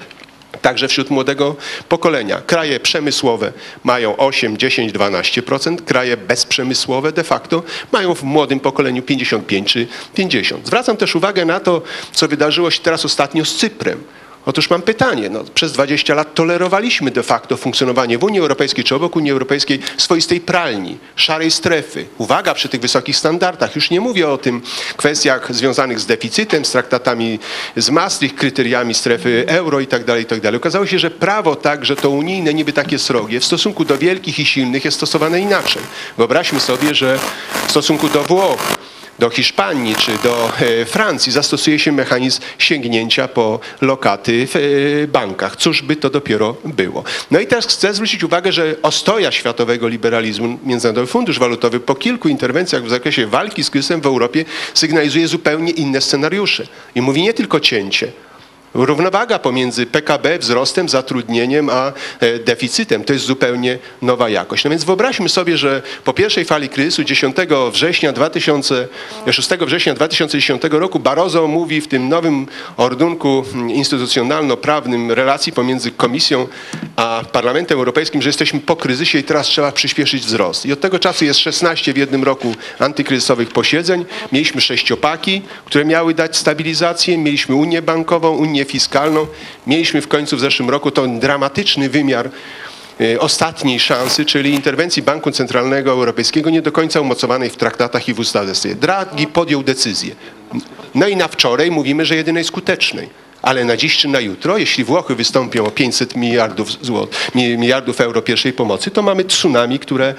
także 0.63 0.89
wśród 0.89 1.11
młodego 1.11 1.57
pokolenia. 1.89 2.41
Kraje 2.47 2.81
przemysłowe 2.81 3.53
mają 3.85 4.17
8, 4.17 4.59
10, 4.59 4.93
12%, 4.93 5.85
kraje 5.85 6.17
bezprzemysłowe 6.17 7.13
de 7.13 7.25
facto 7.25 7.63
mają 7.93 8.15
w 8.15 8.23
młodym 8.23 8.61
pokoleniu 8.61 9.03
55 9.03 9.73
czy 9.73 9.87
50. 10.15 10.67
Zwracam 10.67 10.97
też 10.97 11.17
uwagę 11.17 11.45
na 11.45 11.61
to, 11.61 11.83
co 12.13 12.29
wydarzyło 12.29 12.71
się 12.71 12.81
teraz 12.81 13.05
ostatnio 13.05 13.45
z 13.45 13.57
Cyprem. 13.57 14.05
Otóż 14.51 14.71
mam 14.71 14.83
pytanie. 14.83 15.31
No, 15.31 15.45
przez 15.55 15.73
20 15.73 16.15
lat 16.15 16.35
tolerowaliśmy 16.35 17.11
de 17.11 17.23
facto 17.23 17.57
funkcjonowanie 17.57 18.19
w 18.19 18.25
Unii 18.25 18.41
Europejskiej 18.41 18.85
czy 18.85 18.95
obok 18.95 19.17
Unii 19.17 19.31
Europejskiej 19.31 19.81
swoistej 19.97 20.41
pralni, 20.41 20.99
szarej 21.17 21.51
strefy. 21.51 22.07
Uwaga 22.19 22.55
przy 22.55 22.69
tych 22.69 22.81
wysokich 22.81 23.17
standardach. 23.17 23.77
Już 23.77 23.91
nie 23.91 24.01
mówię 24.01 24.29
o 24.29 24.39
tym 24.39 24.63
kwestiach 24.97 25.55
związanych 25.55 26.01
z 26.01 26.07
deficytem, 26.07 26.65
z 26.65 26.71
traktatami 26.71 27.39
z 27.77 27.91
Maastricht, 27.91 28.37
kryteriami 28.37 28.95
strefy 28.95 29.45
euro 29.47 29.81
itd. 29.81 30.05
Tak 30.05 30.19
itd. 30.19 30.41
Tak 30.41 30.55
Okazało 30.55 30.87
się, 30.87 30.99
że 30.99 31.11
prawo 31.11 31.57
także 31.57 31.97
to 31.97 32.11
unijne, 32.11 32.55
niby 32.55 32.73
takie 32.73 32.99
srogie, 32.99 33.41
w 33.41 33.45
stosunku 33.45 33.85
do 33.85 33.99
wielkich 33.99 34.39
i 34.39 34.45
silnych 34.45 34.85
jest 34.85 34.97
stosowane 34.97 35.41
inaczej. 35.41 35.83
Wyobraźmy 36.17 36.61
sobie, 36.61 36.95
że 36.95 37.19
w 37.67 37.71
stosunku 37.71 38.09
do 38.09 38.23
Włoch 38.23 38.77
do 39.21 39.31
Hiszpanii 39.31 39.95
czy 39.95 40.13
do 40.23 40.53
e, 40.61 40.85
Francji 40.85 41.33
zastosuje 41.33 41.79
się 41.79 41.93
mechanizm 41.93 42.41
sięgnięcia 42.59 43.29
po 43.29 43.61
lokaty 43.81 44.47
w 44.47 44.57
e, 44.57 44.61
bankach. 45.09 45.57
Cóż 45.57 45.83
by 45.83 45.97
to 45.97 46.11
dopiero 46.11 46.57
było. 46.65 47.05
No 47.31 47.41
i 47.41 47.47
teraz 47.47 47.67
chcę 47.67 47.95
zwrócić 47.95 48.25
uwagę, 48.25 48.53
że 48.53 48.75
ostoja 48.83 49.33
światowego 49.33 49.89
liberalizmu, 49.89 50.59
Międzynarodowy 50.65 51.07
Fundusz 51.07 51.39
Walutowy 51.39 51.81
po 51.81 51.95
kilku 51.95 52.29
interwencjach 52.29 52.85
w 52.85 52.91
zakresie 52.91 53.27
walki 53.27 53.65
z 53.65 53.71
kryzysem 53.71 54.01
w 54.01 54.07
Europie 54.07 54.45
sygnalizuje 54.75 55.29
zupełnie 55.29 55.73
inne 55.73 56.01
scenariusze. 56.01 56.67
I 56.95 57.01
mówi 57.01 57.23
nie 57.23 57.35
tylko 57.35 57.61
cięcie, 57.61 58.13
Równowaga 58.75 59.39
pomiędzy 59.39 59.87
PKB, 59.87 60.39
wzrostem, 60.39 60.89
zatrudnieniem, 60.89 61.69
a 61.69 61.93
e, 62.21 62.39
deficytem 62.39 63.05
to 63.05 63.13
jest 63.13 63.25
zupełnie 63.25 63.79
nowa 64.03 64.29
jakość. 64.29 64.65
No 64.65 64.71
więc 64.71 64.85
wyobraźmy 64.85 65.29
sobie, 65.29 65.59
że 65.59 65.83
po 66.05 66.13
pierwszej 66.13 66.45
fali 66.45 66.69
kryzysu 66.69 67.05
10 67.05 67.37
września 67.73 68.13
2000, 68.13 68.89
6 69.31 69.49
września 69.51 69.95
2010 69.95 70.63
roku 70.71 70.99
Barroso 70.99 71.47
mówi 71.47 71.81
w 71.81 71.89
tym 71.89 72.09
nowym 72.09 72.47
ordunku 72.77 73.45
instytucjonalno-prawnym 73.69 75.11
relacji 75.11 75.53
pomiędzy 75.53 75.91
Komisją 75.91 76.47
a 76.97 77.23
Parlamentem 77.33 77.79
Europejskim, 77.79 78.23
że 78.23 78.29
jesteśmy 78.29 78.61
po 78.61 78.77
kryzysie 78.77 79.19
i 79.19 79.25
teraz 79.25 79.47
trzeba 79.47 79.73
przyspieszyć 79.73 80.23
wzrost. 80.23 80.67
I 80.67 80.73
od 80.73 80.81
tego 80.81 80.99
czasu 80.99 81.25
jest 81.25 81.41
16 81.41 81.93
w 81.93 81.97
jednym 81.97 82.25
roku 82.25 82.55
antykryzysowych 82.79 83.49
posiedzeń. 83.49 84.05
Mieliśmy 84.33 84.61
sześciopaki, 84.61 85.43
które 85.65 85.85
miały 85.85 86.15
dać 86.15 86.37
stabilizację, 86.37 87.19
mieliśmy 87.19 87.55
Unię 87.55 87.83
Bankową, 87.83 88.31
Unię 88.31 88.60
Fiskalną. 88.65 89.27
Mieliśmy 89.67 90.01
w 90.01 90.09
końcu 90.09 90.37
w 90.37 90.41
zeszłym 90.41 90.71
roku 90.71 90.91
ten 90.91 91.21
dramatyczny 91.21 91.89
wymiar 91.89 92.31
e, 93.01 93.21
ostatniej 93.21 93.81
szansy, 93.81 94.25
czyli 94.25 94.55
interwencji 94.55 95.03
Banku 95.03 95.31
Centralnego 95.31 95.91
Europejskiego, 95.91 96.51
nie 96.51 96.63
do 96.63 96.73
końca 96.73 97.01
umocowanej 97.01 97.51
w 97.51 97.57
traktatach 97.57 98.09
i 98.09 98.15
w 98.15 98.19
ustawie. 98.19 98.75
Draghi 98.81 99.27
podjął 99.27 99.63
decyzję. 99.63 100.15
No 100.95 101.09
i 101.09 101.17
na 101.17 101.29
wczoraj 101.29 101.71
mówimy, 101.71 102.05
że 102.05 102.17
jedynej 102.17 102.45
skutecznej. 102.45 103.09
Ale 103.43 103.65
na 103.65 103.77
dziś 103.77 103.97
czy 103.97 104.09
na 104.09 104.21
jutro, 104.21 104.59
jeśli 104.59 104.85
Włochy 104.85 105.15
wystąpią 105.15 105.67
o 105.67 105.71
500 105.71 106.17
miliardów, 106.17 106.69
złot, 106.83 107.17
miliardów 107.35 108.01
euro 108.01 108.23
pierwszej 108.23 108.53
pomocy, 108.53 108.91
to 108.91 109.03
mamy 109.03 109.25
tsunami, 109.25 109.79
które 109.79 110.15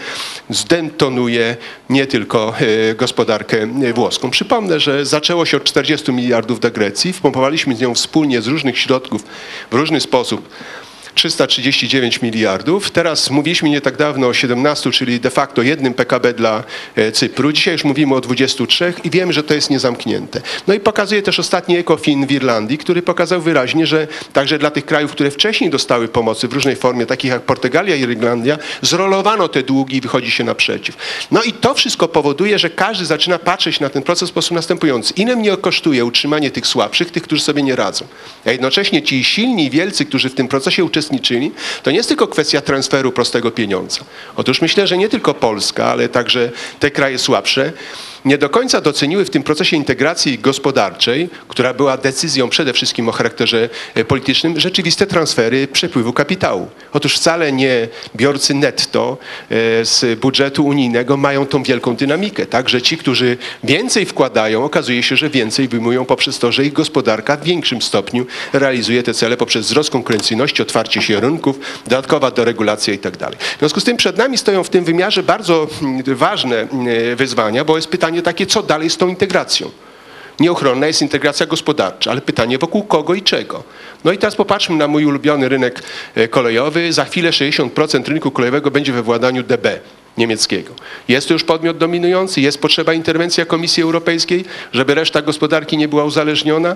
zdentonuje 0.50 1.58
nie 1.90 2.08
tylko 2.08 2.54
e, 2.90 2.96
gospodarkę 2.96 3.68
włoską. 3.94 4.30
Przypomnę, 4.30 4.80
że 4.80 5.06
zaczęło 5.06 5.46
się 5.46 5.58
od 5.58 5.64
40 5.64 6.12
miliardów 6.12 6.60
do 6.60 6.72
Grecji, 6.72 7.14
wpompowaliśmy 7.14 7.76
z 7.76 7.80
nią 7.80 7.94
wspólnie 7.94 8.42
z 8.42 8.48
różnych 8.48 8.80
środków 8.80 9.24
w 9.72 9.74
różny 9.74 10.00
sposób 10.00 10.50
339 11.16 12.22
miliardów. 12.22 12.92
Teraz 12.92 13.30
mówiliśmy 13.30 13.70
nie 13.70 13.82
tak 13.82 13.98
dawno 13.98 14.28
o 14.28 14.34
17, 14.34 14.92
czyli 14.92 15.20
de 15.20 15.30
facto 15.30 15.62
jednym 15.62 15.94
PKB 15.94 16.34
dla 16.34 16.64
e, 16.96 17.12
Cypru. 17.12 17.52
Dzisiaj 17.52 17.74
już 17.74 17.84
mówimy 17.84 18.16
o 18.16 18.22
23 18.22 18.94
i 19.04 19.10
wiemy, 19.10 19.34
że 19.34 19.44
to 19.44 19.54
jest 19.54 19.70
niezamknięte. 19.70 20.42
No 20.68 20.74
i 20.74 20.80
pokazuje 20.80 21.22
też 21.22 21.40
ostatni 21.40 21.78
ECOFIN 21.78 22.28
w 22.28 22.32
Irlandii, 22.32 22.78
który 22.78 23.02
pokazał 23.02 23.42
wyraźnie, 23.42 23.88
że 23.88 24.08
także 24.34 24.60
dla 24.60 24.72
tych 24.72 24.86
krajów, 24.86 25.12
które 25.12 25.32
wcześniej 25.32 25.70
dostały 25.70 26.08
pomocy 26.08 26.48
w 26.48 26.54
różnej 26.54 26.76
formie, 26.76 27.06
takich 27.06 27.32
jak 27.32 27.42
Portugalia 27.42 27.96
i 27.96 28.02
Irlandia, 28.02 28.58
zrolowano 28.82 29.48
te 29.48 29.64
długi 29.64 29.98
i 29.98 30.02
wychodzi 30.02 30.32
się 30.32 30.44
naprzeciw. 30.44 30.98
No 31.32 31.44
i 31.44 31.54
to 31.54 31.74
wszystko 31.74 32.08
powoduje, 32.08 32.60
że 32.60 32.70
każdy 32.70 33.06
zaczyna 33.06 33.40
patrzeć 33.40 33.80
na 33.80 33.90
ten 33.90 34.04
proces 34.04 34.30
w 34.30 34.32
sposób 34.32 34.52
następujący. 34.52 35.14
Ile 35.14 35.36
mnie 35.36 35.58
kosztuje 35.58 36.06
utrzymanie 36.06 36.52
tych 36.52 36.68
słabszych, 36.68 37.12
tych, 37.12 37.24
którzy 37.24 37.42
sobie 37.42 37.64
nie 37.64 37.76
radzą. 37.76 38.06
A 38.46 38.52
jednocześnie 38.52 39.02
ci 39.02 39.24
silni 39.24 39.66
i 39.66 39.70
wielcy, 39.70 40.06
którzy 40.06 40.30
w 40.30 40.36
tym 40.36 40.48
procesie 40.48 40.84
uczestniczą, 40.84 41.01
uczestniczyli, 41.02 41.52
to 41.84 41.92
nie 41.92 41.98
jest 41.98 42.10
tylko 42.10 42.28
kwestia 42.28 42.62
transferu 42.62 43.12
prostego 43.12 43.52
pieniądza. 43.52 44.02
Otóż 44.36 44.62
myślę, 44.62 44.88
że 44.88 44.98
nie 44.98 45.10
tylko 45.10 45.34
Polska, 45.34 45.86
ale 45.86 46.10
także 46.10 46.52
te 46.80 46.92
kraje 46.92 47.20
słabsze 47.20 47.74
nie 48.26 48.38
do 48.38 48.50
końca 48.50 48.82
doceniły 48.82 49.26
w 49.26 49.30
tym 49.30 49.44
procesie 49.44 49.78
integracji 49.78 50.40
gospodarczej, 50.40 51.30
która 51.48 51.74
była 51.74 51.98
decyzją 51.98 52.50
przede 52.50 52.74
wszystkim 52.74 53.10
o 53.10 53.12
charakterze 53.12 53.70
e, 53.96 54.06
politycznym, 54.06 54.60
rzeczywiste 54.60 55.08
transfery 55.08 55.68
przepływu 55.68 56.14
kapitału. 56.14 56.68
Otóż 56.94 57.16
wcale 57.16 57.52
nie 57.52 57.88
biorcy 58.16 58.54
netto 58.54 59.18
e, 59.50 59.56
z 59.86 60.20
budżetu 60.20 60.66
unijnego 60.66 61.18
mają 61.18 61.46
tą 61.46 61.64
wielką 61.64 61.96
dynamikę. 61.96 62.46
Także 62.46 62.82
ci, 62.82 62.98
którzy 62.98 63.38
więcej 63.64 64.06
wkładają, 64.06 64.64
okazuje 64.64 65.04
się, 65.04 65.16
że 65.16 65.30
więcej 65.30 65.68
wyjmują 65.68 66.06
poprzez 66.06 66.40
to, 66.40 66.52
że 66.52 66.66
ich 66.66 66.74
gospodarka 66.74 67.38
w 67.38 67.44
większym 67.44 67.82
stopniu 67.82 68.26
realizuje 68.54 69.04
te 69.04 69.14
cele 69.14 69.38
poprzez 69.38 69.66
wzrost 69.66 69.90
konkurencyjności, 69.90 70.62
otwarcie 70.62 71.02
się 71.02 71.20
rynków, 71.20 71.60
dodatkowa 71.84 72.32
deregulacja 72.32 72.94
itd. 72.94 73.28
W 73.56 73.60
związku 73.60 73.80
z 73.80 73.84
tym 73.84 73.98
przed 73.98 74.18
nami 74.18 74.38
stoją 74.38 74.64
w 74.64 74.70
tym 74.70 74.84
wymiarze 74.84 75.24
bardzo 75.24 75.68
mm, 75.82 76.04
ważne 76.16 76.56
mm, 76.62 77.16
wyzwania, 77.16 77.66
bo 77.66 77.76
jest 77.76 77.88
pytanie, 77.88 78.11
pytanie 78.12 78.22
takie, 78.22 78.46
co 78.46 78.64
dalej 78.64 78.90
z 78.90 78.98
tą 78.98 79.08
integracją? 79.08 79.72
Nieuchronna 80.40 80.88
jest 80.88 81.02
integracja 81.02 81.46
gospodarcza, 81.46 82.12
ale 82.12 82.22
pytanie 82.22 82.58
wokół 82.58 82.84
kogo 82.84 83.14
i 83.14 83.22
czego. 83.22 83.64
No 84.04 84.12
i 84.12 84.18
teraz 84.18 84.36
popatrzmy 84.36 84.76
na 84.76 84.88
mój 84.88 85.06
ulubiony 85.06 85.50
rynek 85.50 85.84
e, 86.16 86.28
kolejowy. 86.28 86.94
Za 86.94 87.06
chwilę 87.06 87.30
60% 87.30 88.08
rynku 88.08 88.32
kolejowego 88.32 88.72
będzie 88.72 88.94
we 88.94 89.04
władaniu 89.04 89.44
DB 89.44 89.80
niemieckiego. 90.18 90.74
Jest 91.08 91.28
to 91.28 91.34
już 91.34 91.44
podmiot 91.44 91.78
dominujący, 91.78 92.42
jest 92.42 92.62
potrzeba 92.62 92.94
interwencji 92.94 93.46
Komisji 93.46 93.84
Europejskiej, 93.84 94.46
żeby 94.74 94.96
reszta 94.96 95.22
gospodarki 95.22 95.78
nie 95.78 95.88
była 95.88 96.04
uzależniona. 96.04 96.76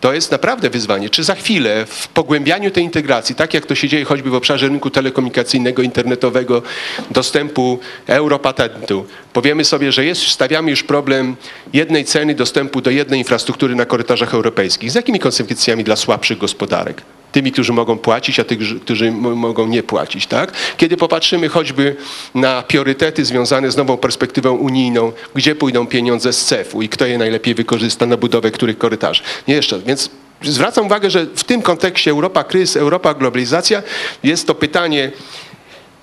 To 0.00 0.14
jest 0.14 0.30
naprawdę 0.30 0.70
wyzwanie. 0.70 1.10
Czy 1.10 1.24
za 1.24 1.34
chwilę 1.34 1.86
w 1.86 2.08
pogłębianiu 2.08 2.70
tej 2.70 2.84
integracji, 2.84 3.34
tak 3.34 3.54
jak 3.54 3.66
to 3.66 3.74
się 3.74 3.88
dzieje 3.88 4.04
choćby 4.04 4.30
w 4.30 4.34
obszarze 4.34 4.68
rynku 4.68 4.90
telekomunikacyjnego, 4.90 5.82
internetowego, 5.82 6.62
dostępu 7.10 7.78
europatentu, 8.06 9.06
powiemy 9.32 9.64
sobie, 9.64 9.92
że 9.92 10.04
jest, 10.04 10.22
stawiamy 10.22 10.70
już 10.70 10.82
problem 10.82 11.36
jednej 11.72 12.04
ceny 12.04 12.34
dostępu 12.34 12.80
do 12.80 12.90
jednej 12.90 13.18
infrastruktury 13.18 13.74
na 13.74 13.84
korytarzach 13.84 14.34
europejskich. 14.34 14.90
Z 14.90 14.94
jakimi 14.94 15.18
konsekwencjami 15.18 15.84
dla 15.84 15.96
słabszych 15.96 16.38
gospodarek? 16.38 17.02
Tymi, 17.34 17.52
którzy 17.52 17.72
mogą 17.72 17.98
płacić, 17.98 18.40
a 18.40 18.44
tych, 18.44 18.58
którzy 18.80 19.12
mogą 19.12 19.66
nie 19.66 19.82
płacić. 19.82 20.26
Tak? 20.26 20.52
Kiedy 20.76 20.96
popatrzymy 20.96 21.48
choćby 21.48 21.96
na 22.34 22.62
priorytety 22.62 23.24
związane 23.24 23.70
z 23.70 23.76
nową 23.76 23.96
perspektywą 23.96 24.52
unijną, 24.52 25.12
gdzie 25.34 25.54
pójdą 25.54 25.86
pieniądze 25.86 26.32
z 26.32 26.44
CEF-u 26.44 26.82
i 26.82 26.88
kto 26.88 27.06
je 27.06 27.18
najlepiej 27.18 27.54
wykorzysta 27.54 28.06
na 28.06 28.16
budowę 28.16 28.50
których 28.50 28.78
korytarzy. 28.78 29.22
Nie 29.48 29.54
jeszcze, 29.54 29.78
więc 29.78 30.10
zwracam 30.42 30.86
uwagę, 30.86 31.10
że 31.10 31.26
w 31.26 31.44
tym 31.44 31.62
kontekście 31.62 32.10
Europa 32.10 32.44
kryzys, 32.44 32.76
Europa 32.76 33.14
globalizacja 33.14 33.82
jest 34.22 34.46
to 34.46 34.54
pytanie 34.54 35.12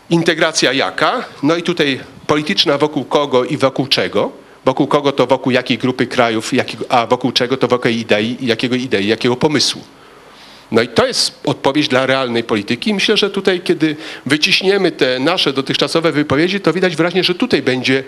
integracja 0.10 0.74
jaka, 0.74 1.26
no 1.44 1.56
i 1.56 1.64
tutaj 1.64 2.00
polityczna 2.28 2.78
wokół 2.78 3.06
kogo 3.06 3.46
i 3.46 3.58
wokół 3.58 3.88
czego, 3.88 4.32
wokół 4.66 4.88
kogo 4.88 5.12
to 5.12 5.28
wokół 5.28 5.52
jakiej 5.52 5.78
grupy 5.78 6.08
krajów, 6.08 6.52
a 6.90 7.08
wokół 7.08 7.32
czego 7.32 7.58
to 7.58 7.68
wokół 7.68 7.92
idei, 7.92 8.38
jakiego 8.42 8.76
idei, 8.76 9.08
jakiego 9.08 9.36
pomysłu. 9.36 9.82
No 10.72 10.82
i 10.82 10.88
to 10.88 11.08
jest 11.08 11.40
odpowiedź 11.46 11.88
dla 11.88 12.06
realnej 12.06 12.44
polityki. 12.44 12.94
myślę, 12.94 13.18
że 13.18 13.30
tutaj, 13.30 13.62
kiedy 13.62 13.96
wyciśniemy 14.26 14.92
te 14.92 15.20
nasze 15.20 15.54
dotychczasowe 15.54 16.12
wypowiedzi, 16.12 16.60
to 16.60 16.74
widać 16.74 16.96
wyraźnie, 16.96 17.24
że 17.24 17.36
tutaj 17.36 17.62
będzie 17.62 18.04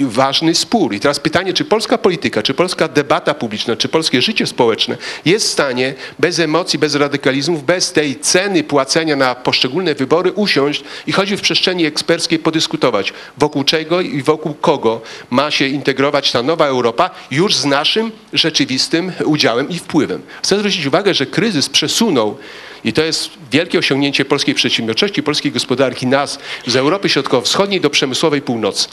ważny 0.00 0.54
spór. 0.54 0.94
I 0.94 1.00
teraz 1.00 1.20
pytanie, 1.20 1.52
czy 1.52 1.64
polska 1.64 1.98
polityka, 1.98 2.42
czy 2.42 2.54
polska 2.54 2.88
debata 2.88 3.34
publiczna, 3.34 3.76
czy 3.76 3.88
polskie 3.88 4.22
życie 4.22 4.46
społeczne 4.46 4.96
jest 5.24 5.46
w 5.46 5.50
stanie 5.50 5.94
bez 6.18 6.38
emocji, 6.38 6.78
bez 6.78 6.94
radykalizmów, 6.94 7.64
bez 7.64 7.92
tej 7.92 8.16
ceny 8.16 8.64
płacenia 8.64 9.16
na 9.16 9.34
poszczególne 9.34 9.94
wybory 9.94 10.32
usiąść 10.32 10.84
i 11.06 11.12
choćby 11.12 11.36
w 11.36 11.40
przestrzeni 11.40 11.86
eksperckiej 11.86 12.38
podyskutować, 12.38 13.12
wokół 13.38 13.64
czego 13.64 14.00
i 14.00 14.22
wokół 14.22 14.54
kogo 14.54 15.00
ma 15.30 15.50
się 15.50 15.66
integrować 15.66 16.32
ta 16.32 16.42
nowa 16.42 16.66
Europa 16.66 17.10
już 17.30 17.56
z 17.56 17.64
naszym 17.64 18.10
rzeczywistym 18.32 19.12
udziałem 19.24 19.68
i 19.68 19.78
wpływem. 19.78 20.22
Chcę 20.42 20.58
zwrócić 20.58 20.86
uwagę, 20.86 21.14
że 21.14 21.26
kryzys 21.26 21.68
przesunął 21.68 21.99
przesunął 22.00 22.36
i 22.84 22.92
to 22.92 23.02
jest 23.02 23.30
wielkie 23.52 23.78
osiągnięcie 23.78 24.24
polskiej 24.24 24.54
przedsiębiorczości, 24.54 25.22
polskiej 25.22 25.52
gospodarki, 25.52 26.06
nas 26.06 26.38
z 26.66 26.76
Europy 26.76 27.08
Środkowo-Wschodniej 27.08 27.80
do 27.80 27.90
przemysłowej 27.90 28.42
północy. 28.42 28.88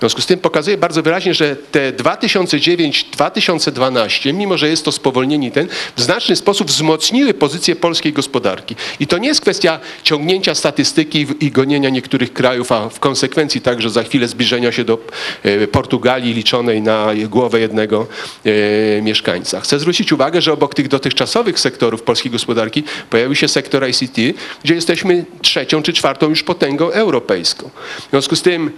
W 0.00 0.02
związku 0.02 0.20
z 0.20 0.26
tym 0.26 0.38
pokazuje 0.38 0.78
bardzo 0.78 1.02
wyraźnie, 1.02 1.34
że 1.34 1.56
te 1.56 1.92
2009-2012, 1.92 4.34
mimo 4.34 4.58
że 4.58 4.68
jest 4.68 4.84
to 4.84 4.92
spowolnienie 4.92 5.50
ten, 5.50 5.68
w 5.96 6.02
znaczny 6.02 6.36
sposób 6.36 6.68
wzmocniły 6.68 7.34
pozycję 7.34 7.76
polskiej 7.76 8.12
gospodarki. 8.12 8.76
I 9.00 9.06
to 9.06 9.18
nie 9.18 9.28
jest 9.28 9.40
kwestia 9.40 9.80
ciągnięcia 10.02 10.54
statystyki 10.54 11.26
i 11.40 11.50
gonienia 11.50 11.90
niektórych 11.90 12.32
krajów, 12.32 12.72
a 12.72 12.88
w 12.88 13.00
konsekwencji 13.00 13.60
także 13.60 13.90
za 13.90 14.02
chwilę 14.02 14.28
zbliżenia 14.28 14.72
się 14.72 14.84
do 14.84 14.98
e, 15.42 15.66
Portugalii 15.66 16.34
liczonej 16.34 16.82
na 16.82 17.06
głowę 17.28 17.60
jednego 17.60 18.06
e, 18.44 19.02
mieszkańca. 19.02 19.60
Chcę 19.60 19.78
zwrócić 19.78 20.12
uwagę, 20.12 20.42
że 20.42 20.52
obok 20.52 20.74
tych 20.74 20.88
dotychczasowych 20.88 21.60
sektorów 21.60 22.02
polskiej 22.02 22.32
gospodarki 22.32 22.84
pojawił 23.10 23.34
się 23.34 23.48
sektor 23.48 23.88
ICT, 23.88 24.16
gdzie 24.64 24.74
jesteśmy 24.74 25.24
trzecią 25.42 25.82
czy 25.82 25.92
czwartą 25.92 26.28
już 26.28 26.42
potęgą 26.42 26.90
europejską. 26.90 27.70
W 28.06 28.10
związku 28.10 28.36
z 28.36 28.42
tym 28.42 28.72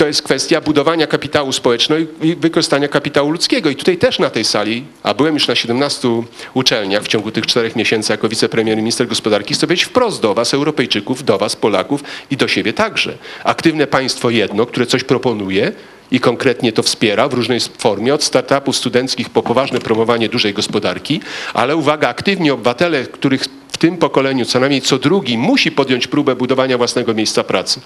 to 0.00 0.06
jest 0.06 0.22
kwestia 0.22 0.60
budowania 0.60 1.06
kapitału 1.06 1.52
społecznego 1.52 2.12
i 2.22 2.36
wykorzystania 2.36 2.88
kapitału 2.88 3.30
ludzkiego. 3.30 3.70
I 3.70 3.76
tutaj 3.76 3.96
też 3.96 4.18
na 4.18 4.30
tej 4.30 4.44
sali, 4.44 4.84
a 5.02 5.14
byłem 5.14 5.34
już 5.34 5.48
na 5.48 5.54
17 5.54 6.08
uczelniach 6.54 7.02
w 7.02 7.08
ciągu 7.08 7.30
tych 7.30 7.46
czterech 7.46 7.76
miesięcy 7.76 8.12
jako 8.12 8.28
wicepremier 8.28 8.78
i 8.78 8.80
minister 8.80 9.06
gospodarki, 9.06 9.54
chcę 9.54 9.66
powiedzieć 9.66 9.84
wprost 9.84 10.22
do 10.22 10.34
was, 10.34 10.54
Europejczyków, 10.54 11.24
do 11.24 11.38
was, 11.38 11.56
Polaków 11.56 12.04
i 12.30 12.36
do 12.36 12.48
siebie 12.48 12.72
także. 12.72 13.18
Aktywne 13.44 13.86
państwo 13.86 14.30
jedno, 14.30 14.66
które 14.66 14.86
coś 14.86 15.04
proponuje, 15.04 15.72
i 16.10 16.20
konkretnie 16.20 16.72
to 16.72 16.82
wspiera 16.82 17.28
w 17.28 17.34
różnej 17.34 17.60
formie, 17.78 18.14
od 18.14 18.24
startupów 18.24 18.76
studenckich 18.76 19.30
po 19.30 19.42
poważne 19.42 19.80
promowanie 19.80 20.28
dużej 20.28 20.54
gospodarki, 20.54 21.20
ale 21.54 21.76
uwaga, 21.76 22.08
aktywni 22.08 22.50
obywatele, 22.50 23.04
których 23.04 23.44
w 23.72 23.78
tym 23.78 23.96
pokoleniu 23.96 24.44
co 24.44 24.60
najmniej 24.60 24.82
co 24.82 24.98
drugi 24.98 25.38
musi 25.38 25.72
podjąć 25.72 26.06
próbę 26.06 26.36
budowania 26.36 26.78
własnego 26.78 27.14
miejsca 27.14 27.44
pracy. 27.44 27.80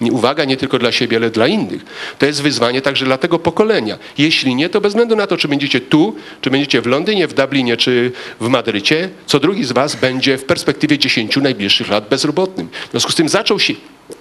Uwaga, 0.00 0.44
nie 0.44 0.56
tylko 0.56 0.78
dla 0.78 0.92
siebie, 0.92 1.16
ale 1.16 1.30
dla 1.30 1.46
innych. 1.46 1.84
To 2.18 2.26
jest 2.26 2.42
wyzwanie 2.42 2.82
także 2.82 3.04
dla 3.04 3.18
tego 3.18 3.38
pokolenia. 3.38 3.98
Jeśli 4.18 4.54
nie, 4.54 4.68
to 4.68 4.80
bez 4.80 4.92
względu 4.92 5.16
na 5.16 5.26
to, 5.26 5.36
czy 5.36 5.48
będziecie 5.48 5.80
tu, 5.80 6.16
czy 6.40 6.50
będziecie 6.50 6.80
w 6.80 6.86
Londynie, 6.86 7.28
w 7.28 7.34
Dublinie, 7.34 7.76
czy 7.76 8.12
w 8.40 8.48
Madrycie, 8.48 9.10
co 9.26 9.40
drugi 9.40 9.64
z 9.64 9.72
was 9.72 9.96
będzie 9.96 10.38
w 10.38 10.44
perspektywie 10.44 10.98
10 10.98 11.36
najbliższych 11.36 11.88
lat 11.88 12.08
bezrobotnym. 12.08 12.68
W 12.88 12.90
związku 12.90 13.12
z 13.12 13.14
tym 13.14 13.28
zaczął 13.28 13.58
się 13.58 13.74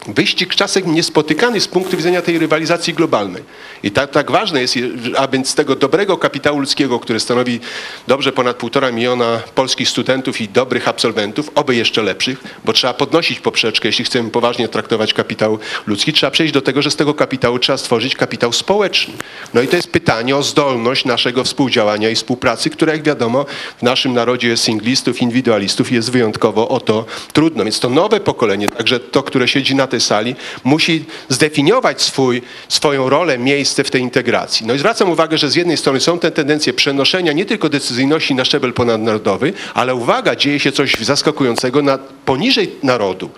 wyścig 0.07 0.55
czasem 0.55 0.95
niespotykany 0.95 1.61
z 1.61 1.67
punktu 1.67 1.97
widzenia 1.97 2.21
tej 2.21 2.39
rywalizacji 2.39 2.93
globalnej. 2.93 3.43
I 3.83 3.91
tak, 3.91 4.11
tak 4.11 4.31
ważne 4.31 4.61
jest, 4.61 4.75
aby 5.17 5.45
z 5.45 5.55
tego 5.55 5.75
dobrego 5.75 6.17
kapitału 6.17 6.59
ludzkiego, 6.59 6.99
który 6.99 7.19
stanowi 7.19 7.59
dobrze 8.07 8.31
ponad 8.31 8.57
półtora 8.57 8.91
miliona 8.91 9.39
polskich 9.55 9.89
studentów 9.89 10.41
i 10.41 10.49
dobrych 10.49 10.87
absolwentów, 10.87 11.51
oby 11.55 11.75
jeszcze 11.75 12.01
lepszych, 12.01 12.43
bo 12.65 12.73
trzeba 12.73 12.93
podnosić 12.93 13.39
poprzeczkę, 13.39 13.87
jeśli 13.87 14.05
chcemy 14.05 14.29
poważnie 14.29 14.67
traktować 14.67 15.13
kapitał 15.13 15.59
ludzki, 15.87 16.13
trzeba 16.13 16.31
przejść 16.31 16.53
do 16.53 16.61
tego, 16.61 16.81
że 16.81 16.91
z 16.91 16.95
tego 16.95 17.13
kapitału 17.13 17.59
trzeba 17.59 17.77
stworzyć 17.77 18.15
kapitał 18.15 18.53
społeczny. 18.53 19.13
No 19.53 19.61
i 19.61 19.67
to 19.67 19.75
jest 19.75 19.91
pytanie 19.91 20.35
o 20.35 20.43
zdolność 20.43 21.05
naszego 21.05 21.43
współdziałania 21.43 22.09
i 22.09 22.15
współpracy, 22.15 22.69
która 22.69 22.93
jak 22.93 23.03
wiadomo 23.03 23.45
w 23.77 23.83
naszym 23.83 24.13
narodzie 24.13 24.57
singlistów, 24.57 25.21
indywidualistów 25.21 25.91
jest 25.91 26.11
wyjątkowo 26.11 26.67
o 26.69 26.79
to 26.79 27.05
trudno. 27.33 27.63
Więc 27.63 27.79
to 27.79 27.89
nowe 27.89 28.19
pokolenie, 28.19 28.69
także 28.69 28.99
to, 28.99 29.23
które 29.23 29.47
siedzi 29.47 29.75
na 29.77 29.87
tej 29.87 30.01
sali, 30.01 30.35
musi 30.63 31.05
zdefiniować 31.29 32.01
swój, 32.01 32.41
swoją 32.69 33.09
rolę, 33.09 33.37
miejsce 33.37 33.83
w 33.83 33.91
tej 33.91 34.01
integracji. 34.01 34.65
No 34.65 34.73
i 34.73 34.79
zwracam 34.79 35.11
uwagę, 35.11 35.37
że 35.37 35.49
z 35.49 35.55
jednej 35.55 35.77
strony 35.77 35.99
są 35.99 36.19
te 36.19 36.31
tendencje 36.31 36.73
przenoszenia 36.73 37.33
nie 37.33 37.45
tylko 37.45 37.69
decyzyjności 37.69 38.35
na 38.35 38.45
szczebel 38.45 38.73
ponadnarodowy, 38.73 39.53
ale 39.73 39.95
uwaga, 39.95 40.35
dzieje 40.35 40.59
się 40.59 40.71
coś 40.71 40.95
zaskakującego 40.95 41.81
na, 41.81 41.97
poniżej 42.25 42.71
narodu 42.83 43.29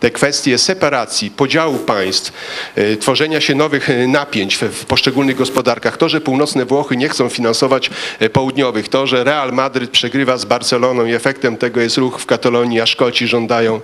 te 0.00 0.10
kwestie 0.10 0.58
separacji, 0.58 1.30
podziału 1.30 1.78
państw, 1.78 2.32
y, 2.78 2.96
tworzenia 2.96 3.40
się 3.40 3.54
nowych 3.54 3.90
y, 3.90 4.08
napięć 4.08 4.56
w, 4.56 4.84
poszczególnych 4.84 5.36
gospodarkach, 5.36 5.96
to, 5.96 6.08
że 6.08 6.20
północne 6.20 6.64
Włochy 6.64 6.96
nie 6.96 7.08
chcą 7.08 7.28
finansować 7.28 7.90
y, 8.22 8.30
południowych, 8.30 8.88
to, 8.88 9.06
że 9.06 9.24
Real 9.24 9.52
Madryt 9.52 9.90
przegrywa 9.90 10.36
z 10.36 10.44
Barceloną 10.44 11.04
i 11.04 11.14
efektem 11.14 11.56
tego 11.56 11.80
jest 11.80 11.96
ruch 11.96 12.20
w 12.20 12.26
Katalonii, 12.26 12.80
a 12.80 12.86
Szkoci 12.86 13.26
żądają 13.26 13.80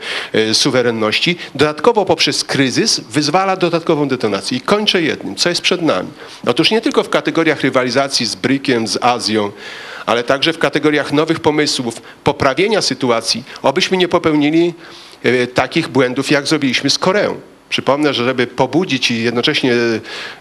suwerenności, 0.52 1.36
dodatkowo 1.54 2.04
poprzez 2.04 2.44
kryzys 2.44 3.00
wyzwala 3.00 3.56
dodatkową 3.56 4.08
detonację. 4.08 4.58
I 4.58 4.60
kończę 4.60 5.02
jednym, 5.02 5.36
co 5.36 5.48
jest 5.48 5.60
przed 5.60 5.82
nami. 5.82 6.08
Otóż 6.46 6.70
nie 6.70 6.80
tylko 6.80 7.02
w 7.02 7.08
kategoriach 7.08 7.60
rywalizacji 7.60 8.26
z 8.26 8.34
Brykiem, 8.34 8.88
z 8.88 8.98
Azją, 9.00 9.52
ale 10.06 10.24
także 10.24 10.52
w 10.52 10.58
kategoriach 10.58 11.12
nowych 11.12 11.40
pomysłów, 11.40 12.02
poprawienia 12.24 12.82
sytuacji, 12.82 13.44
obyśmy 13.62 13.96
nie 13.96 14.08
popełnili 14.08 14.74
E, 14.74 15.01
takich 15.54 15.88
błędów, 15.88 16.30
jak 16.30 16.46
zrobiliśmy 16.46 16.90
z 16.90 16.98
Koreą. 16.98 17.40
Przypomnę, 17.72 18.14
że 18.14 18.24
żeby 18.24 18.46
pobudzić 18.46 19.10
i 19.10 19.22
jednocześnie 19.22 19.74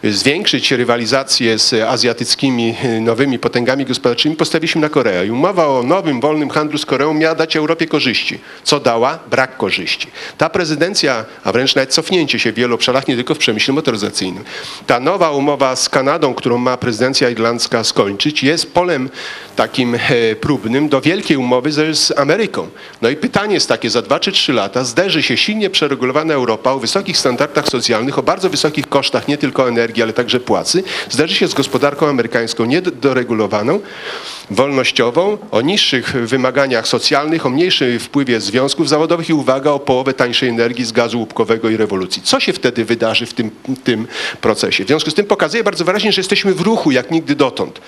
e, 0.04 0.12
zwiększyć 0.12 0.72
rywalizację 0.72 1.60
z 1.60 1.74
azjatyckimi 1.74 2.76
e, 2.84 3.02
nowymi 3.02 3.40
potęgami 3.40 3.86
gospodarczymi, 3.86 4.36
postawiliśmy 4.36 4.82
na 4.82 4.90
Koreę. 4.90 5.28
I 5.28 5.32
umowa 5.32 5.68
o 5.68 5.84
nowym, 5.84 6.22
wolnym 6.22 6.50
handlu 6.50 6.78
z 6.78 6.86
Koreą 6.86 7.14
miała 7.14 7.36
dać 7.36 7.56
Europie 7.56 7.88
korzyści. 7.88 8.40
Co 8.64 8.80
dała? 8.80 9.20
Brak 9.30 9.58
korzyści. 9.58 10.08
Ta 10.38 10.50
prezydencja, 10.50 11.26
a 11.44 11.52
wręcz 11.52 11.76
nawet 11.76 11.94
cofnięcie 11.94 12.40
się 12.40 12.52
w 12.52 12.56
wielu 12.56 12.76
obszarach, 12.76 13.08
nie 13.08 13.16
tylko 13.16 13.36
w 13.36 13.38
przemyśle 13.38 13.74
motoryzacyjnym. 13.74 14.44
Ta 14.88 15.00
nowa 15.00 15.32
umowa 15.32 15.76
z 15.76 15.90
Kanadą, 15.90 16.34
którą 16.34 16.58
ma 16.58 16.78
prezydencja 16.78 17.30
irlandzka 17.30 17.84
skończyć, 17.84 18.44
jest 18.44 18.74
polem 18.74 19.10
takim 19.56 19.98
próbnym 20.42 20.90
do 20.90 21.02
wielkiej 21.02 21.38
umowy 21.38 21.72
z 21.96 22.20
Ameryką. 22.20 22.68
No 23.02 23.10
i 23.10 23.16
pytanie 23.16 23.54
jest 23.54 23.70
takie, 23.70 23.90
za 23.90 24.02
dwa 24.02 24.20
czy 24.20 24.32
trzy 24.32 24.54
lata 24.54 24.84
zderzy 24.84 25.24
się 25.24 25.38
silnie 25.38 25.70
przeregulowana 25.70 26.34
Europa 26.34 26.72
o 26.72 26.80
wysokich 26.80 27.21
standardach 27.22 27.70
socjalnych, 27.70 28.20
o 28.20 28.24
bardzo 28.24 28.50
wysokich 28.50 28.90
kosztach 28.90 29.28
nie 29.28 29.38
tylko 29.38 29.68
energii, 29.68 30.04
ale 30.04 30.14
także 30.14 30.40
płacy, 30.40 30.84
zderzy 31.10 31.36
się 31.36 31.48
z 31.48 31.54
gospodarką 31.54 32.08
amerykańską 32.08 32.66
niedoregulowaną, 32.66 33.80
wolnościową, 34.50 35.38
o 35.52 35.62
niższych 35.62 36.14
wymaganiach 36.28 36.88
socjalnych, 36.88 37.46
o 37.46 37.50
mniejszym 37.50 38.00
wpływie 38.00 38.42
związków 38.42 38.90
zawodowych 38.90 39.30
i 39.30 39.34
uwaga 39.34 39.72
o 39.72 39.80
połowę 39.80 40.14
tańszej 40.14 40.50
energii 40.50 40.86
z 40.86 40.92
gazu 40.92 41.20
łupkowego 41.20 41.70
i 41.70 41.78
rewolucji. 41.78 42.22
Co 42.22 42.40
się 42.40 42.54
wtedy 42.54 42.86
wydarzy 42.86 43.26
w 43.26 43.34
tym, 43.34 43.52
tym 43.84 44.08
procesie? 44.42 44.84
W 44.84 44.88
związku 44.88 45.12
z 45.12 45.14
tym 45.14 45.26
pokazuje 45.26 45.64
bardzo 45.64 45.86
wyraźnie, 45.86 46.12
że 46.12 46.20
jesteśmy 46.20 46.54
w 46.54 46.62
ruchu 46.62 46.92
jak 46.92 47.12
nigdy 47.12 47.36
dotąd 47.36 47.82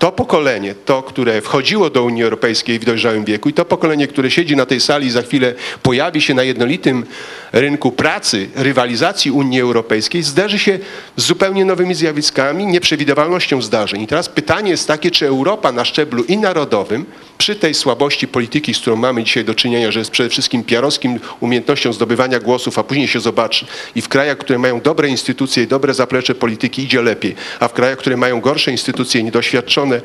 to 0.00 0.12
pokolenie, 0.12 0.74
to, 0.74 1.02
które 1.02 1.40
wchodziło 1.40 1.90
do 1.90 2.04
Unii 2.04 2.22
Europejskiej 2.22 2.78
w 2.78 2.84
dojrzałym 2.84 3.24
wieku 3.24 3.48
i 3.48 3.52
to 3.52 3.64
pokolenie, 3.64 4.06
które 4.06 4.30
siedzi 4.30 4.56
na 4.56 4.66
tej 4.66 4.80
sali 4.80 5.06
i 5.06 5.10
za 5.10 5.22
chwilę 5.22 5.54
pojawi 5.82 6.20
się 6.20 6.34
na 6.34 6.42
jednolitym 6.42 7.04
rynku 7.52 7.92
pracy, 7.92 8.48
rywalizacji 8.54 9.30
Unii 9.30 9.60
Europejskiej, 9.60 10.22
zderzy 10.22 10.58
się 10.58 10.78
z 11.16 11.24
zupełnie 11.24 11.64
nowymi 11.64 11.94
zjawiskami, 11.94 12.66
nieprzewidywalnością 12.66 13.62
zdarzeń. 13.62 14.02
I 14.02 14.06
teraz 14.06 14.28
pytanie 14.28 14.70
jest 14.70 14.88
takie, 14.88 15.10
czy 15.10 15.26
Europa 15.26 15.72
na 15.72 15.84
szczeblu 15.84 16.24
i 16.24 16.38
narodowym, 16.38 17.06
przy 17.40 17.56
tej 17.56 17.74
słabości 17.74 18.28
polityki, 18.28 18.74
z 18.74 18.78
którą 18.78 18.96
mamy 18.96 19.24
dzisiaj 19.24 19.44
do 19.44 19.54
czynienia, 19.54 19.92
że 19.92 19.98
jest 19.98 20.10
przede 20.10 20.28
wszystkim 20.28 20.64
piarowskim 20.64 21.20
umiejętnością 21.40 21.92
zdobywania 21.92 22.40
głosów, 22.40 22.78
a 22.78 22.82
później 22.82 23.08
się 23.08 23.20
zobaczy 23.20 23.66
i 23.94 24.02
w 24.02 24.08
krajach, 24.08 24.38
które 24.38 24.58
mają 24.58 24.80
dobre 24.80 25.08
instytucje 25.08 25.62
i 25.62 25.66
dobre 25.66 25.94
zaplecze 25.94 26.34
polityki 26.34 26.82
idzie 26.82 27.02
lepiej, 27.02 27.34
a 27.60 27.68
w 27.68 27.72
krajach, 27.72 27.98
które 27.98 28.16
mają 28.16 28.40
gorsze 28.40 28.70
instytucje, 28.70 29.22
niedoświadczone 29.22 30.00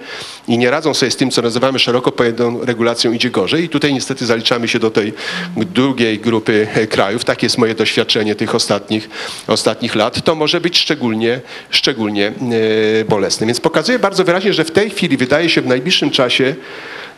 i 0.48 0.58
nie 0.58 0.72
radzą 0.72 0.94
sobie 0.94 1.12
z 1.12 1.16
tym, 1.16 1.32
co 1.32 1.42
nazywamy 1.42 1.80
szeroko 1.80 2.12
pojętą 2.12 2.66
regulacją, 2.66 3.12
idzie 3.12 3.30
gorzej. 3.30 3.64
I 3.64 3.70
tutaj 3.70 3.94
niestety 3.94 4.26
zaliczamy 4.26 4.68
się 4.68 4.80
do 4.80 4.92
tej 4.92 5.14
drugiej 5.56 6.20
grupy 6.20 6.68
krajów. 6.90 7.26
Takie 7.26 7.46
jest 7.46 7.58
moje 7.58 7.76
doświadczenie 7.76 8.36
tych 8.36 8.56
ostatnich, 8.56 9.10
ostatnich 9.48 9.96
lat. 9.96 10.24
To 10.24 10.36
może 10.36 10.62
być 10.62 10.78
szczególnie, 10.78 11.42
szczególnie 11.70 12.28
e, 12.28 13.06
bolesne. 13.06 13.48
Więc 13.48 13.60
pokazuje 13.60 14.00
bardzo 14.00 14.24
wyraźnie, 14.24 14.54
że 14.54 14.64
w 14.64 14.72
tej 14.72 14.90
chwili 14.90 15.18
wydaje 15.18 15.50
się 15.50 15.62
w 15.62 15.68
najbliższym 15.68 16.12
czasie 16.12 16.56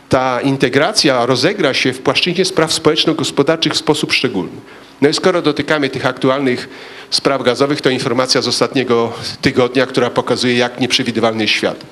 ta 0.08 0.40
integracja 0.40 1.26
rozegra 1.26 1.74
się 1.74 1.92
w 1.92 2.00
płaszczyźnie 2.00 2.44
spraw 2.44 2.72
społeczno-gospodarczych 2.72 3.72
w 3.72 3.76
sposób 3.76 4.12
szczególny. 4.12 4.60
No 5.00 5.08
i 5.08 5.14
skoro 5.14 5.42
dotykamy 5.42 5.88
tych 5.88 6.06
aktualnych 6.06 6.68
spraw 7.10 7.42
gazowych, 7.42 7.80
to 7.80 7.90
informacja 7.90 8.42
z 8.42 8.48
ostatniego 8.48 9.12
tygodnia, 9.40 9.86
która 9.86 10.10
pokazuje, 10.10 10.54
jak 10.54 10.80
nieprzewidywalny 10.80 11.44
jest 11.44 11.54
świat. 11.54 11.84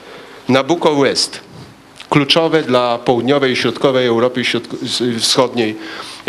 Nabucco 0.49 0.95
West, 0.95 1.41
kluczowe 2.11 2.62
dla 2.62 2.99
południowej 2.99 3.53
i 3.53 3.57
środkowej 3.57 4.07
Europy 4.07 4.43
Wschodniej 5.21 5.77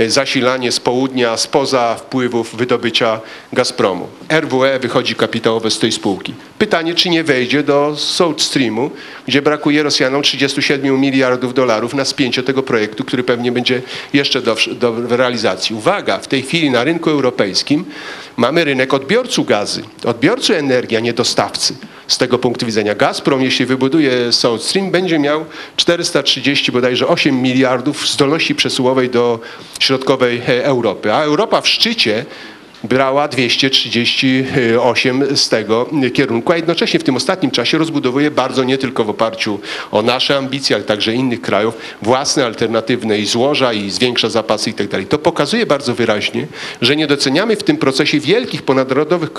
zasilanie 0.08 0.72
z 0.72 0.80
południa, 0.80 1.38
spoza 1.38 1.95
wpływów 1.95 2.56
wydobycia 2.56 3.20
Gazpromu. 3.54 4.08
RWE 4.41 4.80
wychodzi 4.80 5.16
kapitałowe 5.16 5.72
z 5.72 5.80
tej 5.80 5.91
spółki. 5.91 6.34
Pytanie, 6.60 6.95
czy 6.95 7.10
nie 7.10 7.24
wejdzie 7.24 7.64
do 7.64 7.95
South 7.95 8.41
Streamu, 8.41 8.91
gdzie 9.28 9.41
brakuje 9.41 9.84
Rosjanom 9.84 10.22
37 10.22 11.00
miliardów 11.00 11.54
dolarów 11.54 11.93
na 11.93 12.06
spięcie 12.06 12.43
tego 12.43 12.64
projektu, 12.64 13.04
który 13.04 13.24
pewnie 13.24 13.52
będzie 13.52 13.82
jeszcze 14.14 14.41
do, 14.41 14.56
do 14.80 15.18
realizacji. 15.18 15.76
Uwaga, 15.76 16.20
w 16.20 16.28
tej 16.28 16.41
chwili 16.41 16.72
na 16.72 16.84
rynku 16.84 17.10
europejskim 17.10 17.86
mamy 18.38 18.64
rynek 18.64 18.94
odbiorców 18.94 19.48
gazy, 19.48 19.84
odbiorcy 20.06 20.58
energii, 20.58 20.98
a 20.98 21.00
nie 21.00 21.14
dostawcy. 21.14 21.76
Z 22.08 22.18
tego 22.18 22.40
punktu 22.40 22.66
widzenia 22.66 22.96
Gazprom, 22.96 23.42
jeśli 23.42 23.66
wybuduje 23.66 24.32
South 24.32 24.64
Stream, 24.64 24.92
będzie 24.92 25.20
miał 25.20 25.46
430 25.76 26.72
bodajże 26.72 27.08
8 27.08 27.42
miliardów 27.42 28.10
zdolności 28.10 28.56
przesyłowej 28.56 29.10
do 29.10 29.40
środkowej 29.80 30.42
e, 30.48 30.66
Europy, 30.66 31.14
a 31.14 31.24
Europa 31.24 31.62
w 31.62 31.68
szczycie 31.68 32.26
brała 32.84 33.28
238 33.28 35.38
z 35.38 35.49
tego 35.49 35.89
kierunku, 36.13 36.51
a 36.51 36.55
jednocześnie 36.55 36.99
w 36.99 37.03
tym 37.03 37.15
ostatnim 37.15 37.51
czasie 37.51 37.78
rozbudowuje 37.78 38.32
bardzo 38.32 38.63
nie 38.63 38.78
tylko 38.78 39.03
w 39.03 39.09
oparciu 39.09 39.59
o 39.91 40.01
nasze 40.01 40.38
ambicje, 40.38 40.75
ale 40.75 40.86
także 40.86 41.13
innych 41.13 41.41
krajów, 41.41 41.78
własne 42.01 42.45
alternatywne 42.45 43.19
i 43.19 43.25
złoża 43.25 43.73
i 43.73 43.89
zwiększa 43.89 44.30
zapasy 44.30 44.69
itd. 44.69 44.97
Tak 44.97 45.07
to 45.07 45.19
pokazuje 45.19 45.65
bardzo 45.65 45.95
wyraźnie, 45.95 46.47
że 46.82 46.95
nie 46.95 47.07
doceniamy 47.07 47.55
w 47.55 47.63
tym 47.63 47.78
procesie 47.78 48.19
wielkich 48.19 48.63
ponadnarodowych 48.63 49.30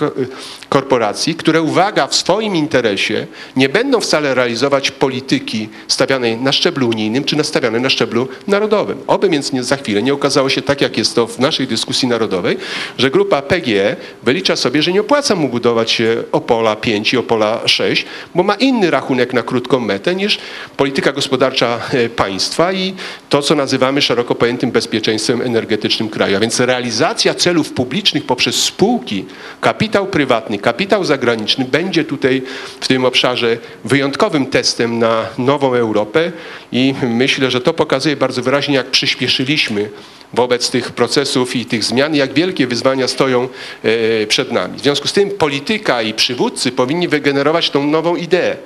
korporacji, 0.69 1.35
które 1.35 1.63
uwaga 1.63 2.07
w 2.07 2.15
swoim 2.15 2.57
interesie 2.57 3.27
nie 3.57 3.69
będą 3.69 4.01
wcale 4.01 4.35
realizować 4.35 4.91
polityki 4.91 5.69
stawianej 5.89 6.37
na 6.37 6.53
szczeblu 6.53 6.89
unijnym 6.89 7.25
czy 7.25 7.37
nastawianej 7.37 7.81
na 7.81 7.91
szczeblu 7.91 8.29
narodowym. 8.47 8.99
Oby 9.07 9.29
więc 9.29 9.53
nie, 9.53 9.63
za 9.63 9.77
chwilę 9.77 10.03
nie 10.03 10.15
okazało 10.15 10.49
się 10.49 10.63
tak, 10.63 10.81
jak 10.81 10.99
jest 10.99 11.15
to 11.15 11.27
w 11.27 11.39
naszej 11.39 11.67
dyskusji 11.67 12.09
narodowej, 12.09 12.57
że 12.99 13.11
grupa 13.11 13.28
grupa 13.29 13.43
PGE 13.43 13.97
wylicza 14.23 14.57
sobie, 14.57 14.83
że 14.83 14.93
nie 14.93 15.01
opłaca 15.01 15.35
mu 15.35 15.49
budować 15.49 16.03
Opola 16.33 16.77
5 16.77 17.13
i 17.13 17.17
Opola 17.17 17.69
6, 17.69 18.05
bo 18.35 18.43
ma 18.43 18.55
inny 18.55 18.91
rachunek 18.91 19.33
na 19.33 19.43
krótką 19.43 19.81
metę 19.81 20.15
niż 20.15 20.39
polityka 20.77 21.13
gospodarcza 21.13 21.81
e, 21.93 22.09
państwa 22.09 22.73
i 22.73 22.95
to, 23.29 23.43
co 23.43 23.55
nazywamy 23.55 24.03
szeroko 24.03 24.35
pojętym 24.35 24.71
bezpieczeństwem 24.71 25.43
energetycznym 25.43 26.09
kraju. 26.09 26.37
A 26.37 26.41
więc 26.41 26.61
realizacja 26.61 27.35
celów 27.35 27.73
publicznych 27.73 28.25
poprzez 28.25 28.57
spółki, 28.57 29.25
kapitał 29.61 30.07
prywatny, 30.07 30.59
kapitał 30.59 31.05
zagraniczny 31.05 31.65
będzie 31.65 32.05
tutaj 32.05 32.43
w 32.81 32.89
tym 32.89 33.05
obszarze 33.05 33.57
wyjątkowym 33.85 34.47
testem 34.47 34.99
na 34.99 35.27
nową 35.39 35.75
Europę 35.75 36.33
i 36.73 36.95
myślę, 37.03 37.51
że 37.51 37.61
to 37.61 37.75
pokazuje 37.75 38.17
bardzo 38.17 38.43
wyraźnie, 38.43 38.75
jak 38.75 38.87
przyspieszyliśmy 38.87 39.91
wobec 40.35 40.71
tych 40.71 40.93
procesów 40.93 41.57
i 41.57 41.67
tych 41.67 41.85
zmian, 41.85 42.15
jak 42.15 42.35
wielkie 42.35 42.67
wyzwania 42.67 43.09
stoją 43.09 43.49
e, 43.83 44.27
przed 44.27 44.53
nami. 44.53 44.79
W 44.79 44.83
związku 44.83 45.09
z 45.09 45.13
tym 45.13 45.31
polityka 45.31 46.03
i 46.03 46.15
przywódcy 46.15 46.73
powinni 46.73 47.09
wygenerować 47.09 47.71
tą 47.71 47.87
nową 47.87 48.17
ideę 48.17 48.57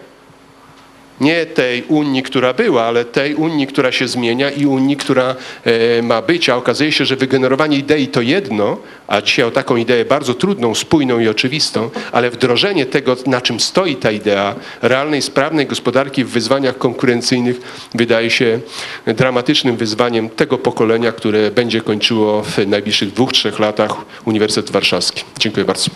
nie 1.22 1.46
tej 1.46 1.82
Unii, 1.82 2.22
która 2.22 2.52
była, 2.52 2.82
ale 2.82 3.04
tej 3.04 3.34
Unii, 3.34 3.66
która 3.66 3.92
się 3.92 4.08
zmienia 4.08 4.50
i 4.50 4.66
Unii, 4.66 4.96
która 4.96 5.34
e, 5.64 6.02
ma 6.02 6.22
być. 6.22 6.48
A 6.48 6.56
okazuje 6.56 6.92
się, 6.92 7.04
że 7.04 7.16
wygenerowanie 7.16 7.78
idei 7.78 8.08
to 8.08 8.20
jedno, 8.20 8.76
a 9.08 9.22
dzisiaj 9.22 9.44
o 9.44 9.50
taką 9.50 9.76
ideę 9.76 10.04
bardzo 10.04 10.34
trudną, 10.34 10.74
spójną 10.74 11.20
i 11.20 11.28
oczywistą, 11.28 11.90
ale 12.12 12.30
wdrożenie 12.30 12.86
tego, 12.86 13.16
na 13.26 13.40
czym 13.40 13.60
stoi 13.60 13.96
ta 13.96 14.10
idea 14.10 14.54
realnej, 14.82 15.22
sprawnej 15.22 15.66
gospodarki 15.66 16.24
w 16.24 16.28
wyzwaniach 16.28 16.78
konkurencyjnych 16.78 17.60
wydaje 17.94 18.30
się 18.30 18.60
dramatycznym 19.06 19.76
wyzwaniem 19.76 20.30
tego 20.30 20.58
pokolenia, 20.58 21.12
które 21.12 21.50
będzie 21.50 21.80
kończyło 21.80 22.42
w 22.42 22.66
najbliższych 22.66 23.12
dwóch, 23.12 23.32
trzech 23.32 23.58
latach 23.58 23.92
Uniwersytet 24.24 24.70
Warszawski. 24.70 25.24
Dziękuję 25.38 25.64
bardzo. 25.64 25.90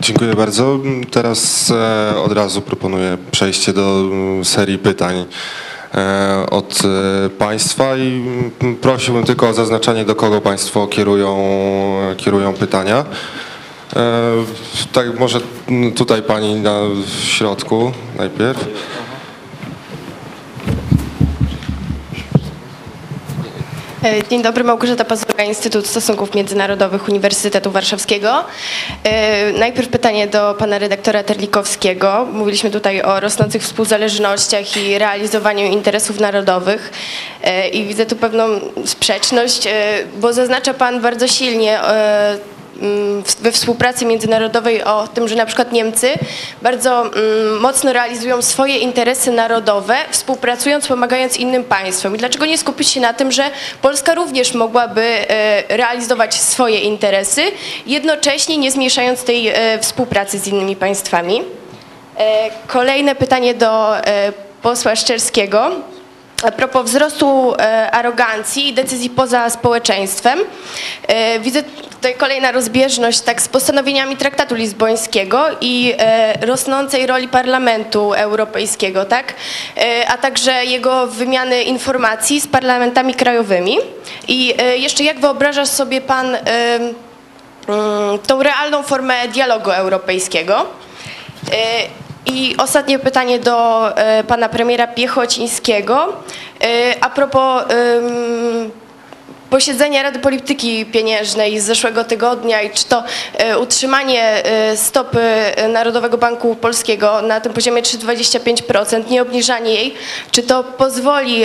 Dziękuję 0.00 0.34
bardzo. 0.34 0.78
Teraz 1.10 1.70
e, 1.70 2.14
od 2.24 2.32
razu 2.32 2.62
proponuję 2.62 3.18
przejście 3.30 3.72
do 3.72 4.00
mm, 4.00 4.44
serii 4.44 4.78
pytań 4.78 5.24
e, 5.94 6.46
od 6.50 6.82
e, 6.84 7.30
Państwa 7.30 7.96
i 7.96 8.22
mm, 8.60 8.76
prosiłbym 8.76 9.24
tylko 9.24 9.48
o 9.48 9.54
zaznaczanie, 9.54 10.04
do 10.04 10.14
kogo 10.14 10.40
Państwo 10.40 10.86
kierują, 10.86 11.36
kierują 12.16 12.52
pytania. 12.52 13.04
Tak, 14.92 15.20
może 15.20 15.40
tutaj 15.94 16.22
Pani 16.22 16.54
na, 16.54 16.80
środku 17.24 17.92
najpierw. 18.18 18.68
Dzień 24.30 24.42
dobry, 24.42 24.64
Małgorzata 24.64 25.04
Pazurka, 25.04 25.44
Instytut 25.44 25.86
Stosunków 25.86 26.34
Międzynarodowych 26.34 27.08
Uniwersytetu 27.08 27.70
Warszawskiego. 27.70 28.44
E, 29.04 29.52
Najpierw 29.52 29.88
pytanie 29.88 30.26
do 30.26 30.54
pana 30.58 30.78
redaktora 30.78 31.22
Terlikowskiego. 31.22 32.26
Mówiliśmy 32.32 32.70
tutaj 32.70 33.02
o 33.02 33.20
rosnących 33.20 33.62
współzależnościach 33.62 34.76
i 34.76 34.98
realizowaniu 34.98 35.66
interesów 35.66 36.20
narodowych 36.20 36.92
E, 37.44 37.68
i 37.68 37.84
widzę 37.84 38.06
tu 38.06 38.16
pewną 38.16 38.44
sprzeczność, 38.84 39.66
e, 39.66 39.72
bo 40.20 40.32
zaznacza 40.32 40.74
pan 40.74 41.00
bardzo 41.00 41.28
silnie 41.28 41.80
e, 41.80 42.38
we 43.40 43.52
współpracy 43.52 44.06
międzynarodowej 44.06 44.84
o 44.84 45.08
tym, 45.08 45.28
że 45.28 45.36
na 45.36 45.46
przykład 45.46 45.72
Niemcy 45.72 46.08
bardzo 46.62 47.00
mm, 47.00 47.60
mocno 47.60 47.92
realizują 47.92 48.42
swoje 48.42 48.78
interesy 48.78 49.30
narodowe, 49.30 49.96
współpracując, 50.10 50.86
pomagając 50.86 51.36
innym 51.36 51.64
państwom. 51.64 52.14
I 52.14 52.18
dlaczego 52.18 52.46
nie 52.46 52.58
skupić 52.58 52.88
się 52.88 53.00
na 53.00 53.12
tym, 53.12 53.32
że 53.32 53.50
Polska 53.82 54.14
również 54.14 54.54
mogłaby 54.54 55.02
e, 55.02 55.76
realizować 55.76 56.34
swoje 56.34 56.80
interesy, 56.80 57.42
jednocześnie 57.86 58.58
nie 58.58 58.70
zmniejszając 58.70 59.24
tej 59.24 59.48
e, 59.48 59.78
współpracy 59.78 60.38
z 60.38 60.46
innymi 60.46 60.76
państwami? 60.76 61.42
E, 62.18 62.50
Kolejne 62.66 63.14
pytanie 63.14 63.54
do 63.54 63.92
posła 64.62 64.96
Szczerskiego. 64.96 65.70
Propos 66.52 66.84
wzrostu 66.84 67.54
e, 67.58 67.90
arogancji 67.90 68.68
i 68.68 68.72
decyzji 68.72 69.10
poza 69.10 69.50
społeczeństwem, 69.50 70.38
e, 71.08 71.40
widzę 71.40 71.62
tutaj 71.62 72.14
kolejna 72.14 72.52
rozbieżność 72.52 73.20
tak 73.20 73.42
z 73.42 73.48
postanowieniami 73.48 74.16
traktatu 74.16 74.54
lizbońskiego 74.54 75.46
i 75.60 75.94
e, 75.98 76.46
rosnącej 76.46 77.06
roli 77.06 77.28
Parlamentu 77.28 78.12
Europejskiego, 78.12 79.04
tak? 79.04 79.34
A 80.08 80.18
także 80.18 80.64
jego 80.64 81.06
wymiany 81.06 81.62
informacji 81.62 82.40
z 82.40 82.46
parlamentami 82.46 83.14
krajowymi. 83.14 83.78
I 84.28 84.54
jeszcze 84.76 85.04
jak 85.04 85.20
wyobrażasz 85.20 85.68
sobie 85.68 86.00
pan 86.00 86.36
mm, 86.36 86.94
tą 88.26 88.42
realną 88.42 88.82
formę 88.82 89.28
dialogu 89.28 89.70
europejskiego? 89.70 90.66
I 92.26 92.54
ostatnie 92.58 92.98
pytanie 92.98 93.38
do 93.38 93.88
e, 93.96 94.24
pana 94.24 94.48
premiera 94.48 94.86
Piechocińskiego. 94.86 96.12
E, 96.62 96.94
A 97.00 97.10
propos 97.10 97.62
posiedzenia 99.50 100.02
Rady 100.02 100.18
Polityki 100.18 100.86
Pieniężnej 100.86 101.60
z 101.60 101.64
zeszłego 101.64 102.04
tygodnia 102.04 102.62
i 102.62 102.70
czy 102.70 102.84
to 102.84 103.02
e, 103.38 103.58
utrzymanie 103.58 104.42
stopy 104.76 105.20
Narodowego 105.68 106.18
Banku 106.18 106.56
Polskiego 106.56 107.22
na 107.22 107.40
tym 107.40 107.52
poziomie 107.52 107.82
3,25%, 107.82 109.10
nie 109.10 109.22
obniżanie 109.22 109.74
jej, 109.74 109.94
czy 110.30 110.42
to 110.42 110.64
pozwoli 110.64 111.44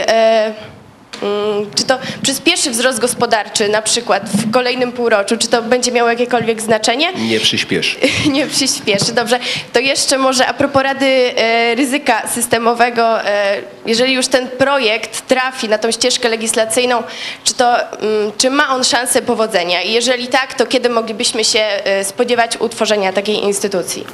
Czy 1.75 1.83
to 1.83 1.99
przyspieszy 2.21 2.71
wzrost 2.71 2.99
gospodarczy 2.99 3.69
na 3.69 3.81
przykład 3.81 4.29
w 4.29 4.51
kolejnym 4.51 4.91
półroczu? 4.91 5.37
Czy 5.37 5.47
to 5.47 5.61
będzie 5.61 5.91
miało 5.91 6.09
jakiekolwiek 6.09 6.61
znaczenie? 6.61 7.13
Nie 7.13 7.39
przyspieszy. 7.39 7.97
Nie 8.31 8.47
przyspieszy, 8.47 9.13
dobrze. 9.13 9.39
To 9.73 9.79
jeszcze 9.79 10.17
może 10.17 10.47
a 10.47 10.53
propos 10.53 10.83
Rady 10.83 11.05
e, 11.05 11.75
Ryzyka 11.75 12.27
Systemowego, 12.27 13.25
e, 13.25 13.61
jeżeli 13.85 14.13
już 14.13 14.27
ten 14.27 14.47
projekt 14.47 15.27
trafi 15.27 15.69
na 15.69 15.77
tą 15.77 15.91
ścieżkę 15.91 16.29
legislacyjną, 16.29 17.03
czy, 17.43 17.53
to, 17.53 17.75
mm, 17.79 18.31
czy 18.37 18.49
ma 18.49 18.69
on 18.75 18.83
szansę 18.83 19.21
powodzenia? 19.21 19.81
I 19.81 19.93
jeżeli 19.93 20.27
tak, 20.27 20.53
to 20.53 20.65
kiedy 20.65 20.89
moglibyśmy 20.89 21.43
się 21.43 21.59
e, 21.59 22.03
spodziewać 22.03 22.57
utworzenia 22.57 23.13
takiej 23.13 23.43
instytucji? 23.43 24.05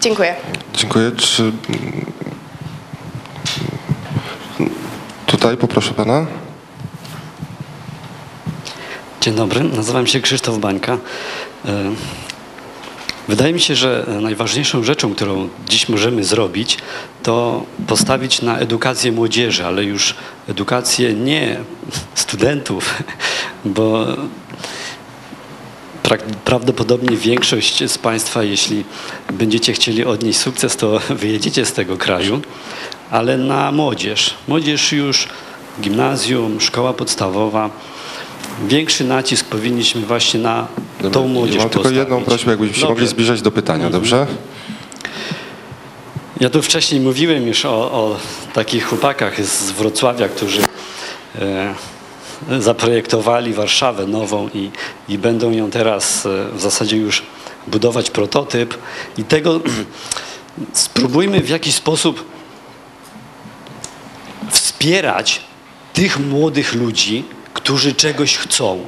Dziękuję. 0.00 0.34
Dziękuję. 0.74 1.10
Czy... 1.16 1.42
mm, 1.42 2.00
Tutaj 5.40 5.56
poproszę 5.56 5.94
Pana. 5.94 6.26
Dzień 9.20 9.34
dobry, 9.34 9.64
nazywam 9.64 10.06
się 10.06 10.20
Krzysztof 10.20 10.58
Bańka. 10.58 10.98
E, 11.64 11.92
Wydaje 13.28 13.52
mi 13.52 13.60
się, 13.60 13.74
że 13.74 14.06
najważniejszą 14.20 14.82
rzeczą, 14.82 15.14
którą 15.14 15.48
dziś 15.68 15.88
możemy 15.88 16.24
zrobić, 16.24 16.78
to 17.22 17.64
postawić 17.86 18.42
na 18.42 18.58
edukację 18.58 19.12
młodzieży, 19.12 19.66
ale 19.66 19.84
już 19.84 20.14
edukację 20.48 21.14
nie 21.14 21.60
studentów, 22.14 22.94
bo 23.64 24.06
pra- 26.02 26.34
prawdopodobnie 26.44 27.16
większość 27.16 27.90
z 27.90 27.98
Państwa, 27.98 28.42
jeśli 28.42 28.84
będziecie 29.32 29.72
chcieli 29.72 30.04
odnieść 30.04 30.38
sukces, 30.38 30.76
to 30.76 31.00
wyjedziecie 31.10 31.66
z 31.66 31.72
tego 31.72 31.96
kraju, 31.96 32.40
ale 33.10 33.38
na 33.38 33.72
młodzież. 33.72 34.34
Młodzież 34.48 34.92
już 34.92 35.28
gimnazjum, 35.80 36.60
szkoła 36.60 36.92
podstawowa. 36.92 37.70
Większy 38.68 39.04
nacisk 39.04 39.46
powinniśmy 39.46 40.00
właśnie 40.02 40.40
na 40.40 40.66
tą 41.12 41.28
młodzież 41.28 41.56
Mam 41.58 41.68
tylko 41.70 41.90
jedną 41.90 42.24
prośbę, 42.24 42.50
jakbyśmy 42.50 42.74
się 42.74 42.80
Dobrze. 42.80 42.94
mogli 42.94 43.08
zbliżać 43.08 43.42
do 43.42 43.50
pytania, 43.50 43.84
Mhm. 43.86 43.92
dobrze? 43.92 44.26
Ja 46.40 46.50
tu 46.50 46.62
wcześniej 46.62 47.00
mówiłem 47.00 47.46
już 47.46 47.64
o, 47.64 47.70
o 47.92 48.16
takich 48.52 48.86
chłopakach 48.88 49.44
z 49.46 49.70
Wrocławia, 49.70 50.28
którzy 50.28 50.62
e, 51.38 51.74
zaprojektowali 52.60 53.54
Warszawę 53.54 54.06
nową 54.06 54.48
i, 54.54 54.70
i 55.08 55.18
będą 55.18 55.50
ją 55.50 55.70
teraz 55.70 56.26
e, 56.26 56.46
w 56.56 56.60
zasadzie 56.60 56.96
już 56.96 57.22
budować 57.66 58.10
prototyp. 58.10 58.78
I 59.18 59.24
tego 59.24 59.60
spróbujmy 60.72 61.40
w 61.40 61.48
jakiś 61.48 61.74
sposób 61.74 62.24
wspierać 64.80 65.40
tych 65.92 66.18
młodych 66.18 66.74
ludzi, 66.74 67.24
którzy 67.54 67.94
czegoś 67.94 68.36
chcą, 68.36 68.84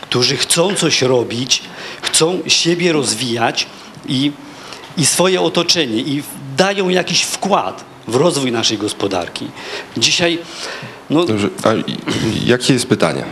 którzy 0.00 0.36
chcą 0.36 0.74
coś 0.74 1.02
robić, 1.02 1.62
chcą 2.02 2.42
siebie 2.46 2.92
rozwijać 2.92 3.66
i, 4.08 4.32
i 4.96 5.06
swoje 5.06 5.40
otoczenie 5.40 5.96
i 5.96 6.22
dają 6.56 6.88
jakiś 6.88 7.22
wkład 7.22 7.84
w 8.08 8.14
rozwój 8.14 8.52
naszej 8.52 8.78
gospodarki. 8.78 9.50
Dzisiaj 9.96 10.38
no, 11.10 11.24
Dobrze. 11.24 11.48
A 11.64 11.68
jakie 12.44 12.72
jest 12.72 12.86
pytanie? 12.86 13.24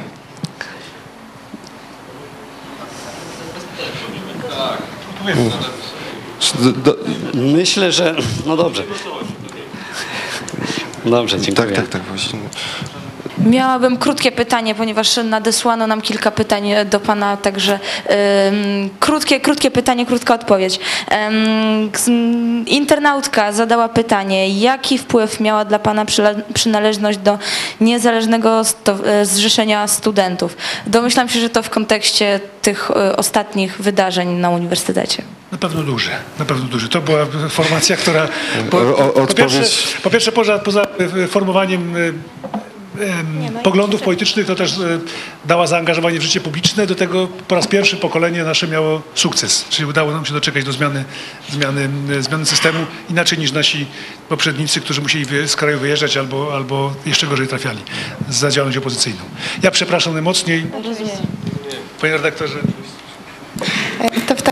Do- 6.85 6.97
myślę, 7.35 7.93
że... 7.93 8.15
No 8.47 8.57
dobrze. 8.57 8.83
Dobrze, 11.11 11.41
dziękuję. 11.41 11.67
Tak, 11.69 11.77
tak, 11.77 11.89
tak. 11.89 12.03
Właśnie. 12.03 12.39
Miałabym 13.47 13.97
krótkie 13.97 14.33
pytanie, 14.33 14.75
ponieważ 14.75 15.17
nadesłano 15.25 15.87
nam 15.87 16.01
kilka 16.01 16.31
pytań 16.31 16.71
do 16.91 17.01
Pana, 17.01 17.37
także 17.37 17.79
em, 18.07 18.91
krótkie, 19.01 19.41
krótkie 19.41 19.71
pytanie, 19.71 20.07
krótka 20.07 20.35
odpowiedź. 20.35 20.81
Em, 21.09 21.35
z- 21.97 22.09
m, 22.09 22.65
internautka 22.67 23.53
zadała 23.53 23.89
pytanie, 23.89 24.49
jaki 24.49 24.99
wpływ 24.99 25.41
miała 25.41 25.65
dla 25.65 25.79
Pana 25.79 26.05
przynależność 26.55 27.19
do 27.19 27.39
niezależnego 27.81 28.63
e, 29.05 29.27
zrzeszenia 29.27 29.87
studentów? 29.87 30.57
Domyślam 30.87 31.29
się, 31.29 31.41
że 31.41 31.51
to 31.51 31.63
w 31.63 31.71
kontekście 31.71 32.41
tych 32.63 32.91
e, 32.91 33.17
ostatnich 33.17 33.81
wydarzeń 33.81 34.29
na 34.29 34.51
uniwersytecie. 34.51 35.23
Na 35.59 35.69
pewno 35.69 35.83
duży, 35.83 36.11
na 36.39 36.45
pewno 36.45 36.65
duży. 36.65 36.89
To 36.89 37.01
była 37.01 37.27
formacja, 37.51 37.97
która 37.97 38.29
po, 38.71 38.81
po, 39.27 39.35
pierwsze, 39.35 39.63
po 40.03 40.11
pierwsze 40.11 40.33
poza, 40.33 40.59
poza 40.59 40.83
e, 40.83 41.27
formowaniem 41.27 41.97
e, 41.97 41.99
em, 41.99 43.63
poglądów 43.63 44.03
politycznych, 44.03 44.47
to 44.47 44.55
też 44.55 44.79
e, 44.79 44.99
dała 45.45 45.67
zaangażowanie 45.67 46.19
w 46.19 46.23
życie 46.23 46.41
publiczne. 46.41 46.87
Do 46.87 46.95
tego 46.95 47.29
po 47.49 47.55
raz 47.55 47.67
pierwszy 47.67 47.97
pokolenie 47.97 48.45
nasze 48.45 48.69
miało 48.69 49.03
sukces, 49.15 49.65
czyli 49.71 49.89
udało 49.89 50.13
nam 50.13 50.25
się 50.25 50.33
doczekać 50.33 50.65
do 50.65 50.73
zmiany, 50.73 51.05
zmiany, 51.51 51.89
zmiany 52.21 52.47
systemu 52.47 52.79
inaczej 53.11 53.39
niż 53.39 53.53
nasi 53.53 53.87
poprzednicy, 54.29 54.81
którzy 54.81 55.01
musieli 55.01 55.49
z 55.49 55.57
kraju 55.57 55.79
wyjeżdżać 55.79 56.17
albo, 56.17 56.55
albo 56.55 56.95
jeszcze 57.07 57.27
gorzej 57.27 57.49
trafiali 57.49 57.79
za 58.29 58.51
działalność 58.51 58.79
opozycyjną. 58.79 59.21
Ja 59.63 59.71
przepraszam 59.71 60.13
najmocniej. 60.13 60.67
Panie 62.01 62.13
redaktorze. 62.13 62.59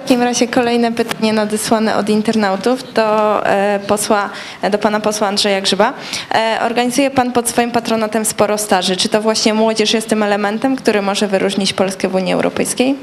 Takim 0.00 0.22
razie 0.22 0.48
kolejne 0.48 0.92
pytanie 0.92 1.32
nadesłane 1.32 1.96
od 1.96 2.08
internautów 2.08 2.92
do 2.94 3.46
e, 3.46 3.80
posła, 3.86 4.30
do 4.70 4.78
pana 4.78 5.00
posła 5.00 5.28
Andrzeja 5.28 5.60
Grzyba. 5.60 5.92
E, 6.34 6.58
Organizuje 6.62 7.10
pan 7.10 7.32
pod 7.32 7.48
swoim 7.48 7.70
patronatem 7.70 8.24
sporo 8.24 8.58
staży. 8.58 8.96
Czy 8.96 9.08
to 9.08 9.22
właśnie 9.22 9.54
młodzież 9.54 9.94
jest 9.94 10.08
tym 10.08 10.22
elementem, 10.22 10.76
który 10.76 11.02
może 11.02 11.28
wyróżnić 11.28 11.72
Polskę 11.72 12.08
w 12.08 12.14
Unii 12.14 12.32
Europejskiej? 12.32 12.94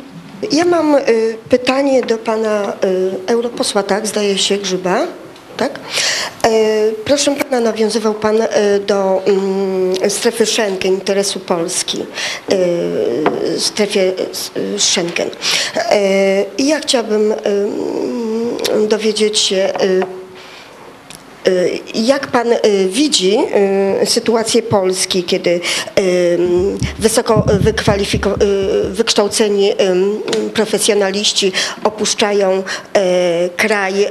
Ja 0.52 0.65
mam 0.65 0.95
pytanie 1.49 2.02
do 2.02 2.18
pana 2.18 2.74
europosła, 3.28 3.84
tak, 3.84 4.07
zdaje 4.07 4.38
się, 4.38 4.57
Grzyba. 4.57 4.99
Tak? 5.58 5.80
E, 6.44 6.50
Proszę 7.06 7.36
pana, 7.36 7.60
nawiązywał 7.60 8.14
pan 8.14 8.42
e, 8.42 8.80
do 8.80 9.22
mm, 9.26 10.10
strefy 10.10 10.46
Schengen, 10.46 10.94
interesu 10.94 11.40
Polski, 11.40 12.06
e, 12.52 13.60
strefie 13.60 14.14
Schengen. 14.78 15.30
I 16.58 16.68
ja 16.68 16.80
chciałabym 16.80 17.32
em, 17.32 18.88
dowiedzieć 18.88 19.40
się, 19.40 19.74
Jak 21.95 22.28
pan 22.28 22.52
y, 22.52 22.88
widzi 22.90 23.38
y, 24.02 24.06
sytuację 24.06 24.61
Polski, 24.61 25.24
kiedy 25.24 25.49
y, 25.99 26.38
wysoko 26.99 27.45
y, 27.53 28.90
wykształceni 28.90 29.72
y, 29.72 29.76
profesjonaliści 30.53 31.52
opuszczają 31.84 32.57
y, 32.60 32.64
kraj 33.57 34.03
y, 34.03 34.07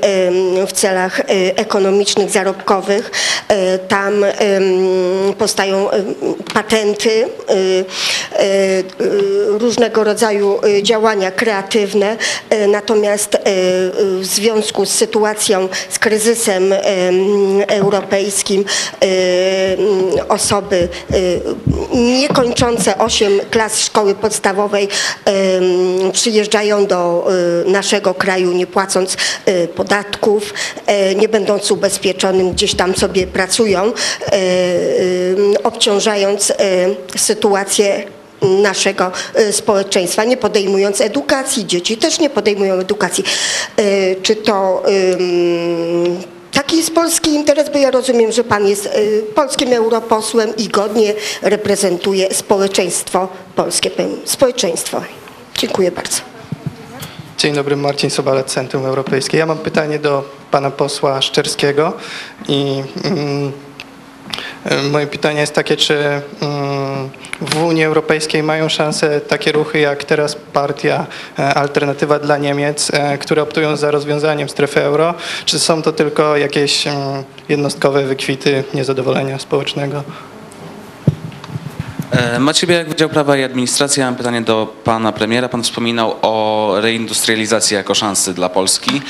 w 0.67 0.73
celach 0.73 1.21
y, 1.21 1.25
ekonomicznych, 1.57 2.31
zarobkowych, 2.31 3.11
y, 3.51 3.79
tam 3.89 4.25
y, 4.25 4.29
powstają 5.39 5.91
y, 5.91 6.05
patenty, 6.55 7.11
y, 7.11 7.25
y, 7.55 8.45
y, 9.05 9.59
różnego 9.59 10.05
rodzaju 10.05 10.61
y, 10.67 10.83
działania 10.83 11.31
kreatywne, 11.31 12.17
y, 12.53 12.69
natomiast 12.69 13.35
y, 13.35 13.39
y, 13.39 14.19
w 14.21 14.27
związku 14.27 14.87
z 14.87 14.91
sytuacją, 14.91 15.69
z 15.91 15.99
kryzysem 15.99 16.73
em, 16.73 17.22
europejskim 17.69 18.61
y, 18.61 19.07
y, 19.07 20.29
osoby 20.29 20.89
y, 21.15 21.41
niekończące 21.95 22.99
8 22.99 23.41
klas 23.51 23.79
szkoły 23.81 24.15
podstawowej 24.15 24.89
em, 25.25 26.13
przyjeżdżają 26.13 26.87
do 26.87 27.29
y, 27.67 27.71
naszego 27.71 28.15
kraju 28.15 28.53
nie 28.53 28.67
płacąc 28.67 29.17
y, 29.49 29.69
podatków, 29.69 30.55
y, 31.11 31.15
nie 31.15 31.29
będąc 31.29 31.71
ubezpieczonym, 31.71 32.53
gdzieś 32.53 32.75
tam 32.75 32.95
sobie 32.97 33.27
pracują, 33.27 33.87
y, 33.87 33.93
y, 34.35 35.63
obciążając 35.63 36.51
y, 36.51 36.55
sytuację 37.19 38.05
naszego 38.63 39.13
y, 39.39 39.53
społeczeństwa, 39.53 40.25
nie 40.25 40.37
podejmując 40.37 41.01
edukacji, 41.01 41.67
dzieci 41.67 41.97
też 41.97 42.19
nie 42.21 42.31
podejmują 42.31 42.75
edukacji. 42.75 43.25
Y, 43.81 44.17
Czy 44.23 44.37
to 44.37 44.83
taki 46.53 46.77
jest 46.77 46.95
polski 46.95 47.31
interes, 47.31 47.71
bo 47.73 47.79
ja 47.79 47.91
rozumiem, 47.91 48.33
że 48.33 48.45
pan 48.45 48.69
jest 48.69 48.87
y, 48.87 49.23
polskim 49.35 49.73
europosłem 49.73 50.57
i 50.57 50.69
godnie 50.69 51.15
reprezentuje 51.43 52.35
społeczeństwo 52.35 53.29
polskie, 53.57 53.91
społeczeństwo. 54.25 55.03
Dziękuję 55.59 55.93
bardzo. 55.93 56.33
Dzień 57.39 57.55
dobry, 57.55 57.77
Marcin 57.77 58.11
Sobalec, 58.11 58.53
Centrum 58.53 58.87
Europejskie. 58.87 59.39
Ja 59.39 59.47
mam 59.47 59.59
pytanie 59.59 59.99
do 59.99 60.25
pana 60.51 60.71
posła 60.71 61.23
Szczerskiego 61.23 61.93
i 62.49 62.83
mm, 63.05 63.53
moje 64.91 65.07
pytanie 65.07 65.41
jest 65.41 65.55
takie, 65.55 65.77
czy 65.77 65.95
mm, 65.95 67.11
w 67.41 67.65
Unii 67.65 67.85
Europejskiej 67.85 68.43
mają 68.43 68.69
szansę 68.69 69.21
takie 69.21 69.53
ruchy 69.53 69.79
jak 69.79 70.05
teraz 70.05 70.37
partia 70.53 71.07
e, 71.39 71.55
Alternatywa 71.55 72.19
dla 72.19 72.39
Niemiec, 72.39 72.91
e, 72.95 73.19
które 73.19 73.43
optują 73.43 73.77
za 73.77 73.91
rozwiązaniem 73.91 74.49
strefy 74.49 74.83
euro, 74.83 75.15
czy 75.45 75.59
są 75.59 75.83
to 75.83 75.93
tylko 75.93 76.37
jakieś 76.37 76.87
mm, 76.87 77.25
jednostkowe 77.49 78.05
wykwity 78.05 78.65
niezadowolenia 78.75 79.39
społecznego? 79.39 80.03
E, 82.13 82.39
Maciej 82.39 82.69
Białek, 82.69 82.89
Wydział 82.89 83.09
Prawa 83.09 83.37
i 83.37 83.43
Administracji. 83.43 84.03
Mam 84.03 84.17
pytanie 84.17 84.41
do 84.41 84.75
pana 84.85 85.13
premiera. 85.13 85.49
Pan 85.49 85.63
wspominał 85.63 86.17
o 86.23 86.75
reindustrializacji 86.81 87.75
jako 87.75 87.95
szansy 87.95 88.35
dla 88.35 88.49
Polski. 88.49 89.03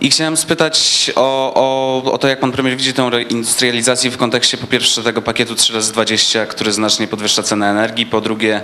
I 0.00 0.10
chciałem 0.10 0.36
spytać 0.36 1.10
o, 1.16 1.52
o, 1.54 2.12
o 2.12 2.18
to, 2.18 2.28
jak 2.28 2.40
pan 2.40 2.52
premier 2.52 2.76
widzi 2.76 2.92
tę 2.92 3.10
reindustrializację 3.10 4.10
w 4.10 4.16
kontekście 4.16 4.58
po 4.58 4.66
pierwsze 4.66 5.02
tego 5.02 5.22
pakietu 5.22 5.54
3 5.54 5.72
razy 5.72 5.92
20 5.92 6.46
który 6.46 6.72
znacznie 6.72 7.06
podwyższa 7.08 7.42
cenę 7.42 7.70
energii, 7.70 8.06
po 8.06 8.20
drugie 8.20 8.62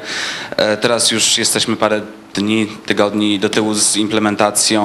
e, 0.56 0.76
teraz 0.76 1.10
już 1.10 1.38
jesteśmy 1.38 1.76
parę 1.76 2.00
dni, 2.36 2.66
tygodni 2.66 3.38
do 3.38 3.48
tyłu 3.48 3.74
z 3.74 3.96
implementacją 3.96 4.82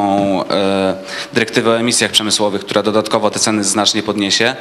e, 0.50 0.96
dyrektywy 1.34 1.70
o 1.70 1.80
emisjach 1.80 2.12
przemysłowych, 2.12 2.62
która 2.62 2.84
dodatkowo 2.84 3.32
te 3.32 3.40
ceny 3.40 3.64
znacznie 3.64 4.04
podniesie. 4.04 4.56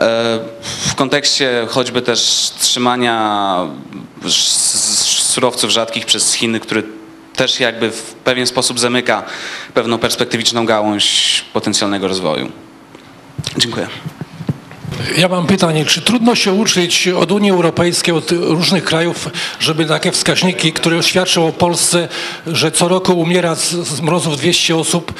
E, 0.00 0.38
W 0.86 0.94
kontekście 0.94 1.66
choćby 1.68 2.02
też 2.02 2.50
trzymania 2.58 3.66
surowców 5.18 5.70
rzadkich 5.70 6.06
przez 6.06 6.34
Chiny, 6.34 6.60
który 6.60 6.82
też 7.36 7.60
jakby 7.60 7.90
w 7.90 8.02
pewien 8.02 8.46
sposób 8.46 8.80
zamyka 8.80 9.22
pewną 9.74 9.98
perspektywiczną 9.98 10.66
gałąź 10.66 11.44
potencjalnego 11.52 12.08
rozwoju. 12.08 12.52
Dziękuję. 13.56 13.88
Ja 15.18 15.28
mam 15.28 15.46
pytanie, 15.46 15.84
czy 15.84 16.02
trudno 16.02 16.34
się 16.34 16.52
uczyć 16.52 17.08
od 17.08 17.32
Unii 17.32 17.50
Europejskiej, 17.50 18.14
od 18.14 18.32
różnych 18.32 18.84
krajów, 18.84 19.28
żeby 19.60 19.84
takie 19.86 20.12
wskaźniki, 20.12 20.72
które 20.72 21.02
świadczą 21.02 21.46
o 21.48 21.52
Polsce, 21.52 22.08
że 22.46 22.72
co 22.72 22.88
roku 22.88 23.20
umiera 23.20 23.54
z, 23.54 23.70
z 23.70 24.00
mrozów 24.00 24.36
200 24.36 24.76
osób, 24.76 25.12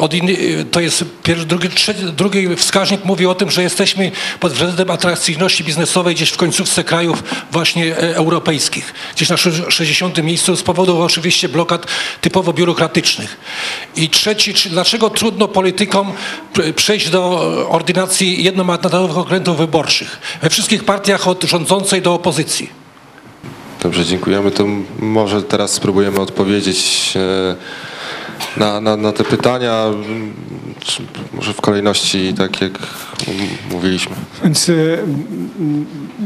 od 0.00 0.14
inny, 0.14 0.36
to 0.70 0.80
jest 0.80 1.04
pierwszy, 1.22 1.46
drugi, 1.46 1.68
trzeci, 1.68 2.00
drugi 2.16 2.56
wskaźnik 2.56 3.04
mówi 3.04 3.26
o 3.26 3.34
tym, 3.34 3.50
że 3.50 3.62
jesteśmy 3.62 4.12
pod 4.40 4.52
względem 4.52 4.90
atrakcyjności 4.90 5.64
biznesowej 5.64 6.14
gdzieś 6.14 6.30
w 6.30 6.36
końcówce 6.36 6.84
krajów 6.84 7.24
właśnie 7.52 7.96
e, 7.96 8.16
europejskich, 8.16 8.94
gdzieś 9.16 9.28
na 9.28 9.36
sze- 9.36 9.70
60. 9.70 10.22
miejscu 10.22 10.56
z 10.56 10.62
powodu 10.62 11.02
oczywiście 11.02 11.48
blokad 11.48 11.86
typowo 12.20 12.52
biurokratycznych. 12.52 13.36
I 13.96 14.08
trzeci, 14.08 14.54
czy 14.54 14.70
dlaczego 14.70 15.10
trudno 15.10 15.48
politykom 15.48 16.12
przejść 16.76 17.10
do 17.10 17.40
ordynacji 17.70 18.44
jednomandatowych 18.54 19.18
okręgów 19.18 19.56
wyborczych 19.56 20.38
we 20.42 20.50
wszystkich 20.50 20.84
partiach 20.84 21.28
od 21.28 21.44
rządzącej 21.44 22.02
do 22.02 22.14
opozycji? 22.14 22.70
Dobrze, 23.82 24.04
dziękujemy. 24.04 24.50
To 24.50 24.64
może 24.98 25.42
teraz 25.42 25.72
spróbujemy 25.72 26.20
odpowiedzieć 26.20 27.12
e, 27.16 27.56
na, 28.56 28.80
na, 28.80 28.96
na 28.96 29.12
te 29.12 29.24
pytania, 29.24 29.84
może 31.32 31.52
w 31.52 31.60
kolejności, 31.60 32.34
tak 32.38 32.60
jak 32.60 32.72
mówiliśmy. 33.70 34.16
Więc 34.42 34.68
y, 34.68 34.98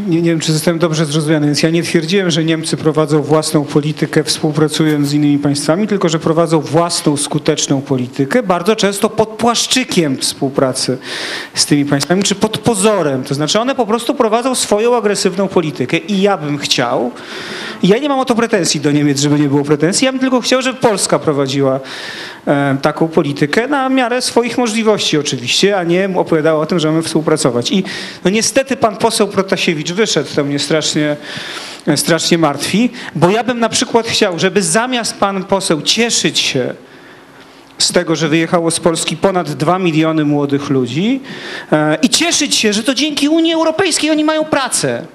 nie, 0.09 0.23
nie 0.23 0.31
wiem, 0.31 0.41
czy 0.41 0.53
zostałem 0.53 0.79
dobrze 0.79 1.07
zrozumiany. 1.07 1.47
Więc 1.47 1.63
ja 1.63 1.71
nie 1.71 1.83
twierdziłem, 1.83 2.31
że 2.31 2.45
Niemcy 2.45 2.77
prowadzą 2.77 3.23
własną 3.23 3.65
politykę 3.65 4.25
współpracując 4.25 5.09
z 5.09 5.13
innymi 5.13 5.39
państwami, 5.39 5.87
tylko 5.87 6.09
że 6.09 6.19
prowadzą 6.19 6.61
własną 6.61 7.17
skuteczną 7.17 7.81
politykę, 7.81 8.43
bardzo 8.43 8.77
często 8.77 9.11
pod 9.11 9.29
płaszczykiem 9.29 10.17
współpracy 10.17 10.99
z 11.55 11.67
tymi 11.67 11.85
państwami, 11.85 12.23
czy 12.23 12.35
pod 12.35 12.59
pozorem. 12.59 13.25
To 13.25 13.35
znaczy 13.35 13.61
one 13.61 13.75
po 13.75 13.87
prostu 13.87 14.15
prowadzą 14.15 14.55
swoją 14.55 14.97
agresywną 14.97 15.49
politykę 15.49 15.97
i 15.97 16.23
ja 16.23 16.37
bym 16.37 16.59
chciał, 16.59 17.11
ja 17.83 17.99
nie 17.99 18.09
mam 18.09 18.19
o 18.19 18.25
to 18.25 18.35
pretensji 18.35 18.81
do 18.81 18.93
Niemiec, 18.93 19.21
żeby 19.21 19.41
nie 19.41 19.49
było 19.49 19.65
pretensji. 19.65 20.05
Ja 20.05 20.13
bym 20.13 20.21
tylko 20.21 20.41
chciał, 20.41 20.63
żeby 20.63 20.79
Polska 20.79 21.19
prowadziła 21.19 21.81
taką 22.83 23.09
politykę 23.09 23.69
na 23.69 23.89
miarę 23.89 24.23
swoich 24.23 24.59
możliwości 24.59 25.19
oczywiście, 25.19 25.79
a 25.79 25.85
nie 25.85 26.11
opowiadała 26.15 26.63
o 26.63 26.67
tym, 26.67 26.79
że 26.79 26.89
mamy 26.89 27.03
współpracować. 27.03 27.71
I 27.71 27.85
no 28.25 28.31
niestety 28.31 28.77
pan 28.77 28.97
poseł 28.97 29.29
Protasiewicz 29.29 29.93
wyszedł, 29.93 30.29
to 30.37 30.45
mnie 30.45 30.59
strasznie, 30.59 31.17
strasznie 31.97 32.39
martwi, 32.39 32.91
bo 33.15 33.31
ja 33.31 33.45
bym 33.45 33.61
na 33.61 33.69
przykład 33.69 34.07
chciał, 34.07 34.39
żeby 34.39 34.63
zamiast 34.63 35.17
pan 35.17 35.45
poseł 35.45 35.83
cieszyć 35.83 36.39
się 36.39 36.75
z 37.79 37.93
tego, 37.93 38.17
że 38.17 38.29
wyjechało 38.29 38.71
z 38.71 38.81
Polski 38.81 39.17
ponad 39.17 39.53
2 39.53 39.79
miliony 39.79 40.25
młodych 40.25 40.71
ludzi 40.71 41.21
e, 41.73 41.99
i 42.03 42.09
cieszyć 42.09 42.55
się, 42.55 42.73
że 42.73 42.83
to 42.83 42.95
dzięki 42.95 43.29
Unii 43.29 43.53
Europejskiej 43.53 44.11
oni 44.11 44.25
mają 44.25 44.45
pracę. 44.45 45.07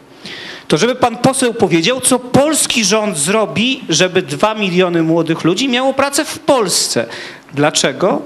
To 0.68 0.78
żeby 0.78 0.96
pan 0.96 1.18
poseł 1.18 1.54
powiedział, 1.54 2.02
co 2.02 2.20
polski 2.20 2.86
rząd 2.86 3.18
zrobi, 3.18 3.84
żeby 3.90 4.22
2 4.22 4.56
miliony 4.56 5.04
młodych 5.04 5.44
ludzi 5.44 5.70
miało 5.70 5.94
pracę 5.94 6.26
w 6.26 6.40
Polsce. 6.40 7.06
Dlaczego? 7.54 8.22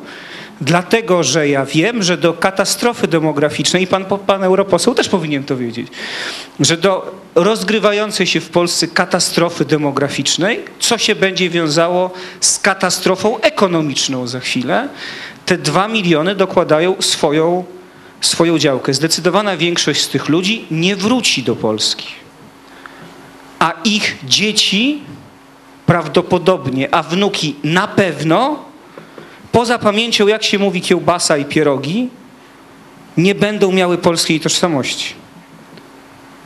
Dlatego, 0.61 1.23
że 1.23 1.49
ja 1.49 1.65
wiem, 1.65 2.03
że 2.03 2.17
do 2.17 2.33
katastrofy 2.33 3.07
demograficznej, 3.07 3.83
i 3.83 3.87
pan, 3.87 4.05
pan 4.05 4.43
europoseł 4.43 4.95
też 4.95 5.09
powinien 5.09 5.43
to 5.43 5.57
wiedzieć, 5.57 5.87
że 6.59 6.77
do 6.77 7.15
rozgrywającej 7.35 8.27
się 8.27 8.39
w 8.39 8.49
Polsce 8.49 8.87
katastrofy 8.87 9.65
demograficznej, 9.65 10.65
co 10.79 10.97
się 10.97 11.15
będzie 11.15 11.49
wiązało 11.49 12.11
z 12.41 12.59
katastrofą 12.59 13.39
ekonomiczną 13.39 14.27
za 14.27 14.39
chwilę, 14.39 14.89
te 15.45 15.57
dwa 15.57 15.87
miliony 15.87 16.35
dokładają 16.35 16.95
swoją, 16.99 17.65
swoją 18.21 18.59
działkę. 18.59 18.93
Zdecydowana 18.93 19.57
większość 19.57 20.01
z 20.01 20.09
tych 20.09 20.29
ludzi 20.29 20.65
nie 20.71 20.95
wróci 20.95 21.43
do 21.43 21.55
Polski, 21.55 22.07
a 23.59 23.73
ich 23.83 24.17
dzieci 24.23 25.01
prawdopodobnie, 25.85 26.95
a 26.95 27.03
wnuki 27.03 27.55
na 27.63 27.87
pewno 27.87 28.65
poza 29.51 29.79
pamięcią, 29.79 30.27
jak 30.27 30.43
się 30.43 30.59
mówi, 30.59 30.81
kiełbasa 30.81 31.37
i 31.37 31.45
pierogi, 31.45 32.09
nie 33.17 33.35
będą 33.35 33.71
miały 33.71 33.97
polskiej 33.97 34.39
tożsamości. 34.39 35.13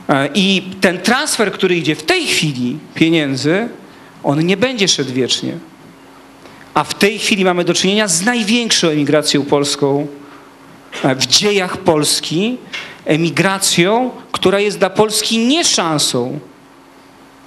E, 0.09 0.29
I 0.33 0.61
ten 0.81 0.99
transfer, 0.99 1.51
który 1.51 1.75
idzie 1.75 1.95
w 1.95 2.03
tej 2.03 2.25
chwili 2.27 2.77
pieniędzy, 2.95 3.69
on 4.23 4.45
nie 4.45 4.57
będzie 4.57 4.87
szedł 4.87 5.13
wiecznie. 5.13 5.53
A 6.73 6.83
w 6.83 6.93
tej 6.93 7.19
chwili 7.19 7.45
mamy 7.45 7.63
do 7.63 7.73
czynienia 7.73 8.07
z 8.07 8.21
największą 8.21 8.87
emigracją 8.87 9.45
polską 9.45 10.07
e, 11.03 11.15
w 11.15 11.25
dziejach 11.25 11.77
Polski, 11.77 12.57
emigracją, 13.05 14.11
która 14.31 14.59
jest 14.59 14.79
dla 14.79 14.89
Polski 14.89 15.37
nie 15.37 15.65
szansą, 15.65 16.39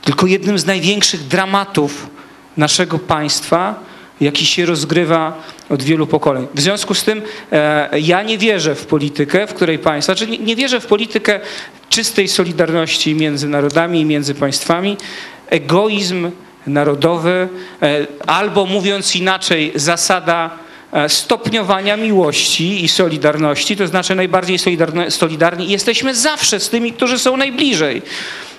tylko 0.04 0.26
jednym 0.26 0.58
z 0.58 0.66
największych 0.66 1.26
dramatów 1.26 2.06
naszego 2.56 2.98
państwa, 2.98 3.74
jaki 4.20 4.46
się 4.46 4.66
rozgrywa 4.66 5.42
od 5.68 5.82
wielu 5.82 6.06
pokoleń. 6.06 6.46
W 6.54 6.60
związku 6.60 6.94
z 6.94 7.04
tym 7.04 7.22
e, 7.52 8.00
ja 8.00 8.22
nie 8.22 8.38
wierzę 8.38 8.74
w 8.74 8.86
politykę, 8.86 9.46
w 9.46 9.54
której 9.54 9.78
państwa, 9.78 10.14
znaczy 10.14 10.30
nie, 10.30 10.38
nie 10.38 10.56
wierzę 10.56 10.80
w 10.80 10.86
politykę 10.86 11.40
czystej 11.88 12.28
solidarności 12.28 13.14
między 13.14 13.48
narodami 13.48 14.00
i 14.00 14.04
między 14.04 14.34
państwami. 14.34 14.96
Egoizm 15.50 16.30
narodowy, 16.66 17.48
e, 17.82 18.06
albo 18.26 18.66
mówiąc 18.66 19.16
inaczej, 19.16 19.72
zasada 19.74 20.50
stopniowania 21.08 21.96
miłości 21.96 22.84
i 22.84 22.88
solidarności, 22.88 23.76
to 23.76 23.86
znaczy 23.86 24.14
najbardziej 24.14 24.58
solidarni, 24.58 25.10
solidarni 25.10 25.68
jesteśmy 25.68 26.14
zawsze 26.14 26.60
z 26.60 26.68
tymi, 26.68 26.92
którzy 26.92 27.18
są 27.18 27.36
najbliżej. 27.36 28.02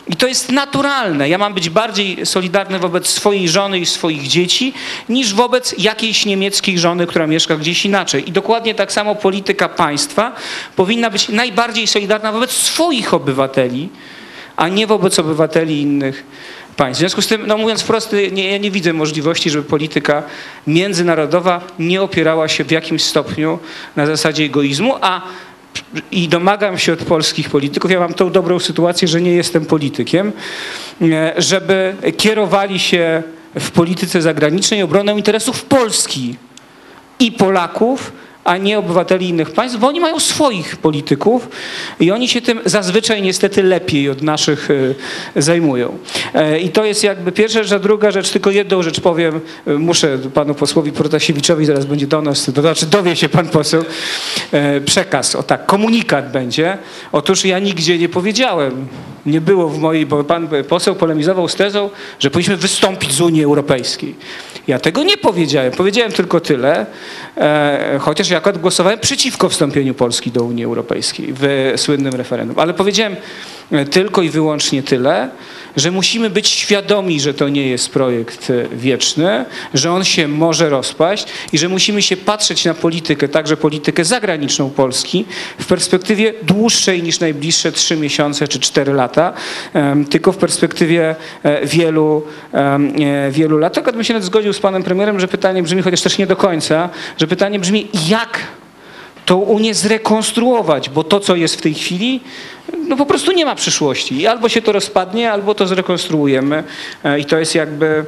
I 0.08 0.16
to 0.16 0.28
jest 0.28 0.52
naturalne. 0.52 1.30
Ja 1.30 1.38
mam 1.38 1.54
być 1.54 1.70
bardziej 1.70 2.26
solidarny 2.26 2.80
wobec 2.80 3.08
swojej 3.08 3.50
żony 3.50 3.80
i 3.80 3.86
swoich 3.86 4.28
dzieci, 4.28 4.74
niż 5.10 5.34
wobec 5.34 5.76
jakiejś 5.78 6.26
niemieckiej 6.26 6.80
żony, 6.80 7.08
która 7.08 7.28
mieszka 7.28 7.56
gdzieś 7.56 7.86
inaczej. 7.86 8.30
I 8.30 8.32
dokładnie 8.32 8.76
tak 8.76 8.92
samo 8.92 9.16
polityka 9.16 9.70
państwa 9.70 10.36
powinna 10.76 11.10
być 11.10 11.30
najbardziej 11.30 11.88
solidarna 11.88 12.32
wobec 12.32 12.52
swoich 12.52 13.14
obywateli, 13.14 13.90
a 14.56 14.68
nie 14.68 14.88
wobec 14.88 15.20
obywateli 15.20 15.82
innych 15.82 16.24
państw. 16.78 16.98
W 16.98 17.00
związku 17.00 17.22
z 17.22 17.28
tym, 17.28 17.48
no 17.48 17.58
mówiąc 17.58 17.82
wprost, 17.82 18.16
nie, 18.32 18.52
ja 18.52 18.58
nie 18.58 18.72
widzę 18.72 18.94
możliwości, 18.94 19.50
żeby 19.50 19.64
polityka 19.64 20.24
międzynarodowa 20.68 21.62
nie 21.80 22.02
opierała 22.02 22.48
się 22.48 22.64
w 22.64 22.72
jakimś 22.72 23.04
stopniu 23.04 23.60
na 23.96 24.06
zasadzie 24.06 24.44
egoizmu, 24.44 24.96
a 25.02 25.22
i 26.12 26.28
domagam 26.28 26.78
się 26.78 26.94
od 26.94 27.00
polskich 27.00 27.50
polityków, 27.50 27.92
ja 27.92 28.00
mam 28.00 28.14
tą 28.14 28.32
dobrą 28.32 28.60
sytuację, 28.60 29.08
że 29.08 29.22
nie 29.22 29.32
jestem 29.32 29.66
politykiem, 29.66 30.32
e, 31.02 31.34
żeby 31.38 31.96
kierowali 32.18 32.80
się 32.80 33.24
w 33.60 33.72
polityce 33.72 34.22
zagranicznej 34.22 34.82
obroną 34.82 35.18
interesów 35.18 35.66
Polski 35.66 36.36
i 37.20 37.32
Polaków, 37.32 38.12
a 38.46 38.58
nie 38.58 38.80
obywateli 38.80 39.30
innych 39.30 39.52
państw, 39.52 39.80
bo 39.80 39.88
oni 39.88 40.00
mają 40.00 40.20
swoich 40.20 40.78
polityków 40.78 41.50
i 42.00 42.12
oni 42.12 42.28
się 42.28 42.42
tym 42.42 42.60
zazwyczaj 42.66 43.22
niestety 43.22 43.64
lepiej 43.64 44.10
od 44.10 44.22
naszych 44.22 44.70
e, 45.36 45.42
zajmują. 45.42 45.98
E, 46.34 46.60
I 46.60 46.70
to 46.70 46.86
jest 46.86 47.04
jakby 47.04 47.32
pierwsza 47.32 47.64
rzecz, 47.64 47.72
a 47.72 47.80
druga 47.80 48.12
rzecz, 48.12 48.30
tylko 48.30 48.52
jedną 48.52 48.84
rzecz 48.84 49.00
powiem, 49.00 49.40
e, 49.68 49.74
muszę 49.74 50.18
panu 50.34 50.56
posłowi 50.56 50.92
Protasiewiczowi, 50.92 51.66
zaraz 51.66 51.86
będzie 51.86 52.08
donos, 52.08 52.52
to 52.56 52.62
znaczy 52.62 52.86
dowie 52.86 53.16
się 53.16 53.30
pan 53.30 53.48
poseł, 53.48 53.86
przekaz, 54.86 55.36
o 55.36 55.44
tak, 55.44 55.66
komunikat 55.66 56.32
będzie. 56.32 56.78
Otóż 57.12 57.46
ja 57.46 57.60
nigdzie 57.60 57.98
nie 57.98 58.10
powiedziałem, 58.10 58.88
nie 59.26 59.42
było 59.42 59.70
w 59.70 59.80
mojej, 59.80 60.06
bo 60.06 60.24
pan 60.24 60.48
poseł 60.70 60.96
polemizował 60.96 61.48
z 61.48 61.56
tezą, 61.56 61.90
że 62.20 62.30
powinniśmy 62.30 62.58
wystąpić 62.58 63.14
z 63.14 63.22
Unii 63.22 63.44
Europejskiej. 63.44 64.16
Ja 64.68 64.80
tego 64.80 65.04
nie 65.04 65.18
powiedziałem. 65.18 65.72
Powiedziałem 65.72 66.12
tylko 66.12 66.40
tyle, 66.40 66.86
chociaż 68.00 68.30
ja 68.30 68.35
akurat 68.36 68.58
głosowałem 68.58 69.00
przeciwko 69.00 69.50
wstąpieniu 69.50 69.94
Polski 69.94 70.32
do 70.32 70.44
Unii 70.44 70.66
Europejskiej 70.66 71.34
w 71.40 71.74
słynnym 71.76 72.14
referendum. 72.14 72.60
Ale 72.60 72.74
powiedziałem 72.74 73.16
tylko 73.92 74.22
i 74.22 74.30
wyłącznie 74.30 74.84
tyle, 74.84 75.30
że 75.78 75.92
musimy 75.92 76.30
być 76.30 76.48
świadomi, 76.48 77.20
że 77.20 77.34
to 77.34 77.50
nie 77.50 77.68
jest 77.68 77.90
projekt 77.90 78.50
e, 78.50 78.68
wieczny, 78.78 79.46
że 79.74 79.92
on 79.92 80.04
się 80.04 80.28
może 80.28 80.70
rozpaść 80.70 81.28
i 81.54 81.58
że 81.58 81.70
musimy 81.70 82.02
się 82.02 82.18
patrzeć 82.18 82.66
na 82.66 82.74
politykę, 82.74 83.28
także 83.28 83.58
politykę 83.58 84.06
zagraniczną 84.06 84.70
Polski 84.70 85.26
w 85.60 85.66
perspektywie 85.66 86.34
dłuższej 86.44 87.04
niż 87.04 87.20
najbliższe 87.20 87.72
trzy 87.72 87.98
miesiące 87.98 88.48
czy 88.48 88.60
cztery 88.60 88.94
lata, 88.94 89.34
tylko 90.10 90.32
w 90.32 90.38
perspektywie 90.38 91.16
e, 91.44 91.66
wielu, 91.66 92.24
e, 92.54 93.32
wielu 93.32 93.58
lat. 93.58 93.74
Tak 93.74 93.94
bym 93.94 94.04
się 94.04 94.14
nawet 94.14 94.26
zgodził 94.26 94.54
z 94.54 94.60
panem 94.60 94.84
premierem, 94.84 95.20
że 95.20 95.28
pytanie 95.28 95.64
brzmi, 95.64 95.82
chociaż 95.82 96.02
też 96.02 96.18
nie 96.18 96.28
do 96.28 96.36
końca, 96.36 96.90
że 97.18 97.28
pytanie 97.28 97.60
brzmi, 97.60 97.88
jak 98.08 98.40
tą 99.26 99.38
Unię 99.38 99.74
zrekonstruować, 99.74 100.90
bo 100.90 101.04
to, 101.04 101.20
co 101.20 101.36
jest 101.36 101.56
w 101.56 101.62
tej 101.62 101.74
chwili, 101.74 102.22
no 102.88 102.98
po 102.98 103.06
prostu 103.06 103.32
nie 103.32 103.46
ma 103.46 103.56
przyszłości. 103.56 104.22
I 104.22 104.28
albo 104.28 104.50
się 104.50 104.62
to 104.62 104.72
rozpadnie, 104.72 105.32
albo 105.32 105.56
to 105.56 105.68
zrekonstruujemy. 105.68 106.64
E, 107.04 107.20
I 107.20 107.26
to 107.26 107.38
jest 107.38 107.56
jakby 107.56 108.06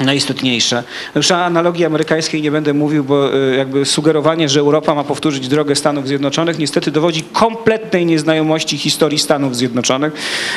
najistotniejsze. 0.00 0.82
Już 1.14 1.30
analogii 1.30 1.84
amerykańskiej 1.84 2.42
nie 2.42 2.50
będę 2.50 2.74
mówił, 2.74 3.04
bo 3.04 3.34
y, 3.34 3.56
jakby 3.56 3.84
sugerowanie, 3.84 4.48
że 4.48 4.60
Europa 4.60 4.94
ma 4.94 5.04
powtórzyć 5.04 5.48
drogę 5.48 5.76
Stanów 5.76 6.08
Zjednoczonych 6.08 6.58
niestety 6.58 6.90
dowodzi 6.90 7.22
kompletnej 7.32 8.06
nieznajomości 8.06 8.78
historii 8.78 9.18
Stanów 9.18 9.56
Zjednoczonych 9.56 10.12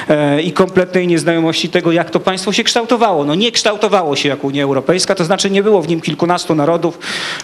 e, 0.10 0.42
i 0.42 0.52
kompletnej 0.52 1.08
nieznajomości 1.08 1.70
tego, 1.70 1.92
jak 1.92 2.10
to 2.10 2.20
państwo 2.20 2.54
się 2.54 2.64
kształtowało. 2.64 3.26
No 3.26 3.36
nie 3.36 3.52
kształtowało 3.52 4.16
się 4.16 4.30
jak 4.30 4.44
Unia 4.44 4.64
Europejska, 4.64 5.16
to 5.16 5.26
znaczy 5.26 5.50
nie 5.50 5.64
było 5.64 5.82
w 5.82 5.88
nim 5.88 6.02
kilkunastu 6.02 6.56
narodów, 6.56 7.00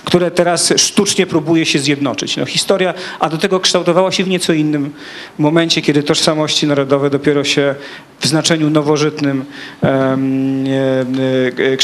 które 0.06 0.32
teraz 0.32 0.74
sztucznie 0.78 1.26
próbuje 1.26 1.66
się 1.66 1.80
zjednoczyć. 1.80 2.38
No 2.38 2.46
historia, 2.46 2.94
a 3.20 3.30
do 3.30 3.38
tego 3.38 3.60
kształtowała 3.60 4.12
się 4.12 4.24
w 4.24 4.28
nieco 4.28 4.54
innym 4.54 4.94
momencie, 5.38 5.82
kiedy 5.82 6.04
tożsamości 6.04 6.68
narodowe 6.68 7.10
dopiero 7.10 7.44
się 7.44 7.76
w 8.20 8.28
znaczeniu 8.28 8.70
nowożytnym 8.70 9.46
kształto, 9.82 11.74
e, 11.74 11.78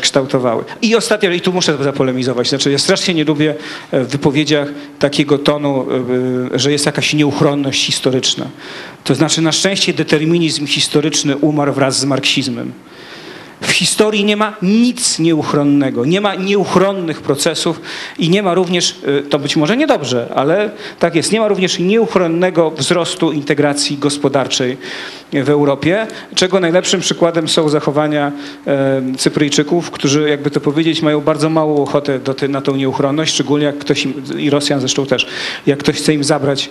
kształtowały. 0.00 0.64
I 0.82 0.96
ostatnia, 0.96 1.34
i 1.34 1.40
tu 1.40 1.52
muszę 1.52 1.84
zapolemizować, 1.84 2.48
znaczy 2.48 2.72
ja 2.72 2.78
strasznie 2.78 3.14
nie 3.14 3.24
lubię 3.24 3.54
w 3.92 4.06
wypowiedziach 4.06 4.68
takiego 4.98 5.38
tonu, 5.38 5.86
e, 6.52 6.58
że 6.58 6.72
jest 6.72 6.86
jakaś 6.86 7.14
nieuchronność 7.14 7.86
historyczna. 7.86 8.46
To 9.04 9.14
znaczy 9.14 9.42
na 9.42 9.52
szczęście 9.52 9.92
determinizm 9.92 10.66
historyczny 10.66 11.36
umarł 11.36 11.72
wraz 11.72 11.98
z 11.98 12.04
marksizmem. 12.04 12.72
W 13.62 13.70
historii 13.70 14.24
nie 14.24 14.36
ma 14.36 14.56
nic 14.62 15.18
nieuchronnego, 15.18 16.04
nie 16.04 16.20
ma 16.20 16.34
nieuchronnych 16.34 17.20
procesów 17.22 17.80
i 18.18 18.30
nie 18.30 18.42
ma 18.42 18.54
również, 18.54 18.96
y, 19.08 19.22
to 19.22 19.38
być 19.38 19.56
może 19.56 19.76
niedobrze, 19.76 20.28
ale 20.34 20.70
tak 20.98 21.14
jest, 21.14 21.32
nie 21.32 21.40
ma 21.40 21.48
również 21.48 21.78
nieuchronnego 21.78 22.70
wzrostu 22.70 23.32
integracji 23.32 23.98
gospodarczej 23.98 24.76
w 25.32 25.48
Europie, 25.48 26.06
czego 26.34 26.60
najlepszym 26.60 27.00
przykładem 27.00 27.48
są 27.48 27.68
zachowania 27.68 28.32
Cypryjczyków, 29.18 29.90
którzy, 29.90 30.28
jakby 30.28 30.50
to 30.50 30.60
powiedzieć, 30.60 31.02
mają 31.02 31.20
bardzo 31.20 31.50
małą 31.50 31.82
ochotę 31.82 32.18
do 32.18 32.34
ty, 32.34 32.48
na 32.48 32.60
tą 32.60 32.76
nieuchronność, 32.76 33.34
szczególnie 33.34 33.66
jak 33.66 33.78
ktoś 33.78 34.04
im, 34.04 34.22
i 34.38 34.50
Rosjan 34.50 34.80
zresztą 34.80 35.06
też, 35.06 35.26
jak 35.66 35.78
ktoś 35.78 35.96
chce 35.96 36.14
im 36.14 36.24
zabrać, 36.24 36.68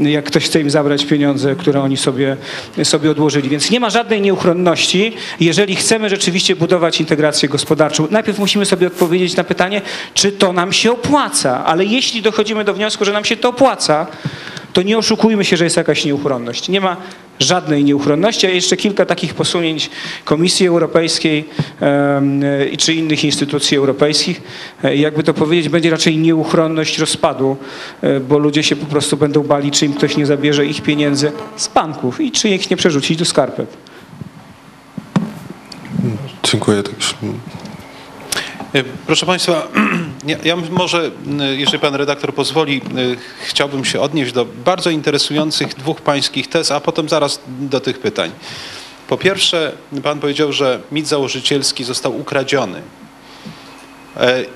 jak 0.00 0.24
ktoś 0.24 0.44
chce 0.44 0.60
im 0.60 0.70
zabrać 0.70 1.06
pieniądze, 1.06 1.56
które 1.56 1.82
oni 1.82 1.96
sobie, 1.96 2.36
sobie 2.84 3.10
odłożyli. 3.10 3.48
Więc 3.48 3.70
nie 3.70 3.80
ma 3.80 3.90
żadnej 3.90 4.20
nieuchronności, 4.20 5.12
jeżeli 5.40 5.76
chcemy 5.76 5.99
rzeczywiście 6.08 6.56
budować 6.56 7.00
integrację 7.00 7.48
gospodarczą. 7.48 8.08
Najpierw 8.10 8.38
musimy 8.38 8.66
sobie 8.66 8.86
odpowiedzieć 8.86 9.36
na 9.36 9.44
pytanie, 9.44 9.82
czy 10.14 10.32
to 10.32 10.52
nam 10.52 10.72
się 10.72 10.92
opłaca, 10.92 11.64
ale 11.64 11.84
jeśli 11.84 12.22
dochodzimy 12.22 12.64
do 12.64 12.74
wniosku, 12.74 13.04
że 13.04 13.12
nam 13.12 13.24
się 13.24 13.36
to 13.36 13.48
opłaca, 13.48 14.06
to 14.72 14.82
nie 14.82 14.98
oszukujmy 14.98 15.44
się, 15.44 15.56
że 15.56 15.64
jest 15.64 15.76
jakaś 15.76 16.04
nieuchronność. 16.04 16.68
Nie 16.68 16.80
ma 16.80 16.96
żadnej 17.40 17.84
nieuchronności, 17.84 18.46
a 18.46 18.50
jeszcze 18.50 18.76
kilka 18.76 19.06
takich 19.06 19.34
posunięć 19.34 19.90
Komisji 20.24 20.66
Europejskiej 20.66 21.44
czy 22.78 22.94
innych 22.94 23.24
instytucji 23.24 23.76
europejskich. 23.76 24.42
E, 24.84 24.96
Jakby 24.96 25.22
to 25.22 25.34
powiedzieć, 25.34 25.68
będzie 25.68 25.90
raczej 25.90 26.16
nieuchronność 26.16 26.98
rozpadu, 26.98 27.56
e, 28.02 28.20
bo 28.20 28.38
ludzie 28.38 28.62
się 28.62 28.76
po 28.76 28.86
prostu 28.86 29.16
będą 29.16 29.42
bali, 29.42 29.70
czy 29.70 29.86
im 29.86 29.94
ktoś 29.94 30.16
nie 30.16 30.26
zabierze 30.26 30.66
ich 30.66 30.82
pieniędzy 30.82 31.32
z 31.56 31.68
banków 31.68 32.20
i 32.20 32.32
czy 32.32 32.48
ich 32.48 32.70
nie 32.70 32.76
przerzucić 32.76 33.18
do 33.18 33.24
skarpet. 33.24 33.89
Dziękuję. 36.50 36.82
E, 38.74 38.84
Proszę 39.06 39.26
Państwa, 39.26 39.68
ja, 40.26 40.36
ja 40.44 40.56
może, 40.56 41.10
e, 41.40 41.56
jeżeli 41.56 41.78
Pan 41.78 41.94
redaktor 41.94 42.34
pozwoli, 42.34 42.76
e, 42.76 42.82
chciałbym 43.46 43.84
się 43.84 44.00
odnieść 44.00 44.32
do 44.32 44.44
bardzo 44.44 44.90
interesujących 44.90 45.74
dwóch 45.74 46.00
pańskich 46.00 46.48
tez, 46.48 46.70
a 46.70 46.80
potem 46.80 47.08
zaraz 47.08 47.40
do 47.46 47.80
tych 47.80 47.98
pytań. 47.98 48.30
Po 49.08 49.16
pierwsze, 49.16 49.72
Pan 50.02 50.20
powiedział, 50.20 50.52
że 50.52 50.80
mit 50.92 51.08
założycielski 51.08 51.84
został 51.84 52.20
ukradziony 52.20 52.82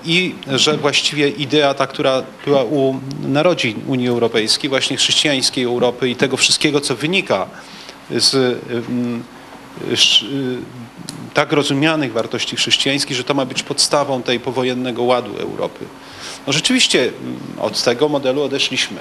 i 0.05 0.35
że 0.53 0.77
właściwie 0.77 1.29
idea 1.29 1.75
ta, 1.75 1.87
która 1.87 2.23
była 2.45 2.65
u 2.65 3.01
narodzin 3.23 3.81
Unii 3.87 4.09
Europejskiej, 4.09 4.71
właśnie 4.71 4.97
chrześcijańskiej 4.97 5.65
Europy 5.65 6.09
i 6.09 6.17
tego 6.17 6.37
wszystkiego, 6.37 6.81
co 6.81 6.97
wynika 6.97 7.47
z 8.11 8.59
tak 11.35 11.53
rozumianych 11.53 12.13
wartości 12.13 12.57
chrześcijańskich, 12.57 13.17
że 13.17 13.25
to 13.25 13.35
ma 13.35 13.45
być 13.45 13.63
podstawą 13.63 14.23
tej 14.23 14.41
powojennego 14.41 15.03
ładu 15.03 15.37
Europy. 15.37 15.85
No 16.47 16.53
rzeczywiście 16.53 17.03
mm, 17.03 17.41
od 17.61 17.83
tego 17.83 18.09
modelu 18.09 18.43
odeszliśmy. 18.43 19.01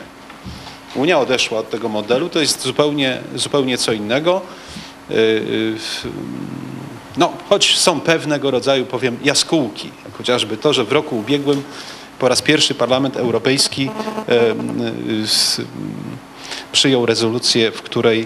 Unia 0.95 1.19
odeszła 1.19 1.59
od 1.59 1.69
tego 1.69 1.89
modelu, 1.89 2.29
to 2.29 2.39
jest 2.39 2.61
zupełnie, 2.61 3.21
zupełnie 3.35 3.77
co 3.77 3.93
innego. 3.93 4.41
Y, 5.11 5.13
y, 5.13 5.77
No, 7.17 7.33
choć 7.49 7.77
są 7.77 8.01
pewnego 8.01 8.51
rodzaju, 8.51 8.85
powiem, 8.85 9.17
jaskółki, 9.23 9.89
jak 10.05 10.17
chociażby 10.17 10.57
to, 10.57 10.73
że 10.73 10.83
w 10.83 10.91
roku 10.91 11.17
ubiegłym 11.17 11.63
po 12.19 12.27
raz 12.27 12.41
pierwszy 12.41 12.75
Parlament 12.75 13.17
Europejski 13.17 13.89
y, 14.29 15.27
przyjął 16.71 17.05
rezolucję, 17.05 17.71
w 17.71 17.81
której 17.81 18.25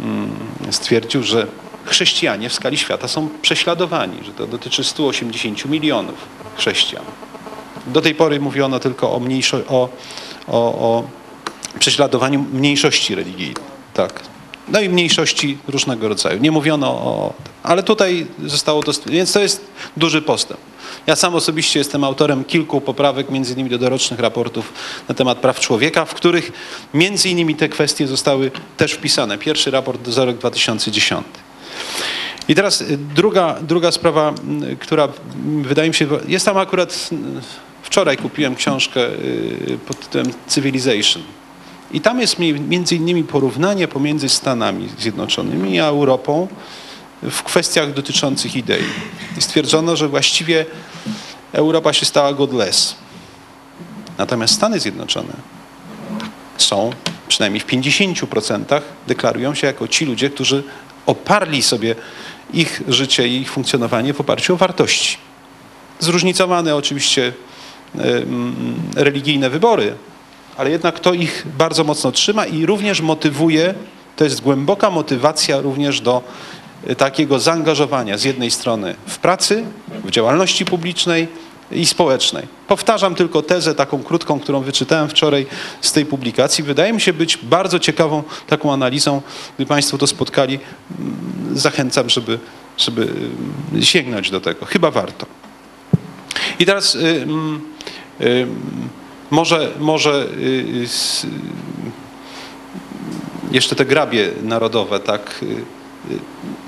mm, 0.00 0.30
stwierdził, 0.70 1.22
że 1.22 1.46
chrześcijanie 1.84 2.48
w 2.48 2.54
skali 2.54 2.78
świata 2.78 3.08
są 3.08 3.28
prześladowani, 3.42 4.24
że 4.24 4.32
to 4.32 4.46
dotyczy 4.46 4.84
180 4.84 5.64
milionów 5.64 6.14
chrześcijan. 6.56 7.04
Do 7.86 8.00
tej 8.00 8.14
pory 8.14 8.40
mówiono 8.40 8.78
tylko 8.78 9.12
o, 9.12 9.20
mniejszo, 9.20 9.56
o, 9.68 9.88
o, 10.48 10.58
o 10.58 11.04
prześladowaniu 11.78 12.44
mniejszości 12.52 13.14
religijnej. 13.14 13.56
Tak. 13.94 14.20
No 14.68 14.80
i 14.80 14.88
mniejszości 14.88 15.58
różnego 15.68 16.08
rodzaju. 16.08 16.40
Nie 16.40 16.50
mówiono 16.50 16.88
o... 16.88 17.32
Ale 17.62 17.82
tutaj 17.82 18.26
zostało 18.46 18.82
to... 18.82 18.92
Więc 19.06 19.32
to 19.32 19.40
jest 19.40 19.64
duży 19.96 20.22
postęp. 20.22 20.60
Ja 21.06 21.16
sam 21.16 21.34
osobiście 21.34 21.78
jestem 21.78 22.04
autorem 22.04 22.44
kilku 22.44 22.80
poprawek, 22.80 23.30
między 23.30 23.52
innymi 23.52 23.70
do 23.70 23.78
dorocznych 23.78 24.20
raportów 24.20 24.72
na 25.08 25.14
temat 25.14 25.38
praw 25.38 25.60
człowieka, 25.60 26.04
w 26.04 26.14
których 26.14 26.52
między 26.94 27.28
innymi 27.28 27.54
te 27.54 27.68
kwestie 27.68 28.06
zostały 28.06 28.50
też 28.76 28.92
wpisane. 28.92 29.38
Pierwszy 29.38 29.70
raport 29.70 30.08
za 30.08 30.24
rok 30.24 30.36
2010. 30.36 31.24
I 32.48 32.54
teraz 32.54 32.80
y, 32.80 32.98
druga, 33.14 33.56
druga 33.62 33.92
sprawa, 33.92 34.34
która 34.80 35.08
wydaje 35.62 35.88
mi 35.88 35.94
się, 35.94 36.06
jest 36.28 36.44
tam 36.46 36.56
akurat, 36.58 37.10
wczoraj 37.82 38.16
kupiłem 38.16 38.54
książkę 38.54 39.00
y, 39.06 39.78
pod 39.86 40.00
tytułem 40.00 40.26
Civilization. 40.50 41.22
I 41.92 42.00
tam 42.00 42.20
jest 42.20 42.38
mi- 42.38 42.52
między 42.60 42.96
innymi 42.96 43.24
porównanie 43.24 43.88
pomiędzy 43.88 44.28
Stanami 44.28 44.88
Zjednoczonymi 44.98 45.80
a 45.80 45.84
Europą 45.86 46.48
w 47.22 47.42
kwestiach 47.42 47.92
dotyczących 47.92 48.56
idei. 48.56 48.84
I 49.38 49.42
stwierdzono, 49.42 49.96
że 49.96 50.08
właściwie 50.08 50.66
Europa 51.52 51.92
się 51.92 52.06
stała 52.06 52.32
godless. 52.32 52.96
Natomiast 54.18 54.54
Stany 54.54 54.80
Zjednoczone 54.80 55.32
są, 56.56 56.90
przynajmniej 57.28 57.60
w 57.60 57.66
50% 57.66 58.80
deklarują 59.06 59.54
się 59.54 59.66
jako 59.66 59.88
ci 59.88 60.04
ludzie, 60.06 60.30
którzy 60.30 60.62
oparli 61.06 61.62
sobie 61.62 61.94
ich 62.52 62.82
życie 62.88 63.28
i 63.28 63.40
ich 63.40 63.50
funkcjonowanie 63.50 64.14
w 64.14 64.20
oparciu 64.20 64.54
o 64.54 64.56
wartości. 64.56 65.16
Zróżnicowane 65.98 66.76
oczywiście 66.76 67.32
em, 67.98 68.74
religijne 68.96 69.50
wybory, 69.50 69.94
ale 70.56 70.70
jednak 70.70 71.00
to 71.00 71.14
ich 71.14 71.46
bardzo 71.58 71.84
mocno 71.84 72.12
trzyma 72.12 72.46
i 72.46 72.66
również 72.66 73.00
motywuje, 73.00 73.74
to 74.16 74.24
jest 74.24 74.40
głęboka 74.40 74.90
motywacja 74.90 75.60
również 75.60 76.00
do 76.00 76.22
e, 76.86 76.94
takiego 76.94 77.38
zaangażowania 77.38 78.18
z 78.18 78.24
jednej 78.24 78.50
strony 78.50 78.94
w 79.06 79.18
pracy, 79.18 79.64
w 80.04 80.10
działalności 80.10 80.64
publicznej 80.64 81.28
i 81.74 81.86
społecznej. 81.86 82.46
Powtarzam 82.68 83.14
tylko 83.14 83.42
tezę 83.42 83.74
taką 83.74 84.02
krótką, 84.02 84.40
którą 84.40 84.60
wyczytałem 84.60 85.08
wczoraj 85.08 85.46
z 85.80 85.92
tej 85.92 86.06
publikacji. 86.06 86.64
Wydaje 86.64 86.92
mi 86.92 87.00
się 87.00 87.12
być 87.12 87.36
bardzo 87.36 87.78
ciekawą 87.78 88.22
taką 88.46 88.72
analizą. 88.72 89.22
Gdy 89.56 89.66
Państwo 89.66 89.98
to 89.98 90.06
spotkali, 90.06 90.58
mm, 90.98 91.58
zachęcam, 91.58 92.10
żeby, 92.10 92.38
żeby 92.78 93.02
mm, 93.02 93.82
sięgnąć 93.82 94.30
do 94.30 94.40
tego. 94.40 94.66
Chyba 94.66 94.90
warto. 94.90 95.26
I 96.58 96.66
teraz 96.66 96.94
y, 96.94 96.98
mm, 96.98 97.60
y, 98.20 98.46
może, 99.30 99.70
może 99.78 100.26
y, 100.38 100.86
jeszcze 103.52 103.76
te 103.76 103.84
grabie 103.84 104.30
narodowe, 104.42 105.00
tak. 105.00 105.40
y, 105.42 105.46
y, 105.46 106.18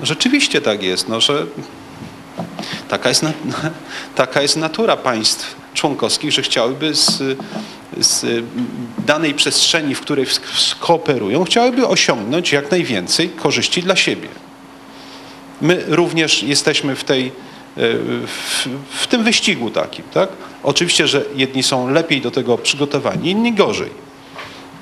Rzeczywiście 0.03 0.61
tak 0.61 0.83
jest, 0.83 1.09
no, 1.09 1.21
że 1.21 1.45
taka 2.89 3.09
jest, 3.09 3.25
taka 4.15 4.41
jest 4.41 4.57
natura 4.57 4.97
państw 4.97 5.55
członkowskich, 5.73 6.31
że 6.31 6.41
chciałyby 6.41 6.95
z, 6.95 7.23
z 7.97 8.43
danej 9.05 9.33
przestrzeni, 9.33 9.95
w 9.95 10.01
której 10.01 10.25
skooperują, 10.55 11.43
chciałyby 11.43 11.87
osiągnąć 11.87 12.51
jak 12.51 12.71
najwięcej 12.71 13.29
korzyści 13.29 13.81
dla 13.81 13.95
siebie. 13.95 14.27
My 15.61 15.83
również 15.87 16.43
jesteśmy 16.43 16.95
w, 16.95 17.03
tej, 17.03 17.27
e, 17.27 17.31
w, 18.27 18.67
w 18.89 19.07
tym 19.07 19.23
wyścigu 19.23 19.69
takim. 19.69 20.05
Tak? 20.13 20.29
Oczywiście, 20.63 21.07
że 21.07 21.25
jedni 21.35 21.63
są 21.63 21.89
lepiej 21.89 22.21
do 22.21 22.31
tego 22.31 22.57
przygotowani, 22.57 23.29
inni 23.29 23.53
gorzej. 23.53 24.05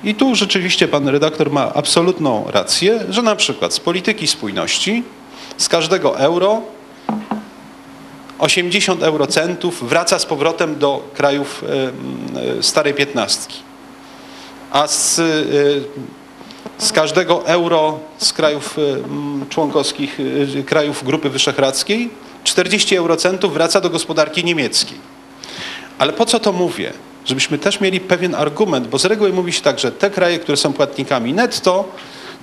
I 0.04 0.14
tu 0.14 0.34
rzeczywiście 0.34 0.88
pan 0.88 1.08
redaktor 1.08 1.50
ma 1.50 1.74
absolutną 1.74 2.44
rację, 2.50 3.00
że 3.10 3.22
na 3.22 3.36
przykład 3.36 3.74
z 3.74 3.80
polityki 3.80 4.26
spójności 4.26 5.02
z 5.56 5.68
każdego 5.68 6.18
euro 6.18 6.62
80 8.44 9.02
eurocentów 9.02 9.88
wraca 9.88 10.18
z 10.18 10.26
powrotem 10.26 10.78
do 10.78 11.08
krajów 11.14 11.64
e, 11.64 12.58
e, 12.58 12.62
starej 12.62 12.94
piętnastki. 12.94 13.58
A 14.70 14.86
z, 14.86 15.18
e, 15.18 15.22
z 16.78 16.92
każdego 16.92 17.46
euro 17.46 17.98
z 18.18 18.32
krajów 18.32 18.76
członkowskich, 19.48 20.18
krajów 20.66 21.04
Grupy 21.04 21.30
Wyszehradzkiej 21.30 22.10
40 22.44 22.96
eurocentów 22.96 23.54
wraca 23.54 23.80
do 23.80 23.90
gospodarki 23.90 24.44
niemieckiej. 24.44 24.98
Ale 25.98 26.12
po 26.12 26.26
co 26.26 26.40
to 26.40 26.52
mówię? 26.52 26.92
Żebyśmy 27.24 27.58
też 27.58 27.80
mieli 27.80 28.00
pewien 28.00 28.34
argument, 28.34 28.88
bo 28.88 28.98
z 28.98 29.04
reguły 29.04 29.32
mówi 29.32 29.52
się 29.52 29.62
tak, 29.62 29.78
że 29.78 29.92
te 29.92 30.10
kraje, 30.10 30.38
które 30.38 30.56
są 30.56 30.72
płatnikami 30.72 31.32
netto, 31.32 31.88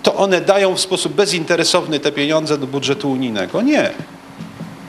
to 0.03 0.15
one 0.15 0.41
dają 0.41 0.75
w 0.75 0.79
sposób 0.79 1.13
bezinteresowny 1.13 1.99
te 1.99 2.11
pieniądze 2.11 2.57
do 2.57 2.67
budżetu 2.67 3.11
unijnego. 3.11 3.61
Nie. 3.61 3.91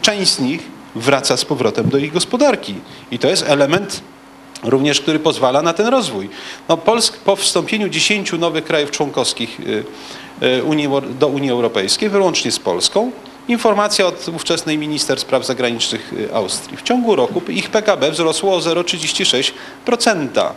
Część 0.03 0.33
z 0.33 0.41
nich 0.41 0.72
wraca 0.95 1.37
z 1.37 1.45
powrotem 1.45 1.89
do 1.89 1.99
ich 1.99 2.13
gospodarki. 2.13 2.75
I 3.11 3.19
to 3.19 3.29
jest 3.29 3.45
element 3.49 4.01
również, 4.63 5.01
który 5.01 5.19
pozwala 5.19 5.63
na 5.63 5.73
ten 5.73 5.87
rozwój. 5.87 6.29
No, 6.69 6.77
Polsk 6.77 7.19
po 7.19 7.37
wstąpieniu 7.37 7.89
10 7.89 8.33
nowych 8.33 8.65
krajów 8.65 8.91
członkowskich 8.91 9.61
y, 9.61 9.85
y, 10.43 10.65
Unii, 10.65 10.89
do 11.19 11.29
Unii 11.29 11.51
Europejskiej, 11.51 12.09
wyłącznie 12.09 12.53
z 12.53 12.59
Polską, 12.59 13.11
Informacja 13.49 14.07
od 14.07 14.29
ówczesnej 14.29 14.79
minister 14.79 15.21
spraw 15.21 15.47
zagranicznych 15.47 16.13
y, 16.13 16.35
Austrii. 16.35 16.77
W 16.77 16.83
ciągu 16.83 17.17
roku 17.17 17.43
ich 17.49 17.71
PKB 17.71 18.11
wzrosło 18.11 18.55
o 18.55 18.59
0,36%. 18.59 20.51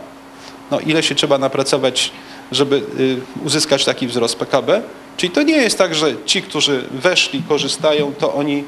No 0.70 0.80
ile 0.80 1.02
się 1.02 1.14
trzeba 1.14 1.38
napracować, 1.38 2.12
żeby 2.52 2.82
uzyskać 3.44 3.84
taki 3.84 4.06
wzrost 4.06 4.36
PKB? 4.36 4.82
Czyli 5.16 5.30
to 5.30 5.42
nie 5.42 5.56
jest 5.56 5.78
tak, 5.78 5.94
że 5.94 6.14
ci, 6.26 6.42
którzy 6.42 6.84
weszli, 6.90 7.42
korzystają, 7.48 8.12
to 8.18 8.34
oni 8.34 8.64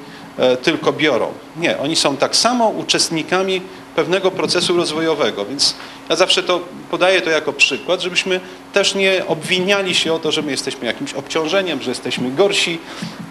tylko 0.62 0.92
biorą. 0.92 1.32
Nie, 1.56 1.78
oni 1.78 1.96
są 1.96 2.16
tak 2.16 2.36
samo 2.36 2.68
uczestnikami 2.68 3.62
pewnego 3.96 4.30
procesu 4.30 4.76
rozwojowego, 4.76 5.44
więc 5.44 5.74
ja 6.08 6.16
zawsze 6.16 6.42
to 6.42 6.60
podaję 6.90 7.20
to 7.20 7.30
jako 7.30 7.52
przykład, 7.52 8.00
żebyśmy 8.00 8.40
też 8.72 8.94
nie 8.94 9.26
obwiniali 9.26 9.94
się 9.94 10.12
o 10.12 10.18
to, 10.18 10.32
że 10.32 10.42
my 10.42 10.50
jesteśmy 10.50 10.86
jakimś 10.86 11.14
obciążeniem, 11.14 11.82
że 11.82 11.90
jesteśmy 11.90 12.30
gorsi. 12.30 12.78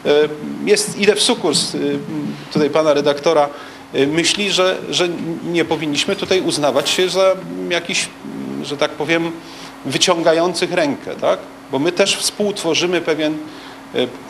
E, 0.06 0.10
Jest, 0.66 1.00
idę 1.00 1.16
w 1.16 1.22
sukurs 1.22 1.76
e, 1.76 1.78
tutaj 2.54 2.70
pana 2.70 2.94
redaktora, 2.94 3.50
e, 3.94 4.08
myśli, 4.08 4.52
że, 4.52 4.78
że 4.90 5.10
nie 5.44 5.66
powinniśmy 5.66 6.16
tutaj 6.16 6.42
uznawać 6.42 6.90
się 6.90 7.10
za 7.10 7.36
jakiś, 7.70 8.10
że 8.64 8.78
tak 8.78 8.92
powiem, 8.92 9.32
wyciągających 9.86 10.74
rękę, 10.74 11.16
tak? 11.16 11.40
Bo 11.72 11.80
my 11.80 11.92
też 11.92 12.18
współtworzymy 12.18 13.02
pewien, 13.02 13.34
e, 13.34 13.38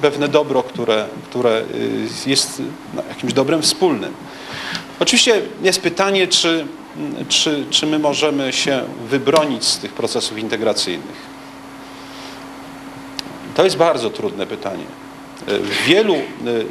pewne 0.02 0.28
dobro, 0.28 0.64
które, 0.64 1.06
które 1.30 1.52
e, 1.52 2.30
jest 2.30 2.62
no, 2.94 3.02
jakimś 3.10 3.34
dobrem 3.34 3.62
wspólnym. 3.62 4.14
Oczywiście 5.00 5.42
jest 5.62 5.82
pytanie, 5.82 6.28
czy, 6.28 6.66
czy, 7.30 7.66
czy 7.70 7.86
my 7.86 8.00
możemy 8.00 8.54
się 8.54 8.84
wybronić 9.10 9.64
z 9.64 9.78
tych 9.78 9.94
procesów 9.94 10.38
integracyjnych. 10.38 11.38
To 13.56 13.64
jest 13.64 13.78
bardzo 13.78 14.10
trudne 14.10 14.48
pytanie. 14.48 14.84
W 15.48 15.86
wielu, 15.86 16.16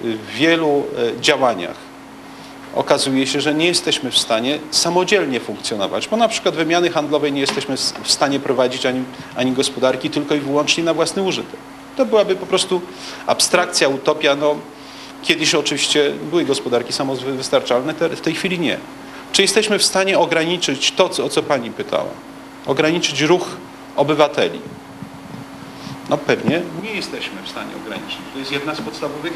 w 0.03 0.35
wielu 0.35 0.85
e, 1.19 1.21
działaniach 1.21 1.77
okazuje 2.75 3.27
się, 3.27 3.41
że 3.41 3.55
nie 3.55 3.67
jesteśmy 3.67 4.11
w 4.11 4.19
stanie 4.19 4.59
samodzielnie 4.71 5.41
funkcjonować, 5.41 6.09
bo 6.09 6.17
na 6.17 6.29
przykład 6.29 6.55
wymiany 6.55 6.91
handlowej 6.91 7.33
nie 7.33 7.41
jesteśmy 7.41 7.77
w 7.77 8.13
stanie 8.13 8.41
prowadzić 8.41 8.87
ani, 8.87 9.05
ani 9.37 9.53
gospodarki 9.53 10.11
tylko 10.11 10.35
i 10.35 10.41
wyłącznie 10.41 10.85
na 10.85 10.95
własny 10.95 11.23
użytek. 11.23 11.61
To 11.97 12.07
byłaby 12.07 12.37
po 12.37 12.47
prostu 12.47 12.81
abstrakcja, 13.27 13.89
utopia. 13.89 14.35
No, 14.35 14.55
kiedyś 15.23 15.55
oczywiście 15.55 16.13
były 16.31 16.45
gospodarki 16.45 16.93
samowystarczalne, 16.93 17.95
w 17.95 18.21
tej 18.21 18.35
chwili 18.35 18.59
nie. 18.59 18.79
Czy 19.33 19.43
jesteśmy 19.43 19.79
w 19.79 19.85
stanie 19.85 20.19
ograniczyć 20.19 20.93
to, 20.93 21.05
o 21.25 21.29
co 21.29 21.43
Pani 21.43 21.71
pytała? 21.71 22.11
Ograniczyć 22.67 23.21
ruch 23.21 23.47
obywateli? 23.97 24.61
No 26.11 26.19
pewnie 26.19 26.63
nie 26.83 26.91
jesteśmy 26.91 27.43
w 27.45 27.49
stanie 27.49 27.71
ograniczyć. 27.85 28.19
To 28.33 28.39
jest 28.39 28.53
jedna 28.53 28.75
z 28.75 28.81
podstawowych 28.81 29.33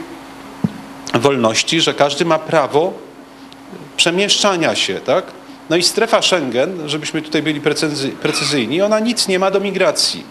wolności, 1.14 1.80
że 1.80 1.94
każdy 1.94 2.24
ma 2.24 2.38
prawo 2.38 2.92
przemieszczania 3.96 4.74
się, 4.74 4.94
tak? 5.00 5.24
No 5.70 5.76
i 5.76 5.82
strefa 5.82 6.22
Schengen, 6.22 6.88
żebyśmy 6.88 7.22
tutaj 7.22 7.42
byli 7.42 7.60
precyzy- 7.60 8.10
precyzyjni, 8.10 8.82
ona 8.82 9.00
nic 9.00 9.28
nie 9.28 9.38
ma 9.38 9.50
do 9.50 9.60
migracji. 9.60 10.24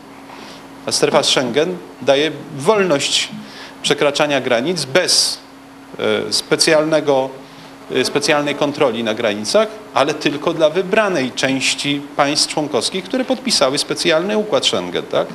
A 0.89 0.91
strefa 0.91 1.23
Schengen 1.23 1.77
daje 2.01 2.31
wolność 2.57 3.29
przekraczania 3.81 4.41
granic 4.41 4.85
bez 4.85 5.39
e, 5.99 6.33
specjalnego, 6.33 7.29
e, 7.91 8.05
specjalnej 8.05 8.55
kontroli 8.55 9.03
na 9.03 9.13
granicach, 9.13 9.67
ale 9.93 10.13
tylko 10.13 10.53
dla 10.53 10.69
wybranej 10.69 11.31
części 11.31 12.01
państw 12.15 12.47
członkowskich, 12.47 13.03
które 13.03 13.25
podpisały 13.25 13.77
specjalny 13.77 14.37
układ 14.37 14.65
Schengen, 14.65 15.03
tak? 15.03 15.27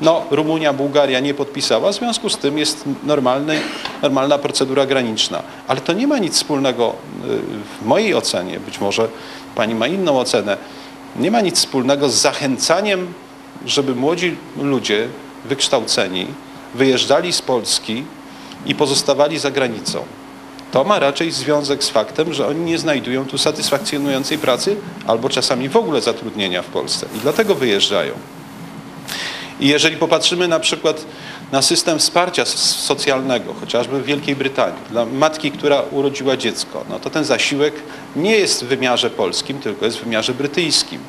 No, 0.00 0.24
Rumunia, 0.30 0.72
Bułgaria 0.72 1.20
nie 1.20 1.34
podpisała, 1.34 1.92
w 1.92 1.94
związku 1.94 2.30
z 2.30 2.38
tym 2.38 2.58
jest 2.58 2.84
normalny, 3.04 3.60
normalna 4.02 4.38
procedura 4.38 4.86
graniczna. 4.86 5.42
Ale 5.68 5.80
to 5.80 5.92
nie 5.92 6.06
ma 6.06 6.18
nic 6.18 6.34
wspólnego, 6.34 6.94
y, 7.24 7.38
w 7.80 7.86
mojej 7.86 8.14
ocenie, 8.14 8.60
być 8.60 8.80
może 8.80 9.08
Pani 9.54 9.74
ma 9.74 9.86
inną 9.86 10.18
ocenę, 10.18 10.56
nie 11.16 11.30
ma 11.30 11.40
nic 11.40 11.56
wspólnego 11.56 12.08
z 12.08 12.14
zachęcaniem, 12.14 13.12
żeby 13.66 13.94
młodzi 13.94 14.36
ludzie 14.56 15.08
wykształceni 15.44 16.26
wyjeżdżali 16.74 17.32
z 17.32 17.42
Polski 17.42 18.04
i 18.66 18.74
pozostawali 18.74 19.38
za 19.38 19.50
granicą. 19.50 20.04
To 20.72 20.84
ma 20.84 20.98
raczej 20.98 21.30
związek 21.30 21.84
z 21.84 21.88
faktem, 21.88 22.32
że 22.32 22.48
oni 22.48 22.60
nie 22.60 22.78
znajdują 22.78 23.24
tu 23.24 23.38
satysfakcjonującej 23.38 24.38
pracy 24.38 24.76
albo 25.06 25.28
czasami 25.28 25.68
w 25.68 25.76
ogóle 25.76 26.00
zatrudnienia 26.00 26.62
w 26.62 26.66
Polsce 26.66 27.06
i 27.16 27.18
dlatego 27.18 27.54
wyjeżdżają. 27.54 28.12
I 29.60 29.68
jeżeli 29.68 29.96
popatrzymy 29.96 30.48
na 30.48 30.60
przykład 30.60 31.04
na 31.52 31.62
system 31.62 31.98
wsparcia 31.98 32.44
socjalnego, 32.44 33.54
chociażby 33.54 34.02
w 34.02 34.04
Wielkiej 34.04 34.36
Brytanii, 34.36 34.82
dla 34.90 35.06
matki, 35.06 35.50
która 35.50 35.82
urodziła 35.90 36.36
dziecko, 36.36 36.84
no 36.90 37.00
to 37.00 37.10
ten 37.10 37.24
zasiłek 37.24 37.74
nie 38.16 38.36
jest 38.36 38.64
w 38.64 38.66
wymiarze 38.68 39.10
polskim, 39.10 39.58
tylko 39.58 39.84
jest 39.84 39.98
w 39.98 40.04
wymiarze 40.04 40.34
brytyjskim. 40.34 41.00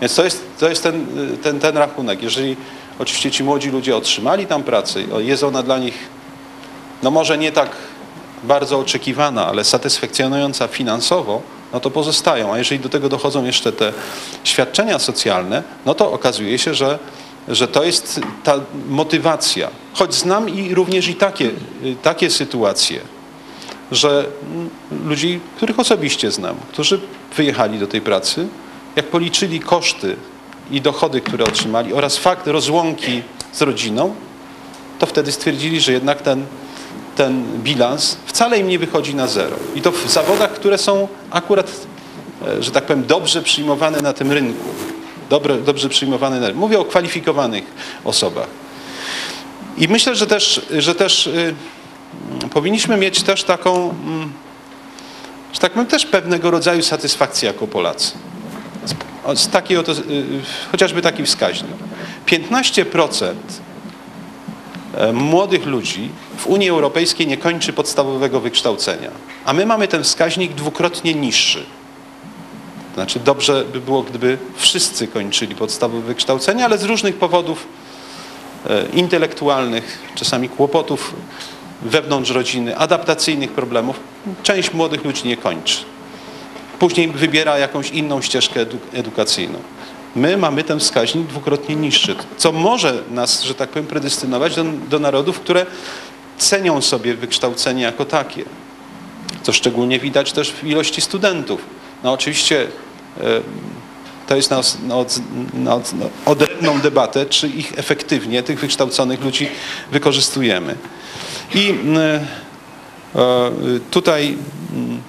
Więc 0.00 0.14
to 0.14 0.24
jest, 0.24 0.46
to 0.58 0.68
jest 0.68 0.82
ten, 0.82 1.06
ten, 1.42 1.60
ten 1.60 1.76
rachunek. 1.76 2.22
Jeżeli 2.22 2.56
oczywiście 2.98 3.30
ci 3.30 3.44
młodzi 3.44 3.70
ludzie 3.70 3.96
otrzymali 3.96 4.46
tam 4.46 4.62
pracę, 4.62 5.00
jest 5.18 5.42
ona 5.42 5.62
dla 5.62 5.78
nich, 5.78 5.94
no 7.02 7.10
może 7.10 7.38
nie 7.38 7.52
tak 7.52 7.70
bardzo 8.44 8.78
oczekiwana, 8.78 9.46
ale 9.46 9.64
satysfakcjonująca 9.64 10.68
finansowo, 10.68 11.42
no 11.72 11.80
to 11.80 11.90
pozostają. 11.90 12.52
A 12.52 12.58
jeżeli 12.58 12.80
do 12.80 12.88
tego 12.88 13.08
dochodzą 13.08 13.44
jeszcze 13.44 13.72
te 13.72 13.92
świadczenia 14.44 14.98
socjalne, 14.98 15.62
no 15.86 15.94
to 15.94 16.12
okazuje 16.12 16.58
się, 16.58 16.74
że, 16.74 16.98
że 17.48 17.68
to 17.68 17.84
jest 17.84 18.20
ta 18.44 18.54
motywacja. 18.88 19.68
Choć 19.94 20.14
znam 20.14 20.48
i 20.48 20.74
również 20.74 21.08
i 21.08 21.14
takie, 21.14 21.50
takie 22.02 22.30
sytuacje, 22.30 23.00
że 23.92 24.24
mm, 24.52 24.70
ludzi, 25.06 25.40
których 25.56 25.78
osobiście 25.78 26.30
znam, 26.30 26.56
którzy 26.72 27.00
wyjechali 27.36 27.78
do 27.78 27.86
tej 27.86 28.00
pracy, 28.00 28.48
jak 28.96 29.06
policzyli 29.06 29.60
koszty 29.60 30.16
i 30.70 30.80
dochody, 30.80 31.20
które 31.20 31.44
otrzymali 31.44 31.92
oraz 31.92 32.16
fakt 32.16 32.46
rozłąki 32.46 33.22
z 33.52 33.62
rodziną, 33.62 34.14
to 34.98 35.06
wtedy 35.06 35.32
stwierdzili, 35.32 35.80
że 35.80 35.92
jednak 35.92 36.22
ten, 36.22 36.46
ten 37.16 37.44
bilans 37.62 38.16
wcale 38.26 38.58
im 38.58 38.68
nie 38.68 38.78
wychodzi 38.78 39.14
na 39.14 39.26
zero. 39.26 39.56
I 39.74 39.82
to 39.82 39.92
w 39.92 40.10
zawodach, 40.10 40.52
które 40.52 40.78
są 40.78 41.08
akurat, 41.30 41.70
e, 42.46 42.62
że 42.62 42.70
tak 42.70 42.86
powiem, 42.86 43.06
dobrze 43.06 43.42
przyjmowane 43.42 44.00
na 44.00 44.12
tym 44.12 44.32
rynku. 44.32 44.68
Dobre, 45.30 45.56
dobrze 45.56 45.88
przyjmowane 45.88 46.40
na 46.40 46.46
rynku. 46.46 46.60
Mówię 46.60 46.80
o 46.80 46.84
kwalifikowanych 46.84 47.64
osobach. 48.04 48.48
I 49.78 49.88
myślę, 49.88 50.14
że 50.14 50.26
też, 50.26 50.66
że 50.78 50.94
też 50.94 51.26
y, 51.26 51.54
powinniśmy 52.50 52.96
mieć 52.96 53.22
też 53.22 53.44
taką, 53.44 53.90
mm, 53.90 54.32
że 55.52 55.60
tak 55.60 55.72
powiem, 55.72 55.86
też 55.86 56.06
pewnego 56.06 56.50
rodzaju 56.50 56.82
satysfakcję 56.82 57.46
jako 57.46 57.66
Polacy. 57.66 58.12
Z, 59.34 59.48
takiej 59.48 59.76
oto, 59.76 59.92
y, 59.92 59.96
chociażby 60.70 61.02
taki 61.02 61.24
wskaźnik. 61.24 61.70
15% 62.26 63.34
e, 64.96 65.12
młodych 65.12 65.66
ludzi 65.66 66.08
w 66.36 66.46
Unii 66.46 66.68
Europejskiej 66.68 67.26
nie 67.26 67.36
kończy 67.36 67.72
podstawowego 67.72 68.40
wykształcenia, 68.40 69.10
a 69.44 69.52
my 69.52 69.66
mamy 69.66 69.88
ten 69.88 70.04
wskaźnik 70.04 70.54
dwukrotnie 70.54 71.14
niższy. 71.14 71.64
Znaczy 72.94 73.20
dobrze 73.20 73.64
by 73.72 73.80
było, 73.80 74.02
gdyby 74.02 74.38
wszyscy 74.56 75.08
kończyli 75.08 75.54
podstawowe 75.54 76.02
wykształcenie, 76.02 76.64
ale 76.64 76.78
z 76.78 76.84
różnych 76.84 77.16
powodów 77.16 77.66
e, 78.70 78.86
intelektualnych, 78.92 79.98
czasami 80.14 80.48
kłopotów 80.48 81.14
wewnątrz 81.82 82.30
rodziny, 82.30 82.76
adaptacyjnych 82.78 83.52
problemów, 83.52 84.00
część 84.42 84.72
młodych 84.74 85.04
ludzi 85.04 85.28
nie 85.28 85.36
kończy. 85.36 85.84
Później 86.80 87.08
wybiera 87.08 87.58
jakąś 87.58 87.90
inną 87.90 88.22
ścieżkę 88.22 88.66
edu- 88.66 88.78
edukacyjną. 88.92 89.58
My 90.16 90.36
mamy 90.36 90.64
ten 90.64 90.80
wskaźnik 90.80 91.26
dwukrotnie 91.26 91.76
niższy, 91.76 92.16
co 92.36 92.52
może 92.52 93.02
nas, 93.10 93.42
że 93.42 93.54
tak 93.54 93.70
powiem, 93.70 93.86
predestynować 93.86 94.56
do, 94.56 94.64
do 94.64 94.98
narodów, 94.98 95.40
które 95.40 95.66
cenią 96.38 96.80
sobie 96.80 97.14
wykształcenie 97.14 97.82
jako 97.82 98.04
takie. 98.04 98.44
Co 99.42 99.52
szczególnie 99.52 99.98
widać 99.98 100.32
też 100.32 100.52
w 100.52 100.64
ilości 100.64 101.00
studentów. 101.00 101.60
No 102.04 102.12
oczywiście 102.12 102.66
e, 103.20 103.22
to 104.26 104.36
jest 104.36 104.50
na, 104.50 104.60
na, 104.82 104.94
na 105.54 105.80
odrębną 106.26 106.80
debatę, 106.80 107.26
czy 107.26 107.48
ich 107.48 107.78
efektywnie, 107.78 108.42
tych 108.42 108.60
wykształconych 108.60 109.24
ludzi 109.24 109.48
wykorzystujemy. 109.92 110.74
I 111.54 111.70
mm, 111.70 111.96
e, 111.96 112.20
tutaj 113.90 114.38
mm, 114.72 115.00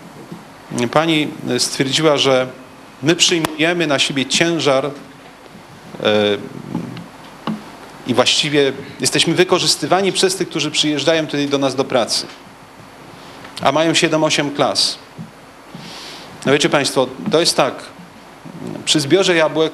pani 0.92 1.28
stwierdziła, 1.58 2.18
że 2.18 2.48
my 3.04 3.16
przyjmujemy 3.16 3.88
na 3.88 4.00
siebie 4.00 4.26
ciężar 4.26 4.86
e, 4.86 4.92
i 8.08 8.14
właściwie 8.14 8.74
jesteśmy 9.00 9.34
wykorzystywani 9.34 10.12
przez 10.12 10.36
tych, 10.36 10.50
którzy 10.50 10.72
przyjeżdżają 10.72 11.26
tutaj 11.26 11.48
do 11.48 11.58
nas 11.58 11.76
do 11.76 11.84
pracy, 11.84 12.26
a 13.62 13.72
mają 13.72 13.92
7-8 13.92 14.56
klas. 14.56 14.98
No 16.46 16.52
wiecie 16.52 16.70
Państwo, 16.70 17.08
to 17.32 17.40
jest 17.40 17.58
tak, 17.58 17.74
przy 18.86 19.00
zbiorze 19.00 19.36
jabłek 19.36 19.74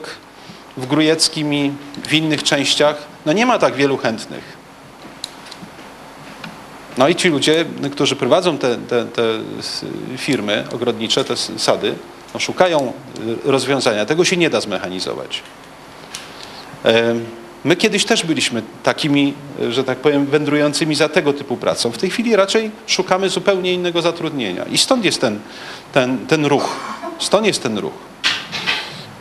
w 0.78 0.86
Grujeckim 0.86 1.54
i 1.54 1.72
w 2.08 2.14
innych 2.14 2.44
częściach, 2.44 2.96
no 3.26 3.34
nie 3.34 3.46
ma 3.46 3.60
tak 3.60 3.76
wielu 3.76 3.98
chętnych. 3.98 4.58
No 6.98 7.08
i 7.08 7.16
ci 7.16 7.30
ludzie, 7.30 7.66
którzy 7.92 8.16
prowadzą 8.16 8.58
te, 8.58 8.76
te, 8.76 9.06
te 9.06 9.22
firmy 10.18 10.64
ogrodnicze, 10.74 11.24
te 11.24 11.38
sady, 11.38 11.96
no 12.34 12.40
szukają 12.40 12.94
y, 13.46 13.52
rozwiązania. 13.52 14.06
Tego 14.06 14.26
się 14.26 14.38
nie 14.38 14.50
da 14.50 14.62
zmechanizować. 14.62 15.44
My 17.64 17.76
kiedyś 17.76 18.06
też 18.06 18.26
byliśmy 18.26 18.64
takimi, 18.84 19.34
y, 19.62 19.74
że 19.74 19.84
tak 19.84 19.98
powiem, 19.98 20.26
wędrującymi 20.26 20.96
za 20.96 21.10
tego 21.10 21.34
typu 21.34 21.58
pracą. 21.58 21.92
W 21.92 21.98
tej 21.98 22.10
chwili 22.10 22.36
raczej 22.36 22.72
szukamy 22.88 23.30
zupełnie 23.30 23.74
innego 23.74 24.02
zatrudnienia. 24.02 24.64
I 24.64 24.78
stąd 24.78 25.06
jest 25.06 25.22
ten, 25.22 25.40
ten, 25.94 26.28
ten 26.28 26.46
ruch. 26.46 26.76
Stąd 27.20 27.48
jest 27.48 27.64
ten 27.64 27.78
ruch. 27.78 27.94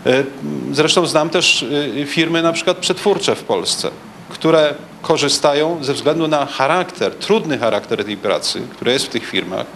E, 0.07 0.25
Zresztą 0.73 1.07
znam 1.07 1.31
też 1.31 1.63
y, 1.63 2.07
firmy 2.07 2.43
na 2.43 2.53
przykład 2.53 2.77
przetwórcze 2.77 3.37
w 3.37 3.43
Polsce, 3.43 3.91
które 4.29 4.75
korzystają 5.03 5.85
ze 5.85 5.95
względu 5.95 6.29
na 6.29 6.47
charakter, 6.47 7.15
trudny 7.15 7.59
charakter 7.59 8.05
tej 8.05 8.17
pracy, 8.17 8.63
który 8.71 8.93
jest 8.93 9.07
w 9.07 9.09
tych 9.09 9.27
firmach. 9.27 9.67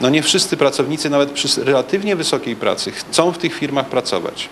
No 0.00 0.08
nie 0.08 0.22
wszyscy 0.22 0.56
pracownicy, 0.56 1.10
nawet 1.10 1.30
przy 1.30 1.64
relatywnie 1.64 2.16
wysokiej 2.16 2.56
pracy, 2.56 2.92
chcą 2.92 3.32
w 3.32 3.38
tych 3.38 3.54
firmach 3.54 3.86
pracować. 3.86 4.48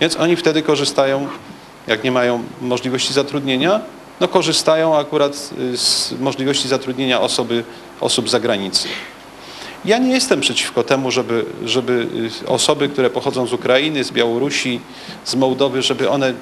Więc 0.00 0.16
oni 0.16 0.36
wtedy 0.36 0.62
korzystają, 0.62 1.28
jak 1.86 2.04
nie 2.04 2.10
mają 2.10 2.42
możliwości 2.60 3.12
zatrudnienia, 3.12 3.80
no 4.20 4.28
korzystają 4.28 4.98
akurat 4.98 5.50
y, 5.58 5.76
z 5.76 6.14
możliwości 6.20 6.68
zatrudnienia 6.68 7.20
osoby, 7.20 7.64
osób 8.00 8.28
z 8.28 8.32
zagranicy. 8.32 8.88
Ja 9.84 9.98
nie 9.98 10.12
jestem 10.12 10.40
przeciwko 10.40 10.82
temu, 10.82 11.10
żeby, 11.10 11.44
żeby 11.64 12.06
y, 12.44 12.46
osoby, 12.46 12.88
które 12.88 13.10
pochodzą 13.10 13.46
z 13.46 13.52
Ukrainy, 13.52 14.04
z 14.04 14.10
Białorusi, 14.10 14.80
z 15.24 15.34
Mołdowy, 15.34 15.82
żeby 15.82 16.10
one 16.10 16.34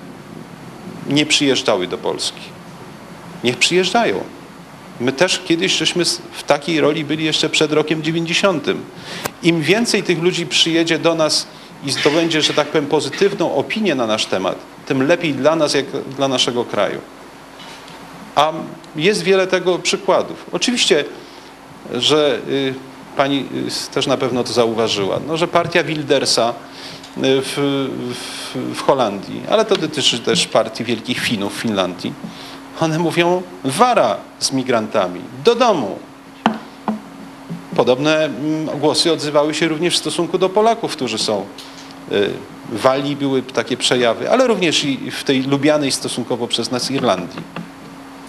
nie 1.09 1.27
przyjeżdżały 1.27 1.87
do 1.87 1.99
Polski. 1.99 2.41
Niech 3.45 3.57
przyjeżdżają. 3.57 4.21
My 5.01 5.13
też 5.13 5.43
kiedyś 5.47 5.73
żeśmy 5.73 6.05
w 6.33 6.43
takiej 6.47 6.81
roli 6.81 7.05
byli 7.05 7.25
jeszcze 7.25 7.49
przed 7.49 7.73
rokiem 7.73 8.03
90. 8.03 8.67
Im 9.43 9.63
więcej 9.63 10.03
tych 10.03 10.23
ludzi 10.23 10.47
przyjedzie 10.47 10.99
do 10.99 11.15
nas 11.15 11.47
i 11.85 11.91
zdobędzie, 11.91 12.43
że 12.43 12.55
tak 12.55 12.69
powiem, 12.69 12.87
pozytywną 12.87 13.55
opinię 13.55 13.95
na 13.95 14.07
nasz 14.07 14.27
temat, 14.27 14.59
tym 14.87 15.07
lepiej 15.07 15.35
dla 15.35 15.57
nas, 15.57 15.75
jak 15.75 15.87
dla 16.17 16.29
naszego 16.29 16.65
kraju. 16.65 17.01
A 18.35 18.53
jest 18.97 19.23
wiele 19.23 19.47
tego 19.47 19.79
przykładów. 19.79 20.47
Oczywiście, 20.53 21.05
że 21.93 22.39
y, 22.49 22.75
pani 23.17 23.47
y, 23.89 23.95
też 23.95 24.07
na 24.07 24.17
pewno 24.17 24.45
to 24.45 24.53
zauważyła, 24.53 25.21
no, 25.27 25.37
że 25.37 25.49
partia 25.49 25.85
Wildersa 25.85 26.55
w, 27.23 27.55
w, 28.15 28.75
w 28.75 28.83
Holandii, 28.83 29.43
ale 29.51 29.65
to 29.65 29.77
dotyczy 29.77 30.19
też 30.19 30.47
partii 30.47 30.85
Wielkich 30.85 31.21
Finów 31.21 31.57
w 31.57 31.61
Finlandii, 31.61 32.13
one 32.81 32.99
mówią 32.99 33.43
wara 33.65 34.17
z 34.39 34.53
migrantami, 34.53 35.21
do 35.45 35.55
domu. 35.55 35.99
Podobne 37.77 38.25
mm, 38.25 38.79
głosy 38.79 39.13
odzywały 39.13 39.55
się 39.55 39.69
również 39.69 39.95
w 39.95 39.99
stosunku 39.99 40.39
do 40.39 40.49
Polaków, 40.49 40.93
którzy 40.93 41.19
są 41.19 41.47
y, 42.13 42.31
w 42.69 42.81
Walii 42.81 43.17
były 43.17 43.43
takie 43.43 43.77
przejawy, 43.77 44.31
ale 44.31 44.47
również 44.47 44.85
i 44.85 45.11
w 45.11 45.25
tej 45.25 45.43
lubianej 45.43 45.93
stosunkowo 45.93 46.47
przez 46.47 46.71
nas 46.71 46.91
Irlandii. 46.91 47.43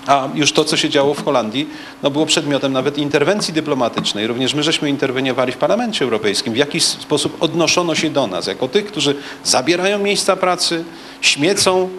A 0.09 0.29
już 0.35 0.51
to, 0.51 0.65
co 0.65 0.77
się 0.77 0.89
działo 0.89 1.13
w 1.13 1.25
Holandii, 1.25 1.69
no 2.03 2.11
było 2.11 2.25
przedmiotem 2.25 2.73
nawet 2.73 2.97
interwencji 2.97 3.53
dyplomatycznej. 3.53 4.27
Również 4.27 4.53
my 4.53 4.63
żeśmy 4.63 4.89
interweniowali 4.89 5.51
w 5.51 5.57
Parlamencie 5.57 6.05
Europejskim. 6.05 6.53
W 6.53 6.57
jakiś 6.57 6.83
sposób 6.83 7.37
odnoszono 7.39 7.95
się 7.95 8.09
do 8.09 8.27
nas, 8.27 8.47
jako 8.47 8.67
tych, 8.67 8.85
którzy 8.85 9.15
zabierają 9.43 9.99
miejsca 9.99 10.35
pracy, 10.35 10.83
śmiecą, 11.21 11.89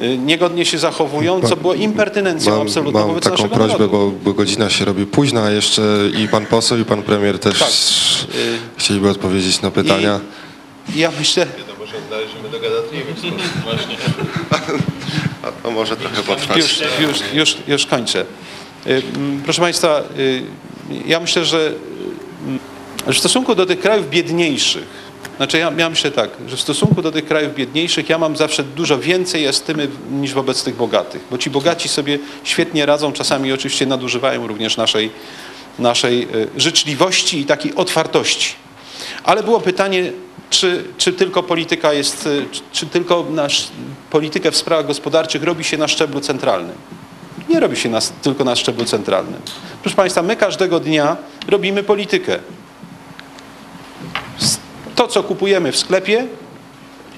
y, 0.00 0.18
niegodnie 0.18 0.64
się 0.64 0.78
zachowują, 0.78 1.40
co 1.40 1.56
było 1.56 1.74
impertynencją 1.74 2.52
Mam, 2.52 2.62
absolutną 2.62 3.00
mam 3.00 3.08
wobec 3.08 3.24
taką 3.24 3.36
naszego 3.36 3.54
prośbę, 3.54 3.78
narodu. 3.78 3.98
bo, 3.98 4.12
bo 4.24 4.32
godzina 4.32 4.70
się 4.70 4.84
robi 4.84 5.06
późna, 5.06 5.42
a 5.42 5.50
jeszcze 5.50 5.82
i 6.24 6.28
pan 6.28 6.46
poseł, 6.46 6.78
i 6.78 6.84
pan 6.84 7.02
premier 7.02 7.38
też 7.38 7.58
Tak. 7.58 7.68
chcieliby 8.76 9.10
odpowiedzieć 9.10 9.62
na 9.62 9.70
pytania. 9.70 10.20
I 10.94 10.98
ja 10.98 11.10
myślę, 11.18 11.46
Może 11.78 11.94
należymy 12.10 12.48
do 12.48 12.60
gadatliwych 12.60 13.16
Właśnie. 13.64 13.96
A 15.42 15.52
to 15.52 15.70
może 15.70 15.96
trochę 15.96 16.22
potrwać. 16.22 16.58
Już, 16.58 16.80
już, 17.00 17.18
już, 17.32 17.56
już 17.68 17.86
kończę. 17.86 18.24
Y, 18.86 19.02
Proszę 19.44 19.60
Państwa, 19.60 20.02
y, 20.18 20.42
ja 21.06 21.20
myślę, 21.20 21.44
że 21.44 21.72
y, 23.08 23.12
w 23.12 23.18
stosunku 23.18 23.54
do 23.54 23.66
tych 23.66 23.80
krajów 23.80 24.10
biedniejszych, 24.10 25.08
znaczy 25.36 25.58
ja, 25.58 25.72
ja 25.78 25.90
myślę 25.90 26.10
tak, 26.10 26.30
że 26.48 26.56
w 26.56 26.60
stosunku 26.60 27.02
do 27.02 27.12
tych 27.12 27.26
krajów 27.26 27.54
biedniejszych 27.54 28.08
ja 28.08 28.18
mam 28.18 28.36
zawsze 28.36 28.64
dużo 28.64 28.98
więcej 28.98 29.46
estymy 29.46 29.88
niż 30.10 30.34
wobec 30.34 30.64
tych 30.64 30.76
bogatych, 30.76 31.22
bo 31.30 31.38
ci 31.38 31.50
bogaci 31.50 31.88
sobie 31.88 32.18
świetnie 32.44 32.86
radzą, 32.86 33.12
czasami 33.12 33.52
oczywiście 33.52 33.86
nadużywają 33.86 34.46
również 34.46 34.76
naszej, 34.76 35.10
naszej 35.78 36.28
życzliwości 36.56 37.40
i 37.40 37.44
takiej 37.44 37.74
otwartości. 37.74 38.54
Ale 39.24 39.42
było 39.42 39.60
pytanie, 39.60 40.12
czy, 40.50 40.84
czy 40.96 41.12
tylko 41.12 41.42
polityka 41.42 41.92
jest, 41.92 42.26
y, 42.26 42.46
czy, 42.72 42.86
tylko 42.86 43.26
nasz, 43.30 43.68
politykę 44.10 44.50
w 44.50 44.56
sprawach 44.56 44.86
gospodarczych 44.86 45.42
robi 45.42 45.64
się 45.64 45.76
na 45.76 45.88
szczeblu 45.88 46.20
centralnym. 46.20 46.76
Nie 47.48 47.60
robi 47.60 47.76
się 47.76 47.90
tylko 48.22 48.44
na 48.44 48.56
szczeblu 48.56 48.84
centralnym. 48.84 49.40
Proszę 49.82 49.96
Państwa, 49.96 50.22
my 50.22 50.36
każdego 50.36 50.80
dnia 50.80 51.16
robimy 51.48 51.82
politykę. 51.82 52.38
To, 54.94 55.08
co 55.08 55.22
kupujemy 55.22 55.72
w 55.72 55.76
sklepie, 55.76 56.26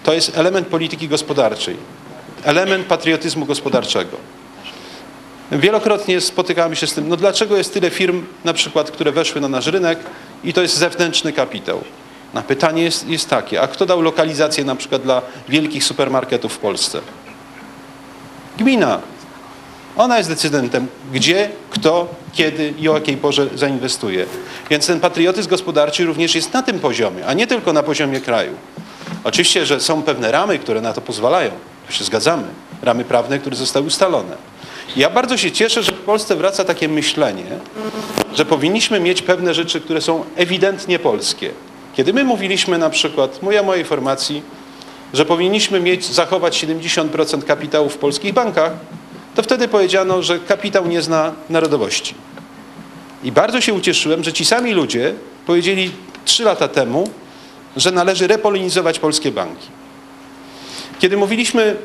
to 0.03 0.13
jest 0.13 0.39
element 0.39 0.67
polityki 0.67 1.09
gospodarczej, 1.09 1.77
element 2.45 2.87
patriotyzmu 2.87 3.47
gospodarczego. 3.47 4.17
Wielokrotnie 5.53 6.21
spotykamy 6.21 6.77
się 6.77 6.87
z 6.87 6.95
tym, 6.95 7.09
no 7.09 7.17
dlaczego 7.17 7.57
jest 7.57 7.75
tyle 7.75 7.91
firm, 7.91 8.25
na 8.45 8.53
przykład, 8.53 8.91
które 8.91 9.13
weszły 9.13 9.41
na 9.41 9.49
nasz 9.49 9.67
rynek 9.67 9.99
i 10.45 10.53
to 10.53 10.63
jest 10.63 10.77
zewnętrzny 10.77 11.33
kapitał. 11.33 11.85
Na 12.35 12.43
pytanie 12.43 12.83
jest, 12.83 13.09
jest 13.09 13.29
takie, 13.29 13.61
a 13.61 13.69
kto 13.69 13.87
dał 13.87 14.03
lokalizację 14.03 14.65
na 14.65 14.77
przykład 14.77 15.03
dla 15.03 15.23
wielkich 15.49 15.85
supermarketów 15.85 16.53
w 16.53 16.59
Polsce? 16.59 17.01
Gmina. 18.59 19.01
Ona 19.97 20.19
jest 20.19 20.31
decydentem, 20.31 20.87
gdzie, 21.13 21.51
kto, 21.71 22.09
kiedy 22.33 22.75
i 22.79 22.89
o 22.89 22.95
jakiej 22.95 23.17
porze 23.17 23.47
zainwestuje. 23.55 24.27
Więc 24.71 24.87
ten 24.87 25.01
patriotyzm 25.01 25.51
gospodarczy 25.51 26.05
również 26.05 26.35
jest 26.35 26.53
na 26.53 26.63
tym 26.63 26.81
poziomie, 26.81 27.27
a 27.27 27.33
nie 27.33 27.47
tylko 27.47 27.73
na 27.73 27.83
poziomie 27.83 28.21
kraju. 28.21 28.53
Oczywiście, 29.25 29.67
że 29.67 29.81
są 29.81 30.03
pewne 30.03 30.33
ramy, 30.33 30.59
które 30.59 30.81
na 30.81 30.93
to 30.93 31.01
pozwalają. 31.01 31.51
Tu 31.87 31.93
się 31.93 32.05
zgadzamy. 32.05 32.45
Ramy 32.83 33.05
prawne, 33.05 33.39
które 33.39 33.57
zostały 33.57 33.87
ustalone. 33.87 34.37
Ja 34.97 35.11
bardzo 35.11 35.37
się 35.37 35.53
cieszę, 35.53 35.83
że 35.83 35.93
w 35.93 36.01
Polsce 36.01 36.37
wraca 36.37 36.65
takie 36.65 36.89
myślenie, 36.89 37.45
że 38.35 38.45
powinniśmy 38.45 39.01
mieć 39.01 39.23
pewne 39.23 39.55
rzeczy, 39.55 39.81
które 39.81 40.01
są 40.01 40.25
ewidentnie 40.37 40.99
polskie. 40.99 41.51
Kiedy 42.01 42.13
my 42.13 42.25
mówiliśmy 42.25 42.79
na 42.79 42.91
przykład, 42.91 43.41
o 43.61 43.63
mojej 43.63 43.85
formacji, 43.85 44.43
że 45.15 45.25
powinniśmy 45.25 45.81
mieć, 45.81 46.05
zachować 46.05 46.65
70% 46.65 47.43
kapitału 47.43 47.89
w 47.89 47.99
polskich 47.99 48.33
bankach, 48.33 48.73
to 49.35 49.43
wtedy 49.43 49.69
powiedziano, 49.69 50.23
że 50.23 50.39
kapitał 50.39 50.87
nie 50.87 51.03
zna 51.03 51.33
narodowości. 51.51 52.15
I 53.25 53.33
bardzo 53.33 53.61
się 53.61 53.75
ucieszyłem, 53.75 54.25
że 54.25 54.33
ci 54.33 54.45
sami 54.45 54.73
ludzie 54.73 55.15
powiedzieli 55.47 55.91
trzy 56.25 56.45
lata 56.45 56.69
temu, 56.69 57.11
że 57.77 57.91
należy 57.91 58.27
repolonizować 58.27 58.99
polskie 58.99 59.33
banki. 59.33 59.69
Kiedy 60.99 61.17
mówiliśmy 61.17 61.77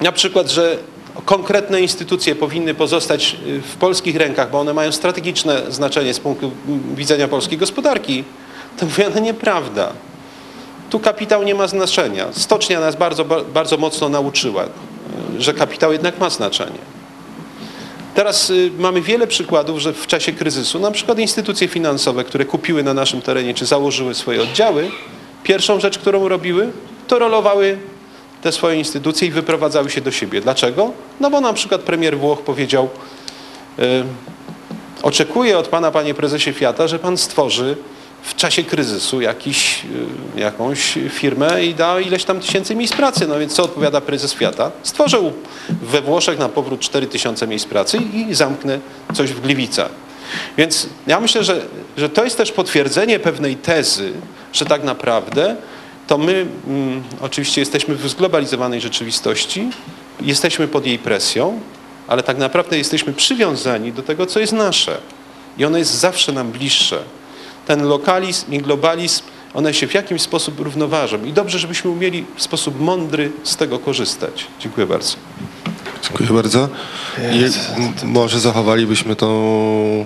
na 0.00 0.12
przykład, 0.12 0.50
że 0.50 0.78
konkretne 1.24 1.80
instytucje 1.80 2.34
powinny 2.34 2.74
pozostać 2.74 3.36
y, 3.46 3.60
w 3.60 3.76
polskich 3.76 4.16
rękach, 4.16 4.50
bo 4.50 4.60
one 4.60 4.74
mają 4.74 4.92
strategiczne 4.92 5.62
znaczenie 5.68 6.14
z 6.14 6.20
punktu 6.20 6.52
widzenia 6.96 7.28
polskiej 7.28 7.58
gospodarki, 7.58 8.24
to 8.76 8.86
mówiono 8.86 9.18
nieprawda. 9.20 9.92
Tu 10.90 11.00
kapitał 11.00 11.42
nie 11.42 11.54
ma 11.54 11.66
znaczenia. 11.66 12.26
Stocznia 12.32 12.80
nas 12.80 12.96
bardzo, 12.96 13.24
ba- 13.24 13.44
bardzo 13.54 13.76
mocno 13.76 14.08
nauczyła, 14.08 14.64
że 15.38 15.54
kapitał 15.54 15.92
jednak 15.92 16.18
ma 16.18 16.30
znaczenie. 16.30 16.78
Teraz 18.14 18.50
y, 18.50 18.70
mamy 18.78 19.00
wiele 19.00 19.26
przykładów, 19.26 19.78
że 19.78 19.92
w 19.92 20.06
czasie 20.06 20.32
kryzysu, 20.32 20.78
na 20.78 20.90
przykład 20.90 21.18
instytucje 21.18 21.68
finansowe, 21.68 22.24
które 22.24 22.44
kupiły 22.44 22.82
na 22.82 22.94
naszym 22.94 23.22
terenie, 23.22 23.54
czy 23.54 23.66
założyły 23.66 24.14
swoje 24.14 24.42
oddziały, 24.42 24.90
pierwszą 25.42 25.80
rzecz, 25.80 25.98
którą 25.98 26.28
robiły, 26.28 26.70
to 27.08 27.18
rolowały 27.18 27.78
te 28.42 28.52
swoje 28.52 28.76
instytucje 28.78 29.28
i 29.28 29.30
wyprowadzały 29.30 29.90
się 29.90 30.00
do 30.00 30.10
siebie. 30.10 30.40
Dlaczego? 30.40 30.90
No 31.20 31.30
bo 31.30 31.40
na 31.40 31.52
przykład 31.52 31.80
premier 31.80 32.18
Włoch 32.18 32.40
powiedział, 32.42 32.88
y, 33.78 34.04
oczekuję 35.02 35.58
od 35.58 35.68
pana, 35.68 35.90
panie 35.90 36.14
prezesie 36.14 36.52
Fiata, 36.52 36.88
że 36.88 36.98
pan 36.98 37.16
stworzy 37.16 37.76
w 38.22 38.34
czasie 38.34 38.64
kryzysu 38.64 39.20
jakiś, 39.20 39.84
y, 40.36 40.40
jakąś 40.40 40.98
firmę 41.10 41.64
i 41.64 41.74
da 41.74 42.00
ileś 42.00 42.24
tam 42.24 42.40
tysięcy 42.40 42.74
miejsc 42.74 42.96
pracy. 42.96 43.26
No 43.28 43.38
więc 43.38 43.52
co 43.52 43.62
odpowiada 43.62 44.00
prezes 44.00 44.34
Fiata? 44.34 44.70
Stworzył 44.82 45.32
we 45.82 46.02
Włoszech 46.02 46.38
na 46.38 46.48
powrót 46.48 46.80
4 46.80 47.06
tysiące 47.06 47.46
miejsc 47.46 47.66
pracy 47.66 47.98
i 48.14 48.34
zamknę 48.34 48.80
coś 49.14 49.32
w 49.32 49.40
Gliwicach. 49.40 49.90
Więc 50.56 50.88
ja 51.06 51.20
myślę, 51.20 51.44
że, 51.44 51.60
że 51.96 52.08
to 52.08 52.24
jest 52.24 52.36
też 52.36 52.52
potwierdzenie 52.52 53.18
pewnej 53.18 53.56
tezy, 53.56 54.12
że 54.52 54.64
tak 54.64 54.84
naprawdę 54.84 55.56
to 56.06 56.18
my 56.18 56.46
mm, 56.66 57.02
oczywiście 57.20 57.60
jesteśmy 57.60 57.94
w 57.94 58.08
zglobalizowanej 58.08 58.80
rzeczywistości, 58.80 59.70
jesteśmy 60.20 60.68
pod 60.68 60.86
jej 60.86 60.98
presją 60.98 61.60
ale 62.08 62.22
tak 62.22 62.38
naprawdę 62.38 62.78
jesteśmy 62.78 63.12
przywiązani 63.12 63.92
do 63.92 64.02
tego, 64.02 64.26
co 64.26 64.40
jest 64.40 64.52
nasze. 64.52 64.98
I 65.58 65.64
ono 65.64 65.78
jest 65.78 65.94
zawsze 65.94 66.32
nam 66.32 66.52
bliższe. 66.52 67.02
Ten 67.66 67.82
lokalizm 67.82 68.52
i 68.52 68.58
globalizm, 68.58 69.22
one 69.54 69.74
się 69.74 69.86
w 69.86 69.94
jakimś 69.94 70.22
sposób 70.22 70.60
równoważą. 70.60 71.24
I 71.24 71.32
dobrze, 71.32 71.58
żebyśmy 71.58 71.90
umieli 71.90 72.24
w 72.36 72.42
sposób 72.42 72.80
mądry 72.80 73.32
z 73.42 73.56
tego 73.56 73.78
korzystać. 73.78 74.46
Dziękuję 74.60 74.86
bardzo. 74.86 75.16
Dziękuję 76.02 76.30
bardzo. 76.30 76.68
I 77.32 77.44
może 78.06 78.40
zachowalibyśmy 78.40 79.16
tą 79.16 80.04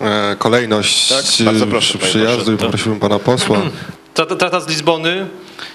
e, 0.00 0.36
kolejność 0.38 1.08
Tak, 1.08 1.24
bardzo 1.44 1.66
proszę, 1.66 1.98
przyjazdu 1.98 2.52
i 2.52 2.56
poprosiłbym 2.56 3.00
pana 3.00 3.18
posła. 3.18 3.58
Traktat, 4.14 4.62
z 4.64 4.68
Lizbony 4.68 5.26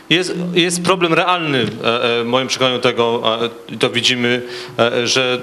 jest, 0.09 0.33
jest 0.53 0.81
problem 0.81 1.13
realny 1.13 1.57
e, 1.83 2.19
e, 2.19 2.23
w 2.23 2.27
moim 2.27 2.47
przekonaniu 2.47 2.79
tego, 2.79 3.21
e, 3.71 3.77
to 3.77 3.89
widzimy, 3.89 4.41
e, 4.79 5.07
że 5.07 5.41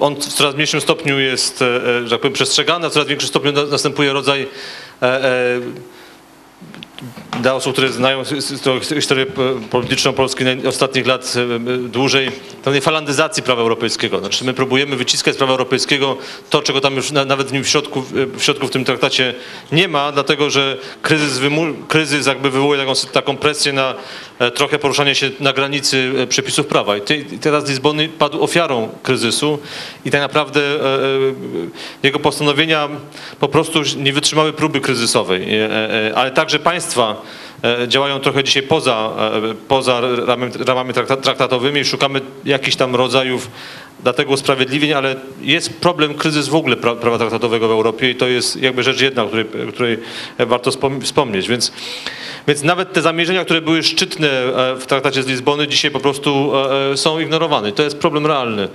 on 0.00 0.16
w 0.16 0.24
coraz 0.24 0.54
mniejszym 0.54 0.80
stopniu 0.80 1.20
jest, 1.20 1.62
e, 1.62 1.66
e, 1.66 2.04
że 2.04 2.10
tak 2.10 2.20
powiem, 2.20 2.32
przestrzegany, 2.32 2.86
a 2.86 2.90
w 2.90 2.92
coraz 2.92 3.08
większym 3.08 3.28
stopniu 3.28 3.52
na- 3.52 3.64
następuje 3.64 4.12
rodzaj 4.12 4.48
e, 5.02 5.60
dla 7.42 7.54
osób, 7.54 7.72
które 7.72 7.88
znają 7.92 8.22
his- 8.24 8.52
his- 8.80 8.94
historię 8.94 9.26
polityczną 9.70 10.12
Polski 10.12 10.44
ostatnich 10.68 11.06
lat 11.06 11.34
dłużej, 11.80 12.30
pewnej 12.64 12.80
falandyzacji 12.82 13.42
prawa 13.42 13.62
europejskiego. 13.62 14.18
Znaczy 14.18 14.44
my 14.44 14.54
próbujemy 14.54 14.96
wyciskać 14.96 15.34
z 15.34 15.38
prawa 15.38 15.52
europejskiego 15.52 16.16
to, 16.50 16.62
czego 16.62 16.80
tam 16.80 16.96
już 16.96 17.10
na, 17.10 17.24
nawet 17.24 17.48
w 17.48 17.52
nim 17.52 17.64
w 17.64 17.68
środku, 17.68 18.04
w 18.36 18.42
środku 18.42 18.66
w 18.66 18.70
tym 18.70 18.84
traktacie 18.84 19.34
nie 19.72 19.88
ma, 19.88 20.12
dlatego 20.12 20.50
że 20.50 20.76
kryzys, 21.02 21.38
wymu, 21.38 21.74
kryzys 21.88 22.26
jakby 22.26 22.50
wywołuje 22.50 22.80
taką, 22.80 22.92
taką 23.12 23.36
presję 23.36 23.72
na 23.72 23.94
trochę 24.54 24.78
poruszanie 24.78 25.14
się 25.14 25.30
na 25.40 25.52
granicy 25.52 26.12
e, 26.18 26.26
przepisów 26.26 26.66
prawa. 26.66 26.96
I, 26.96 27.00
teraz 27.40 27.68
Lizbony 27.68 28.08
padł 28.08 28.42
ofiarą 28.42 28.88
kryzysu 29.02 29.58
i 30.04 30.10
tak 30.10 30.20
naprawdę 30.20 30.60
e, 30.60 30.74
e, 30.74 30.78
jego 32.02 32.18
postanowienia 32.18 32.88
po 33.40 33.48
prostu 33.48 33.80
nie 33.96 34.12
wytrzymały 34.12 34.52
próby 34.52 34.80
kryzysowej. 34.80 35.54
E, 35.54 35.70
e, 36.10 36.14
ale 36.14 36.30
także 36.30 36.58
państwa 36.58 37.22
e, 37.64 37.88
działają 37.88 38.20
trochę 38.20 38.44
dzisiaj 38.44 38.62
poza, 38.62 39.10
e, 39.50 39.54
poza 39.68 40.00
ramami, 40.26 40.52
ramami 40.66 40.92
trakta- 40.94 41.20
traktatowymi, 41.20 41.84
szukamy 41.84 42.20
jakichś 42.44 42.76
tam 42.76 42.96
rodzajów 42.96 43.50
dla 44.02 44.12
tego 44.12 44.32
usprawiedliwień, 44.32 44.92
ale 44.92 45.16
jest 45.40 45.80
problem, 45.80 46.14
kryzys 46.14 46.48
w 46.48 46.54
ogóle 46.54 46.76
pra, 46.76 46.94
prawa 46.94 47.18
traktatowego 47.18 47.68
w 47.68 47.70
Europie 47.70 48.10
i 48.10 48.14
to 48.14 48.26
jest 48.26 48.62
jakby 48.62 48.82
rzecz 48.82 49.00
jedna, 49.00 49.24
o 49.24 49.26
której, 49.26 49.44
której 49.74 49.98
warto 50.38 50.70
wspom- 50.70 51.00
wspomnieć. 51.00 51.48
Więc, 51.48 51.72
więc 52.48 52.62
nawet 52.62 52.92
te 52.92 53.02
zamierzenia, 53.02 53.44
które 53.44 53.60
były 53.60 53.82
szczytne 53.82 54.28
e, 54.28 54.76
w 54.76 54.86
traktacie 54.86 55.22
z 55.22 55.26
Lizbony, 55.26 55.68
dzisiaj 55.68 55.90
po 55.90 56.00
prostu 56.00 56.52
e, 56.56 56.90
e, 56.92 56.96
są 56.96 57.20
ignorowane. 57.20 57.72
To 57.72 57.82
jest 57.82 57.98
problem 57.98 58.26
realny. 58.26 58.68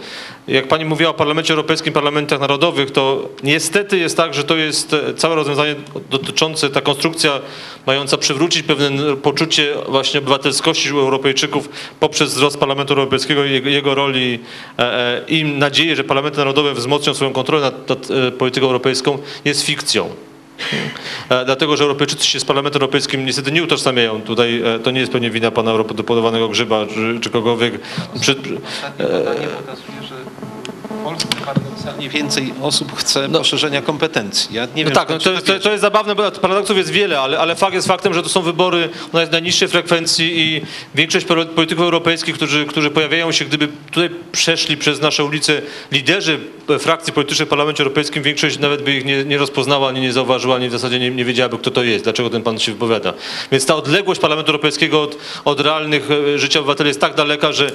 Jak 0.47 0.67
pani 0.67 0.85
mówiła 0.85 1.09
o 1.09 1.13
Parlamencie 1.13 1.53
Europejskim, 1.53 1.93
parlamentach 1.93 2.39
narodowych, 2.39 2.91
to 2.91 3.29
niestety 3.43 3.97
jest 3.97 4.17
tak, 4.17 4.33
że 4.33 4.43
to 4.43 4.55
jest 4.55 4.95
całe 5.17 5.35
rozwiązanie 5.35 5.75
dotyczące, 6.09 6.69
ta 6.69 6.81
konstrukcja 6.81 7.39
mająca 7.87 8.17
przywrócić 8.17 8.63
pewne 8.63 9.15
poczucie 9.15 9.73
właśnie 9.87 10.19
obywatelskości 10.19 10.93
u 10.93 10.99
Europejczyków 10.99 11.69
poprzez 11.99 12.33
wzrost 12.33 12.57
Parlamentu 12.57 12.93
Europejskiego 12.93 13.45
i 13.45 13.51
jego, 13.65 13.95
roli 13.95 14.39
i 15.27 15.45
nadzieję, 15.45 15.95
że 15.95 16.03
parlamenty 16.03 16.37
narodowe 16.37 16.73
wzmocnią 16.73 17.13
swoją 17.13 17.33
kontrolę 17.33 17.61
nad, 17.61 17.89
nad 17.89 18.11
e, 18.11 18.31
polityką 18.31 18.65
europejską 18.65 19.17
jest 19.45 19.61
fikcją. 19.61 20.09
E, 21.29 21.45
Dlatego, 21.45 21.77
że 21.77 21.83
Europejczycy 21.83 22.27
się 22.27 22.39
z 22.39 22.45
Parlamentem 22.45 22.81
Europejskim 22.81 23.25
niestety 23.25 23.51
nie 23.51 23.63
utożsamiają. 23.63 24.21
Tutaj 24.21 24.61
e, 24.75 24.79
to 24.79 24.91
nie 24.91 24.99
jest 24.99 25.11
pewnie 25.11 25.29
wina 25.29 25.51
pana 25.51 25.71
eurodeputowanego 25.71 26.49
Grzyba 26.49 26.85
czy, 26.85 27.19
czy 27.21 27.29
kogokolwiek. 27.29 27.79
Przy, 28.21 28.35
pokazuje, 28.35 30.03
że 30.09 30.15
w 30.99 31.03
Polsce 31.03 31.27
paradoksalnie 31.83 32.09
więcej 32.09 32.53
osób 32.61 32.95
chce 32.95 33.29
poszerzenia 33.29 33.81
kompetencji. 33.81 34.55
Ja 34.55 34.65
nie 34.75 34.83
No 34.83 34.89
wiem, 34.89 34.91
tak, 34.91 35.09
no 35.09 35.17
to 35.17 35.41
to, 35.41 35.59
to, 35.59 35.71
jest 35.71 35.81
zabawne, 35.81 36.15
bo 36.15 36.31
paradoksów 36.31 36.77
jest 36.77 36.89
wiele, 36.89 37.19
ale, 37.19 37.39
ale 37.39 37.55
fakt 37.55 37.73
jest 37.73 37.87
faktem, 37.87 38.13
że 38.13 38.23
to 38.23 38.29
są 38.29 38.41
wybory 38.41 38.89
o 39.13 39.17
naj- 39.17 39.31
najniższej 39.31 39.67
frekwencji 39.67 40.39
i 40.39 40.61
większość 40.95 41.25
polityków 41.55 41.83
europejskich, 41.83 42.35
którzy, 42.35 42.65
którzy 42.65 42.89
pojawiają 42.91 43.31
się, 43.31 43.45
gdyby 43.45 43.67
tutaj 43.67 44.09
przeszli 44.31 44.77
przez 44.77 45.01
nasze 45.01 45.23
ulice 45.23 45.61
liderzy 45.91 46.39
frakcji 46.79 47.13
politycznych 47.13 47.47
w 47.47 47.49
Parlamencie 47.49 47.83
Europejskim, 47.83 48.23
większość 48.23 48.59
nawet 48.59 48.81
by 48.81 48.93
ich 48.93 49.05
nie, 49.05 49.25
nie 49.25 49.37
rozpoznała, 49.37 49.87
ani 49.87 50.01
nie 50.01 50.13
zauważyła, 50.13 50.55
ani 50.55 50.69
w 50.69 50.71
zasadzie 50.71 50.99
nie, 50.99 51.11
nie 51.11 51.25
wiedziałaby, 51.25 51.57
kto 51.57 51.71
to 51.71 51.83
jest, 51.83 52.03
dlaczego 52.03 52.29
ten 52.29 52.41
pan 52.41 52.59
się 52.59 52.71
wypowiada. 52.71 53.13
Więc 53.51 53.65
ta 53.65 53.75
odległość 53.75 54.21
Parlamentu 54.21 54.51
Europejskiego 54.51 55.01
od, 55.01 55.17
od 55.45 55.59
realnych 55.59 56.09
e, 56.11 56.39
życia 56.39 56.59
obywateli 56.59 56.87
jest 56.87 57.01
tak 57.01 57.15
daleka, 57.15 57.51
że, 57.53 57.65
e, 57.67 57.71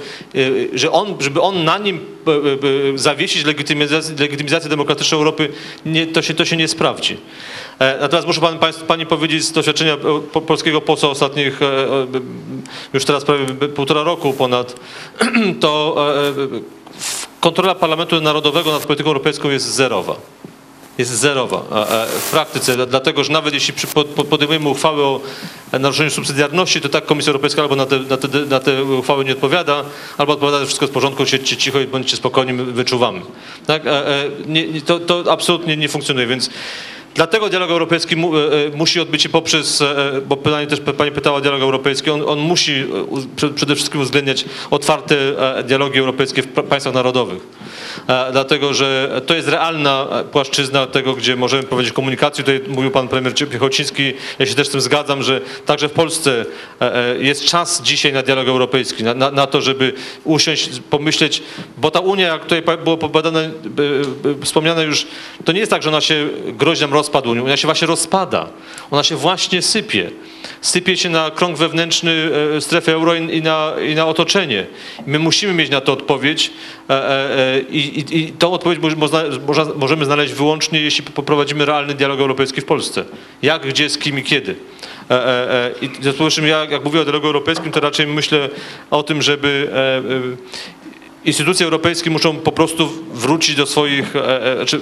że 0.74 0.90
on, 0.92 1.16
żeby 1.20 1.40
on 1.40 1.64
na 1.64 1.78
nim 1.78 2.00
e, 2.94 2.98
zawiesić 2.98 3.44
legitymizację, 3.44 3.97
legitymizację 4.18 4.70
demokratyczną 4.70 5.18
Europy, 5.18 5.48
nie, 5.86 6.06
to, 6.06 6.22
się, 6.22 6.34
to 6.34 6.44
się 6.44 6.56
nie 6.56 6.68
sprawdzi. 6.68 7.16
E, 7.78 7.98
Natomiast 8.00 8.26
muszę 8.26 8.40
pan, 8.40 8.58
pani 8.86 9.06
powiedzieć 9.06 9.44
z 9.44 9.52
doświadczenia 9.52 9.94
e, 9.94 9.98
po, 10.32 10.40
polskiego 10.40 10.80
posła 10.80 11.10
ostatnich, 11.10 11.62
e, 11.62 11.66
już 12.92 13.04
teraz 13.04 13.24
prawie 13.24 13.46
półtora 13.46 14.02
roku 14.02 14.32
ponad, 14.32 14.74
to 15.60 15.96
kontrola 17.40 17.74
Parlamentu 17.74 18.20
Narodowego 18.20 18.72
nad 18.72 18.86
polityką 18.86 19.08
europejską 19.08 19.50
jest 19.50 19.66
zerowa. 19.66 20.16
Jest 20.98 21.10
zerowa 21.10 21.62
w 22.20 22.30
praktyce, 22.30 22.76
dla- 22.76 22.86
dlatego 22.86 23.24
że 23.24 23.32
nawet 23.32 23.54
jeśli 23.54 23.74
podejmujemy 24.30 24.68
uchwałę 24.68 25.02
o 25.04 25.20
naruszeniu 25.78 26.10
subsydiarności, 26.10 26.80
to 26.80 26.88
tak 26.88 27.06
Komisja 27.06 27.30
Europejska 27.30 27.62
albo 27.62 27.76
na 27.76 27.86
te, 27.86 27.98
na 27.98 28.16
te, 28.16 28.28
na 28.38 28.60
te 28.60 28.84
uchwały 28.84 29.24
nie 29.24 29.32
odpowiada, 29.32 29.84
albo 30.18 30.32
odpowiada, 30.32 30.58
że 30.58 30.66
wszystko 30.66 30.84
jest 30.84 30.92
w 30.92 30.94
porządku, 30.94 31.26
siedźcie 31.26 31.56
cicho 31.56 31.80
i 31.80 31.86
bądźcie 31.86 32.16
spokojni, 32.16 32.52
my 32.52 32.64
wyczuwamy. 32.64 33.20
Tak? 33.66 33.86
E, 33.86 34.24
nie, 34.46 34.80
to, 34.80 34.98
to 35.00 35.24
absolutnie 35.32 35.76
nie 35.76 35.88
funkcjonuje, 35.88 36.26
więc 36.26 36.50
Dlatego 37.14 37.48
dialog 37.48 37.70
europejski 37.70 38.14
e, 38.14 38.18
e, 38.18 38.76
musi 38.76 39.00
odbyć 39.00 39.22
się 39.22 39.28
poprzez, 39.28 39.82
bo 40.26 40.36
pytanie 40.36 40.66
też 40.66 40.80
pani 40.96 41.10
pytała 41.12 41.36
o 41.36 41.40
dialog 41.40 41.60
europejski, 41.62 42.10
on, 42.10 42.22
on 42.28 42.38
musi 42.38 42.84
przede 43.54 43.74
wszystkim 43.74 44.00
uwzględniać 44.00 44.44
otwarte 44.70 45.16
dialogi 45.64 45.98
europejskie 45.98 46.42
w 46.42 46.48
pa- 46.48 46.62
państwach 46.62 46.94
narodowych. 46.94 47.38
Dlatego, 48.32 48.74
że 48.74 49.20
to 49.26 49.34
jest 49.34 49.48
realna 49.48 50.06
płaszczyzna 50.32 50.86
tego, 50.86 51.14
gdzie 51.14 51.36
możemy 51.36 51.62
powiedzieć 51.62 51.92
komunikacji. 51.92 52.44
Tutaj 52.44 52.60
mówił 52.68 52.90
pan 52.90 53.08
premier 53.08 53.34
Piechociński, 53.34 54.12
ja 54.38 54.46
się 54.46 54.54
też 54.54 54.68
z 54.68 54.70
tym 54.70 54.80
zgadzam, 54.80 55.22
że 55.22 55.40
także 55.66 55.88
w 55.88 55.92
Polsce 55.92 56.44
e, 56.80 56.94
e, 56.94 57.18
jest 57.18 57.44
czas 57.44 57.82
dzisiaj 57.82 58.12
na 58.12 58.22
dialog 58.22 58.48
europejski, 58.48 59.04
na, 59.04 59.14
na, 59.14 59.30
na 59.30 59.46
to, 59.46 59.60
żeby 59.60 59.92
usiąść, 60.24 60.70
pomyśleć, 60.90 61.42
bo 61.78 61.90
ta 61.90 62.00
Unia, 62.00 62.26
jak 62.26 62.42
tutaj 62.42 62.62
było 62.84 62.96
pobadane, 62.96 63.40
e, 63.40 63.50
wspomniane 64.44 64.84
już, 64.84 65.06
to 65.44 65.52
nie 65.52 65.60
jest 65.60 65.70
tak, 65.70 65.82
że 65.82 65.88
ona 65.88 66.00
się 66.00 66.28
grozi 66.46 66.80
nam 66.80 66.92
rozpadu 66.92 67.30
Unii, 67.30 67.44
ona 67.44 67.56
się 67.56 67.68
właśnie 67.68 67.86
rozpada, 67.86 68.48
ona 68.90 69.02
się 69.02 69.16
właśnie 69.16 69.62
sypie. 69.62 70.10
Sypie 70.60 70.96
się 70.96 71.08
na 71.08 71.30
krąg 71.30 71.56
wewnętrzny 71.56 72.30
e, 72.56 72.60
strefy 72.60 72.92
euro 72.92 73.14
i 73.14 73.42
na, 73.42 73.72
i 73.90 73.94
na 73.94 74.06
otoczenie. 74.06 74.66
My 75.06 75.18
musimy 75.18 75.54
mieć 75.54 75.70
na 75.70 75.80
to 75.80 75.92
odpowiedź 75.92 76.50
e, 76.90 76.94
e, 76.94 77.60
i, 77.60 77.98
i, 77.98 78.18
i 78.18 78.32
tą 78.32 78.52
odpowiedź 78.52 78.78
możemy 79.76 80.04
znaleźć 80.04 80.32
wyłącznie, 80.32 80.80
jeśli 80.80 81.04
poprowadzimy 81.04 81.64
realny 81.64 81.94
dialog 81.94 82.20
europejski 82.20 82.60
w 82.60 82.64
Polsce. 82.64 83.04
Jak, 83.42 83.66
gdzie, 83.66 83.90
z 83.90 83.98
kim 83.98 84.18
i 84.18 84.22
kiedy. 84.22 84.54
I 85.80 85.88
w 85.88 86.02
związku 86.02 86.30
z 86.30 86.36
jak 86.70 86.84
mówię 86.84 87.00
o 87.00 87.04
dialogu 87.04 87.26
europejskim, 87.26 87.72
to 87.72 87.80
raczej 87.80 88.06
myślę 88.06 88.48
o 88.90 89.02
tym, 89.02 89.22
żeby 89.22 89.70
Instytucje 91.24 91.64
europejskie 91.64 92.10
muszą 92.10 92.36
po 92.36 92.52
prostu 92.52 92.88
wrócić 93.12 93.56
do 93.56 93.66
swoich, 93.66 94.16
e, 94.16 94.52
e, 94.52 94.56
znaczy 94.56 94.80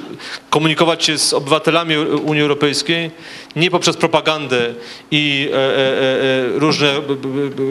komunikować 0.51 1.05
się 1.05 1.19
z 1.19 1.33
obywatelami 1.33 1.97
Unii 1.99 2.43
Europejskiej 2.43 3.11
nie 3.57 3.71
poprzez 3.71 3.97
propagandę 3.97 4.75
i 5.11 5.49
e, 5.53 6.59
różne 6.59 7.03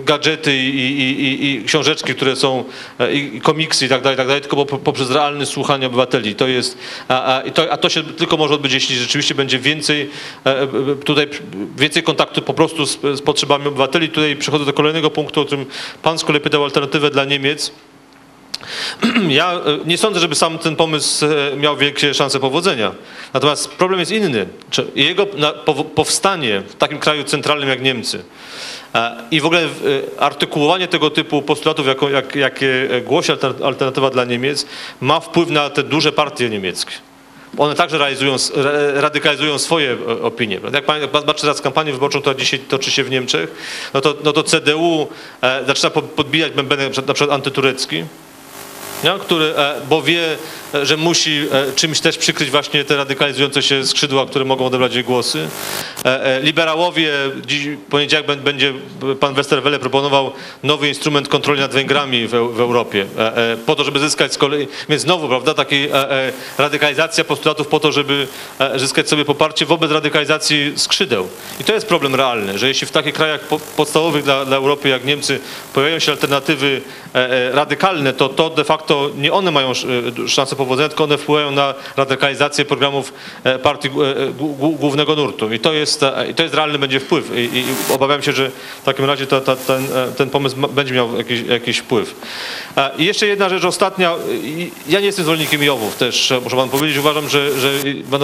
gadżety 0.05 0.57
i, 0.57 0.99
i, 1.01 1.45
i, 1.45 1.63
książeczki, 1.63 2.15
które 2.15 2.35
są, 2.35 2.63
i 3.13 3.41
komiksy 3.41 3.85
i 3.85 3.89
tak 3.89 4.01
dalej, 4.01 4.17
tak 4.17 4.27
dalej, 4.27 4.41
tylko 4.41 4.65
po- 4.65 4.77
poprzez 4.77 5.11
realne 5.11 5.45
słuchanie 5.45 5.87
obywateli. 5.87 6.35
To 6.35 6.47
jest, 6.47 6.77
a, 7.07 7.23
a, 7.23 7.49
to, 7.49 7.71
a 7.71 7.77
to 7.77 7.89
się 7.89 8.03
tylko 8.03 8.37
może 8.37 8.53
odbyć, 8.53 8.73
jeśli 8.73 8.95
rzeczywiście 8.95 9.35
będzie 9.35 9.59
więcej 9.59 10.09
tutaj 11.03 11.27
więcej 11.77 12.03
kontaktu 12.03 12.41
po 12.41 12.53
prostu 12.53 12.85
z, 12.85 12.99
z 13.01 13.21
potrzebami 13.21 13.67
obywateli. 13.67 14.09
Tutaj 14.09 14.35
przechodzę 14.35 14.65
do 14.65 14.73
kolejnego 14.73 15.09
punktu, 15.09 15.41
o 15.41 15.45
którym 15.45 15.65
pan 16.03 16.19
z 16.19 16.23
kolei 16.23 16.41
pytał 16.41 16.63
alternatywę 16.63 17.09
dla 17.09 17.25
Niemiec. 17.25 17.71
Ja 19.29 19.51
e, 19.53 19.59
nie 19.85 19.97
sądzę, 19.97 20.19
żeby 20.19 20.35
sam 20.35 20.59
ten 20.59 20.75
pomysł 20.75 21.25
e, 21.25 21.55
miał 21.57 21.77
wielkie 21.77 22.13
szanse 22.13 22.39
powodzenia. 22.39 22.91
Natomiast 23.33 23.69
problem 23.69 23.99
jest 23.99 24.11
inny. 24.11 24.45
Jego 24.95 25.25
powstanie 25.95 26.61
w 26.67 26.75
takim 26.75 26.99
kraju 26.99 27.23
centralnym 27.23 27.69
jak 27.69 27.81
Niemcy 27.81 28.23
e, 28.95 29.15
i 29.31 29.41
w 29.41 29.45
ogóle 29.45 29.67
artykułowanie 30.19 30.87
tego 30.87 31.09
typu 31.09 31.41
postulatów, 31.41 31.87
jako, 31.87 32.09
jak, 32.09 32.35
jakie 32.35 32.89
głosi 33.05 33.31
alter- 33.31 33.65
alternatywa 33.65 34.09
dla 34.09 34.25
Niemiec, 34.25 34.65
ma 35.01 35.19
wpływ 35.19 35.49
na 35.49 35.69
te 35.69 35.83
duże 35.83 36.11
partie 36.11 36.49
niemieckie. 36.49 36.91
One 37.57 37.75
także 37.75 37.97
realizują, 37.97 38.35
radykalizują 38.95 39.57
swoje 39.59 39.97
opinie. 40.21 40.59
Jak 40.73 40.85
pan, 40.85 41.01
jak 41.01 41.11
patrzy 41.11 41.41
teraz 41.41 41.61
kampanię 41.61 41.93
wyborczą, 41.93 42.21
która 42.21 42.35
dzisiaj 42.35 42.59
toczy 42.59 42.91
się 42.91 43.03
w 43.03 43.09
Niemczech, 43.09 43.51
no 43.93 44.01
to, 44.01 44.15
no 44.23 44.33
to 44.33 44.43
CDU 44.43 45.07
zaczyna 45.67 45.89
po- 45.89 46.01
podbijać 46.01 46.51
bębenek 46.51 47.07
na 47.07 47.13
przykład 47.13 47.35
antyturecki, 47.35 48.03
nie? 49.03 49.19
który, 49.19 49.45
e, 49.57 49.81
bo 49.89 50.01
wie, 50.01 50.38
że 50.84 50.97
musi 50.97 51.31
e, 51.52 51.73
czymś 51.76 51.99
też 51.99 52.18
przykryć 52.18 52.49
właśnie 52.49 52.84
te 52.84 52.97
radykalizujące 52.97 53.61
się 53.64 53.85
skrzydła, 53.85 54.26
które 54.26 54.45
mogą 54.45 54.65
odebrać 54.65 54.95
jej 54.95 55.03
głosy. 55.03 55.47
E, 56.06 56.26
e, 56.26 56.41
Liberałowie, 56.41 57.11
dziś 57.45 57.68
poniedziałek 57.89 58.27
bę- 58.27 58.35
będzie 58.38 58.73
pan 59.19 59.34
Westerwelle 59.34 59.80
proponował 59.80 60.31
nowy 60.64 60.88
instrument 60.88 61.27
kontroli 61.27 61.60
nad 61.61 61.72
Węgrami 61.73 62.27
w, 62.27 62.34
Eu- 62.34 62.49
w 62.52 62.60
Europie, 62.60 63.06
po 63.65 63.76
to, 63.76 63.84
żeby 63.84 63.99
zyskać 63.99 64.34
z 64.34 64.38
kolei, 64.38 64.68
więc 64.89 65.02
znowu, 65.02 65.27
prawda, 65.27 65.65
e, 65.93 66.31
radykalizacja 66.57 67.23
postulatów 67.23 67.68
po 67.68 67.80
to, 67.80 67.91
żeby 67.91 68.27
zyskać 68.76 69.10
sobie 69.10 69.26
poparcie 69.26 69.65
wobec 69.65 69.91
radykalizacji 69.91 70.73
skrzydeł. 70.76 71.27
I 71.61 71.64
to 71.64 71.73
jest 71.73 71.88
problem 71.88 72.15
realny, 72.15 72.57
że 72.57 72.68
jeśli 72.68 72.88
w 72.88 72.91
takich 72.91 73.14
krajach 73.14 73.41
po, 73.41 73.60
podstawowych 73.60 74.23
dla, 74.23 74.45
dla 74.45 74.57
Europy 74.57 74.89
jak 74.89 75.06
Niemcy 75.06 75.39
pojawiają 75.73 75.99
się 75.99 76.11
alternatywy 76.11 76.81
radykalne, 77.52 78.14
to 78.14 78.30
to 78.30 78.49
de 78.49 78.64
facto 78.64 79.10
nie 79.18 79.34
one 79.34 79.52
mają 79.52 79.72
sz- 79.72 80.30
szansę 80.31 80.56
powodzenia, 80.65 80.89
tylko 80.89 81.03
one 81.03 81.17
wpływają 81.17 81.51
na 81.51 81.73
radykalizację 81.97 82.65
programów 82.65 83.13
e, 83.43 83.59
partii 83.59 83.87
e, 83.87 83.91
gu- 84.31 84.75
głównego 84.77 85.15
nurtu. 85.15 85.53
I 85.53 85.59
to 85.59 85.73
jest, 85.73 86.03
e, 86.03 86.33
to 86.35 86.43
jest 86.43 86.55
realny 86.55 86.79
będzie 86.79 86.99
wpływ. 86.99 87.31
I, 87.37 87.39
i 87.57 87.63
obawiam 87.93 88.21
się, 88.23 88.31
że 88.31 88.51
w 88.81 88.85
takim 88.85 89.05
razie 89.05 89.27
ten, 89.27 89.85
e, 89.95 90.11
ten 90.17 90.29
pomysł 90.29 90.55
będzie 90.55 90.93
miał 90.93 91.17
jakiś, 91.17 91.41
jakiś 91.41 91.77
wpływ. 91.77 92.15
E, 92.77 92.91
I 92.97 93.05
jeszcze 93.05 93.27
jedna 93.27 93.49
rzecz 93.49 93.65
ostatnia. 93.65 94.15
Ja 94.89 94.99
nie 94.99 95.05
jestem 95.05 95.25
zwolennikiem 95.25 95.63
Jowów 95.63 95.95
też, 95.95 96.31
e, 96.31 96.39
muszę 96.39 96.55
pan 96.55 96.69
powiedzieć. 96.69 96.97
Uważam, 96.97 97.29
że, 97.29 97.59
że 97.59 97.69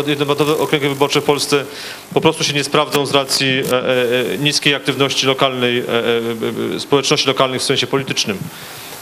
jednomandatowe 0.07 0.57
okręgi 0.57 0.87
wyborcze 0.87 1.21
w 1.21 1.23
Polsce 1.23 1.65
po 2.13 2.21
prostu 2.21 2.43
się 2.43 2.53
nie 2.53 2.63
sprawdzą 2.63 3.05
z 3.05 3.13
racji 3.13 3.47
e, 3.47 3.73
e, 3.73 4.33
e, 4.33 4.37
niskiej 4.37 4.75
aktywności 4.75 5.27
lokalnej, 5.27 5.79
e, 5.79 5.83
e, 5.83 6.75
e, 6.75 6.79
społeczności 6.79 7.27
lokalnych 7.27 7.61
w 7.61 7.63
sensie 7.63 7.87
politycznym. 7.87 8.37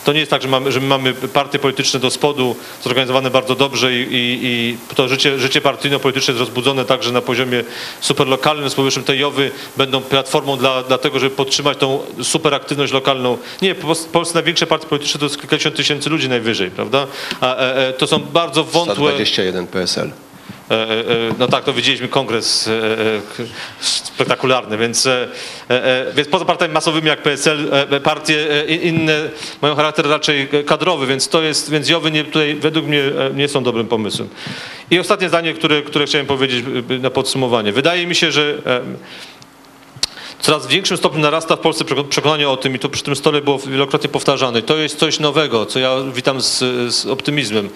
To 0.05 0.13
nie 0.13 0.19
jest 0.19 0.31
tak, 0.31 0.41
że 0.41 0.47
mamy, 0.47 0.71
że 0.71 0.79
my 0.79 0.87
mamy 0.87 1.13
partie 1.13 1.59
polityczne 1.59 1.99
do 1.99 2.09
spodu, 2.09 2.55
zorganizowane 2.83 3.31
bardzo 3.31 3.55
dobrze 3.55 3.93
i, 3.93 4.01
i, 4.01 4.39
i 4.41 4.77
to 4.95 5.07
życie, 5.07 5.39
życie 5.39 5.61
partyjno-polityczne 5.61 6.31
jest 6.31 6.39
rozbudzone 6.39 6.85
także 6.85 7.11
na 7.11 7.21
poziomie 7.21 7.63
superlokalnym. 8.01 8.69
Z 8.69 8.75
powyższym 8.75 9.03
te 9.03 9.15
JOWy 9.17 9.51
będą 9.77 10.01
platformą 10.01 10.57
dla, 10.57 10.83
dla 10.83 10.97
tego, 10.97 11.19
żeby 11.19 11.35
podtrzymać 11.35 11.77
tą 11.77 11.99
superaktywność 12.21 12.93
lokalną. 12.93 13.37
Nie, 13.61 13.75
w 13.75 14.05
Polsce 14.11 14.33
największe 14.33 14.67
partie 14.67 14.87
polityczne 14.87 15.19
to 15.19 15.25
jest 15.25 15.39
kilkadziesiąt 15.39 15.75
tysięcy 15.75 16.09
ludzi 16.09 16.29
najwyżej, 16.29 16.71
prawda? 16.71 17.07
A 17.41 17.55
e, 17.55 17.87
e, 17.87 17.93
to 17.93 18.07
są 18.07 18.19
bardzo 18.19 18.63
wątłe... 18.63 18.93
121 18.93 19.67
PSL. 19.67 20.11
E, 20.69 20.73
e, 20.73 21.05
No 21.39 21.47
tak, 21.47 21.63
to 21.63 21.73
widzieliśmy 21.73 22.07
kongres 22.07 22.67
e, 22.67 22.71
spektakularny, 23.79 24.77
więc, 24.77 25.07
więc 26.15 26.27
poza 26.27 26.45
partiami 26.45 26.73
masowymi 26.73 27.07
jak 27.07 27.21
PSL, 27.21 27.71
partie 28.03 28.63
inne 28.67 29.29
mają 29.61 29.75
charakter 29.75 30.07
raczej 30.07 30.47
kadrowy, 30.65 31.07
więc 31.07 31.29
to 31.29 31.41
jest, 31.41 31.71
więc 31.71 31.89
Jowy 31.89 32.11
nie, 32.11 32.23
tutaj 32.23 32.55
według 32.55 32.85
mnie 32.85 33.03
nie 33.33 33.47
są 33.47 33.63
dobrym 33.63 33.87
pomysłem. 33.87 34.29
I 34.91 34.99
ostatnie 34.99 35.29
zdanie, 35.29 35.53
które, 35.53 35.81
które 35.81 36.05
chciałem 36.05 36.27
powiedzieć 36.27 36.65
na 37.01 37.09
podsumowanie. 37.09 37.71
Wydaje 37.71 38.07
mi 38.07 38.15
się, 38.15 38.31
że 38.31 38.57
coraz 40.41 40.67
większym 40.67 40.97
stopniu 40.97 41.21
narasta 41.21 41.55
w 41.55 41.59
Polsce 41.59 41.85
przeko- 41.85 42.07
przekonanie 42.07 42.49
o 42.49 42.57
tym 42.57 42.75
i 42.75 42.79
to 42.79 42.89
przy 42.89 43.03
tym 43.03 43.15
stole 43.15 43.41
było 43.41 43.59
wielokrotnie 43.59 44.09
powtarzane. 44.09 44.61
To 44.61 44.77
jest 44.77 44.99
coś 44.99 45.19
nowego, 45.19 45.65
co 45.65 45.79
ja 45.79 45.95
witam 46.13 46.41
z, 46.41 46.57
z 46.95 47.05
optymizmem, 47.05 47.69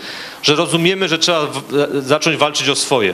że 0.43 0.55
rozumiemy, 0.55 1.07
że 1.07 1.17
trzeba 1.17 1.45
w, 1.45 1.61
zacząć 2.05 2.37
walczyć 2.37 2.69
o 2.69 2.75
swoje. 2.75 3.13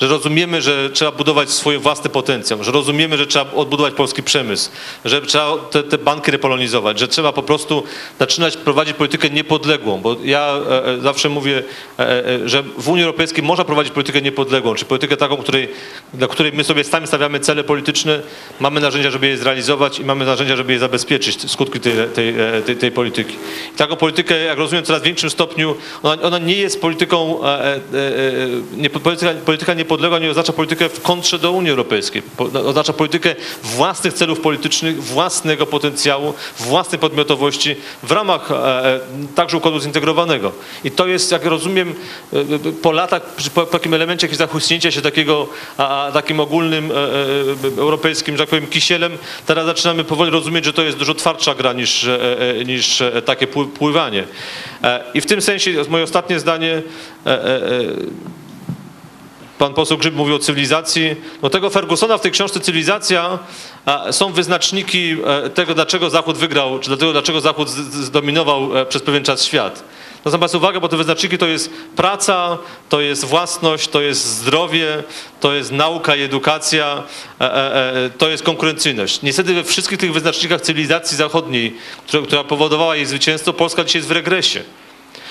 Że 0.00 0.08
rozumiemy, 0.08 0.62
że 0.62 0.90
trzeba 0.90 1.12
budować 1.12 1.50
swój 1.50 1.78
własny 1.78 2.10
potencjał, 2.10 2.64
że 2.64 2.72
rozumiemy, 2.72 3.18
że 3.18 3.26
trzeba 3.26 3.52
odbudować 3.52 3.94
polski 3.94 4.22
przemysł, 4.22 4.70
że 5.04 5.22
trzeba 5.22 5.56
te, 5.70 5.82
te 5.82 5.98
banki 5.98 6.30
repolonizować, 6.30 6.98
że 6.98 7.08
trzeba 7.08 7.32
po 7.32 7.42
prostu 7.42 7.82
zaczynać 8.18 8.56
prowadzić 8.56 8.96
politykę 8.96 9.30
niepodległą, 9.30 10.00
bo 10.00 10.16
ja 10.24 10.58
e, 10.70 10.86
e, 10.86 11.00
zawsze 11.00 11.28
mówię, 11.28 11.62
e, 11.98 12.26
e, 12.26 12.48
że 12.48 12.62
w 12.62 12.88
Unii 12.88 13.04
Europejskiej 13.04 13.44
można 13.44 13.64
prowadzić 13.64 13.92
politykę 13.92 14.22
niepodległą, 14.22 14.74
czy 14.74 14.84
politykę 14.84 15.16
taką, 15.16 15.36
której, 15.36 15.68
dla 16.14 16.28
której 16.28 16.52
my 16.52 16.64
sobie 16.64 16.84
sami 16.84 17.06
stawiamy 17.06 17.40
cele 17.40 17.64
polityczne, 17.64 18.20
mamy 18.60 18.80
narzędzia, 18.80 19.10
żeby 19.10 19.26
je 19.26 19.36
zrealizować 19.36 19.98
i 19.98 20.04
mamy 20.04 20.24
narzędzia, 20.24 20.56
żeby 20.56 20.72
je 20.72 20.78
zabezpieczyć, 20.78 21.50
skutki 21.50 21.80
tej, 21.80 21.92
tej, 22.14 22.28
e, 22.28 22.62
tej, 22.66 22.76
tej 22.76 22.90
polityki. 22.90 23.34
I 23.74 23.76
taką 23.76 23.96
politykę, 23.96 24.38
jak 24.38 24.58
rozumiem, 24.58 24.84
w 24.84 24.86
coraz 24.86 25.02
większym 25.02 25.30
stopniu, 25.30 25.74
ona, 26.02 26.22
ona 26.22 26.38
nie 26.38 26.54
jest 26.54 26.80
polityką, 26.80 27.44
e, 27.44 27.80
nie, 28.76 28.90
polityka, 28.90 29.32
polityka 29.44 29.74
niepodległa 29.74 30.18
nie 30.18 30.30
oznacza 30.30 30.52
politykę 30.52 30.88
w 30.88 31.02
kontrze 31.02 31.38
do 31.38 31.52
Unii 31.52 31.70
Europejskiej. 31.70 32.22
Po, 32.22 32.44
oznacza 32.44 32.92
politykę 32.92 33.34
własnych 33.62 34.12
celów 34.12 34.40
politycznych, 34.40 35.02
własnego 35.02 35.66
potencjału, 35.66 36.34
własnej 36.60 36.98
podmiotowości 36.98 37.76
w 38.02 38.12
ramach 38.12 38.50
e, 38.50 38.54
e, 38.54 39.00
także 39.34 39.56
układu 39.56 39.80
zintegrowanego. 39.80 40.52
I 40.84 40.90
to 40.90 41.06
jest, 41.06 41.32
jak 41.32 41.44
rozumiem, 41.44 41.94
e, 42.32 42.72
po 42.82 42.92
latach, 42.92 43.22
po, 43.54 43.66
takim 43.66 43.94
elemencie 43.94 44.28
zachłysnięcia 44.32 44.90
się 44.90 45.02
takiego 45.02 45.48
takim 46.12 46.40
ogólnym 46.40 46.90
europejskim, 47.78 48.36
że 48.36 48.42
tak 48.42 48.50
powiem, 48.50 48.66
kisielem, 48.66 49.18
teraz 49.46 49.66
zaczynamy 49.66 50.04
powoli 50.04 50.30
rozumieć, 50.30 50.64
że 50.64 50.72
to 50.72 50.82
jest 50.82 50.98
dużo 50.98 51.14
twardsza 51.14 51.54
gra 51.54 51.72
niż, 51.72 52.08
niż 52.66 53.02
takie 53.24 53.46
pły- 53.46 53.68
pływanie. 53.68 54.24
I 55.14 55.20
w 55.20 55.26
tym 55.26 55.42
sensie, 55.42 55.70
moje 55.88 56.04
ostatnie 56.04 56.40
zdanie, 56.40 56.82
Pan 59.58 59.74
poseł 59.74 59.98
Grzyb 59.98 60.14
mówił 60.14 60.34
o 60.34 60.38
cywilizacji. 60.38 61.16
No 61.42 61.50
tego 61.50 61.70
Fergusona 61.70 62.18
w 62.18 62.20
tej 62.20 62.32
książce 62.32 62.60
Cywilizacja 62.60 63.38
są 64.10 64.32
wyznaczniki 64.32 65.16
e, 65.26 65.50
tego, 65.50 65.74
dlaczego 65.74 66.10
Zachód 66.10 66.36
wygrał, 66.36 66.78
czy 66.78 66.88
dlatego, 66.88 67.12
dlaczego 67.12 67.40
Zachód 67.40 67.70
zdominował 67.70 68.78
e, 68.78 68.86
przez 68.86 69.02
pewien 69.02 69.24
czas 69.24 69.44
świat. 69.44 69.84
Zwracam 70.20 70.40
Państwa 70.40 70.58
uwagę, 70.58 70.80
bo 70.80 70.88
te 70.88 70.96
wyznaczniki 70.96 71.38
to 71.38 71.46
jest 71.46 71.70
praca, 71.96 72.58
to 72.88 73.00
jest 73.00 73.24
własność, 73.24 73.88
to 73.88 74.00
jest 74.00 74.24
zdrowie, 74.24 75.02
to 75.40 75.54
jest 75.54 75.72
nauka 75.72 76.16
i 76.16 76.22
edukacja, 76.22 77.02
e, 77.40 78.10
to 78.18 78.28
jest 78.28 78.42
konkurencyjność. 78.42 79.22
Niestety 79.22 79.54
we 79.54 79.64
wszystkich 79.64 79.98
tych 79.98 80.12
wyznacznikach 80.12 80.60
cywilizacji 80.60 81.16
zachodniej, 81.16 81.76
która 82.26 82.44
powodowała 82.44 82.96
jej 82.96 83.06
zwycięstwo, 83.06 83.52
Polska 83.52 83.84
dzisiaj 83.84 83.98
jest 83.98 84.08
w 84.08 84.12
regresie. 84.12 84.64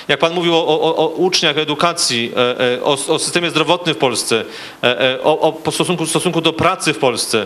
Jak 0.08 0.20
pan 0.20 0.34
mówił 0.34 0.56
o, 0.56 0.68
o, 0.68 0.96
o 0.96 1.08
uczniach, 1.08 1.58
edukacji, 1.58 2.32
e, 2.36 2.74
e, 2.74 2.84
o, 2.84 2.92
o 3.08 3.20
systemie 3.20 3.50
zdrowotnym 3.50 3.96
w 3.96 3.98
Polsce, 3.98 4.46
e, 4.84 5.20
o, 5.24 5.62
o 5.64 5.72
stosunku, 5.72 6.06
stosunku 6.06 6.42
do 6.42 6.54
pracy 6.54 6.94
w 6.94 6.98
Polsce, 6.98 7.46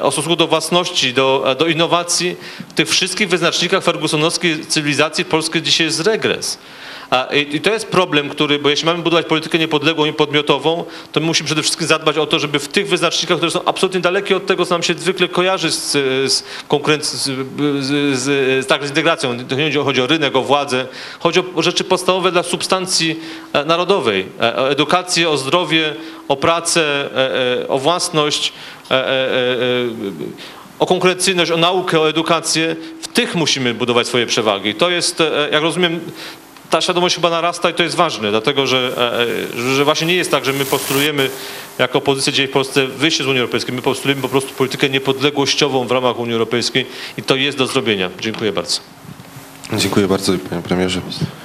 o 0.00 0.10
stosunku 0.10 0.36
do 0.36 0.46
własności, 0.46 1.14
do, 1.14 1.56
do 1.58 1.66
innowacji, 1.66 2.36
w 2.68 2.72
tych 2.72 2.88
wszystkich 2.88 3.28
wyznacznikach 3.28 3.84
fergusonowskiej 3.84 4.66
cywilizacji 4.66 5.24
w 5.24 5.28
Polsce 5.28 5.62
dzisiaj 5.62 5.86
jest 5.86 6.00
regres. 6.00 6.58
A, 7.12 7.24
i, 7.34 7.60
to 7.60 7.72
jest 7.72 7.86
problem, 7.86 8.28
który, 8.28 8.58
bo 8.58 8.70
jeśli 8.70 8.86
mamy 8.86 9.02
budować 9.02 9.26
politykę 9.26 9.58
niepodległą 9.58 10.04
i 10.04 10.12
podmiotową, 10.12 10.84
to 11.12 11.20
my 11.20 11.26
musimy 11.26 11.46
przede 11.46 11.62
wszystkim 11.62 11.86
zadbać 11.86 12.18
o 12.18 12.26
to, 12.26 12.38
żeby 12.38 12.58
w 12.58 12.68
tych 12.68 12.88
wyznacznikach, 12.88 13.36
które 13.36 13.50
są 13.50 13.64
absolutnie 13.64 14.00
dalekie 14.00 14.36
od 14.36 14.46
tego, 14.46 14.66
co 14.66 14.74
nam 14.74 14.82
się 14.82 14.94
zwykle 14.94 15.28
kojarzy 15.28 15.70
z, 15.70 15.92
z 16.32 16.44
konkurencją, 16.68 17.18
z, 17.18 17.24
z, 17.84 18.18
z, 18.18 18.66
tak, 18.66 18.86
z 18.86 18.88
integracją. 18.88 19.38
To 19.48 19.54
nie 19.54 19.72
chodzi 19.84 20.02
o, 20.02 20.06
rynek, 20.06 20.36
o 20.36 20.42
władzę, 20.42 20.86
chodzi 21.20 21.40
o 21.54 21.62
rzeczy 21.62 21.84
podstawowe 21.84 22.32
dla 22.32 22.42
substancji 22.42 23.20
e, 23.52 23.64
narodowej. 23.64 24.26
E, 24.40 24.56
O 24.56 24.70
edukację, 24.70 25.30
o 25.30 25.36
zdrowie, 25.36 25.94
o 26.28 26.36
pracę, 26.36 27.08
e, 27.62 27.68
o 27.68 27.78
własność, 27.78 28.52
o 30.78 30.86
konkurencyjność, 30.86 31.50
o 31.50 31.56
naukę, 31.56 32.00
o 32.00 32.08
edukację. 32.08 32.76
W 33.02 33.08
tych 33.08 33.34
musimy 33.34 33.74
budować 33.74 34.06
swoje 34.06 34.26
przewagi. 34.26 34.74
To 34.74 34.90
jest, 34.90 35.22
jak 35.52 35.62
rozumiem, 35.62 36.00
ta 36.72 36.80
świadomość 36.80 37.14
chyba 37.14 37.30
narasta 37.30 37.70
i 37.70 37.74
to 37.74 37.82
jest 37.82 37.96
ważne, 37.96 38.30
dlatego 38.30 38.66
że, 38.66 38.92
e, 38.96 39.68
e, 39.68 39.74
że 39.74 39.84
właśnie 39.84 40.06
nie 40.06 40.14
jest 40.14 40.30
tak, 40.30 40.44
że 40.44 40.52
my 40.52 40.64
postulujemy 40.64 41.30
jako 41.78 41.98
opozycja 41.98 42.32
dzisiaj 42.32 42.48
w 42.48 42.50
Polsce 42.50 42.86
wyjście 42.86 43.24
z 43.24 43.26
Unii 43.26 43.40
Europejskiej. 43.40 43.74
My 43.74 43.82
postulujemy 43.82 44.22
po 44.22 44.28
prostu 44.28 44.54
politykę 44.54 44.88
niepodległościową 44.88 45.86
w 45.86 45.90
ramach 45.90 46.18
Unii 46.18 46.32
Europejskiej 46.32 46.86
i 47.18 47.22
to 47.22 47.36
jest 47.36 47.58
do 47.58 47.66
zrobienia. 47.66 48.10
Dziękuję 48.20 48.52
bardzo. 48.52 48.80
Dziękuję 49.76 50.08
bardzo, 50.08 50.32
panie 50.50 50.62
premierze. 50.62 51.00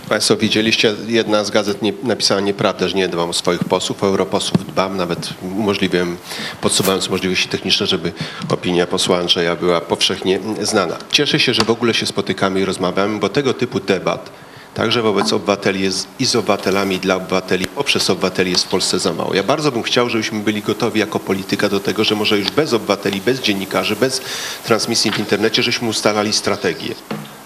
Państwo 0.09 0.35
widzieliście, 0.35 0.95
jedna 1.07 1.43
z 1.43 1.51
gazet 1.51 1.81
nie, 1.81 1.93
napisała 2.03 2.41
nieprawdę, 2.41 2.89
że 2.89 2.95
nie 2.95 3.07
dbam 3.07 3.29
o 3.29 3.33
swoich 3.33 3.63
posłów, 3.63 4.03
o 4.03 4.07
europosłów 4.07 4.65
dbam, 4.65 4.97
nawet 4.97 5.29
umożliwiłem, 5.41 6.17
podsuwając 6.61 7.09
możliwości 7.09 7.47
techniczne, 7.47 7.87
żeby 7.87 8.11
opinia 8.49 8.87
posła 8.87 9.17
Andrzeja 9.17 9.55
była 9.55 9.81
powszechnie 9.81 10.39
znana. 10.61 10.97
Cieszę 11.11 11.39
się, 11.39 11.53
że 11.53 11.63
w 11.63 11.69
ogóle 11.69 11.93
się 11.93 12.05
spotykamy 12.05 12.61
i 12.61 12.65
rozmawiamy, 12.65 13.19
bo 13.19 13.29
tego 13.29 13.53
typu 13.53 13.79
debat 13.79 14.46
także 14.77 15.01
wobec 15.01 15.33
obywateli 15.33 15.81
jest 15.81 16.07
i 16.19 16.25
z 16.25 16.35
obywatelami, 16.35 16.99
dla 16.99 17.15
obywateli, 17.15 17.65
poprzez 17.65 18.09
obywateli 18.09 18.51
jest 18.51 18.63
w 18.63 18.67
Polsce 18.67 18.99
za 18.99 19.13
mało. 19.13 19.33
Ja 19.33 19.43
bardzo 19.43 19.71
bym 19.71 19.83
chciał, 19.83 20.09
żebyśmy 20.09 20.39
byli 20.39 20.61
gotowi 20.61 20.99
jako 20.99 21.19
polityka 21.19 21.69
do 21.69 21.79
tego, 21.79 22.03
że 22.03 22.15
może 22.15 22.39
już 22.39 22.51
bez 22.51 22.73
obywateli, 22.73 23.21
bez 23.21 23.41
dziennikarzy, 23.41 23.95
bez 23.95 24.21
transmisji 24.63 25.11
w 25.11 25.19
internecie, 25.19 25.63
żeśmy 25.63 25.87
ustalali 25.87 26.33
strategię 26.33 26.95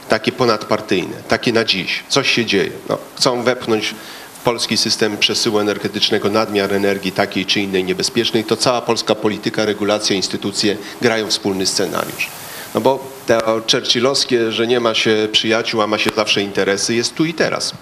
takie 0.09 0.31
ponadpartyjne, 0.31 1.15
takie 1.27 1.53
na 1.53 1.65
dziś. 1.65 2.03
Coś 2.09 2.31
się 2.31 2.45
dzieje. 2.45 2.71
No, 2.89 2.97
chcą 3.15 3.43
wepchnąć 3.43 3.95
polski 4.43 4.77
system 4.77 5.17
przesyłu 5.17 5.59
energetycznego 5.59 6.29
nadmiar 6.29 6.73
energii 6.73 7.11
takiej 7.11 7.45
czy 7.45 7.59
innej 7.59 7.83
niebezpiecznej, 7.83 8.43
to 8.43 8.57
cała 8.57 8.81
polska 8.81 9.15
polityka, 9.15 9.65
regulacja, 9.65 10.15
instytucje 10.15 10.77
grają 11.01 11.27
wspólny 11.27 11.65
scenariusz. 11.67 12.27
No 12.75 12.81
bo 12.81 13.20
to 13.39 13.61
churchillowskie, 13.71 14.51
że 14.51 14.67
nie 14.67 14.79
ma 14.79 14.93
się 14.93 15.27
przyjaciół, 15.31 15.81
a 15.81 15.87
ma 15.87 15.97
się 15.97 16.09
zawsze 16.15 16.41
interesy, 16.41 16.95
jest 16.95 17.15
tu 17.15 17.25
i 17.25 17.33
teraz. 17.33 17.73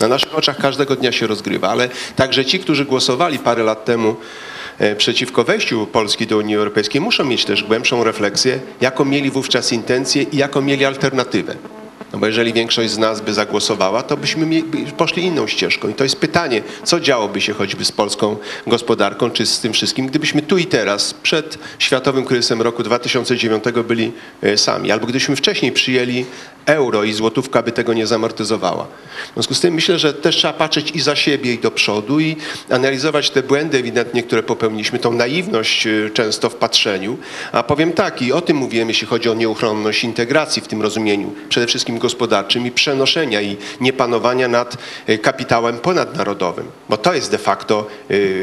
Na 0.00 0.08
naszych 0.08 0.38
oczach 0.38 0.58
każdego 0.58 0.96
dnia 0.96 1.12
się 1.12 1.26
rozgrywa, 1.26 1.68
ale 1.68 1.88
także 2.16 2.44
ci, 2.44 2.58
którzy 2.58 2.84
głosowali 2.84 3.38
parę 3.38 3.62
lat 3.62 3.84
temu 3.84 4.16
e, 4.78 4.96
przeciwko 4.96 5.44
wejściu 5.44 5.86
Polski 5.86 6.26
do 6.26 6.38
Unii 6.38 6.56
Europejskiej, 6.56 7.00
muszą 7.00 7.24
mieć 7.24 7.44
też 7.44 7.64
głębszą 7.64 8.04
refleksję, 8.04 8.60
jaką 8.80 9.04
mieli 9.04 9.30
wówczas 9.30 9.72
intencje 9.72 10.22
i 10.22 10.36
jaką 10.36 10.60
mieli 10.60 10.84
alternatywę. 10.84 11.56
No 12.14 12.20
bo 12.20 12.26
jeżeli 12.26 12.52
większość 12.52 12.90
z 12.90 12.98
nas 12.98 13.20
by 13.20 13.34
zagłosowała, 13.34 14.02
to 14.02 14.16
byśmy 14.16 14.62
poszli 14.96 15.22
inną 15.22 15.46
ścieżką. 15.46 15.88
I 15.88 15.94
to 15.94 16.04
jest 16.04 16.16
pytanie, 16.16 16.62
co 16.84 17.00
działoby 17.00 17.40
się 17.40 17.52
choćby 17.52 17.84
z 17.84 17.92
polską 17.92 18.36
gospodarką, 18.66 19.30
czy 19.30 19.46
z 19.46 19.60
tym 19.60 19.72
wszystkim, 19.72 20.06
gdybyśmy 20.06 20.42
tu 20.42 20.58
i 20.58 20.66
teraz, 20.66 21.14
przed 21.14 21.58
światowym 21.78 22.24
kryzysem 22.24 22.62
roku 22.62 22.82
2009 22.82 23.64
byli 23.88 24.12
e, 24.42 24.58
sami, 24.58 24.90
albo 24.90 25.06
gdybyśmy 25.06 25.36
wcześniej 25.36 25.72
przyjęli 25.72 26.24
euro 26.66 27.04
i 27.04 27.12
złotówka 27.12 27.62
by 27.62 27.72
tego 27.72 27.94
nie 27.94 28.06
zamortyzowała. 28.06 28.86
W 29.30 29.34
związku 29.34 29.54
z 29.54 29.60
tym 29.60 29.74
myślę, 29.74 29.98
że 29.98 30.14
też 30.14 30.36
trzeba 30.36 30.52
patrzeć 30.52 30.90
i 30.90 31.00
za 31.00 31.16
siebie, 31.16 31.54
i 31.54 31.58
do 31.58 31.70
przodu 31.70 32.20
i 32.20 32.36
analizować 32.70 33.30
te 33.30 33.42
błędy 33.42 33.78
ewidentnie, 33.78 34.22
które 34.22 34.42
popełniliśmy, 34.42 34.98
tą 34.98 35.12
naiwność 35.12 35.86
y, 35.86 36.10
często 36.14 36.50
w 36.50 36.54
patrzeniu. 36.54 37.18
A 37.52 37.62
powiem 37.62 37.92
tak, 37.92 38.22
i 38.22 38.32
o 38.32 38.40
tym 38.40 38.56
mówiłem, 38.56 38.88
jeśli 38.88 39.06
chodzi 39.06 39.28
o 39.28 39.34
nieuchronność 39.34 40.04
integracji 40.04 40.62
w 40.62 40.68
tym 40.68 40.82
rozumieniu, 40.82 41.32
przede 41.48 41.66
wszystkim 41.66 41.98
gospodarczym 42.04 42.66
i 42.66 42.70
przenoszenia 42.70 43.40
i 43.40 43.56
niepanowania 43.80 44.48
nad 44.48 44.76
y, 45.08 45.18
kapitałem 45.18 45.78
ponadnarodowym, 45.78 46.66
bo 46.88 46.96
to 46.96 47.14
jest 47.14 47.30
de 47.30 47.38
facto 47.38 47.86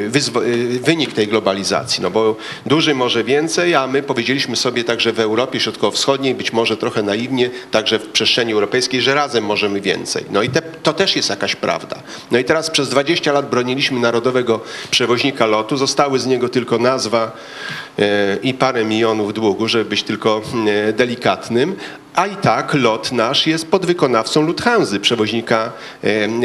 wyzwo- 0.10 0.44
y, 0.44 0.80
wynik 0.80 1.14
tej 1.14 1.28
globalizacji, 1.28 2.04
no 2.04 2.10
bo 2.10 2.36
duży 2.66 2.96
może 2.96 3.24
więcej, 3.24 3.76
a 3.76 3.88
my 3.88 4.04
powiedzieliśmy 4.04 4.56
sobie 4.56 4.84
także 4.84 5.14
w 5.14 5.20
Europie 5.20 5.60
Środkowo-Wschodniej, 5.60 6.36
być 6.36 6.54
może 6.54 6.78
trochę 6.78 7.04
naiwnie, 7.04 7.50
także 7.72 8.00
w 8.00 8.08
przestrzeni 8.08 8.54
europejskiej, 8.54 9.02
że 9.02 9.14
razem 9.14 9.46
możemy 9.46 9.82
więcej. 9.82 10.26
No 10.32 10.44
i 10.44 10.50
te, 10.50 10.62
to 10.62 10.94
też 10.94 11.16
jest 11.16 11.30
jakaś 11.30 11.56
prawda. 11.56 12.04
No 12.32 12.40
i 12.40 12.44
teraz 12.44 12.70
przez 12.70 12.90
20 12.90 13.32
lat 13.32 13.50
broniliśmy 13.50 14.00
narodowego 14.00 14.60
przewoźnika 14.92 15.46
lotu, 15.46 15.78
zostały 15.78 16.20
z 16.20 16.26
niego 16.26 16.50
tylko 16.50 16.78
nazwa 16.78 17.32
e, 18.00 18.38
i 18.44 18.54
parę 18.54 18.86
milionów 18.86 19.34
długu, 19.34 19.68
żeby 19.68 19.86
być 19.86 20.04
tylko 20.04 20.42
e, 20.68 20.94
delikatnym, 20.94 21.76
a 22.16 22.28
i 22.28 22.36
tak 22.36 22.74
lot 22.74 23.12
nasz 23.12 23.48
jest 23.48 23.72
podwykonawcą 23.72 24.42
Lufthansa, 24.42 25.00
przewoźnika 25.00 25.72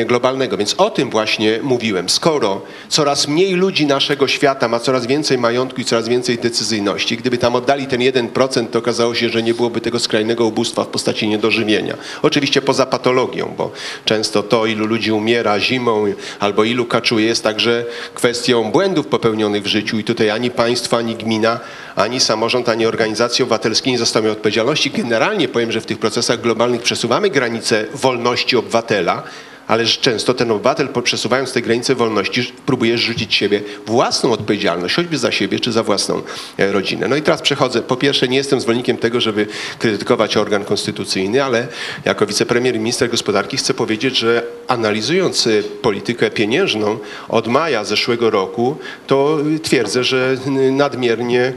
globalnego. 0.06 0.56
Więc 0.56 0.74
o 0.78 0.90
tym 0.90 1.10
właśnie 1.10 1.58
mówiłem. 1.62 2.08
Skoro 2.08 2.62
coraz 2.88 3.28
mniej 3.28 3.52
ludzi 3.52 3.86
naszego 3.86 4.28
świata 4.28 4.68
ma 4.68 4.80
coraz 4.80 5.06
więcej 5.06 5.38
majątku 5.38 5.80
i 5.80 5.84
coraz 5.84 6.08
więcej 6.08 6.38
decyzyjności, 6.38 7.16
gdyby 7.16 7.38
tam 7.38 7.54
oddali 7.54 7.86
ten 7.86 8.00
1%, 8.00 8.66
to 8.66 8.78
okazało 8.78 9.14
się, 9.14 9.28
że 9.28 9.42
nie 9.42 9.54
byłoby 9.54 9.80
tego 9.80 9.98
skrajnego 9.98 10.44
ubóstwa 10.46 10.84
w 10.84 10.88
postaci 10.88 11.28
niedożywienia. 11.28 11.96
Oczywiście 12.22 12.62
poza 12.62 12.86
patologią, 12.86 13.54
bo 13.58 13.70
często 14.04 14.42
to, 14.42 14.66
ilu 14.66 14.86
ludzi 14.86 15.12
umiera 15.12 15.60
zimą 15.60 16.04
albo 16.40 16.64
ilu 16.64 16.84
kaczuje, 16.84 17.26
jest 17.26 17.44
także 17.44 17.84
kwestią 18.14 18.70
błędów 18.70 19.06
popełnionych 19.06 19.62
w 19.62 19.66
życiu 19.66 19.98
i 19.98 20.04
tutaj 20.04 20.30
ani 20.30 20.50
państwo, 20.50 20.96
ani 20.96 21.16
gmina, 21.16 21.60
ani 21.96 22.20
samorząd, 22.20 22.68
ani 22.68 22.86
organizacje 22.86 23.42
obywatelskie 23.42 23.90
nie 23.90 23.98
zostawią 23.98 24.30
odpowiedzialności. 24.30 24.90
Generalnie 24.90 25.48
powiem, 25.56 25.72
że 25.72 25.80
w 25.80 25.86
tych 25.86 25.98
procesach 25.98 26.40
globalnych 26.40 26.82
przesuwamy 26.82 27.30
granice 27.30 27.84
wolności 27.94 28.56
obywatela, 28.56 29.22
ale 29.66 29.86
że 29.86 30.00
często 30.00 30.34
ten 30.34 30.50
obywatel, 30.50 30.88
przesuwając 31.02 31.52
te 31.52 31.62
granice 31.62 31.94
wolności, 31.94 32.52
próbuje 32.66 32.98
rzucić 32.98 33.34
siebie 33.34 33.60
własną 33.86 34.32
odpowiedzialność, 34.32 34.94
choćby 34.94 35.18
za 35.18 35.32
siebie 35.32 35.60
czy 35.60 35.72
za 35.72 35.82
własną 35.82 36.22
e, 36.58 36.72
rodzinę. 36.72 37.08
No 37.08 37.16
i 37.16 37.22
teraz 37.22 37.42
przechodzę. 37.42 37.82
Po 37.82 37.96
pierwsze, 37.96 38.28
nie 38.28 38.36
jestem 38.36 38.60
zwolennikiem 38.60 38.96
tego, 38.96 39.20
żeby 39.20 39.46
krytykować 39.78 40.36
organ 40.36 40.64
konstytucyjny, 40.64 41.44
ale 41.44 41.68
jako 42.04 42.26
wicepremier 42.26 42.76
i 42.76 42.78
minister 42.78 43.10
gospodarki 43.10 43.56
chcę 43.56 43.74
powiedzieć, 43.74 44.18
że 44.18 44.42
analizując 44.68 45.46
e, 45.46 45.62
politykę 45.62 46.30
pieniężną 46.30 46.98
od 47.28 47.46
maja 47.46 47.84
zeszłego 47.84 48.30
roku, 48.30 48.76
to 49.06 49.38
twierdzę, 49.62 50.04
że 50.04 50.36
nadmiernie 50.72 51.52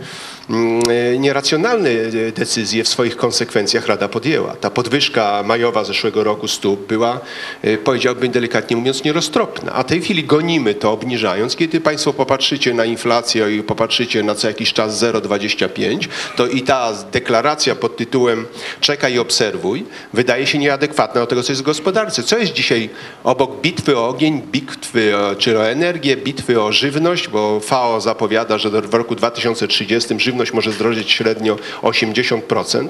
nieracjonalne 1.19 1.89
e, 1.89 2.31
decyzje 2.31 2.83
w 2.83 2.87
swoich 2.87 3.17
konsekwencjach 3.17 3.87
Rada 3.87 4.07
podjęła. 4.07 4.55
Ta 4.55 4.69
podwyżka 4.69 5.43
majowa 5.45 5.83
zeszłego 5.83 6.23
roku 6.23 6.47
stóp 6.47 6.87
była, 6.87 7.19
e, 7.61 7.77
powiedziałbym 7.77 8.31
delikatnie 8.31 8.77
mówiąc, 8.77 9.03
nieroztropna. 9.03 9.73
A 9.73 9.83
w 9.83 9.85
tej 9.85 10.01
chwili 10.01 10.23
gonimy 10.23 10.73
to, 10.75 10.91
obniżając. 10.91 11.55
Kiedy 11.55 11.81
Państwo 11.81 12.13
popatrzycie 12.13 12.73
na 12.73 12.85
inflację 12.85 13.57
i 13.57 13.63
popatrzycie 13.63 14.23
na 14.23 14.35
co 14.35 14.47
jakiś 14.47 14.73
czas 14.73 15.03
0,25, 15.03 16.07
to 16.35 16.47
i 16.47 16.61
ta 16.61 16.93
deklaracja 17.11 17.75
pod 17.75 17.97
tytułem 17.97 18.45
czekaj 18.81 19.13
i 19.13 19.19
obserwuj 19.19 19.85
wydaje 20.13 20.47
się 20.47 20.57
nieadekwatna 20.57 21.21
do 21.21 21.27
tego, 21.27 21.43
co 21.43 21.51
jest 21.51 21.61
w 21.61 21.65
gospodarce. 21.65 22.23
Co 22.23 22.37
jest 22.37 22.53
dzisiaj 22.53 22.89
obok 23.23 23.61
bitwy 23.61 23.97
o 23.97 24.07
ogień, 24.07 24.41
bitwy 24.41 25.17
o, 25.17 25.35
czy 25.35 25.59
o 25.59 25.69
energię, 25.69 26.17
bitwy 26.17 26.61
o 26.61 26.71
żywność, 26.71 27.27
bo 27.27 27.59
FAO 27.59 28.01
zapowiada, 28.01 28.57
że 28.57 28.69
w 28.69 28.93
roku 28.93 29.15
2030 29.15 30.19
żywność 30.19 30.38
może 30.53 30.71
zdrożeć 30.71 31.11
średnio 31.11 31.57
80%. 31.81 32.87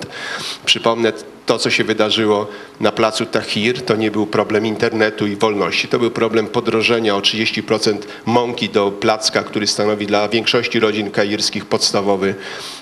Przypomnę, 0.65 1.13
to, 1.49 1.57
co 1.57 1.69
się 1.69 1.83
wydarzyło 1.83 2.47
na 2.79 2.91
placu 2.91 3.25
Tahrir, 3.25 3.81
to 3.81 3.95
nie 3.95 4.11
był 4.11 4.27
problem 4.27 4.65
internetu 4.65 5.27
i 5.27 5.35
wolności, 5.35 5.87
to 5.87 5.99
był 5.99 6.11
problem 6.11 6.47
podrożenia 6.47 7.15
o 7.15 7.19
30% 7.19 7.97
mąki 8.25 8.69
do 8.69 8.91
placka, 8.91 9.43
który 9.43 9.67
stanowi 9.67 10.07
dla 10.07 10.29
większości 10.29 10.79
rodzin 10.79 11.11
kairskich 11.11 11.65
podstawowy, 11.65 12.35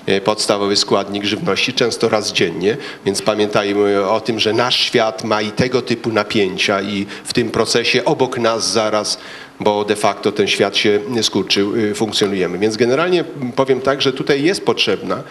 e, 0.06 0.20
podstawowy 0.20 0.76
składnik 0.76 1.24
żywności, 1.24 1.72
często 1.72 2.08
raz 2.08 2.32
dziennie, 2.32 2.76
więc 3.04 3.22
pamiętajmy 3.22 4.08
o 4.08 4.20
tym, 4.20 4.40
że 4.40 4.52
nasz 4.52 4.80
świat 4.80 5.24
ma 5.24 5.42
i 5.42 5.52
tego 5.52 5.82
typu 5.82 6.12
napięcia 6.12 6.82
i 6.82 7.06
w 7.24 7.32
tym 7.32 7.50
procesie 7.50 8.04
obok 8.04 8.38
nas 8.38 8.72
zaraz 8.72 9.18
bo 9.60 9.84
de 9.84 9.96
facto 9.96 10.32
ten 10.32 10.48
świat 10.48 10.76
się 10.76 11.00
skurczył, 11.22 11.76
y, 11.76 11.94
funkcjonujemy. 11.94 12.58
Więc 12.58 12.76
generalnie 12.76 13.24
powiem 13.56 13.80
tak, 13.80 14.02
że 14.02 14.12
tutaj 14.12 14.42
jest 14.42 14.64
potrzebna 14.64 15.22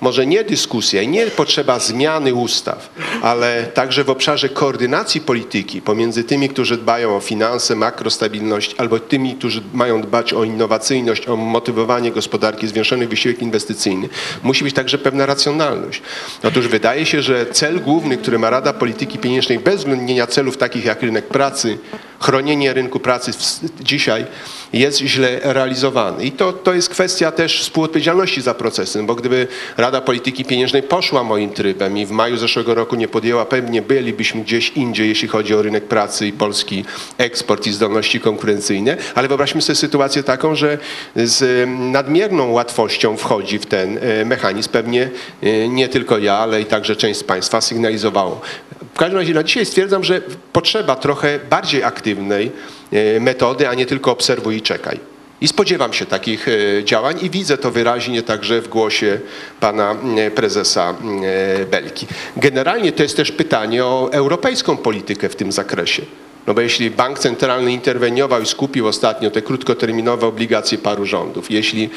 może 0.00 0.26
nie 0.26 0.44
dyskusja 0.44 1.04
nie 1.04 1.26
potrzeba 1.26 1.78
zmiany 1.78 2.34
ustaw, 2.34 2.90
ale 3.22 3.66
także 3.74 4.04
w 4.04 4.10
obszarze 4.10 4.48
koordynacji 4.48 5.20
polityki 5.20 5.82
pomiędzy 5.82 6.24
tymi, 6.24 6.48
którzy 6.48 6.76
dbają 6.76 7.16
o 7.16 7.20
finanse, 7.20 7.76
makrostabilność, 7.76 8.74
albo 8.78 8.98
tymi, 8.98 9.34
którzy 9.34 9.62
mają 9.74 10.02
dbać 10.02 10.32
o 10.32 10.44
innowacyjność, 10.44 11.28
o 11.28 11.36
motywowanie 11.36 12.10
gospodarki, 12.10 12.68
zwiększony 12.68 13.06
wysiłek 13.06 13.42
inwestycyjny, 13.42 14.08
musi 14.42 14.64
być 14.64 14.74
także 14.74 14.98
pewna 14.98 15.26
racjonalność. 15.26 16.02
Otóż 16.42 16.68
wydaje 16.68 17.06
się, 17.06 17.22
że 17.22 17.46
cel 17.46 17.80
główny, 17.80 18.16
który 18.16 18.38
ma 18.38 18.50
Rada 18.50 18.72
Polityki 18.72 19.18
Pieniężnej, 19.18 19.58
bez 19.58 19.74
uwzględnienia 19.74 20.26
celów 20.26 20.56
takich 20.56 20.84
jak 20.84 21.02
rynek 21.02 21.26
pracy, 21.28 21.78
chronienie 22.20 22.72
rynku 22.72 23.00
pracy 23.00 23.32
dzisiaj 23.80 24.26
jest 24.72 24.98
źle 24.98 25.40
realizowany. 25.42 26.24
I 26.24 26.32
to, 26.32 26.52
to 26.52 26.74
jest 26.74 26.88
kwestia 26.88 27.32
też 27.32 27.60
współodpowiedzialności 27.60 28.40
za 28.40 28.54
procesem, 28.54 29.06
bo 29.06 29.14
gdyby 29.14 29.48
Rada 29.76 30.00
Polityki 30.00 30.44
Pieniężnej 30.44 30.82
poszła 30.82 31.24
moim 31.24 31.50
trybem 31.50 31.98
i 31.98 32.06
w 32.06 32.10
maju 32.10 32.36
zeszłego 32.36 32.74
roku 32.74 32.96
nie 32.96 33.08
podjęła, 33.08 33.44
pewnie 33.44 33.82
bylibyśmy 33.82 34.40
gdzieś 34.40 34.70
indziej, 34.70 35.08
jeśli 35.08 35.28
chodzi 35.28 35.54
o 35.54 35.62
rynek 35.62 35.84
pracy 35.84 36.26
i 36.26 36.32
polski 36.32 36.84
eksport 37.18 37.66
i 37.66 37.72
zdolności 37.72 38.20
konkurencyjne, 38.20 38.96
ale 39.14 39.28
wyobraźmy 39.28 39.62
sobie 39.62 39.76
sytuację 39.76 40.22
taką, 40.22 40.54
że 40.54 40.78
z 41.16 41.68
nadmierną 41.92 42.50
łatwością 42.50 43.16
wchodzi 43.16 43.58
w 43.58 43.66
ten 43.66 43.98
e, 43.98 44.24
mechanizm. 44.24 44.70
Pewnie 44.70 45.10
e, 45.42 45.68
nie 45.68 45.88
tylko 45.88 46.18
ja, 46.18 46.34
ale 46.34 46.60
i 46.60 46.64
także 46.64 46.96
część 46.96 47.20
z 47.20 47.24
Państwa 47.24 47.60
sygnalizowało. 47.60 48.40
Każdym 49.00 49.18
razie 49.18 49.34
na 49.34 49.42
dzisiaj 49.42 49.66
stwierdzam, 49.66 50.04
że 50.04 50.20
potrzeba 50.52 50.96
trochę 50.96 51.38
bardziej 51.50 51.84
aktywnej 51.84 52.52
e, 52.92 53.20
metody, 53.20 53.68
a 53.68 53.74
nie 53.74 53.86
tylko 53.86 54.12
obserwuj 54.12 54.56
i 54.56 54.62
czekaj. 54.62 55.00
I 55.40 55.48
spodziewam 55.48 55.92
się 55.92 56.06
takich 56.06 56.48
e, 56.48 56.84
działań 56.84 57.18
i 57.22 57.30
widzę 57.30 57.58
to 57.58 57.70
wyraźnie 57.70 58.22
także 58.22 58.60
w 58.60 58.68
głosie 58.68 59.20
pana 59.60 59.96
e, 60.16 60.30
prezesa 60.30 60.94
Belki. 61.70 62.06
Generalnie 62.36 62.92
to 62.92 63.02
jest 63.02 63.16
też 63.16 63.32
pytanie 63.32 63.84
o 63.84 64.08
europejską 64.12 64.76
politykę 64.76 65.28
w 65.28 65.36
tym 65.36 65.52
zakresie. 65.52 66.02
No 66.46 66.54
bo 66.54 66.60
jeśli 66.60 66.90
bank 66.90 67.18
centralny 67.18 67.72
interweniował 67.72 68.42
i 68.42 68.46
skupił 68.46 68.86
ostatnio 68.86 69.30
te 69.30 69.42
krótkoterminowe 69.42 70.26
obligacje 70.26 70.78
paru 70.78 71.06
rządów, 71.06 71.50
jeśli 71.50 71.82
yy, 71.82 71.88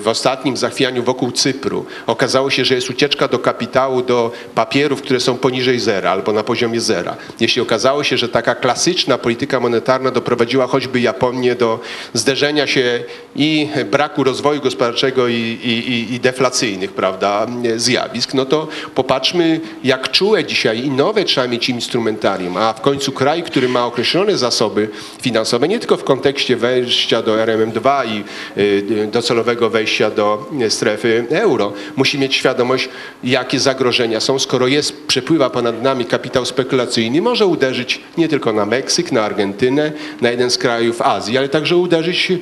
w 0.00 0.08
ostatnim 0.08 0.56
zachwianiu 0.56 1.02
wokół 1.02 1.32
Cypru 1.32 1.86
okazało 2.06 2.50
się, 2.50 2.64
że 2.64 2.74
jest 2.74 2.90
ucieczka 2.90 3.28
do 3.28 3.38
kapitału, 3.38 4.02
do 4.02 4.32
papierów, 4.54 5.02
które 5.02 5.20
są 5.20 5.36
poniżej 5.36 5.80
zera 5.80 6.10
albo 6.10 6.32
na 6.32 6.42
poziomie 6.42 6.80
zera, 6.80 7.16
jeśli 7.40 7.62
okazało 7.62 8.04
się, 8.04 8.16
że 8.18 8.28
taka 8.28 8.54
klasyczna 8.54 9.18
polityka 9.18 9.60
monetarna 9.60 10.10
doprowadziła 10.10 10.66
choćby 10.66 11.00
Japonię 11.00 11.54
do 11.54 11.80
zderzenia 12.14 12.66
się 12.66 13.04
i 13.36 13.68
braku 13.90 14.24
rozwoju 14.24 14.60
gospodarczego 14.60 15.28
i, 15.28 15.34
i, 15.34 15.68
i- 15.92 16.14
i 16.14 16.20
deflacyjnych 16.20 16.92
prawda, 16.92 17.46
zjawisk, 17.76 18.34
no 18.34 18.44
to 18.46 18.68
popatrzmy, 18.94 19.60
jak 19.84 20.10
czułe 20.10 20.44
dzisiaj 20.44 20.84
i 20.84 20.90
nowe 20.90 21.24
trzeba 21.24 21.46
mieć 21.48 21.68
instrumentarium, 21.68 22.56
a 22.56 22.72
w 22.72 22.80
końcu 22.80 23.12
kraj, 23.12 23.42
który 23.50 23.68
ma 23.68 23.86
określone 23.86 24.38
zasoby 24.38 24.88
finansowe, 25.22 25.68
nie 25.68 25.78
tylko 25.78 25.96
w 25.96 26.04
kontekście 26.04 26.56
wejścia 26.56 27.22
do 27.22 27.34
RMM2 27.34 28.06
i 28.06 28.24
y, 28.60 29.08
docelowego 29.12 29.70
wejścia 29.70 30.10
do 30.10 30.46
strefy 30.68 31.26
euro, 31.30 31.72
musi 31.96 32.18
mieć 32.18 32.34
świadomość, 32.34 32.88
jakie 33.24 33.60
zagrożenia 33.60 34.20
są, 34.20 34.38
skoro 34.38 34.66
jest, 34.66 35.06
przepływa 35.06 35.50
ponad 35.50 35.82
nami 35.82 36.04
kapitał 36.04 36.44
spekulacyjny, 36.44 37.22
może 37.22 37.46
uderzyć 37.46 38.00
nie 38.18 38.28
tylko 38.28 38.52
na 38.52 38.66
Meksyk, 38.66 39.12
na 39.12 39.22
Argentynę, 39.22 39.92
na 40.20 40.30
jeden 40.30 40.50
z 40.50 40.58
krajów 40.58 41.02
Azji, 41.02 41.38
ale 41.38 41.48
także 41.48 41.76
uderzyć 41.76 42.30
y, 42.30 42.38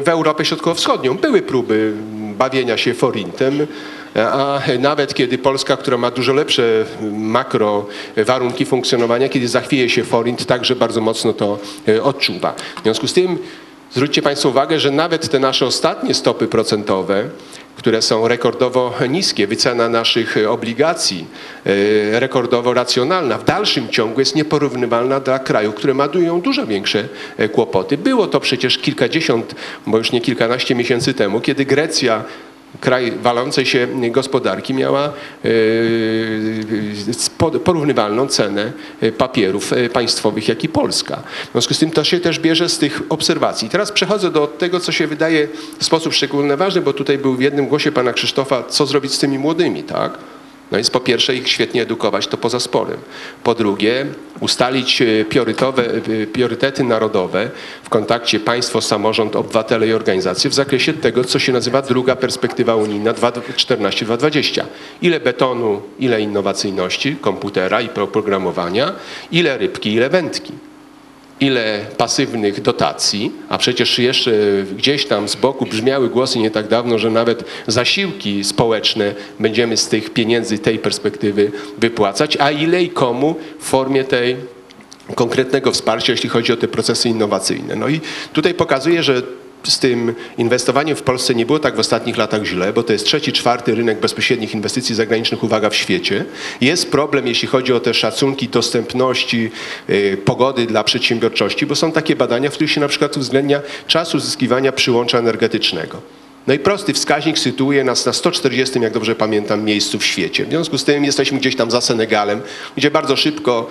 w 0.00 0.08
Europę 0.08 0.44
Środkowo-Wschodnią. 0.44 1.16
Były 1.16 1.42
próby 1.42 1.92
bawienia 2.38 2.76
się 2.76 2.94
forintem, 2.94 3.66
a 4.14 4.60
nawet 4.78 5.14
kiedy 5.14 5.38
Polska, 5.38 5.76
która 5.76 5.96
ma 5.96 6.10
dużo 6.10 6.32
lepsze 6.32 6.84
makro 7.12 7.86
warunki 8.16 8.66
funkcjonowania, 8.66 9.28
kiedy 9.28 9.48
zachwieje 9.48 9.90
się 9.90 10.04
forint, 10.04 10.46
także 10.46 10.76
bardzo 10.76 11.00
mocno 11.00 11.32
to 11.32 11.58
e, 11.88 12.02
odczuwa. 12.02 12.54
W 12.80 12.82
związku 12.82 13.08
z 13.08 13.12
tym 13.12 13.38
zwróćcie 13.92 14.22
Państwo 14.22 14.48
uwagę, 14.48 14.80
że 14.80 14.90
nawet 14.90 15.28
te 15.28 15.38
nasze 15.38 15.66
ostatnie 15.66 16.14
stopy 16.14 16.48
procentowe, 16.48 17.24
które 17.76 18.02
są 18.02 18.28
rekordowo 18.28 18.94
niskie, 19.08 19.46
wycena 19.46 19.88
naszych 19.88 20.36
obligacji 20.48 21.26
e, 21.66 22.20
rekordowo 22.20 22.74
racjonalna, 22.74 23.38
w 23.38 23.44
dalszym 23.44 23.88
ciągu 23.88 24.20
jest 24.20 24.34
nieporównywalna 24.34 25.20
dla 25.20 25.38
kraju, 25.38 25.72
które 25.72 25.94
mają 25.94 26.40
dużo 26.40 26.66
większe 26.66 27.08
e, 27.36 27.48
kłopoty. 27.48 27.98
Było 27.98 28.26
to 28.26 28.40
przecież 28.40 28.78
kilkadziesiąt, 28.78 29.54
bo 29.86 29.98
już 29.98 30.12
nie 30.12 30.20
kilkanaście 30.20 30.74
miesięcy 30.74 31.14
temu, 31.14 31.40
kiedy 31.40 31.64
Grecja 31.64 32.24
kraj 32.80 33.12
walącej 33.22 33.66
się 33.66 33.88
gospodarki 34.10 34.74
miała 34.74 35.12
e, 35.44 35.50
porównywalną 37.64 38.28
cenę 38.28 38.72
e, 39.00 39.12
papierów 39.12 39.72
e, 39.72 39.88
państwowych 39.88 40.48
jak 40.48 40.64
i 40.64 40.68
Polska. 40.68 41.22
W 41.48 41.52
związku 41.52 41.74
z 41.74 41.78
tym 41.78 41.90
to 41.90 42.04
się 42.04 42.20
też 42.20 42.38
bierze 42.38 42.68
z 42.68 42.78
tych 42.78 43.02
obserwacji. 43.08 43.68
Teraz 43.68 43.92
przechodzę 43.92 44.30
do 44.30 44.46
tego, 44.46 44.80
co 44.80 44.92
się 44.92 45.06
wydaje 45.06 45.48
w 45.78 45.84
sposób 45.84 46.14
szczególnie 46.14 46.56
ważny, 46.56 46.80
bo 46.80 46.92
tutaj 46.92 47.18
był 47.18 47.34
w 47.34 47.40
jednym 47.40 47.66
głosie 47.66 47.92
pana 47.92 48.12
Krzysztofa, 48.12 48.62
co 48.68 48.86
zrobić 48.86 49.14
z 49.14 49.18
tymi 49.18 49.38
młodymi, 49.38 49.82
tak? 49.82 50.18
No 50.72 50.78
więc 50.78 50.90
po 50.90 51.00
pierwsze 51.00 51.36
ich 51.36 51.48
świetnie 51.48 51.82
edukować, 51.82 52.26
to 52.26 52.36
poza 52.36 52.60
sporem. 52.60 52.98
Po 53.44 53.54
drugie 53.54 54.06
ustalić 54.40 55.02
priorytety 56.32 56.84
narodowe 56.84 57.50
w 57.82 57.88
kontakcie 57.88 58.40
państwo, 58.40 58.80
samorząd, 58.80 59.36
obywatele 59.36 59.88
i 59.88 59.92
organizacje 59.92 60.50
w 60.50 60.54
zakresie 60.54 60.92
tego, 60.92 61.24
co 61.24 61.38
się 61.38 61.52
nazywa 61.52 61.82
druga 61.82 62.16
perspektywa 62.16 62.76
unijna 62.76 63.12
2014-2020. 63.12 64.64
Ile 65.02 65.20
betonu, 65.20 65.82
ile 65.98 66.20
innowacyjności, 66.20 67.16
komputera 67.20 67.80
i 67.80 67.88
programowania, 67.88 68.92
ile 69.32 69.58
rybki, 69.58 69.92
ile 69.92 70.10
wędki 70.10 70.52
ile 71.40 71.80
pasywnych 71.96 72.60
dotacji, 72.60 73.32
a 73.48 73.58
przecież 73.58 73.98
jeszcze 73.98 74.32
gdzieś 74.76 75.06
tam 75.06 75.28
z 75.28 75.36
boku 75.36 75.66
brzmiały 75.66 76.08
głosy 76.08 76.38
nie 76.38 76.50
tak 76.50 76.68
dawno, 76.68 76.98
że 76.98 77.10
nawet 77.10 77.44
zasiłki 77.66 78.44
społeczne 78.44 79.14
będziemy 79.40 79.76
z 79.76 79.88
tych 79.88 80.10
pieniędzy, 80.10 80.58
tej 80.58 80.78
perspektywy 80.78 81.52
wypłacać, 81.78 82.36
a 82.36 82.50
ile 82.50 82.82
i 82.82 82.88
komu 82.88 83.34
w 83.60 83.64
formie 83.64 84.04
tej 84.04 84.36
konkretnego 85.14 85.72
wsparcia, 85.72 86.12
jeśli 86.12 86.28
chodzi 86.28 86.52
o 86.52 86.56
te 86.56 86.68
procesy 86.68 87.08
innowacyjne. 87.08 87.76
No 87.76 87.88
i 87.88 88.00
tutaj 88.32 88.54
pokazuje, 88.54 89.02
że 89.02 89.22
z 89.66 89.78
tym 89.78 90.14
inwestowaniem 90.38 90.96
w 90.96 91.02
Polsce 91.02 91.34
nie 91.34 91.46
było 91.46 91.58
tak 91.58 91.76
w 91.76 91.78
ostatnich 91.78 92.16
latach 92.16 92.44
źle, 92.44 92.72
bo 92.72 92.82
to 92.82 92.92
jest 92.92 93.04
trzeci, 93.04 93.32
czwarty 93.32 93.74
rynek 93.74 94.00
bezpośrednich 94.00 94.54
inwestycji 94.54 94.94
zagranicznych, 94.94 95.44
uwaga, 95.44 95.70
w 95.70 95.76
świecie. 95.76 96.24
Jest 96.60 96.90
problem, 96.90 97.26
jeśli 97.26 97.48
chodzi 97.48 97.72
o 97.72 97.80
te 97.80 97.94
szacunki 97.94 98.48
dostępności 98.48 99.50
y, 99.90 100.18
pogody 100.24 100.66
dla 100.66 100.84
przedsiębiorczości, 100.84 101.66
bo 101.66 101.74
są 101.74 101.92
takie 101.92 102.16
badania, 102.16 102.50
w 102.50 102.52
których 102.52 102.70
się 102.70 102.80
na 102.80 102.88
przykład 102.88 103.16
uwzględnia 103.16 103.60
czas 103.86 104.14
uzyskiwania 104.14 104.72
przyłącza 104.72 105.18
energetycznego. 105.18 106.23
No 106.46 106.54
i 106.54 106.58
prosty 106.58 106.92
wskaźnik 106.92 107.38
sytuuje 107.38 107.84
nas 107.84 108.06
na 108.06 108.12
140, 108.12 108.80
jak 108.80 108.92
dobrze 108.92 109.14
pamiętam, 109.14 109.64
miejscu 109.64 109.98
w 109.98 110.04
świecie. 110.04 110.44
W 110.44 110.48
związku 110.48 110.78
z 110.78 110.84
tym 110.84 111.04
jesteśmy 111.04 111.38
gdzieś 111.38 111.56
tam 111.56 111.70
za 111.70 111.80
Senegalem, 111.80 112.40
gdzie 112.76 112.90
bardzo 112.90 113.16
szybko, 113.16 113.68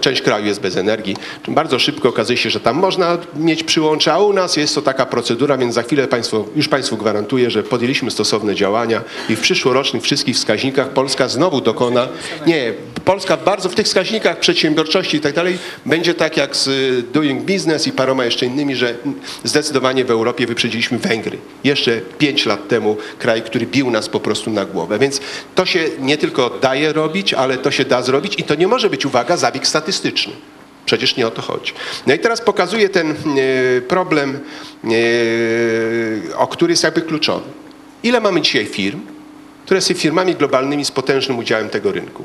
część 0.00 0.22
kraju 0.22 0.46
jest 0.46 0.60
bez 0.60 0.76
energii, 0.76 1.16
bardzo 1.48 1.78
szybko 1.78 2.08
okazuje 2.08 2.36
się, 2.36 2.50
że 2.50 2.60
tam 2.60 2.76
można 2.76 3.18
mieć 3.36 3.64
przyłącze, 3.64 4.12
a 4.12 4.18
u 4.18 4.32
nas 4.32 4.56
jest 4.56 4.74
to 4.74 4.82
taka 4.82 5.06
procedura, 5.06 5.58
więc 5.58 5.74
za 5.74 5.82
chwilę 5.82 6.08
państwo, 6.08 6.44
już 6.56 6.68
Państwu 6.68 6.96
gwarantuję, 6.96 7.50
że 7.50 7.62
podjęliśmy 7.62 8.10
stosowne 8.10 8.54
działania 8.54 9.02
i 9.28 9.36
w 9.36 9.40
przyszłorocznych 9.40 10.02
wszystkich 10.02 10.36
wskaźnikach 10.36 10.88
Polska 10.88 11.28
znowu 11.28 11.60
dokona, 11.60 12.08
nie, 12.46 12.72
Polska 13.04 13.36
bardzo 13.36 13.68
w 13.68 13.74
tych 13.74 13.86
wskaźnikach 13.86 14.38
przedsiębiorczości 14.38 15.16
i 15.16 15.20
tak 15.20 15.34
dalej 15.34 15.58
będzie 15.86 16.14
tak 16.14 16.36
jak 16.36 16.56
z 16.56 16.70
Doing 17.12 17.42
Business 17.42 17.86
i 17.86 17.92
paroma 17.92 18.24
jeszcze 18.24 18.46
innymi, 18.46 18.76
że 18.76 18.94
zdecydowanie 19.44 20.04
w 20.04 20.10
Europie 20.10 20.46
wyprzedziliśmy 20.46 20.98
Węgry. 20.98 21.38
Jeszcze 21.64 22.00
pięć 22.18 22.46
lat 22.46 22.68
temu 22.68 22.96
kraj, 23.18 23.42
który 23.42 23.66
bił 23.66 23.90
nas 23.90 24.08
po 24.08 24.20
prostu 24.20 24.50
na 24.50 24.64
głowę. 24.64 24.98
Więc 24.98 25.20
to 25.54 25.66
się 25.66 25.84
nie 25.98 26.18
tylko 26.18 26.50
daje 26.50 26.92
robić, 26.92 27.34
ale 27.34 27.58
to 27.58 27.70
się 27.70 27.84
da 27.84 28.02
zrobić 28.02 28.38
i 28.38 28.42
to 28.42 28.54
nie 28.54 28.68
może 28.68 28.90
być, 28.90 29.06
uwaga, 29.06 29.36
zabieg 29.36 29.66
statystyczny. 29.66 30.32
Przecież 30.86 31.16
nie 31.16 31.26
o 31.26 31.30
to 31.30 31.42
chodzi. 31.42 31.72
No 32.06 32.14
i 32.14 32.18
teraz 32.18 32.40
pokazuję 32.40 32.88
ten 32.88 33.10
e, 33.10 33.14
problem, 33.80 34.40
e, 34.84 36.36
o 36.36 36.46
który 36.46 36.72
jest 36.72 36.82
jakby 36.82 37.02
kluczowy. 37.02 37.50
Ile 38.02 38.20
mamy 38.20 38.40
dzisiaj 38.40 38.66
firm, 38.66 39.00
które 39.64 39.80
są 39.80 39.94
firmami 39.94 40.34
globalnymi 40.34 40.84
z 40.84 40.90
potężnym 40.90 41.38
udziałem 41.38 41.68
tego 41.68 41.92
rynku? 41.92 42.24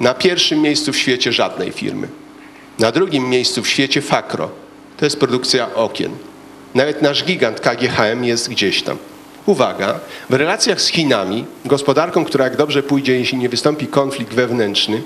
Na 0.00 0.14
pierwszym 0.14 0.60
miejscu 0.62 0.92
w 0.92 0.96
świecie 0.96 1.32
żadnej 1.32 1.72
firmy. 1.72 2.08
Na 2.78 2.92
drugim 2.92 3.28
miejscu 3.28 3.62
w 3.62 3.68
świecie 3.68 4.02
Fakro. 4.02 4.50
To 4.96 5.04
jest 5.06 5.20
produkcja 5.20 5.74
okien. 5.74 6.10
Nawet 6.76 7.02
nasz 7.02 7.24
gigant 7.24 7.60
KGHM 7.60 8.24
jest 8.24 8.48
gdzieś 8.48 8.82
tam. 8.82 8.98
Uwaga, 9.46 10.00
w 10.30 10.34
relacjach 10.34 10.80
z 10.80 10.86
Chinami, 10.86 11.44
gospodarką, 11.64 12.24
która 12.24 12.44
jak 12.44 12.56
dobrze 12.56 12.82
pójdzie, 12.82 13.18
jeśli 13.18 13.38
nie 13.38 13.48
wystąpi 13.48 13.86
konflikt 13.86 14.34
wewnętrzny, 14.34 15.02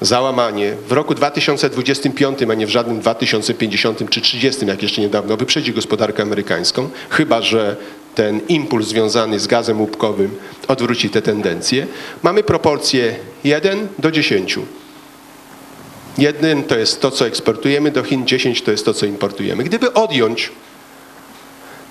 załamanie 0.00 0.74
w 0.88 0.92
roku 0.92 1.14
2025, 1.14 2.38
a 2.50 2.54
nie 2.54 2.66
w 2.66 2.70
żadnym 2.70 3.00
2050 3.00 4.10
czy 4.10 4.20
30, 4.20 4.66
jak 4.66 4.82
jeszcze 4.82 5.00
niedawno, 5.00 5.36
wyprzedzi 5.36 5.72
gospodarkę 5.72 6.22
amerykańską, 6.22 6.90
chyba 7.10 7.42
że 7.42 7.76
ten 8.14 8.40
impuls 8.48 8.86
związany 8.86 9.40
z 9.40 9.46
gazem 9.46 9.80
łupkowym 9.80 10.36
odwróci 10.68 11.10
te 11.10 11.22
tendencje. 11.22 11.86
Mamy 12.22 12.42
proporcje 12.42 13.16
1 13.44 13.88
do 13.98 14.10
10. 14.10 14.58
Jeden 16.18 16.64
to 16.64 16.78
jest 16.78 17.00
to, 17.00 17.10
co 17.10 17.26
eksportujemy 17.26 17.90
do 17.90 18.02
Chin, 18.02 18.26
10 18.26 18.62
to 18.62 18.70
jest 18.70 18.84
to, 18.84 18.94
co 18.94 19.06
importujemy. 19.06 19.64
Gdyby 19.64 19.92
odjąć 19.92 20.52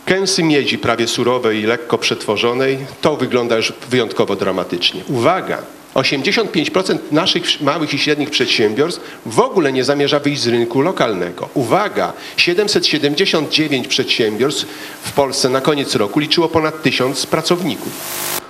kęsy 0.05 0.43
miedzi 0.43 0.77
prawie 0.77 1.07
surowej 1.07 1.59
i 1.59 1.63
lekko 1.63 1.97
przetworzonej, 1.97 2.77
to 3.01 3.15
wygląda 3.15 3.55
już 3.57 3.73
wyjątkowo 3.89 4.35
dramatycznie. 4.35 5.01
Uwaga! 5.09 5.57
85% 5.95 6.97
naszych 7.11 7.61
małych 7.61 7.93
i 7.93 7.97
średnich 7.97 8.29
przedsiębiorstw 8.29 9.01
w 9.25 9.39
ogóle 9.39 9.73
nie 9.73 9.83
zamierza 9.83 10.19
wyjść 10.19 10.41
z 10.41 10.47
rynku 10.47 10.81
lokalnego. 10.81 11.49
Uwaga! 11.53 12.13
779 12.37 13.87
przedsiębiorstw 13.87 14.65
w 15.03 15.11
Polsce 15.11 15.49
na 15.49 15.61
koniec 15.61 15.95
roku 15.95 16.19
liczyło 16.19 16.49
ponad 16.49 16.83
1000 16.83 17.25
pracowników. 17.25 17.93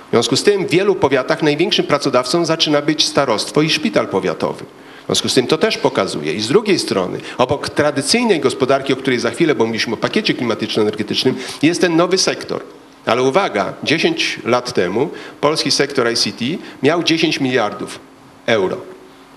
W 0.06 0.10
związku 0.10 0.36
z 0.36 0.42
tym 0.42 0.66
w 0.66 0.70
wielu 0.70 0.94
powiatach 0.94 1.42
największym 1.42 1.86
pracodawcą 1.86 2.44
zaczyna 2.44 2.82
być 2.82 3.04
starostwo 3.04 3.62
i 3.62 3.70
szpital 3.70 4.08
powiatowy. 4.08 4.64
W 5.06 5.08
związku 5.08 5.28
z 5.28 5.34
tym 5.34 5.46
to 5.46 5.58
też 5.58 5.78
pokazuje. 5.78 6.32
I 6.32 6.40
z 6.40 6.48
drugiej 6.48 6.78
strony, 6.78 7.18
obok 7.38 7.68
tradycyjnej 7.68 8.40
gospodarki, 8.40 8.92
o 8.92 8.96
której 8.96 9.18
za 9.18 9.30
chwilę, 9.30 9.54
bo 9.54 9.66
mówiliśmy 9.66 9.94
o 9.94 9.96
pakiecie 9.96 10.34
klimatyczno-energetycznym, 10.34 11.34
jest 11.62 11.80
ten 11.80 11.96
nowy 11.96 12.18
sektor. 12.18 12.62
Ale 13.06 13.22
uwaga, 13.22 13.74
10 13.84 14.38
lat 14.44 14.72
temu 14.72 15.10
polski 15.40 15.70
sektor 15.70 16.10
ICT 16.12 16.62
miał 16.82 17.02
10 17.02 17.40
miliardów 17.40 18.00
euro 18.46 18.76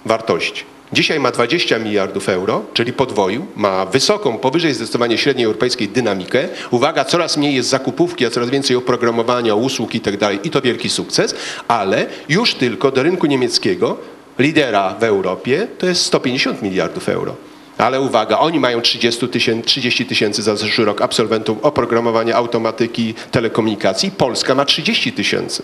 wartości. 0.06 0.64
Dzisiaj 0.94 1.20
ma 1.20 1.32
20 1.32 1.80
miliardów 1.80 2.30
euro, 2.30 2.66
czyli 2.74 2.94
podwoił, 2.94 3.46
ma 3.56 3.86
wysoką, 3.86 4.38
powyżej 4.38 4.74
zdecydowanie 4.74 5.18
średniej 5.18 5.46
europejskiej 5.46 5.88
dynamikę. 5.88 6.48
Uwaga, 6.72 7.06
coraz 7.06 7.38
mniej 7.38 7.56
jest 7.56 7.70
zakupówki, 7.70 8.26
a 8.26 8.30
coraz 8.30 8.50
więcej 8.50 8.76
oprogramowania, 8.76 9.56
usług 9.56 9.96
i 9.96 10.02
tak 10.02 10.16
i 10.44 10.50
to 10.50 10.62
wielki 10.62 10.90
sukces, 10.90 11.36
ale 11.68 12.06
już 12.30 12.56
tylko 12.56 12.92
do 12.92 13.04
rynku 13.04 13.28
niemieckiego 13.28 13.98
lidera 14.40 14.96
w 15.00 15.04
Europie 15.04 15.68
to 15.78 15.86
jest 15.86 16.06
150 16.06 16.62
miliardów 16.62 17.10
euro. 17.10 17.36
Ale 17.78 18.02
uwaga, 18.02 18.40
oni 18.40 18.60
mają 18.60 18.82
30 18.82 19.28
tysięcy, 19.28 19.68
30 19.68 20.06
tysięcy 20.06 20.42
za 20.42 20.56
zeszły 20.56 20.86
rok 20.86 21.02
absolwentów 21.02 21.58
oprogramowania, 21.62 22.36
automatyki, 22.36 23.14
telekomunikacji. 23.32 24.12
Polska 24.12 24.56
ma 24.56 24.66
30 24.66 25.14
tysięcy. 25.14 25.64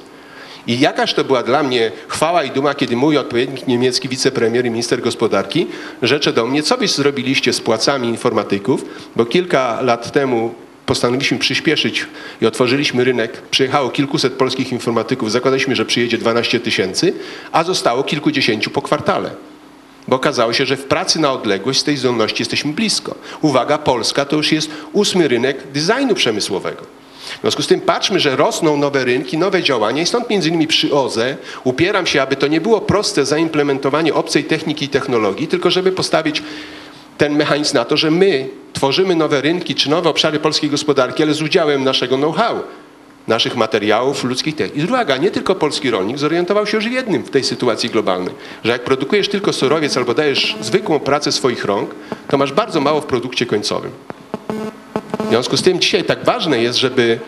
I 0.68 0.80
jakaż 0.80 1.14
to 1.14 1.24
była 1.24 1.44
dla 1.44 1.64
mnie 1.64 1.92
chwała 2.08 2.44
i 2.44 2.52
duma, 2.52 2.74
kiedy 2.74 2.96
mój 2.96 3.18
odpowiednik 3.18 3.68
niemiecki 3.68 4.10
wicepremier 4.10 4.66
i 4.66 4.70
minister 4.70 5.02
gospodarki 5.02 5.68
rzecze 6.02 6.34
do 6.34 6.46
mnie, 6.46 6.64
co 6.64 6.78
byś 6.78 6.92
zrobiliście 6.92 7.54
z 7.54 7.62
płacami 7.62 8.08
informatyków, 8.08 8.86
bo 9.16 9.26
kilka 9.26 9.82
lat 9.82 10.12
temu 10.12 10.54
postanowiliśmy 10.86 11.38
przyspieszyć 11.38 12.06
i 12.42 12.46
otworzyliśmy 12.46 13.04
rynek. 13.04 13.42
Przyjechało 13.42 13.90
kilkuset 13.90 14.34
polskich 14.34 14.72
informatyków, 14.72 15.32
zakładaliśmy, 15.32 15.76
że 15.76 15.86
przyjedzie 15.86 16.18
12 16.18 16.60
tysięcy, 16.60 17.14
a 17.52 17.64
zostało 17.64 18.04
kilkudziesięciu 18.04 18.70
po 18.70 18.82
kwartale. 18.82 19.32
Bo 20.08 20.16
okazało 20.16 20.54
się, 20.54 20.66
że 20.66 20.78
w 20.78 20.84
pracy 20.84 21.20
na 21.20 21.32
odległość 21.32 21.80
z 21.80 21.84
tej 21.84 21.98
zdolności 21.98 22.42
jesteśmy 22.42 22.74
blisko. 22.74 23.16
Uwaga, 23.42 23.78
Polska 23.78 24.26
to 24.26 24.36
już 24.36 24.52
jest 24.52 24.70
ósmy 24.94 25.28
rynek 25.28 25.58
designu 25.72 26.16
przemysłowego. 26.16 26.82
W 27.38 27.42
związku 27.42 27.62
z 27.62 27.68
tym 27.68 27.82
patrzmy, 27.82 28.20
że 28.20 28.36
rosną 28.36 28.78
nowe 28.78 29.06
rynki, 29.06 29.38
nowe 29.38 29.64
działania 29.64 30.02
i 30.02 30.06
stąd 30.06 30.30
między 30.30 30.50
innymi 30.50 30.68
przy 30.68 30.94
OZE 30.94 31.38
upieram 31.64 32.08
się, 32.08 32.22
aby 32.22 32.36
to 32.36 32.48
nie 32.48 32.62
było 32.62 32.82
proste 32.82 33.26
zaimplementowanie 33.26 34.14
obcej 34.14 34.44
techniki 34.44 34.86
i 34.86 34.90
technologii, 34.90 35.48
tylko 35.48 35.72
żeby 35.72 35.92
postawić 35.92 36.44
ten 37.18 37.36
mechanizm 37.36 37.78
na 37.78 37.86
to, 37.86 37.98
że 37.98 38.12
my 38.12 38.50
tworzymy 38.74 39.16
nowe 39.16 39.42
rynki 39.42 39.76
czy 39.76 39.90
nowe 39.90 40.10
obszary 40.10 40.40
polskiej 40.40 40.70
gospodarki, 40.70 41.24
ale 41.24 41.34
z 41.34 41.42
udziałem 41.42 41.84
naszego 41.84 42.18
know-how, 42.18 42.56
naszych 43.28 43.56
materiałów, 43.56 44.24
ludzkich 44.24 44.56
technik. 44.56 44.84
I 44.84 44.88
uwaga, 44.88 45.18
nie 45.18 45.32
tylko 45.32 45.56
polski 45.56 45.92
rolnik 45.92 46.18
zorientował 46.18 46.68
się 46.68 46.78
już 46.78 46.88
w 46.88 46.92
jednym 46.92 47.24
w 47.24 47.30
tej 47.30 47.44
sytuacji 47.44 47.90
globalnej, 47.90 48.34
że 48.64 48.72
jak 48.72 48.84
produkujesz 48.84 49.30
tylko 49.30 49.54
surowiec 49.54 49.98
albo 49.98 50.14
dajesz 50.14 50.56
zwykłą 50.62 51.00
pracę 51.00 51.32
swoich 51.32 51.66
rąk, 51.66 51.96
to 52.28 52.38
masz 52.38 52.54
bardzo 52.54 52.82
mało 52.82 53.02
w 53.02 53.06
produkcie 53.06 53.46
końcowym. 53.46 53.92
W 55.26 55.30
związku 55.30 55.58
z 55.58 55.62
tym 55.62 55.80
dzisiaj 55.80 56.04
tak 56.04 56.26
ważne 56.26 56.62
jest, 56.62 56.80
żeby 56.80 57.20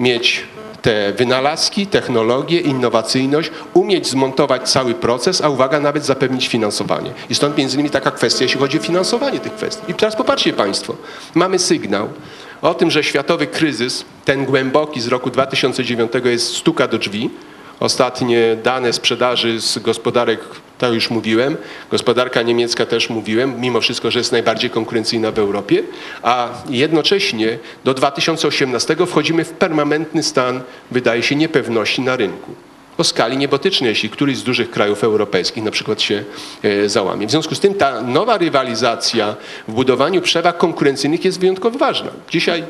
mieć 0.00 0.44
te 0.82 1.12
wynalazki, 1.12 1.86
technologie, 1.86 2.60
innowacyjność, 2.60 3.50
umieć 3.74 4.08
zmontować 4.08 4.70
cały 4.70 4.94
proces, 4.94 5.40
a 5.40 5.48
uwaga, 5.48 5.80
nawet 5.80 6.04
zapewnić 6.04 6.48
finansowanie. 6.48 7.12
I 7.30 7.34
stąd 7.34 7.58
między 7.58 7.74
innymi 7.74 7.90
taka 7.90 8.10
kwestia, 8.10 8.44
jeśli 8.44 8.60
chodzi 8.60 8.78
o 8.78 8.82
finansowanie 8.82 9.40
tych 9.40 9.54
kwestii. 9.54 9.90
I 9.90 9.94
teraz 9.94 10.16
popatrzcie 10.16 10.52
Państwo, 10.52 10.96
mamy 11.34 11.58
sygnał 11.58 12.08
o 12.62 12.74
tym, 12.74 12.90
że 12.90 13.04
światowy 13.04 13.46
kryzys, 13.46 14.04
ten 14.24 14.44
głęboki 14.44 15.00
z 15.00 15.08
roku 15.08 15.30
2009 15.30 16.12
jest 16.24 16.56
stuka 16.56 16.88
do 16.88 16.98
drzwi. 16.98 17.30
Ostatnie 17.82 18.56
dane 18.62 18.92
sprzedaży 18.92 19.60
z 19.60 19.78
gospodarek, 19.78 20.40
to 20.78 20.92
już 20.92 21.10
mówiłem, 21.10 21.56
gospodarka 21.90 22.42
niemiecka 22.42 22.86
też 22.86 23.10
mówiłem, 23.10 23.60
mimo 23.60 23.80
wszystko, 23.80 24.10
że 24.10 24.18
jest 24.18 24.32
najbardziej 24.32 24.70
konkurencyjna 24.70 25.30
w 25.30 25.38
Europie, 25.38 25.82
a 26.22 26.48
jednocześnie 26.70 27.58
do 27.84 27.94
2018 27.94 28.96
wchodzimy 29.06 29.44
w 29.44 29.50
permanentny 29.50 30.22
stan, 30.22 30.60
wydaje 30.90 31.22
się, 31.22 31.36
niepewności 31.36 32.02
na 32.02 32.16
rynku 32.16 32.52
o 32.98 33.04
skali 33.04 33.36
niebotycznej, 33.36 33.88
jeśli 33.88 34.10
któryś 34.10 34.36
z 34.36 34.42
dużych 34.42 34.70
krajów 34.70 35.04
europejskich 35.04 35.64
na 35.64 35.70
przykład 35.70 36.02
się 36.02 36.24
e, 36.62 36.88
załamie. 36.88 37.26
W 37.26 37.30
związku 37.30 37.54
z 37.54 37.60
tym 37.60 37.74
ta 37.74 38.02
nowa 38.02 38.38
rywalizacja 38.38 39.36
w 39.68 39.72
budowaniu 39.72 40.20
przewag 40.20 40.58
konkurencyjnych 40.58 41.24
jest 41.24 41.40
wyjątkowo 41.40 41.78
ważna. 41.78 42.10
Dzisiaj 42.30 42.64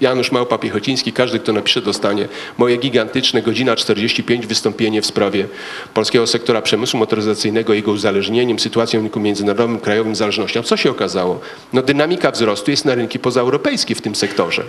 Janusz 0.00 0.32
Małpa 0.32 0.58
Piechociński, 0.58 1.12
każdy 1.12 1.38
kto 1.38 1.52
napisze 1.52 1.82
dostanie 1.82 2.28
moje 2.58 2.76
gigantyczne 2.76 3.42
godzina 3.42 3.76
45 3.76 4.46
wystąpienie 4.46 5.02
w 5.02 5.06
sprawie 5.06 5.46
polskiego 5.94 6.26
sektora 6.26 6.62
przemysłu 6.62 6.98
motoryzacyjnego, 6.98 7.74
jego 7.74 7.92
uzależnieniem, 7.92 8.58
sytuacją 8.58 9.00
rynku 9.00 9.20
międzynarodowym, 9.20 9.80
krajowym 9.80 10.16
zależnością. 10.16 10.62
Co 10.62 10.76
się 10.76 10.90
okazało? 10.90 11.40
No 11.72 11.82
dynamika 11.82 12.30
wzrostu 12.30 12.70
jest 12.70 12.84
na 12.84 12.94
rynki 12.94 13.18
pozaeuropejskie 13.18 13.94
w 13.94 14.02
tym 14.02 14.14
sektorze. 14.14 14.64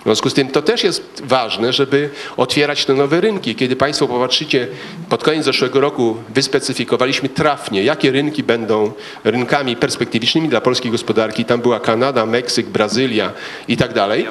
W 0.00 0.06
związku 0.06 0.30
z 0.30 0.34
tym 0.34 0.48
to 0.48 0.62
też 0.62 0.84
jest 0.84 1.22
ważne, 1.24 1.72
żeby 1.72 2.10
otwierać 2.36 2.84
te 2.84 2.94
nowe 2.94 3.20
rynki. 3.20 3.54
Kiedy 3.54 3.76
Państwo 3.76 4.08
popatrzycie, 4.08 4.68
pod 5.08 5.24
koniec 5.24 5.44
zeszłego 5.44 5.80
roku 5.80 6.16
wyspecyfikowaliśmy 6.34 7.28
trafnie, 7.28 7.84
jakie 7.84 8.10
rynki 8.10 8.42
będą 8.42 8.92
rynkami 9.24 9.76
perspektywicznymi 9.76 10.48
dla 10.48 10.60
polskiej 10.60 10.90
gospodarki. 10.90 11.44
Tam 11.44 11.60
była 11.60 11.80
Kanada, 11.80 12.26
Meksyk, 12.26 12.66
Brazylia 12.66 13.32
i 13.68 13.76
tak 13.76 13.92
dalej. 13.92 14.26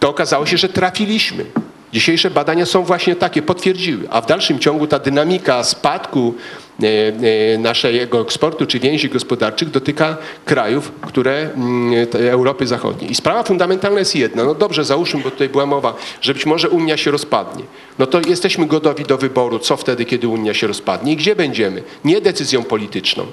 To 0.00 0.08
okazało 0.08 0.46
się, 0.46 0.56
że 0.56 0.68
trafiliśmy. 0.68 1.44
Dzisiejsze 1.92 2.30
badania 2.30 2.66
są 2.66 2.82
właśnie 2.82 3.16
takie, 3.16 3.42
potwierdziły, 3.42 4.08
a 4.10 4.20
w 4.20 4.26
dalszym 4.26 4.58
ciągu 4.58 4.86
ta 4.86 4.98
dynamika 4.98 5.64
spadku 5.64 6.34
e, 6.82 6.86
e, 7.54 7.58
naszego 7.58 8.20
eksportu 8.20 8.66
czy 8.66 8.78
więzi 8.78 9.08
gospodarczych 9.08 9.70
dotyka 9.70 10.16
krajów, 10.44 10.92
które 11.00 11.50
mm, 11.54 12.06
Europy 12.30 12.66
Zachodniej. 12.66 13.10
I 13.10 13.14
sprawa 13.14 13.42
fundamentalna 13.42 13.98
jest 13.98 14.16
jedna. 14.16 14.44
No 14.44 14.54
dobrze, 14.54 14.84
załóżmy, 14.84 15.20
bo 15.22 15.30
tutaj 15.30 15.48
była 15.48 15.66
mowa, 15.66 15.94
że 16.20 16.34
być 16.34 16.46
może 16.46 16.68
Unia 16.68 16.96
się 16.96 17.10
rozpadnie. 17.10 17.64
No 17.98 18.06
to 18.06 18.20
jesteśmy 18.20 18.66
gotowi 18.66 19.04
do 19.04 19.18
wyboru, 19.18 19.58
co 19.58 19.76
wtedy, 19.76 20.04
kiedy 20.04 20.28
Unia 20.28 20.54
się 20.54 20.66
rozpadnie 20.66 21.12
i 21.12 21.16
gdzie 21.16 21.36
będziemy. 21.36 21.82
Nie 22.04 22.20
decyzją 22.20 22.62
polityczną, 22.62 23.26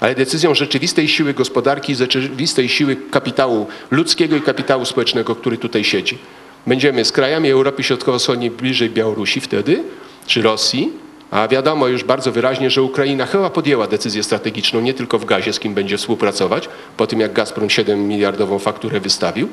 ale 0.00 0.14
decyzją 0.14 0.54
rzeczywistej 0.54 1.08
siły 1.08 1.34
gospodarki, 1.34 1.94
rzeczywistej 1.94 2.68
siły 2.68 2.96
kapitału 3.10 3.66
ludzkiego 3.90 4.36
i 4.36 4.40
kapitału 4.40 4.84
społecznego, 4.84 5.34
który 5.34 5.56
tutaj 5.58 5.84
siedzi. 5.84 6.18
Będziemy 6.66 7.04
z 7.04 7.12
krajami 7.12 7.50
Europy 7.50 7.82
Środkowo-Wschodniej 7.82 8.50
bliżej 8.50 8.90
Białorusi 8.90 9.40
wtedy, 9.40 9.82
czy 10.26 10.42
Rosji, 10.42 10.92
a 11.30 11.48
wiadomo 11.48 11.88
już 11.88 12.04
bardzo 12.04 12.32
wyraźnie, 12.32 12.70
że 12.70 12.82
Ukraina 12.82 13.26
chyba 13.26 13.50
podjęła 13.50 13.86
decyzję 13.86 14.22
strategiczną 14.22 14.80
nie 14.80 14.94
tylko 14.94 15.18
w 15.18 15.24
gazie, 15.24 15.52
z 15.52 15.60
kim 15.60 15.74
będzie 15.74 15.96
współpracować, 15.96 16.68
po 16.96 17.06
tym 17.06 17.20
jak 17.20 17.32
Gazprom 17.32 17.70
7 17.70 18.08
miliardową 18.08 18.58
fakturę 18.58 19.00
wystawił. 19.00 19.48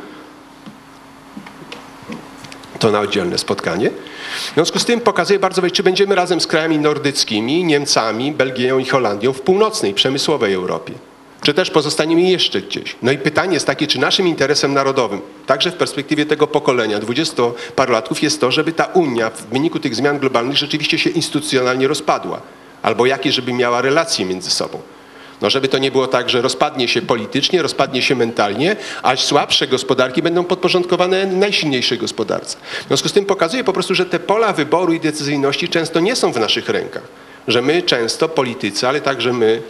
To 2.86 2.92
na 2.92 3.00
oddzielne 3.00 3.38
spotkanie. 3.38 3.90
W 4.52 4.54
związku 4.54 4.80
z 4.80 4.86
tym 4.86 5.02
pokazuje 5.02 5.40
bardzo 5.40 5.70
czy 5.72 5.84
będziemy 5.84 6.16
razem 6.16 6.42
z 6.42 6.48
krajami 6.48 6.80
nordyckimi, 6.80 7.64
Niemcami, 7.64 8.32
Belgią 8.32 8.80
i 8.80 8.86
Holandią 8.86 9.34
w 9.34 9.42
północnej, 9.42 9.94
przemysłowej 9.94 10.54
Europie 10.54 10.94
czy 11.42 11.54
też 11.54 11.72
pozostaniemy 11.72 12.22
jeszcze 12.22 12.62
gdzieś. 12.62 12.96
No 13.02 13.12
i 13.12 13.18
pytanie 13.18 13.54
jest 13.54 13.68
takie, 13.68 13.88
czy 13.88 14.00
naszym 14.00 14.28
interesem 14.28 14.74
narodowym, 14.74 15.22
także 15.46 15.72
w 15.72 15.76
perspektywie 15.76 16.26
tego 16.26 16.48
pokolenia, 16.48 17.00
dwudziestoparolatków, 17.00 18.24
jest 18.24 18.42
to, 18.42 18.52
żeby 18.52 18.72
ta 18.72 18.86
Unia 18.86 19.30
w 19.30 19.46
wyniku 19.46 19.80
tych 19.80 19.96
zmian 19.96 20.20
globalnych 20.20 20.58
rzeczywiście 20.58 21.00
się 21.00 21.10
instytucjonalnie 21.10 21.88
rozpadła, 21.88 22.42
albo 22.82 23.06
jakie, 23.06 23.32
żeby 23.32 23.54
miała 23.54 23.82
relacje 23.82 24.26
między 24.26 24.52
sobą. 24.52 24.82
No 25.42 25.50
żeby 25.50 25.68
to 25.68 25.78
nie 25.78 25.92
było 25.92 26.08
tak, 26.08 26.30
że 26.30 26.42
rozpadnie 26.42 26.88
się 26.88 27.02
politycznie, 27.02 27.62
rozpadnie 27.62 28.02
się 28.02 28.16
mentalnie, 28.16 28.76
a 29.04 29.16
słabsze 29.16 29.68
gospodarki 29.68 30.22
będą 30.22 30.44
podporządkowane 30.44 31.26
najsilniejszej 31.26 31.98
gospodarce. 31.98 32.58
W 32.84 32.88
związku 32.88 33.10
z 33.10 33.14
tym 33.14 33.26
pokazuje 33.26 33.64
po 33.64 33.74
prostu, 33.74 33.96
że 33.96 34.06
te 34.06 34.20
pola 34.20 34.54
wyboru 34.54 34.94
i 34.94 35.00
decyzyjności 35.00 35.70
często 35.70 36.00
nie 36.00 36.16
są 36.16 36.32
w 36.32 36.40
naszych 36.40 36.70
rękach. 36.70 37.04
Że 37.48 37.62
my 37.62 37.82
często, 37.82 38.30
politycy, 38.30 38.88
ale 38.88 39.02
także 39.02 39.34
my, 39.34 39.62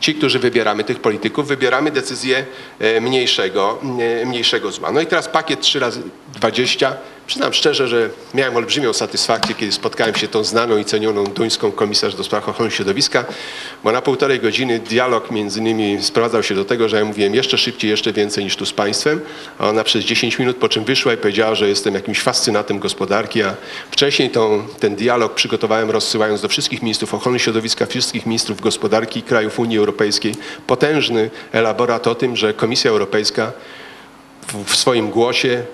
ci, 0.00 0.14
którzy 0.14 0.38
wybieramy 0.38 0.84
tych 0.84 1.00
polityków, 1.00 1.48
wybieramy 1.48 1.90
decyzję 1.90 2.44
e, 2.78 3.00
mniejszego, 3.00 3.78
e, 4.22 4.26
mniejszego 4.26 4.72
zła. 4.72 4.92
No 4.92 5.00
i 5.00 5.06
teraz 5.06 5.28
pakiet 5.28 5.60
3 5.60 5.80
razy 5.80 6.02
20 6.34 6.96
Przyznam 7.26 7.52
szczerze, 7.52 7.88
że 7.88 8.10
miałem 8.34 8.56
olbrzymią 8.56 8.92
satysfakcję, 8.92 9.54
kiedy 9.54 9.72
spotkałem 9.72 10.14
się 10.14 10.28
tą 10.28 10.44
znaną 10.44 10.78
i 10.78 10.84
cenioną 10.84 11.24
duńską 11.24 11.72
komisarz 11.72 12.14
do 12.14 12.24
spraw 12.24 12.48
ochrony 12.48 12.70
środowiska, 12.70 13.24
bo 13.84 13.92
na 13.92 14.02
półtorej 14.02 14.40
godziny 14.40 14.78
dialog 14.78 15.30
między 15.30 15.60
nimi 15.60 16.02
sprowadzał 16.02 16.42
się 16.42 16.54
do 16.54 16.64
tego, 16.64 16.88
że 16.88 16.96
ja 16.96 17.04
mówiłem 17.04 17.34
jeszcze 17.34 17.58
szybciej, 17.58 17.90
jeszcze 17.90 18.12
więcej 18.12 18.44
niż 18.44 18.56
tu 18.56 18.66
z 18.66 18.72
państwem, 18.72 19.20
a 19.58 19.68
ona 19.68 19.84
przez 19.84 20.04
10 20.04 20.38
minut 20.38 20.56
po 20.56 20.68
czym 20.68 20.84
wyszła 20.84 21.12
i 21.12 21.16
powiedziała, 21.16 21.54
że 21.54 21.68
jestem 21.68 21.94
jakimś 21.94 22.20
fascynatem 22.20 22.78
gospodarki, 22.78 23.42
a 23.42 23.54
wcześniej 23.90 24.30
tą, 24.30 24.66
ten 24.80 24.96
dialog 24.96 25.34
przygotowałem 25.34 25.90
rozsyłając 25.90 26.40
do 26.40 26.48
wszystkich 26.48 26.82
ministrów 26.82 27.14
ochrony 27.14 27.38
środowiska, 27.38 27.86
wszystkich 27.86 28.26
ministrów 28.26 28.60
gospodarki 28.60 29.22
krajów 29.22 29.58
Unii 29.58 29.78
Europejskiej. 29.78 30.34
Potężny 30.66 31.30
elaborat 31.52 32.06
o 32.06 32.14
tym, 32.14 32.36
że 32.36 32.54
Komisja 32.54 32.90
Europejska 32.90 33.52
w 34.66 34.76
swoim 34.76 35.10
głosie 35.10 35.64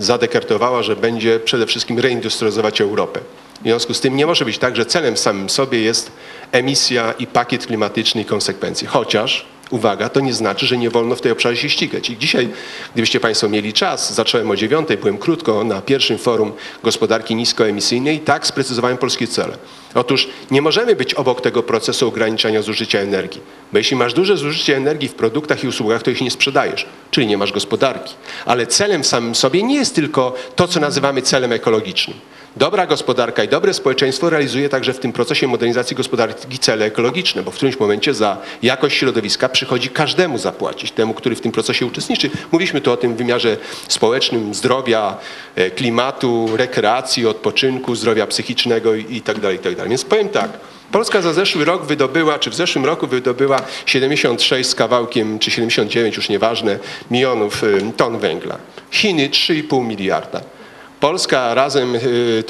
zadekartowała, 0.00 0.82
że 0.82 0.96
będzie 0.96 1.40
przede 1.40 1.66
wszystkim 1.66 1.98
reindustrializować 1.98 2.80
Europę. 2.80 3.20
W 3.60 3.62
związku 3.62 3.94
z 3.94 4.00
tym 4.00 4.16
nie 4.16 4.26
może 4.26 4.44
być 4.44 4.58
tak, 4.58 4.76
że 4.76 4.86
celem 4.86 5.16
samym 5.16 5.50
sobie 5.50 5.80
jest 5.80 6.12
emisja 6.52 7.14
i 7.18 7.26
pakiet 7.26 7.66
klimatyczny 7.66 8.20
i 8.20 8.24
konsekwencje. 8.24 8.88
Chociaż, 8.88 9.46
uwaga, 9.70 10.08
to 10.08 10.20
nie 10.20 10.34
znaczy, 10.34 10.66
że 10.66 10.78
nie 10.78 10.90
wolno 10.90 11.16
w 11.16 11.20
tej 11.20 11.32
obszarze 11.32 11.56
się 11.56 11.68
ścigać. 11.68 12.10
I 12.10 12.18
dzisiaj, 12.18 12.48
gdybyście 12.92 13.20
Państwo 13.20 13.48
mieli 13.48 13.72
czas, 13.72 14.14
zacząłem 14.14 14.50
o 14.50 14.56
dziewiątej, 14.56 14.96
byłem 14.96 15.18
krótko 15.18 15.64
na 15.64 15.80
pierwszym 15.80 16.18
forum 16.18 16.52
gospodarki 16.82 17.34
niskoemisyjnej 17.34 18.16
i 18.16 18.20
tak 18.20 18.46
sprecyzowałem 18.46 18.98
polskie 18.98 19.26
cele. 19.26 19.56
Otóż 19.94 20.28
nie 20.50 20.62
możemy 20.62 20.96
być 20.96 21.14
obok 21.14 21.40
tego 21.40 21.62
procesu 21.62 22.08
ograniczania 22.08 22.62
zużycia 22.62 22.98
energii, 22.98 23.40
bo 23.72 23.78
jeśli 23.78 23.96
masz 23.96 24.14
duże 24.14 24.36
zużycie 24.36 24.76
energii 24.76 25.08
w 25.08 25.14
produktach 25.14 25.64
i 25.64 25.68
usługach, 25.68 26.02
to 26.02 26.10
ich 26.10 26.20
nie 26.20 26.30
sprzedajesz, 26.30 26.86
czyli 27.10 27.26
nie 27.26 27.38
masz 27.38 27.52
gospodarki. 27.52 28.14
Ale 28.46 28.66
celem 28.66 29.04
samym 29.04 29.34
sobie 29.34 29.62
nie 29.62 29.74
jest 29.74 29.94
tylko 29.94 30.34
to, 30.56 30.68
co 30.68 30.80
nazywamy 30.80 31.22
celem 31.22 31.52
ekologicznym. 31.52 32.16
Dobra 32.58 32.86
gospodarka 32.86 33.44
i 33.44 33.48
dobre 33.48 33.74
społeczeństwo 33.74 34.30
realizuje 34.30 34.68
także 34.68 34.92
w 34.92 34.98
tym 34.98 35.12
procesie 35.12 35.46
modernizacji 35.46 35.96
gospodarki 35.96 36.58
cele 36.58 36.84
ekologiczne, 36.84 37.42
bo 37.42 37.50
w 37.50 37.54
którymś 37.54 37.80
momencie 37.80 38.14
za 38.14 38.36
jakość 38.62 38.96
środowiska 38.96 39.48
przychodzi 39.48 39.90
każdemu 39.90 40.38
zapłacić, 40.38 40.92
temu, 40.92 41.14
który 41.14 41.36
w 41.36 41.40
tym 41.40 41.52
procesie 41.52 41.86
uczestniczy. 41.86 42.30
Mówiliśmy 42.52 42.80
tu 42.80 42.92
o 42.92 42.96
tym 42.96 43.16
wymiarze 43.16 43.56
społecznym, 43.88 44.54
zdrowia, 44.54 45.16
e, 45.54 45.70
klimatu, 45.70 46.48
rekreacji, 46.56 47.26
odpoczynku, 47.26 47.94
zdrowia 47.94 48.26
psychicznego 48.26 48.94
itd. 48.94 49.40
tak 49.40 49.52
itd. 49.52 49.76
Tak 49.76 49.88
Więc 49.88 50.04
powiem 50.04 50.28
tak, 50.28 50.50
Polska 50.92 51.22
za 51.22 51.32
zeszły 51.32 51.64
rok 51.64 51.86
wydobyła, 51.86 52.38
czy 52.38 52.50
w 52.50 52.54
zeszłym 52.54 52.86
roku 52.86 53.06
wydobyła 53.06 53.62
76 53.86 54.70
z 54.70 54.74
kawałkiem, 54.74 55.38
czy 55.38 55.50
79, 55.50 56.16
już 56.16 56.28
nieważne, 56.28 56.78
milionów 57.10 57.64
y, 57.64 57.92
ton 57.96 58.18
węgla. 58.18 58.58
Chiny 58.90 59.28
3,5 59.28 59.84
miliarda. 59.84 60.57
Polska 61.00 61.54
razem, 61.54 61.94
y, 61.94 62.44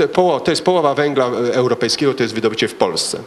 to, 0.45 0.51
jest 0.51 0.65
połowa 0.65 0.95
węgla 0.95 1.27
europejskiego, 1.53 2.15
to 2.15 2.23
jest 2.23 2.35
wydobycie 2.35 2.69
w 2.69 2.75
Polsce. 2.75 3.19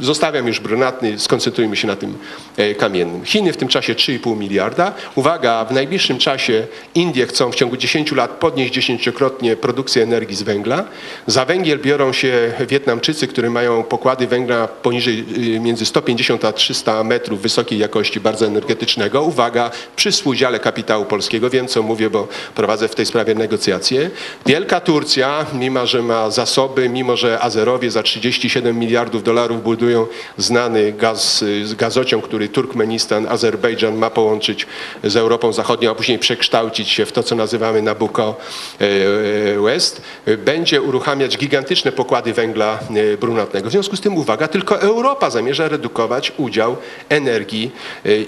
Zostawiam 0.00 0.46
już 0.46 0.60
brunatny, 0.60 1.18
skoncentrujmy 1.18 1.76
się 1.76 1.86
na 1.86 1.96
tym 1.96 2.18
e, 2.56 2.74
kamiennym. 2.74 3.24
Chiny 3.24 3.52
w 3.52 3.56
tym 3.56 3.68
czasie 3.68 3.94
3,5 3.94 4.36
miliarda. 4.36 4.92
Uwaga, 5.14 5.64
w 5.64 5.72
najbliższym 5.72 6.18
czasie 6.18 6.66
Indie 6.94 7.26
chcą 7.26 7.52
w 7.52 7.54
ciągu 7.54 7.76
10 7.76 8.12
lat 8.12 8.30
podnieść 8.30 8.74
dziesięciokrotnie 8.74 9.56
produkcję 9.56 10.02
energii 10.02 10.36
z 10.36 10.42
węgla. 10.42 10.84
Za 11.26 11.44
węgiel 11.44 11.78
biorą 11.78 12.12
się 12.12 12.52
Wietnamczycy, 12.68 13.26
którzy 13.26 13.50
mają 13.50 13.82
pokłady 13.82 14.26
węgla 14.26 14.68
poniżej 14.68 15.24
y, 15.56 15.60
między 15.60 15.86
150 15.86 16.44
a 16.44 16.52
300 16.52 17.04
metrów 17.04 17.42
wysokiej 17.42 17.78
jakości, 17.78 18.20
bardzo 18.20 18.46
energetycznego. 18.46 19.22
Uwaga, 19.22 19.70
przy 19.96 20.10
współudziale 20.10 20.60
kapitału 20.60 21.04
polskiego. 21.04 21.50
Wiem, 21.50 21.68
co 21.68 21.82
mówię, 21.82 22.10
bo 22.10 22.28
prowadzę 22.54 22.88
w 22.88 22.94
tej 22.94 23.06
sprawie 23.06 23.34
negocjacje. 23.34 24.10
Wielka 24.46 24.80
Turcja, 24.80 25.46
mimo 25.52 25.86
że 25.86 26.02
ma 26.02 26.30
zasoby, 26.30 26.88
mimo 26.88 27.16
że 27.16 27.40
Azerowie 27.40 27.90
za 27.90 28.02
37 28.02 28.78
miliardów 28.78 29.22
dolarów 29.22 29.62
budują 29.62 29.87
znany 30.38 30.92
gaz, 30.92 31.42
y, 31.42 31.76
gazociąg, 31.76 32.24
który 32.24 32.48
Turkmenistan, 32.48 33.26
Azerbejdżan 33.28 33.96
ma 33.96 34.10
połączyć 34.10 34.66
z 35.04 35.16
Europą 35.16 35.52
Zachodnią, 35.52 35.90
a 35.90 35.94
później 35.94 36.18
przekształcić 36.18 36.88
się 36.88 37.06
w 37.06 37.12
to, 37.12 37.22
co 37.22 37.34
nazywamy 37.34 37.82
Nabucco 37.82 38.36
e, 38.80 38.84
e, 38.84 39.60
West, 39.60 40.02
będzie 40.44 40.82
uruchamiać 40.82 41.38
gigantyczne 41.38 41.92
pokłady 41.92 42.32
węgla 42.32 42.78
e, 43.14 43.16
brunatnego. 43.16 43.68
W 43.68 43.72
związku 43.72 43.96
z 43.96 44.00
tym, 44.00 44.16
uwaga, 44.16 44.48
tylko 44.48 44.80
Europa 44.80 45.30
zamierza 45.30 45.68
redukować 45.68 46.32
udział 46.36 46.76
energii 47.08 47.70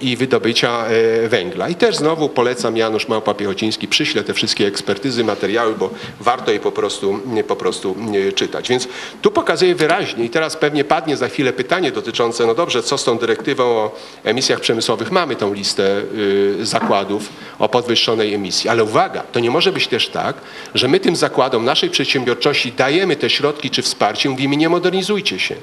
i 0.02 0.16
wydobycia 0.16 0.84
węgla. 1.28 1.68
I 1.68 1.74
też 1.74 1.96
znowu 1.96 2.28
polecam 2.28 2.76
Janusz 2.76 3.08
Małpa-Piechociński, 3.08 3.88
przyślę 3.88 4.24
te 4.24 4.34
wszystkie 4.34 4.66
ekspertyzy, 4.66 5.24
materiały, 5.24 5.74
bo 5.74 5.90
warto 6.20 6.52
je 6.52 6.60
po 6.60 6.72
prostu, 6.72 7.20
po 7.48 7.56
prostu 7.56 7.96
czytać. 8.34 8.68
Więc 8.68 8.88
tu 9.22 9.30
pokazuję 9.30 9.74
wyraźnie 9.74 10.24
i 10.24 10.30
teraz 10.30 10.56
pewnie 10.56 10.84
padnie 10.84 11.16
za 11.16 11.28
chwilę 11.28 11.49
pytanie 11.52 11.92
dotyczące, 11.92 12.46
no 12.46 12.54
dobrze, 12.54 12.82
co 12.82 12.98
z 12.98 13.04
tą 13.04 13.18
dyrektywą 13.18 13.64
o 13.64 13.94
emisjach 14.24 14.60
przemysłowych? 14.60 15.10
Mamy 15.10 15.36
tą 15.36 15.54
listę 15.54 16.02
y, 16.14 16.66
zakładów 16.66 17.28
o 17.58 17.68
podwyższonej 17.68 18.34
emisji, 18.34 18.70
ale 18.70 18.84
uwaga, 18.84 19.22
to 19.32 19.40
nie 19.40 19.50
może 19.50 19.72
być 19.72 19.88
też 19.88 20.08
tak, 20.08 20.36
że 20.74 20.88
my 20.88 21.00
tym 21.00 21.16
zakładom 21.16 21.64
naszej 21.64 21.90
przedsiębiorczości 21.90 22.72
dajemy 22.72 23.16
te 23.16 23.30
środki 23.30 23.70
czy 23.70 23.82
wsparcie, 23.82 24.30
mówimy 24.30 24.56
nie 24.56 24.68
modernizujcie 24.68 25.38
się. 25.38 25.54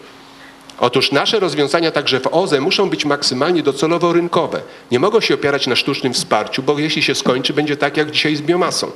Otóż 0.80 1.12
nasze 1.12 1.40
rozwiązania 1.40 1.92
także 1.92 2.20
w 2.20 2.28
OZE 2.32 2.62
muszą 2.62 2.90
być 2.90 3.06
maksymalnie 3.06 3.64
docelowo 3.64 4.14
rynkowe. 4.14 4.62
Nie 4.92 5.00
mogą 5.00 5.20
się 5.22 5.34
opierać 5.34 5.68
na 5.68 5.76
sztucznym 5.76 6.14
wsparciu, 6.14 6.64
bo 6.64 6.80
jeśli 6.80 7.04
się 7.04 7.16
skończy, 7.16 7.54
będzie 7.54 7.78
tak 7.78 7.98
jak 7.98 8.12
dzisiaj 8.12 8.36
z 8.36 8.42
biomasą. 8.42 8.92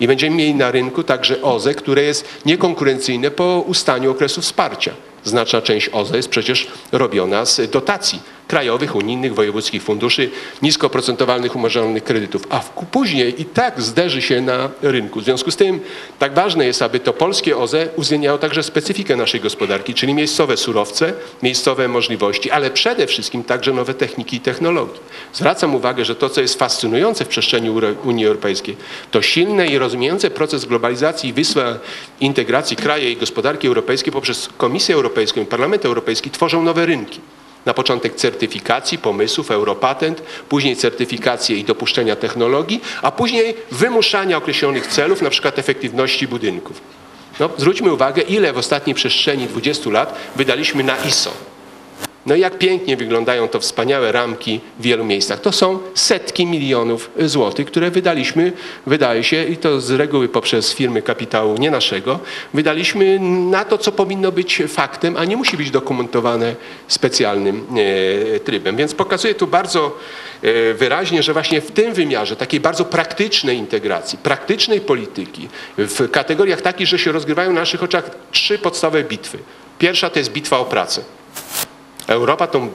I 0.00 0.06
będziemy 0.06 0.36
mieli 0.36 0.54
na 0.54 0.70
rynku 0.70 1.02
także 1.02 1.42
OZE, 1.42 1.74
które 1.74 2.02
jest 2.02 2.28
niekonkurencyjne 2.46 3.30
po 3.30 3.64
ustaniu 3.66 4.10
okresu 4.10 4.40
wsparcia. 4.40 4.92
Znaczna 5.24 5.62
część 5.62 5.90
OZE 5.92 6.16
jest 6.16 6.28
przecież 6.28 6.66
robiona 6.92 7.44
z 7.44 7.70
dotacji 7.70 8.20
krajowych, 8.50 8.96
unijnych, 8.96 9.34
wojewódzkich 9.34 9.82
funduszy, 9.82 10.30
niskoprocentowalnych 10.62 11.56
umarzonych 11.56 12.04
kredytów, 12.04 12.42
a 12.50 12.58
w- 12.60 12.70
później 12.90 13.40
i 13.42 13.44
tak 13.44 13.82
zderzy 13.82 14.22
się 14.22 14.40
na 14.40 14.68
rynku. 14.82 15.20
W 15.20 15.24
związku 15.24 15.50
z 15.50 15.56
tym 15.56 15.80
tak 16.18 16.34
ważne 16.34 16.66
jest, 16.66 16.82
aby 16.82 17.00
to 17.00 17.12
polskie 17.12 17.56
OZE 17.56 17.88
uwzględniało 17.96 18.38
także 18.38 18.62
specyfikę 18.62 19.16
naszej 19.16 19.40
gospodarki, 19.40 19.94
czyli 19.94 20.14
miejscowe 20.14 20.56
surowce, 20.56 21.12
miejscowe 21.42 21.88
możliwości, 21.88 22.50
ale 22.50 22.70
przede 22.70 23.06
wszystkim 23.06 23.44
także 23.44 23.72
nowe 23.72 23.94
techniki 23.94 24.36
i 24.36 24.40
technologie. 24.40 24.92
Zwracam 25.32 25.74
uwagę, 25.74 26.04
że 26.04 26.14
to, 26.14 26.28
co 26.30 26.40
jest 26.40 26.58
fascynujące 26.58 27.24
w 27.24 27.28
przestrzeni 27.28 27.70
Unii 28.04 28.26
Europejskiej, 28.26 28.76
to 29.10 29.22
silny 29.22 29.66
i 29.68 29.78
rozumiejący 29.78 30.30
proces 30.30 30.64
globalizacji 30.64 31.30
i 31.30 31.32
wysła 31.32 31.78
integracji 32.20 32.76
kraju 32.76 33.08
i 33.08 33.16
gospodarki 33.16 33.66
europejskiej 33.68 34.12
poprzez 34.12 34.48
Komisję 34.56 34.94
Europejską 34.94 35.40
i 35.40 35.44
Parlament 35.46 35.84
Europejski 35.84 36.30
tworzą 36.30 36.62
nowe 36.62 36.86
rynki. 36.86 37.20
Na 37.66 37.74
początek 37.74 38.14
certyfikacji 38.14 38.98
pomysłów, 38.98 39.50
Europatent, 39.50 40.22
później 40.48 40.76
certyfikację 40.76 41.56
i 41.56 41.64
dopuszczenia 41.64 42.16
technologii, 42.16 42.80
a 43.02 43.10
później 43.10 43.54
wymuszania 43.70 44.36
określonych 44.36 44.86
celów, 44.86 45.22
na 45.22 45.30
przykład 45.30 45.58
efektywności 45.58 46.28
budynków. 46.28 46.80
No, 47.40 47.50
zwróćmy 47.56 47.92
uwagę, 47.92 48.22
ile 48.22 48.52
w 48.52 48.58
ostatniej 48.58 48.94
przestrzeni 48.94 49.46
20 49.46 49.90
lat 49.90 50.14
wydaliśmy 50.36 50.84
na 50.84 50.96
ISO. 50.96 51.49
No 52.26 52.34
i 52.34 52.40
jak 52.40 52.58
pięknie 52.58 52.96
wyglądają 52.96 53.48
to 53.48 53.60
wspaniałe 53.60 54.12
ramki 54.12 54.60
w 54.78 54.82
wielu 54.82 55.04
miejscach. 55.04 55.40
To 55.40 55.52
są 55.52 55.78
setki 55.94 56.46
milionów 56.46 57.10
złotych, 57.18 57.66
które 57.66 57.90
wydaliśmy, 57.90 58.52
wydaje 58.86 59.24
się, 59.24 59.44
i 59.44 59.56
to 59.56 59.80
z 59.80 59.90
reguły 59.90 60.28
poprzez 60.28 60.74
firmy 60.74 61.02
kapitału 61.02 61.56
nie 61.56 61.70
naszego, 61.70 62.18
wydaliśmy 62.54 63.18
na 63.50 63.64
to, 63.64 63.78
co 63.78 63.92
powinno 63.92 64.32
być 64.32 64.62
faktem, 64.68 65.16
a 65.16 65.24
nie 65.24 65.36
musi 65.36 65.56
być 65.56 65.70
dokumentowane 65.70 66.54
specjalnym 66.88 67.66
e, 68.36 68.40
trybem. 68.40 68.76
Więc 68.76 68.94
pokazuję 68.94 69.34
tu 69.34 69.46
bardzo 69.46 69.96
e, 70.42 70.74
wyraźnie, 70.74 71.22
że 71.22 71.32
właśnie 71.32 71.60
w 71.60 71.70
tym 71.70 71.94
wymiarze 71.94 72.36
takiej 72.36 72.60
bardzo 72.60 72.84
praktycznej 72.84 73.56
integracji, 73.56 74.18
praktycznej 74.18 74.80
polityki, 74.80 75.48
w 75.78 76.10
kategoriach 76.10 76.62
takich, 76.62 76.86
że 76.86 76.98
się 76.98 77.12
rozgrywają 77.12 77.52
na 77.52 77.60
naszych 77.60 77.82
oczach 77.82 78.10
trzy 78.30 78.58
podstawowe 78.58 79.04
bitwy. 79.04 79.38
Pierwsza 79.78 80.10
to 80.10 80.18
jest 80.18 80.32
bitwa 80.32 80.58
o 80.58 80.64
pracę. 80.64 81.02
Europa 82.10 82.46
tą, 82.46 82.68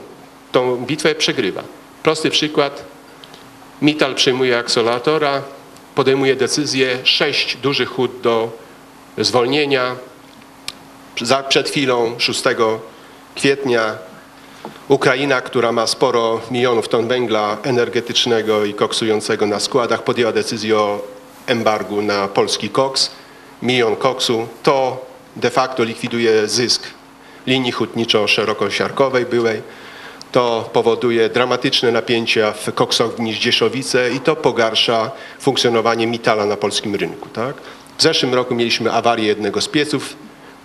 tą 0.52 0.76
bitwę 0.76 1.14
przegrywa. 1.14 1.62
Prosty 2.02 2.30
przykład. 2.30 2.84
Mittal 3.82 4.14
przejmuje 4.14 4.58
aksolatora, 4.58 5.42
podejmuje 5.94 6.36
decyzję, 6.36 6.98
sześć 7.04 7.56
dużych 7.56 7.88
hut 7.88 8.20
do 8.20 8.50
zwolnienia. 9.18 9.96
Za, 11.20 11.42
przed 11.42 11.68
chwilą, 11.70 12.14
6 12.18 12.42
kwietnia, 13.34 13.96
Ukraina, 14.88 15.40
która 15.40 15.72
ma 15.72 15.86
sporo 15.86 16.40
milionów 16.50 16.88
ton 16.88 17.08
węgla 17.08 17.56
energetycznego 17.62 18.64
i 18.64 18.74
koksującego 18.74 19.46
na 19.46 19.60
składach, 19.60 20.04
podjęła 20.04 20.32
decyzję 20.32 20.76
o 20.76 21.00
embargu 21.46 22.02
na 22.02 22.28
polski 22.28 22.70
koks. 22.70 23.10
Milion 23.62 23.96
koksu 23.96 24.48
to 24.62 25.06
de 25.36 25.50
facto 25.50 25.84
likwiduje 25.84 26.48
zysk 26.48 26.82
linii 27.46 27.72
hutniczo-szerokosiarkowej 27.72 29.26
byłej. 29.26 29.62
To 30.32 30.70
powoduje 30.72 31.28
dramatyczne 31.28 31.92
napięcia 31.92 32.52
w 32.52 32.72
koksowni 32.74 33.34
Zdzieszowice 33.34 34.10
i 34.10 34.20
to 34.20 34.36
pogarsza 34.36 35.10
funkcjonowanie 35.40 36.06
Mitala 36.06 36.46
na 36.46 36.56
polskim 36.56 36.94
rynku. 36.94 37.28
Tak? 37.28 37.56
W 37.98 38.02
zeszłym 38.02 38.34
roku 38.34 38.54
mieliśmy 38.54 38.92
awarię 38.92 39.26
jednego 39.26 39.60
z 39.60 39.68
pieców 39.68 40.16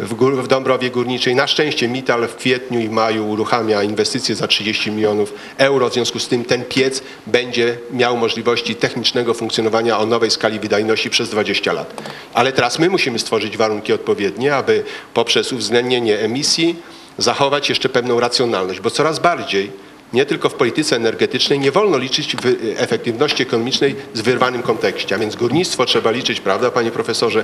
w, 0.02 0.14
gór, 0.14 0.44
w 0.44 0.48
Dąbrowie 0.48 0.90
Górniczej. 0.90 1.36
Na 1.36 1.48
szczęście 1.48 1.88
Mital 1.88 2.28
w 2.28 2.36
kwietniu 2.36 2.80
i 2.80 2.90
maju 2.90 3.30
uruchamia 3.30 3.84
inwestycje 3.84 4.36
za 4.36 4.48
30 4.48 4.92
milionów 4.92 5.34
euro. 5.58 5.90
W 5.90 5.94
związku 5.94 6.20
z 6.20 6.28
tym 6.28 6.46
ten 6.46 6.66
piec 6.66 7.04
będzie 7.28 7.78
miał 7.92 8.18
możliwości 8.18 8.76
technicznego 8.76 9.34
funkcjonowania 9.34 10.00
o 10.00 10.06
nowej 10.06 10.32
skali 10.32 10.60
wydajności 10.60 11.10
przez 11.10 11.30
20 11.30 11.74
lat. 11.74 12.02
Ale 12.34 12.52
teraz 12.52 12.80
my 12.80 12.90
musimy 12.90 13.20
stworzyć 13.20 13.58
warunki 13.58 13.94
odpowiednie, 13.94 14.56
aby 14.56 14.84
poprzez 15.14 15.54
uwzględnienie 15.54 16.20
emisji 16.20 16.76
zachować 17.18 17.70
jeszcze 17.70 17.90
pewną 17.90 18.20
racjonalność, 18.20 18.80
bo 18.80 18.90
coraz 18.90 19.20
bardziej 19.20 19.72
nie 20.14 20.26
tylko 20.26 20.50
w 20.50 20.54
polityce 20.54 20.96
energetycznej 20.96 21.60
nie 21.60 21.72
wolno 21.72 21.98
liczyć 21.98 22.36
wy- 22.36 22.58
efektywności 22.78 23.44
ekonomicznej 23.44 23.96
w 24.16 24.22
wyrwanym 24.22 24.62
kontekście, 24.64 25.16
a 25.16 25.18
więc 25.18 25.36
górnictwo 25.36 25.86
trzeba 25.86 26.12
liczyć, 26.12 26.42
prawda, 26.42 26.72
panie 26.72 26.92
profesorze? 26.92 27.44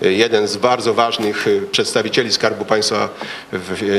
Jeden 0.00 0.48
z 0.48 0.56
bardzo 0.56 0.94
ważnych 0.94 1.46
y, 1.46 1.62
przedstawicieli 1.72 2.32
Skarbu 2.32 2.64
Państwa 2.64 3.08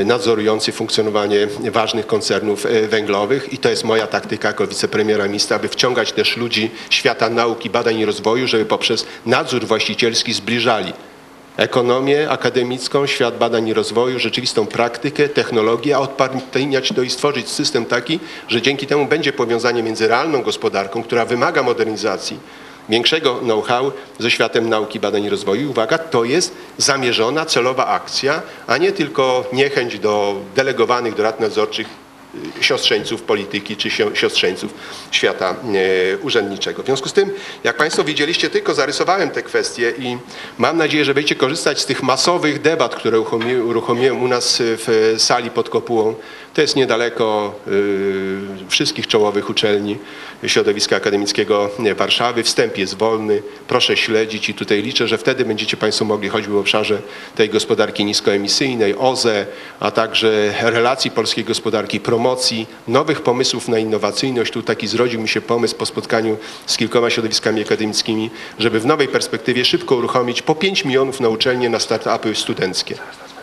nadzorujący 0.04 0.72
funkcjonowanie 0.72 1.48
ważnych 1.72 2.06
koncernów 2.06 2.66
węglowych 2.88 3.52
i 3.52 3.58
to 3.58 3.68
jest 3.70 3.84
moja 3.84 4.06
taktyka 4.06 4.48
jako 4.48 4.66
wicepremiera 4.66 5.26
ministra, 5.26 5.56
aby 5.56 5.68
wciągać 5.68 6.12
też 6.12 6.36
ludzi 6.36 6.70
świata 6.90 7.30
nauki, 7.30 7.70
badań 7.70 7.98
i 7.98 8.04
rozwoju, 8.04 8.46
żeby 8.48 8.64
poprzez 8.64 9.06
nadzór 9.26 9.64
właścicielski 9.66 10.32
zbliżali 10.32 10.92
ekonomię 11.56 12.30
akademicką, 12.30 13.06
świat 13.06 13.38
badań 13.38 13.68
i 13.68 13.74
rozwoju, 13.74 14.18
rzeczywistą 14.18 14.66
praktykę, 14.66 15.28
technologię, 15.28 15.96
a 15.96 15.98
odpartyjniać 15.98 16.92
to 16.96 17.02
i 17.02 17.10
stworzyć 17.10 17.48
system 17.48 17.84
taki, 17.84 18.20
że 18.48 18.62
dzięki 18.62 18.86
temu 18.86 19.06
będzie 19.06 19.32
powiązanie 19.32 19.82
między 19.82 20.08
realną 20.08 20.42
gospodarką, 20.42 21.02
która 21.02 21.24
wymaga 21.24 21.62
modernizacji, 21.62 22.38
większego 22.88 23.34
know-how 23.34 23.92
ze 24.18 24.30
światem 24.30 24.68
nauki, 24.68 25.00
badań 25.00 25.24
i 25.24 25.30
rozwoju. 25.30 25.70
Uwaga, 25.70 25.98
to 25.98 26.24
jest 26.24 26.54
zamierzona, 26.78 27.44
celowa 27.44 27.86
akcja, 27.86 28.42
a 28.66 28.76
nie 28.76 28.92
tylko 28.92 29.44
niechęć 29.52 29.98
do 29.98 30.36
delegowanych 30.56 31.14
do 31.14 31.22
rad 31.22 31.40
nadzorczych 31.40 31.86
siostrzeńców 32.60 33.22
polityki 33.22 33.76
czy 33.76 33.88
sio- 33.88 34.14
siostrzeńców 34.14 34.74
świata 35.10 35.50
e, 36.14 36.18
urzędniczego. 36.18 36.82
W 36.82 36.86
związku 36.86 37.08
z 37.08 37.12
tym, 37.12 37.30
jak 37.64 37.76
Państwo 37.76 38.04
widzieliście, 38.04 38.50
tylko 38.50 38.74
zarysowałem 38.74 39.30
te 39.30 39.42
kwestie 39.42 39.92
i 39.98 40.16
mam 40.58 40.76
nadzieję, 40.76 41.04
że 41.04 41.14
będziecie 41.14 41.34
korzystać 41.34 41.80
z 41.80 41.86
tych 41.86 42.02
masowych 42.02 42.60
debat, 42.60 42.94
które 42.94 43.18
uruchomi- 43.18 43.64
uruchomiłem 43.68 44.22
u 44.22 44.28
nas 44.28 44.56
w 44.60 45.14
sali 45.18 45.50
pod 45.50 45.68
kopułą. 45.68 46.14
To 46.54 46.60
jest 46.60 46.76
niedaleko 46.76 47.54
y, 47.68 48.40
wszystkich 48.68 49.06
czołowych 49.06 49.50
uczelni 49.50 49.98
środowiska 50.46 50.96
akademickiego 50.96 51.70
Warszawy. 51.96 52.42
Wstęp 52.42 52.78
jest 52.78 52.98
wolny. 52.98 53.42
Proszę 53.68 53.96
śledzić 53.96 54.48
i 54.48 54.54
tutaj 54.54 54.82
liczę, 54.82 55.08
że 55.08 55.18
wtedy 55.18 55.44
będziecie 55.44 55.76
Państwo 55.76 56.04
mogli 56.04 56.28
choćby 56.28 56.52
w 56.52 56.56
obszarze 56.56 56.98
tej 57.34 57.48
gospodarki 57.48 58.04
niskoemisyjnej, 58.04 58.94
OZE, 58.98 59.46
a 59.80 59.90
także 59.90 60.54
relacji 60.60 61.10
polskiej 61.10 61.44
gospodarki, 61.44 62.00
promocji, 62.00 62.21
nowych 62.88 63.20
pomysłów 63.20 63.68
na 63.68 63.78
innowacyjność. 63.78 64.52
Tu 64.52 64.62
taki 64.62 64.88
zrodził 64.88 65.20
mi 65.20 65.28
się 65.28 65.40
pomysł 65.40 65.76
po 65.76 65.86
spotkaniu 65.86 66.36
z 66.66 66.76
kilkoma 66.76 67.10
środowiskami 67.10 67.62
akademickimi, 67.62 68.30
żeby 68.58 68.80
w 68.80 68.86
nowej 68.86 69.08
perspektywie 69.08 69.64
szybko 69.64 69.96
uruchomić 69.96 70.42
po 70.42 70.54
5 70.54 70.84
milionów 70.84 71.20
na 71.20 71.28
uczelnie 71.28 71.68
na 71.68 71.78
startupy 71.78 72.34
studenckie 72.34 72.94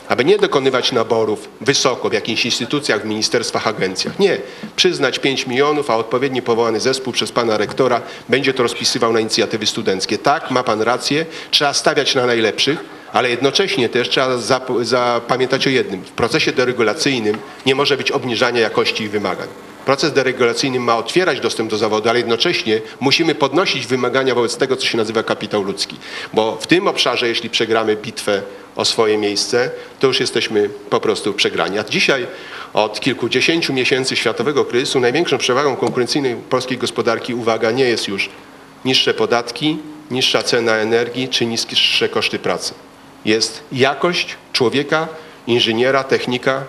aby 0.10 0.26
nie 0.26 0.38
dokonywać 0.38 0.92
naborów 0.92 1.50
wysoko 1.62 2.10
w 2.10 2.14
jakichś 2.14 2.46
instytucjach, 2.46 3.02
w 3.02 3.06
ministerstwach, 3.06 3.68
agencjach. 3.68 4.20
Nie. 4.20 4.38
Przyznać 4.76 5.20
5 5.20 5.48
milionów, 5.48 5.90
a 5.90 5.96
odpowiednio 5.96 6.42
powołany 6.42 6.80
zespół 6.80 7.14
przez 7.14 7.32
pana 7.32 7.58
rektora 7.58 8.02
będzie 8.30 8.54
to 8.54 8.64
rozpisywał 8.64 9.14
na 9.14 9.20
inicjatywy 9.20 9.66
studenckie. 9.66 10.18
Tak, 10.18 10.52
ma 10.52 10.64
pan 10.64 10.82
rację, 10.82 11.26
trzeba 11.52 11.74
stawiać 11.74 12.16
na 12.16 12.26
najlepszych, 12.26 12.99
ale 13.14 13.30
jednocześnie 13.30 13.90
też 13.90 14.10
trzeba 14.10 14.38
zap- 14.38 14.84
zapamiętać 14.86 15.68
o 15.68 15.70
jednym. 15.70 16.02
W 16.02 16.12
procesie 16.12 16.52
deregulacyjnym 16.52 17.38
nie 17.66 17.76
może 17.76 17.98
być 17.98 18.12
obniżania 18.12 18.60
jakości 18.62 19.04
ich 19.04 19.12
wymagań. 19.12 19.48
Proces 19.86 20.14
deregulacyjny 20.14 20.80
ma 20.80 20.98
otwierać 20.98 21.40
dostęp 21.40 21.70
do 21.70 21.78
zawodu, 21.78 22.10
ale 22.10 22.20
jednocześnie 22.20 22.82
musimy 23.00 23.36
podnosić 23.36 23.88
wymagania 23.88 24.36
wobec 24.36 24.58
tego, 24.58 24.76
co 24.76 24.86
się 24.86 24.98
nazywa 24.98 25.24
kapitał 25.24 25.64
ludzki. 25.64 25.96
Bo 26.34 26.58
w 26.62 26.68
tym 26.68 26.88
obszarze, 26.88 27.28
jeśli 27.28 27.50
przegramy 27.50 27.96
bitwę 27.96 28.42
o 28.76 28.86
swoje 28.86 29.18
miejsce, 29.18 29.72
to 30.00 30.08
już 30.08 30.20
jesteśmy 30.20 30.70
po 30.90 31.00
prostu 31.00 31.34
przegrani. 31.34 31.80
A 31.80 31.84
dzisiaj 31.84 32.28
od 32.74 33.00
kilkudziesięciu 33.00 33.74
miesięcy 33.74 34.16
światowego 34.16 34.66
kryzysu 34.66 35.00
największą 35.00 35.38
przewagą 35.38 35.76
konkurencyjnej 35.76 36.36
polskiej 36.36 36.78
gospodarki, 36.78 37.34
uwaga, 37.34 37.72
nie 37.72 37.86
jest 37.86 38.08
już 38.08 38.30
niższe 38.86 39.14
podatki, 39.14 39.78
niższa 40.12 40.44
cena 40.44 40.76
energii 40.76 41.30
czy 41.30 41.46
niższe 41.46 42.10
koszty 42.10 42.40
pracy. 42.40 42.74
Jest 43.26 43.64
jakość 43.72 44.36
człowieka, 44.54 45.08
inżyniera, 45.48 46.04
technika, 46.04 46.64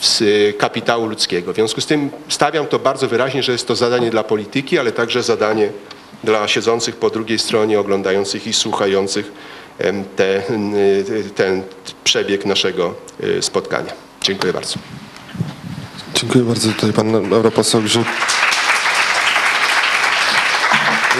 z 0.00 0.22
kapitału 0.56 1.06
ludzkiego. 1.06 1.52
W 1.52 1.54
związku 1.54 1.80
z 1.80 1.86
tym 1.86 2.10
stawiam 2.28 2.66
to 2.66 2.78
bardzo 2.78 3.08
wyraźnie, 3.08 3.42
że 3.42 3.52
jest 3.52 3.68
to 3.68 3.76
zadanie 3.76 4.10
dla 4.10 4.24
polityki, 4.24 4.78
ale 4.78 4.92
także 4.92 5.22
zadanie 5.22 5.68
dla 6.24 6.48
siedzących 6.48 6.96
po 6.96 7.10
drugiej 7.10 7.38
stronie, 7.38 7.80
oglądających 7.80 8.46
i 8.46 8.52
słuchających 8.52 9.32
te, 10.16 10.42
ten 11.34 11.62
przebieg 12.04 12.46
naszego 12.46 12.94
y, 13.24 13.42
spotkania. 13.42 13.92
Dziękuję 14.22 14.52
bardzo. 14.52 14.74
Dziękuję 16.14 16.44
bardzo. 16.44 16.72
Tutaj 16.72 16.92
pan 16.92 17.14
europoseł 17.32 17.82
Grzyb. 17.82 18.04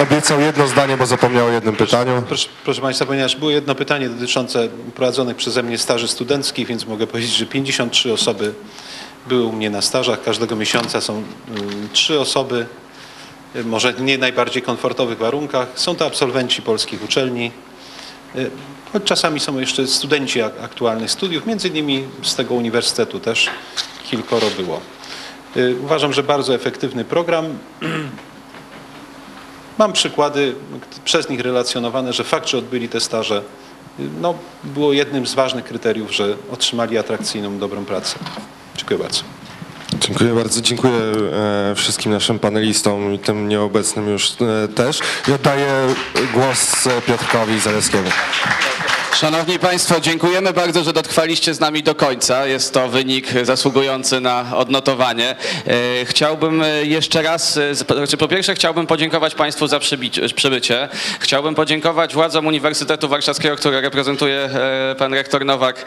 Obiecał 0.02 0.40
jedno 0.40 0.66
zdanie, 0.66 0.96
bo 0.96 1.06
zapomniał 1.06 1.46
o 1.46 1.50
jednym 1.50 1.76
pytaniu. 1.76 2.22
Proszę, 2.28 2.48
proszę 2.64 2.80
Państwa, 2.80 3.06
ponieważ 3.06 3.36
było 3.36 3.50
jedno 3.50 3.74
pytanie 3.74 4.08
dotyczące 4.08 4.68
prowadzonych 4.94 5.36
przeze 5.36 5.62
mnie 5.62 5.78
staży 5.78 6.08
studenckich, 6.08 6.66
więc 6.66 6.86
mogę 6.86 7.06
powiedzieć, 7.06 7.32
że 7.32 7.46
53 7.46 8.12
osoby 8.12 8.54
były 9.28 9.44
u 9.44 9.52
mnie 9.52 9.70
na 9.70 9.82
stażach. 9.82 10.22
Każdego 10.22 10.56
miesiąca 10.56 11.00
są 11.00 11.14
mm, 11.48 11.88
trzy 11.92 12.20
osoby, 12.20 12.66
y, 13.56 13.64
może 13.64 13.94
nie 13.94 14.18
najbardziej 14.18 14.62
komfortowych 14.62 15.18
warunkach. 15.18 15.68
Są 15.74 15.96
to 15.96 16.06
absolwenci 16.06 16.62
polskich 16.62 17.04
uczelni, 17.04 17.50
y, 18.36 18.50
choć 18.92 19.04
czasami 19.04 19.40
są 19.40 19.58
jeszcze 19.58 19.86
studenci 19.86 20.42
ak- 20.42 20.60
aktualnych 20.62 21.10
studiów, 21.10 21.46
między 21.46 21.68
innymi 21.68 22.04
z 22.22 22.34
tego 22.34 22.54
uniwersytetu 22.54 23.20
też 23.20 23.50
kilkoro 24.10 24.46
było. 24.58 24.80
Y, 25.56 25.76
Uważam, 25.84 26.12
że 26.12 26.22
bardzo 26.22 26.54
efektywny 26.54 27.04
program. 27.04 27.46
Mam 29.80 29.92
przykłady 29.92 30.54
przez 31.04 31.28
nich 31.28 31.40
relacjonowane, 31.40 32.12
że 32.12 32.24
fakt, 32.24 32.48
że 32.48 32.58
odbyli 32.58 32.88
te 32.88 33.00
staże, 33.00 33.42
no, 34.20 34.34
było 34.64 34.92
jednym 34.92 35.26
z 35.26 35.34
ważnych 35.34 35.64
kryteriów, 35.64 36.12
że 36.12 36.36
otrzymali 36.52 36.98
atrakcyjną, 36.98 37.58
dobrą 37.58 37.84
pracę. 37.84 38.18
Dziękuję 38.76 38.98
bardzo. 38.98 39.22
Dziękuję 40.00 40.34
bardzo. 40.34 40.60
Dziękuję 40.60 40.92
e, 40.92 41.74
wszystkim 41.74 42.12
naszym 42.12 42.38
panelistom 42.38 43.14
i 43.14 43.18
tym 43.18 43.48
nieobecnym 43.48 44.08
już 44.08 44.30
e, 44.30 44.68
też. 44.68 44.98
I 45.28 45.32
oddaję 45.32 45.94
głos 46.34 46.88
Piotrkowi 47.06 47.60
Zaleskiemu. 47.60 48.10
Szanowni 49.14 49.58
Państwo, 49.58 50.00
dziękujemy 50.00 50.52
bardzo, 50.52 50.84
że 50.84 50.92
dotrwaliście 50.92 51.54
z 51.54 51.60
nami 51.60 51.82
do 51.82 51.94
końca. 51.94 52.46
Jest 52.46 52.74
to 52.74 52.88
wynik 52.88 53.26
zasługujący 53.42 54.20
na 54.20 54.56
odnotowanie. 54.56 55.36
E, 55.66 56.04
Chciałbym 56.04 56.62
e, 56.62 56.84
jeszcze 56.84 57.22
raz, 57.22 57.56
e, 57.56 57.74
znaczy 57.74 58.16
po 58.16 58.28
pierwsze 58.28 58.54
chciałbym 58.54 58.86
podziękować 58.86 59.34
Państwu 59.34 59.66
za 59.66 59.78
przybycie. 60.34 60.88
Chciałbym 61.20 61.54
podziękować 61.54 62.14
władzom 62.14 62.46
Uniwersytetu 62.46 63.08
Warszawskiego, 63.08 63.56
które 63.56 63.80
reprezentuje 63.80 64.50
pan 64.98 65.14
rektor 65.14 65.44
Nowak, 65.44 65.84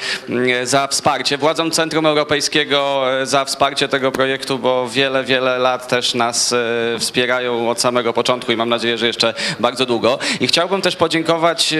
za 0.63 0.87
wsparcie. 0.87 1.37
Władzom 1.37 1.71
Centrum 1.71 2.05
Europejskiego 2.05 3.05
za 3.23 3.45
wsparcie 3.45 3.87
tego 3.87 4.11
projektu, 4.11 4.59
bo 4.59 4.89
wiele, 4.89 5.23
wiele 5.23 5.57
lat 5.57 5.87
też 5.87 6.13
nas 6.13 6.55
wspierają 6.99 7.69
od 7.69 7.81
samego 7.81 8.13
początku 8.13 8.51
i 8.51 8.55
mam 8.55 8.69
nadzieję, 8.69 8.97
że 8.97 9.07
jeszcze 9.07 9.33
bardzo 9.59 9.85
długo. 9.85 10.19
I 10.39 10.47
chciałbym 10.47 10.81
też 10.81 10.95
podziękować 10.95 11.73
e, 11.73 11.77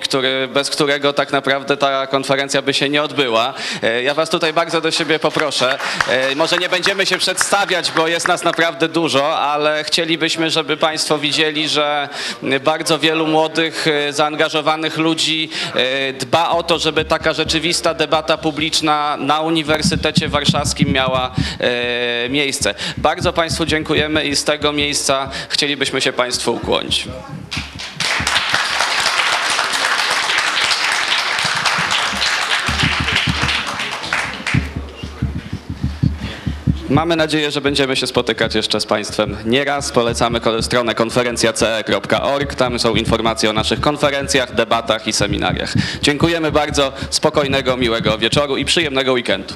który, 0.00 0.48
bez 0.48 0.70
którego 0.70 1.12
tak 1.12 1.32
naprawdę 1.32 1.76
ta 1.76 2.06
konferencja 2.06 2.62
by 2.62 2.74
się 2.74 2.88
nie 2.88 3.02
odbyła. 3.02 3.54
E, 3.82 4.02
Ja 4.02 4.14
Was 4.14 4.30
tutaj 4.30 4.52
bardzo 4.52 4.80
do 4.80 4.90
siebie 4.90 5.18
poproszę. 5.18 5.78
E, 6.08 6.34
Może 6.34 6.58
nie 6.58 6.68
będziemy 6.68 7.06
się 7.06 7.18
przedstawiać, 7.18 7.92
bo 7.96 8.08
jest 8.08 8.28
nas 8.28 8.44
naprawdę 8.44 8.88
dużo, 8.88 9.38
ale 9.38 9.84
chcielibyśmy, 9.84 10.50
żeby 10.50 10.76
Państwo 10.76 11.18
widzieli, 11.18 11.68
że 11.68 12.08
bardzo 12.64 12.98
wielu 12.98 13.26
młodych, 13.26 13.86
e, 13.88 14.12
zaangażowanych 14.12 14.98
ludzi 14.98 15.50
dba 16.18 16.50
o 16.50 16.62
to, 16.62 16.78
żeby 16.78 17.04
taka 17.04 17.32
rzeczywista 17.32 17.94
debata 17.94 18.36
publiczna 18.38 19.16
na 19.20 19.40
Uniwersytecie 19.40 20.28
Warszawskim 20.28 20.92
miała 20.92 21.30
miejsce. 22.28 22.74
Bardzo 22.96 23.32
Państwu 23.32 23.66
dziękujemy 23.66 24.24
i 24.24 24.36
z 24.36 24.44
tego 24.44 24.72
miejsca 24.72 25.30
chcielibyśmy 25.48 26.00
się 26.00 26.12
Państwu 26.12 26.54
ukłonić. 26.54 27.08
Mamy 36.90 37.16
nadzieję, 37.16 37.50
że 37.50 37.60
będziemy 37.60 37.96
się 37.96 38.06
spotykać 38.06 38.54
jeszcze 38.54 38.80
z 38.80 38.86
Państwem 38.86 39.36
nieraz. 39.44 39.92
Polecamy 39.92 40.40
stronę 40.60 40.94
konferencjace.org. 40.94 42.54
Tam 42.54 42.78
są 42.78 42.94
informacje 42.94 43.50
o 43.50 43.52
naszych 43.52 43.80
konferencjach, 43.80 44.54
debatach 44.54 45.06
i 45.06 45.12
seminariach. 45.12 45.74
Dziękujemy 46.02 46.52
bardzo. 46.52 46.92
Spokojnego, 47.10 47.76
miłego 47.76 48.18
wieczoru 48.18 48.56
i 48.56 48.64
przyjemnego 48.64 49.12
weekendu. 49.12 49.54